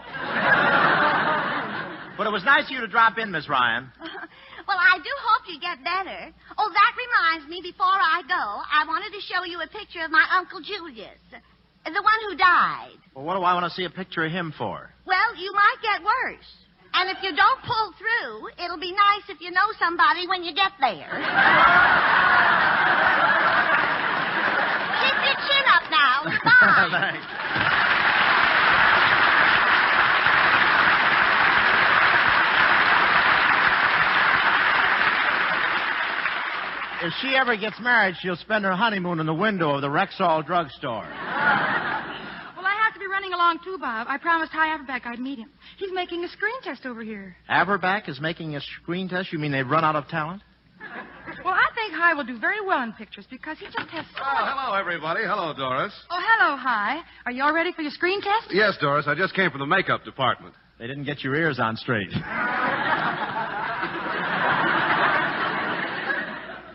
[2.18, 3.90] but it was nice of you to drop in, Miss Ryan.
[4.68, 6.30] well, I do hope you get better.
[6.58, 10.12] Oh, that reminds me, before I go, I wanted to show you a picture of
[10.12, 13.02] my Uncle Julius, the one who died.
[13.16, 14.92] Well, what do I want to see a picture of him for?
[15.08, 16.46] Well, you might get worse.
[16.94, 20.54] And if you don't pull through, it'll be nice if you know somebody when you
[20.54, 21.10] get there.
[25.02, 26.30] Keep your chin up now.
[26.30, 26.90] Goodbye.
[26.94, 27.49] Thanks.
[37.02, 40.46] If she ever gets married, she'll spend her honeymoon in the window of the Rexall
[40.46, 41.08] drugstore.
[42.56, 44.08] Well, I have to be running along too, Bob.
[44.10, 45.50] I promised Hy Averback I'd meet him.
[45.78, 47.38] He's making a screen test over here.
[47.50, 49.32] Averback is making a screen test?
[49.32, 50.42] You mean they've run out of talent?
[51.46, 54.22] Well, I think Hy will do very well in pictures because he just has so
[54.22, 55.22] Oh, hello, everybody.
[55.24, 55.94] Hello, Doris.
[56.10, 57.00] Oh, hello, Hy.
[57.26, 58.48] Are you all ready for your screen test?
[58.52, 60.54] Yes, Doris, I just came from the makeup department.
[60.80, 62.10] They didn't get your ears on straight.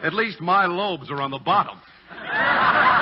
[0.04, 1.80] At least my lobes are on the bottom.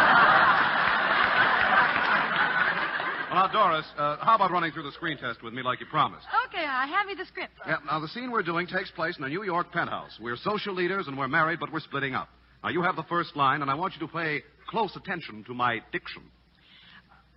[3.32, 5.86] Well, now, Doris, uh, how about running through the screen test with me like you
[5.86, 6.26] promised?
[6.48, 6.84] Okay, Hy.
[6.84, 7.54] Hand me the script.
[7.66, 10.10] Yeah, now, the scene we're doing takes place in a New York penthouse.
[10.20, 12.28] We're social leaders and we're married, but we're splitting up.
[12.62, 15.54] Now, you have the first line, and I want you to pay close attention to
[15.54, 16.24] my diction.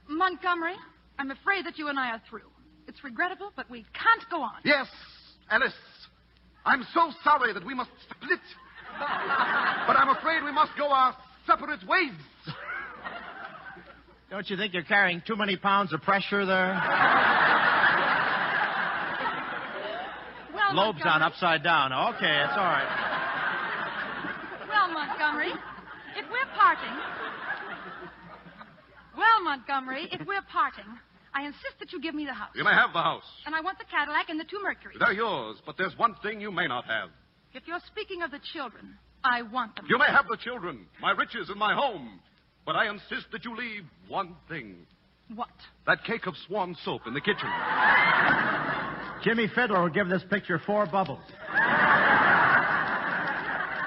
[0.10, 0.76] Montgomery,
[1.18, 2.52] I'm afraid that you and I are through.
[2.90, 4.52] It's regrettable, but we can't go on.
[4.66, 4.88] Yes,
[5.50, 5.72] Alice.
[6.66, 8.40] I'm so sorry that we must split.
[9.00, 11.16] But I'm afraid we must go our
[11.46, 12.12] separate ways.
[14.30, 16.74] Don't you think you're carrying too many pounds of pressure there?
[20.54, 21.94] Well, Lobes on upside down.
[21.94, 22.90] Okay, it's all right.
[24.68, 25.52] Well, Montgomery,
[26.18, 26.96] if we're parting.
[29.16, 30.86] Well, Montgomery, if we're parting,
[31.34, 32.50] I insist that you give me the house.
[32.56, 33.24] You may have the house.
[33.46, 34.98] And I want the Cadillac and the two Mercuries.
[35.00, 37.10] They're yours, but there's one thing you may not have.
[37.56, 39.86] If you're speaking of the children, I want them.
[39.88, 42.20] You may have the children, my riches, and my home,
[42.66, 44.76] but I insist that you leave one thing.
[45.34, 45.48] What?
[45.88, 47.48] That cake of swan soap in the kitchen.
[49.24, 51.24] Jimmie Fidler will give this picture four bubbles.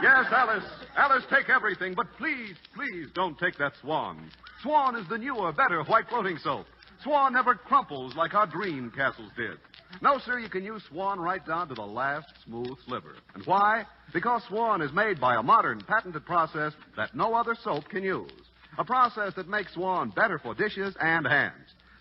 [0.00, 0.64] Yes, Alice.
[0.96, 4.30] Alice, take everything, but please, please don't take that swan.
[4.62, 6.64] Swan is the newer, better white floating soap.
[7.04, 9.58] Swan never crumples like our dream castles did.
[10.00, 13.14] No, sir, you can use Swan right down to the last smooth sliver.
[13.34, 13.84] And why?
[14.12, 18.30] Because Swan is made by a modern, patented process that no other soap can use.
[18.78, 21.54] a process that makes Swan better for dishes and hands.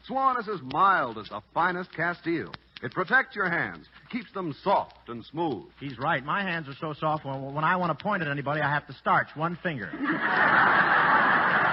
[0.05, 2.53] Swan is as mild as the finest Castile.
[2.83, 5.65] It protects your hands, keeps them soft and smooth.
[5.79, 6.23] He's right.
[6.23, 8.85] My hands are so soft, when, when I want to point at anybody, I have
[8.87, 9.89] to starch one finger.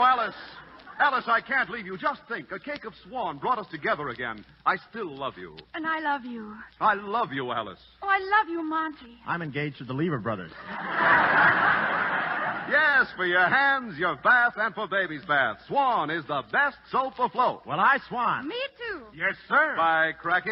[0.00, 0.34] Oh, Alice.
[0.98, 1.98] Alice, I can't leave you.
[1.98, 2.50] Just think.
[2.52, 4.42] A cake of swan brought us together again.
[4.64, 5.58] I still love you.
[5.74, 6.54] And I love you.
[6.80, 7.78] I love you, Alice.
[8.02, 9.18] Oh, I love you, Monty.
[9.26, 10.52] I'm engaged to the Lever brothers.
[12.70, 15.56] Yes, for your hands, your bath, and for baby's bath.
[15.66, 17.62] Swan is the best soap afloat.
[17.66, 18.46] Well, I swan.
[18.46, 19.02] Me too.
[19.12, 19.74] Yes, sir.
[19.76, 20.50] By cracky.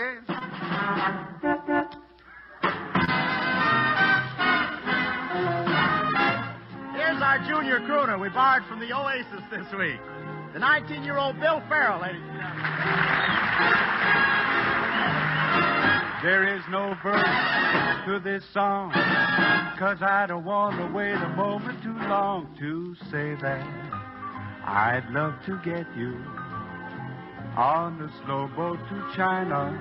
[7.21, 10.01] Our junior crooner we borrowed from the Oasis this week.
[10.53, 12.69] The 19-year-old Bill Farrell, ladies and gentlemen.
[16.23, 18.93] There is no verse to this song,
[19.79, 23.67] cause I don't want to wait a moment too long to say that
[24.65, 26.15] I'd love to get you
[27.57, 29.75] on the slow boat to China,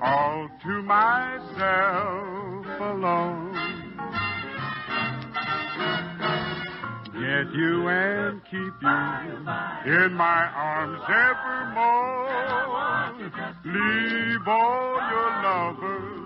[0.00, 3.75] all to myself alone.
[7.18, 8.88] Get you and keep you
[9.90, 12.26] in my arms evermore.
[13.64, 16.16] Leave all your lovers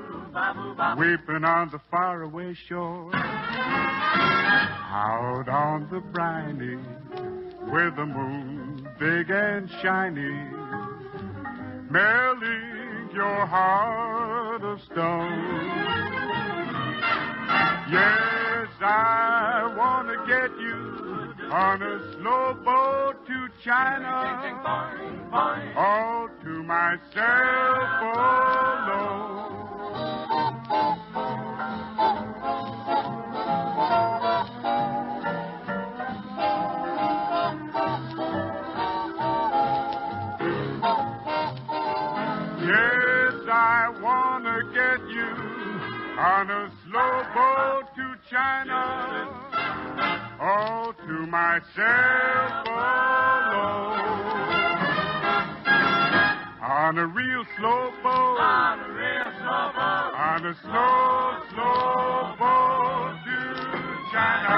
[0.99, 3.15] weeping on the faraway shore.
[4.93, 6.79] Out on the briny,
[7.73, 10.51] with the moon big and shiny,
[11.89, 16.20] melting your heart of stone.
[17.89, 24.11] Yes, I want to get you on a slow boat to China,
[25.77, 29.31] all to myself alone.
[42.63, 45.31] Yes, I want to get you
[46.21, 47.60] on a slow boat
[48.31, 49.27] China,
[50.41, 51.67] all to myself
[52.65, 53.11] alone.
[56.63, 63.19] On a real slow boat, on a real slow boat, on a slow, slow boat
[63.27, 63.39] to
[64.13, 64.55] China.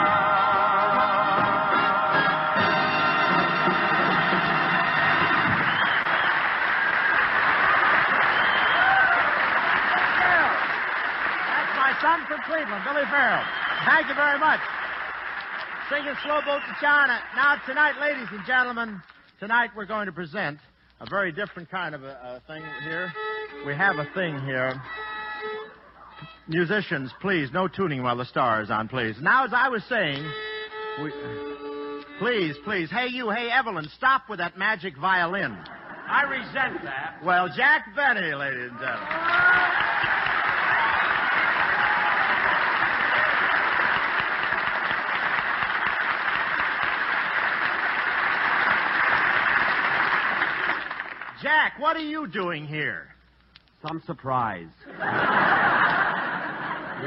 [11.49, 13.62] That's my son from Cleveland, Billy Farrell.
[13.85, 14.61] Thank you very much.
[15.91, 17.19] Singing Slow Boat to China.
[17.35, 19.03] Now, tonight, ladies and gentlemen,
[19.41, 20.59] tonight we're going to present
[21.01, 23.13] a very different kind of a, a thing here.
[23.67, 24.81] We have a thing here.
[26.47, 29.17] Musicians, please, no tuning while the star is on, please.
[29.21, 30.25] Now, as I was saying,
[31.03, 31.13] we...
[32.19, 32.89] Please, please.
[32.89, 35.59] Hey, you, hey, Evelyn, stop with that magic violin.
[36.09, 37.19] I resent that.
[37.25, 40.12] Well, Jack Benny, ladies and gentlemen.
[51.43, 53.09] Jack, what are you doing here?
[53.85, 54.69] Some surprise.
[54.87, 54.93] we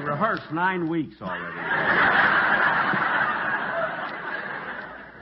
[0.01, 1.55] rehearsed nine weeks already.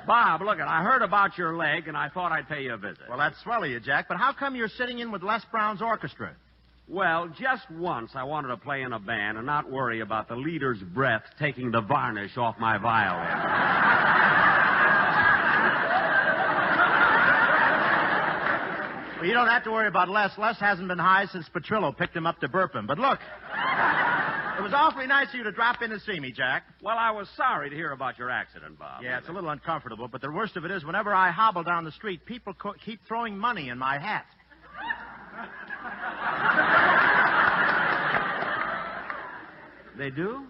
[0.08, 0.64] Bob, look, it.
[0.64, 3.04] I heard about your leg, and I thought I'd pay you a visit.
[3.08, 5.82] Well, that's swell of you, Jack, but how come you're sitting in with Les Brown's
[5.84, 6.36] orchestra?
[6.88, 10.36] Well, just once I wanted to play in a band and not worry about the
[10.36, 14.50] leader's breath taking the varnish off my violin.
[19.24, 20.32] Well, you don't have to worry about Les.
[20.38, 22.86] Les hasn't been high since Petrillo picked him up to burp him.
[22.86, 26.64] But look, it was awfully nice of you to drop in to see me, Jack.
[26.82, 29.02] Well, I was sorry to hear about your accident, Bob.
[29.02, 31.86] Yeah, it's a little uncomfortable, but the worst of it is whenever I hobble down
[31.86, 34.26] the street, people co- keep throwing money in my hat.
[39.98, 40.44] They do?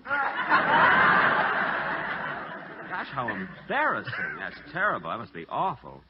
[2.90, 4.14] Gosh, how embarrassing.
[4.40, 5.10] That's terrible.
[5.12, 6.02] That must be awful.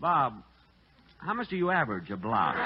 [0.00, 0.42] Bob,
[1.22, 2.56] how much do you average a block?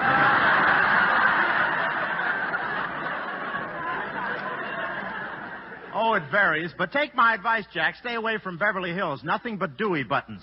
[5.97, 7.95] Oh, it varies, but take my advice, Jack.
[8.01, 9.23] Stay away from Beverly Hills.
[9.23, 10.43] Nothing but Dewey buttons.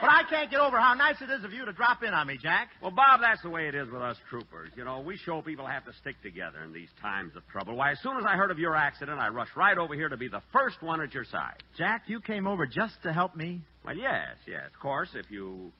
[0.00, 2.26] But I can't get over how nice it is of you to drop in on
[2.26, 2.70] me, Jack.
[2.82, 4.70] Well, Bob, that's the way it is with us troopers.
[4.74, 7.76] You know, we show people have to stick together in these times of trouble.
[7.76, 10.16] Why, as soon as I heard of your accident, I rushed right over here to
[10.16, 11.62] be the first one at your side.
[11.76, 13.60] Jack, you came over just to help me?
[13.84, 14.62] Well, yes, yes.
[14.74, 15.72] Of course, if you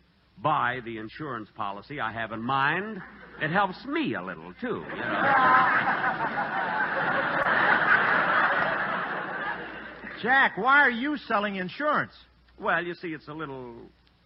[0.42, 3.00] buy the insurance policy I have in mind,
[3.42, 4.66] it helps me a little, too.
[4.66, 4.86] You know?
[10.22, 12.12] Jack, why are you selling insurance?
[12.58, 13.74] Well, you see, it's a little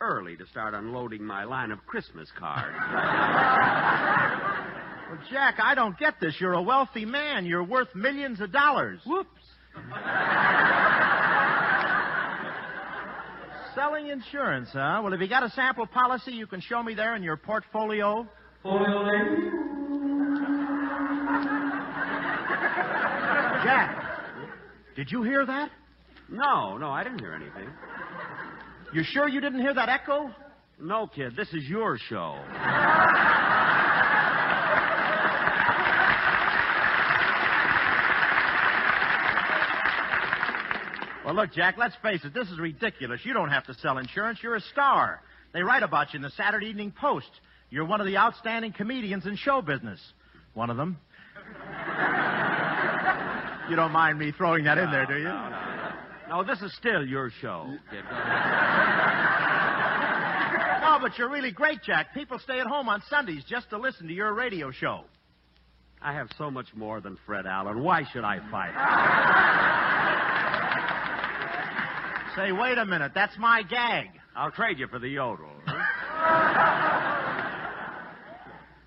[0.00, 2.76] early to start unloading my line of Christmas cards.
[5.06, 6.34] Well, Jack, I don't get this.
[6.40, 7.44] You're a wealthy man.
[7.44, 9.00] You're worth millions of dollars.
[9.04, 9.28] Whoops.
[13.74, 15.00] Selling insurance, huh?
[15.02, 18.26] Well, have you got a sample policy you can show me there in your portfolio?
[23.64, 24.04] Jack,
[24.94, 25.70] did you hear that?
[26.28, 27.68] No, no, I didn't hear anything.
[28.92, 30.30] You sure you didn't hear that echo?
[30.80, 32.38] No, kid, this is your show.
[41.24, 42.34] Well, look, Jack, let's face it.
[42.34, 43.20] This is ridiculous.
[43.24, 44.40] You don't have to sell insurance.
[44.42, 45.22] You're a star.
[45.54, 47.30] They write about you in the Saturday Evening Post.
[47.70, 50.00] You're one of the outstanding comedians in show business.
[50.52, 50.98] One of them.
[53.70, 55.24] you don't mind me throwing that in there, do you?
[55.24, 55.92] No, no, no.
[56.28, 57.74] No, this is still your show.
[60.80, 62.12] No, but you're really great, Jack.
[62.12, 65.04] People stay at home on Sundays just to listen to your radio show.
[66.02, 67.82] I have so much more than Fred Allen.
[67.82, 69.80] Why should I fight?
[72.36, 73.12] Say, wait a minute.
[73.14, 74.08] That's my gag.
[74.34, 75.46] I'll trade you for the yodel.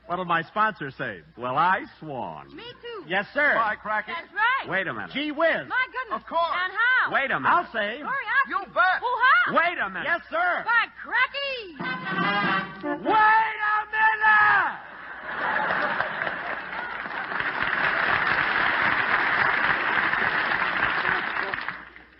[0.07, 1.19] What'll my sponsor say?
[1.37, 2.47] Well, I swan.
[2.55, 3.03] Me too.
[3.09, 3.55] Yes, sir.
[3.55, 4.13] Bye, Cracky.
[4.15, 4.69] That's right.
[4.69, 5.11] Wait a minute.
[5.11, 5.67] Gee whiz.
[5.67, 6.21] My goodness.
[6.23, 6.47] Of course.
[6.63, 7.13] And how?
[7.13, 7.49] Wait a minute.
[7.51, 7.99] I'll say.
[7.99, 8.47] Hurry up.
[8.47, 8.99] You bet.
[9.03, 9.51] Hoo-ha.
[9.53, 10.07] Wait a minute.
[10.07, 10.63] Yes, sir.
[10.63, 11.75] By cracky.
[13.03, 13.56] Wait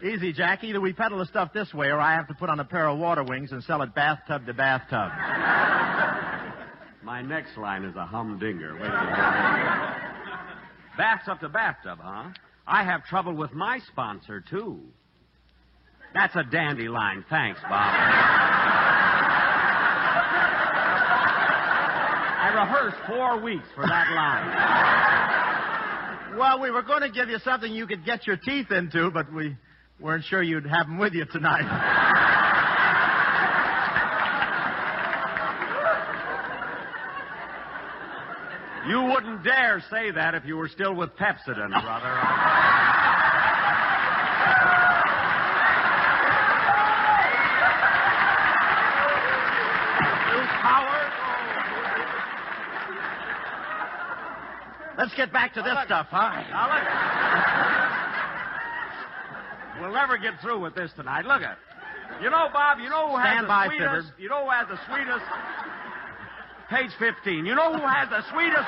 [0.04, 0.64] Easy, Jack.
[0.64, 2.88] Either we peddle the stuff this way, or I have to put on a pair
[2.88, 5.12] of water wings and sell it bathtub to bathtub.
[7.04, 8.76] My next line is a humdinger.
[8.76, 9.98] Wait a minute.
[10.98, 12.30] Bathtub to bathtub, huh?
[12.68, 14.82] I have trouble with my sponsor, too.
[16.14, 17.24] That's a dandy line.
[17.30, 17.72] Thanks, Bob.
[22.40, 24.12] I rehearsed four weeks for that
[26.28, 26.38] line.
[26.38, 29.32] Well, we were going to give you something you could get your teeth into, but
[29.32, 29.56] we
[30.00, 31.66] weren't sure you'd have them with you tonight.
[38.88, 42.18] You wouldn't dare say that if you were still with Pepsodent, brother.
[54.98, 56.42] Let's get back to this stuff, huh?
[56.50, 57.97] Now.
[59.80, 61.26] We'll never get through with this tonight.
[61.26, 61.58] Look at.
[62.22, 64.12] You know, Bob, you know who has Stand the by, sweetest.
[64.18, 65.26] You know who has the sweetest.
[66.70, 67.46] Page 15.
[67.46, 68.68] You know who has the sweetest.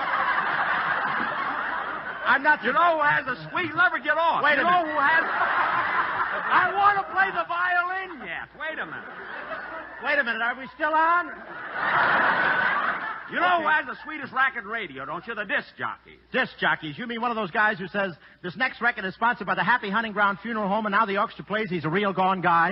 [2.30, 2.64] I'm not.
[2.64, 3.74] You know who has the sweet.
[3.74, 4.44] Never get off.
[4.44, 4.94] Wait you a know minute.
[4.94, 5.24] who has.
[6.50, 8.50] I want to play the violin yet.
[8.60, 9.10] Wait a minute.
[10.06, 10.42] Wait a minute.
[10.42, 12.69] Are we still on?
[13.32, 15.36] You know who has the sweetest racket radio, don't you?
[15.36, 16.18] The disc jockeys.
[16.32, 16.98] Disc jockeys.
[16.98, 19.64] You mean one of those guys who says this next record is sponsored by the
[19.64, 22.72] Happy Hunting Ground Funeral Home, and now the orchestra plays he's a real gone guy?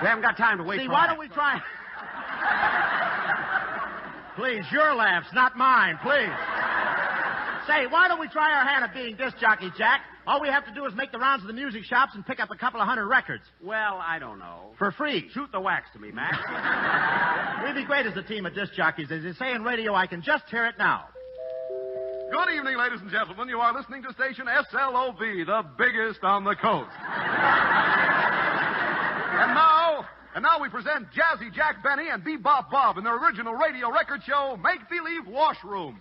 [0.00, 1.08] We haven't got time to wait See, why that.
[1.08, 1.60] don't we try?
[4.36, 5.98] Please, your laughs, not mine.
[6.00, 6.30] Please.
[7.66, 10.02] Say, why don't we try our hand at being disc jockey, Jack?
[10.28, 12.38] All we have to do is make the rounds of the music shops and pick
[12.38, 14.74] up a couple of hundred records Well, I don't know.
[14.78, 15.26] for free.
[15.32, 16.36] Shoot the wax to me, Max.
[17.64, 19.10] We'd be great as a team of disc jockeys.
[19.10, 21.04] As they say in radio, I can just hear it now.
[22.30, 23.48] Good evening, ladies and gentlemen.
[23.48, 26.90] You are listening to station SLOB, the biggest on the coast.
[29.32, 33.54] and now, and now we present Jazzy Jack Benny and Bebop Bob in their original
[33.54, 35.98] radio record show, Make Believe Washroom.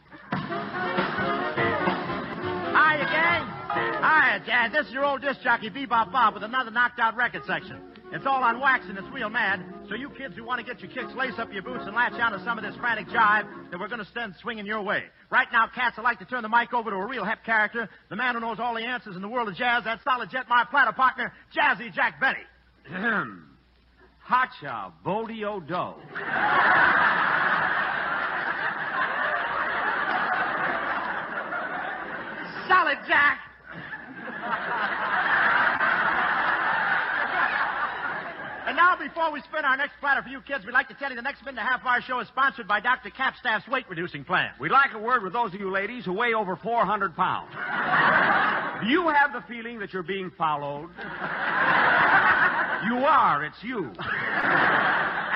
[2.76, 3.57] Hiya, gang.
[3.74, 4.72] Hiya, Dad.
[4.72, 7.82] This is your old disc jockey, Bebop Bob, with another knocked out record section.
[8.14, 10.82] It's all on wax and it's real mad, so you kids who want to get
[10.82, 13.78] your kicks, lace up your boots and latch onto some of this frantic jive that
[13.78, 15.04] we're going to send swinging your way.
[15.30, 17.90] Right now, cats, I'd like to turn the mic over to a real hep character,
[18.10, 20.46] the man who knows all the answers in the world of jazz, that solid jet,
[20.48, 22.40] my platter partner, Jazzy Jack Benny.
[22.90, 23.44] Ahem.
[24.20, 25.94] Hacha Bodio Do.
[32.70, 33.47] Solid Jack.
[38.68, 41.10] And now, before we spin our next platter for you kids, we'd like to tell
[41.10, 43.10] you the next minute and a half of our show is sponsored by Dr.
[43.12, 44.52] Capstaff's weight reducing plan.
[44.60, 47.52] We'd like a word with those of you ladies who weigh over 400 pounds.
[48.82, 50.90] Do you have the feeling that you're being followed?
[52.86, 53.46] You are.
[53.46, 53.92] It's you.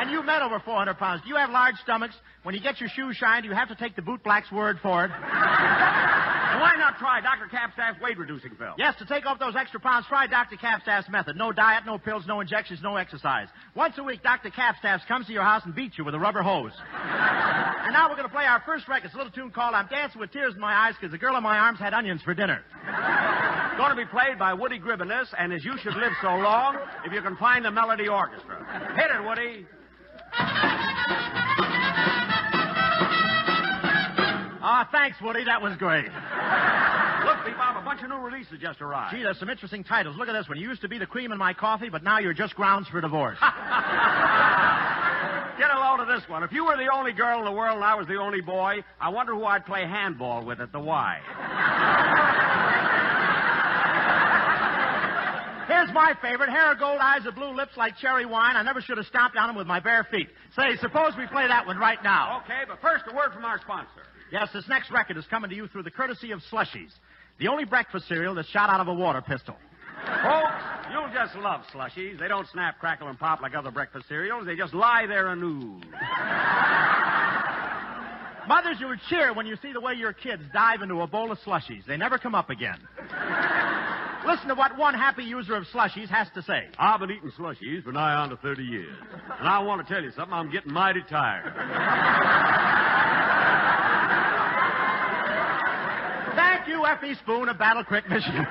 [0.02, 2.16] And you've met over 400 pounds, do you have large stomachs?
[2.42, 5.12] When you get your shoes shined, you have to take the bootblack's word for it.
[5.22, 7.46] why not try Dr.
[7.46, 8.74] Capstaff's weight reducing pill?
[8.80, 10.58] Yes, to take off those extra pounds, try Dr.
[10.58, 11.36] Capstaff's method.
[11.36, 13.48] No diet, no pills, no injections, no exercise.
[13.76, 14.50] Once a week, Dr.
[14.50, 16.72] Capstaff comes to your house and beats you with a rubber hose.
[16.96, 19.06] and now we're going to play our first record.
[19.06, 21.38] It's a little tune called I'm Dancing with Tears in My Eyes because the girl
[21.38, 22.64] in my arms had onions for dinner.
[23.78, 27.14] Going to be played by Woody Gribbenus and as You Should Live So Long, if
[27.14, 28.96] you can find the Melody Orchestra.
[28.96, 29.66] Hit it, Woody.
[34.64, 35.44] Ah, thanks, Woody.
[35.46, 36.06] That was great.
[36.06, 39.16] Look, Bebop, a bunch of new releases just arrived.
[39.16, 40.16] Gee, there's some interesting titles.
[40.18, 40.60] Look at this one.
[40.60, 43.02] You used to be the cream in my coffee, but now you're just grounds for
[43.02, 43.38] divorce.
[43.42, 43.50] Get
[45.70, 46.44] a load of this one.
[46.44, 48.84] If you were the only girl in the world and I was the only boy,
[49.00, 51.20] I wonder who I'd play handball with at the Y.
[55.68, 56.50] Here's my favorite.
[56.50, 58.56] Hair of gold, eyes of blue, lips like cherry wine.
[58.56, 60.28] I never should have stomped on them with my bare feet.
[60.56, 62.42] Say, suppose we play that one right now.
[62.44, 64.04] Okay, but first a word from our sponsor.
[64.32, 66.92] Yes, this next record is coming to you through the courtesy of Slushies,
[67.40, 69.56] the only breakfast cereal that's shot out of a water pistol.
[70.24, 72.20] Folks, you'll just love slushies.
[72.20, 74.46] They don't snap, crackle, and pop like other breakfast cereals.
[74.46, 75.84] They just lie there and ooze.
[78.48, 81.32] Mothers, you would cheer when you see the way your kids dive into a bowl
[81.32, 81.86] of slushies.
[81.86, 82.80] They never come up again.
[84.26, 86.68] Listen to what one happy user of slushies has to say.
[86.78, 88.96] I've been eating slushies for nigh on to 30 years.
[89.40, 91.54] And I want to tell you something, I'm getting mighty tired.
[96.36, 97.16] Thank you, F.E.
[97.24, 98.46] Spoon of Battle Creek, Michigan.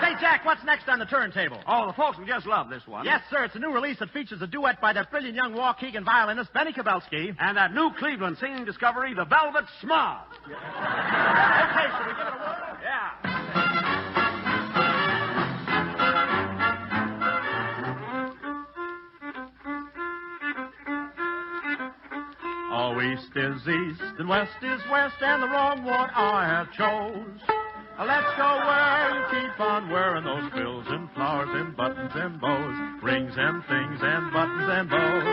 [0.00, 1.60] Say, Jack, what's next on the turntable?
[1.66, 3.04] Oh, the folks will just love this one.
[3.04, 3.44] Yes, sir.
[3.44, 6.72] It's a new release that features a duet by that brilliant young Waukegan violinist, Benny
[6.72, 7.34] Kubelsky.
[7.38, 10.26] And that new Cleveland singing discovery, the Velvet Smog.
[10.46, 12.78] okay, should we give it a whirl?
[12.82, 13.63] Yeah.
[23.02, 27.40] East is east and west is west, and the wrong one I have chose.
[27.98, 33.02] Let's go where you keep on wearing those frills and flowers and buttons and bows,
[33.02, 35.24] rings and things and buttons and bows.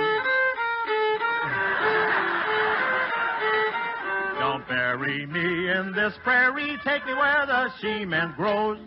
[4.40, 8.80] Don't bury me in this prairie, take me where the she-man grows.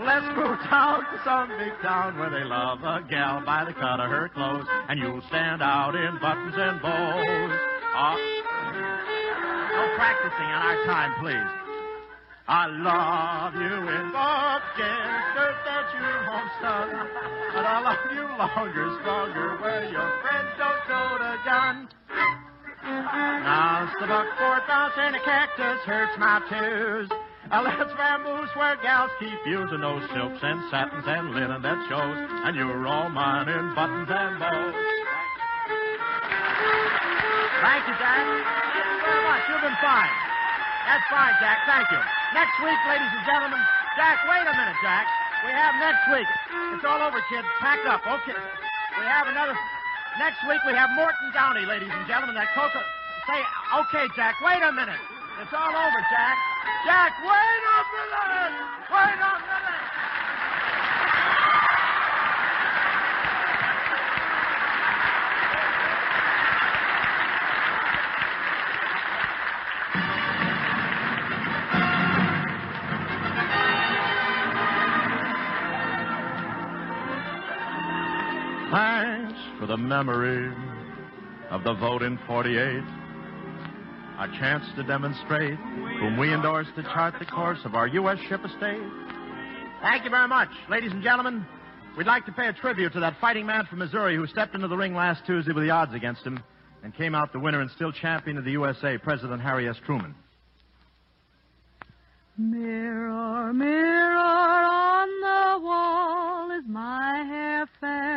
[0.00, 4.00] Let's go down to some big town where they love a gal by the cut
[4.00, 7.77] of her clothes, and you'll stand out in buttons and bows.
[8.00, 11.50] Ah, No practicing on our time, please.
[12.46, 16.88] I love you in buckskin skirt that you homestead,
[17.52, 21.88] but I love you longer, stronger, where your friends don't go to gun.
[22.86, 27.10] Now the buckboard bounce and a cactus hurts my toes.
[27.50, 32.16] Uh, let's vamoose where gals keep using those silks and satins and linen that shows,
[32.46, 34.74] and you're all mine in buttons and bows.
[37.58, 38.22] Thank you, Jack.
[38.22, 39.42] Thank you very much.
[39.50, 40.12] You've been fine.
[40.86, 41.58] That's fine, Jack.
[41.66, 42.00] Thank you.
[42.32, 43.60] Next week, ladies and gentlemen.
[43.98, 45.04] Jack, wait a minute, Jack.
[45.42, 46.28] We have next week.
[46.74, 47.46] It's all over, kids.
[47.58, 48.06] Pack up.
[48.06, 48.38] Okay.
[48.98, 49.58] We have another.
[50.18, 52.34] Next week we have Morton Downey, ladies and gentlemen.
[52.34, 52.82] That cocoa.
[53.26, 53.40] Say,
[53.86, 54.38] okay, Jack.
[54.42, 54.98] Wait a minute.
[55.42, 56.36] It's all over, Jack.
[56.86, 58.54] Jack, wait a minute.
[58.90, 60.07] Wait a minute.
[79.68, 80.50] The memory
[81.50, 82.82] of the vote in 48.
[84.18, 85.58] A chance to demonstrate
[86.00, 88.18] whom we endorse to chart the course of our U.S.
[88.30, 88.80] ship estate.
[89.82, 90.48] Thank you very much.
[90.70, 91.46] Ladies and gentlemen,
[91.98, 94.68] we'd like to pay a tribute to that fighting man from Missouri who stepped into
[94.68, 96.42] the ring last Tuesday with the odds against him
[96.82, 99.76] and came out the winner and still champion of the USA, President Harry S.
[99.84, 100.14] Truman.
[102.38, 108.07] Mirror, mirror on the wall, is my hair fairest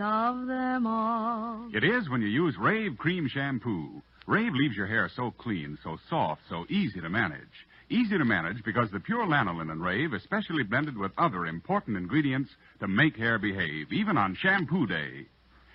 [0.00, 1.68] of them all?
[1.72, 4.02] It is when you use Rayve Cream Shampoo.
[4.26, 7.66] Rayve leaves your hair so clean, so soft, so easy to manage.
[7.88, 11.96] Easy to manage because the pure lanolin in Rayve is specially blended with other important
[11.96, 15.26] ingredients to make hair behave, even on shampoo day.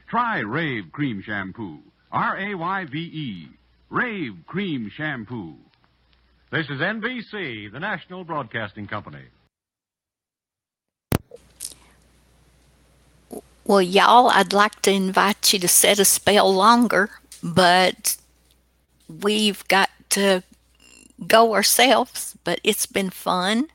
[0.08, 1.80] Try Rayve Cream Shampoo.
[2.12, 3.50] R A Y V E.
[3.92, 5.56] Rayve Cream Shampoo.
[6.52, 9.26] This is NBC, the national broadcasting company.
[13.66, 17.10] Well, y'all, I'd like to invite you to set a spell longer,
[17.42, 18.16] but
[19.08, 20.44] we've got to
[21.26, 22.38] go ourselves.
[22.44, 23.68] But it's been fun,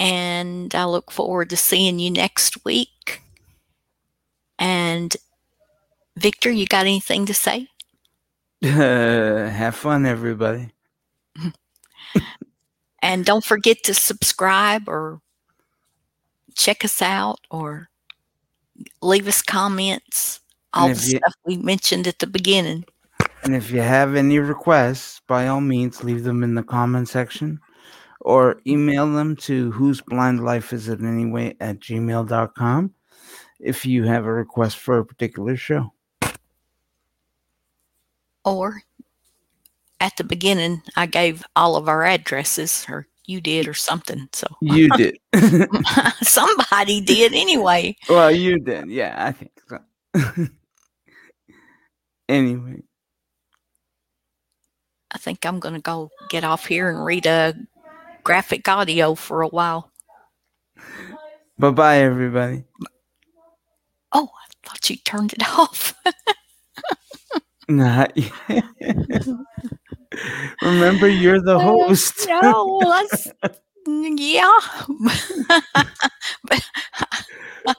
[0.00, 3.22] and I look forward to seeing you next week.
[4.58, 5.16] And
[6.16, 7.68] Victor, you got anything to say?
[8.62, 10.70] have fun, everybody.
[13.04, 15.20] And don't forget to subscribe or
[16.54, 17.90] check us out or
[19.02, 20.40] leave us comments.
[20.72, 22.84] All the you- stuff we mentioned at the beginning.
[23.42, 27.60] And if you have any requests, by all means, leave them in the comment section
[28.20, 32.94] or email them to whose blind life is it anyway at gmail.com
[33.60, 35.92] if you have a request for a particular show.
[38.44, 38.82] Or
[40.00, 44.28] at the beginning, I gave all of our addresses, or you did, or something.
[44.32, 45.18] So You did.
[46.22, 47.96] somebody did anyway.
[48.08, 48.88] well, you did.
[48.90, 49.78] Yeah, I think so.
[52.28, 52.82] anyway,
[55.10, 57.54] I think I'm going to go get off here and read a
[58.22, 59.90] graphic audio for a while.
[61.58, 62.64] bye bye, everybody.
[64.12, 65.94] Oh, I thought you turned it off.
[67.68, 68.64] Not yet.
[70.62, 72.26] Remember, you're the host.
[72.28, 73.28] no, that's,
[73.86, 74.58] yeah.
[76.44, 76.64] but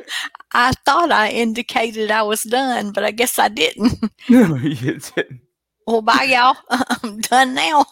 [0.52, 4.12] I thought I indicated I was done, but I guess I didn't.
[4.30, 5.42] no, you didn't.
[5.88, 6.58] Well, bye, y'all.
[7.04, 7.86] I'm done now.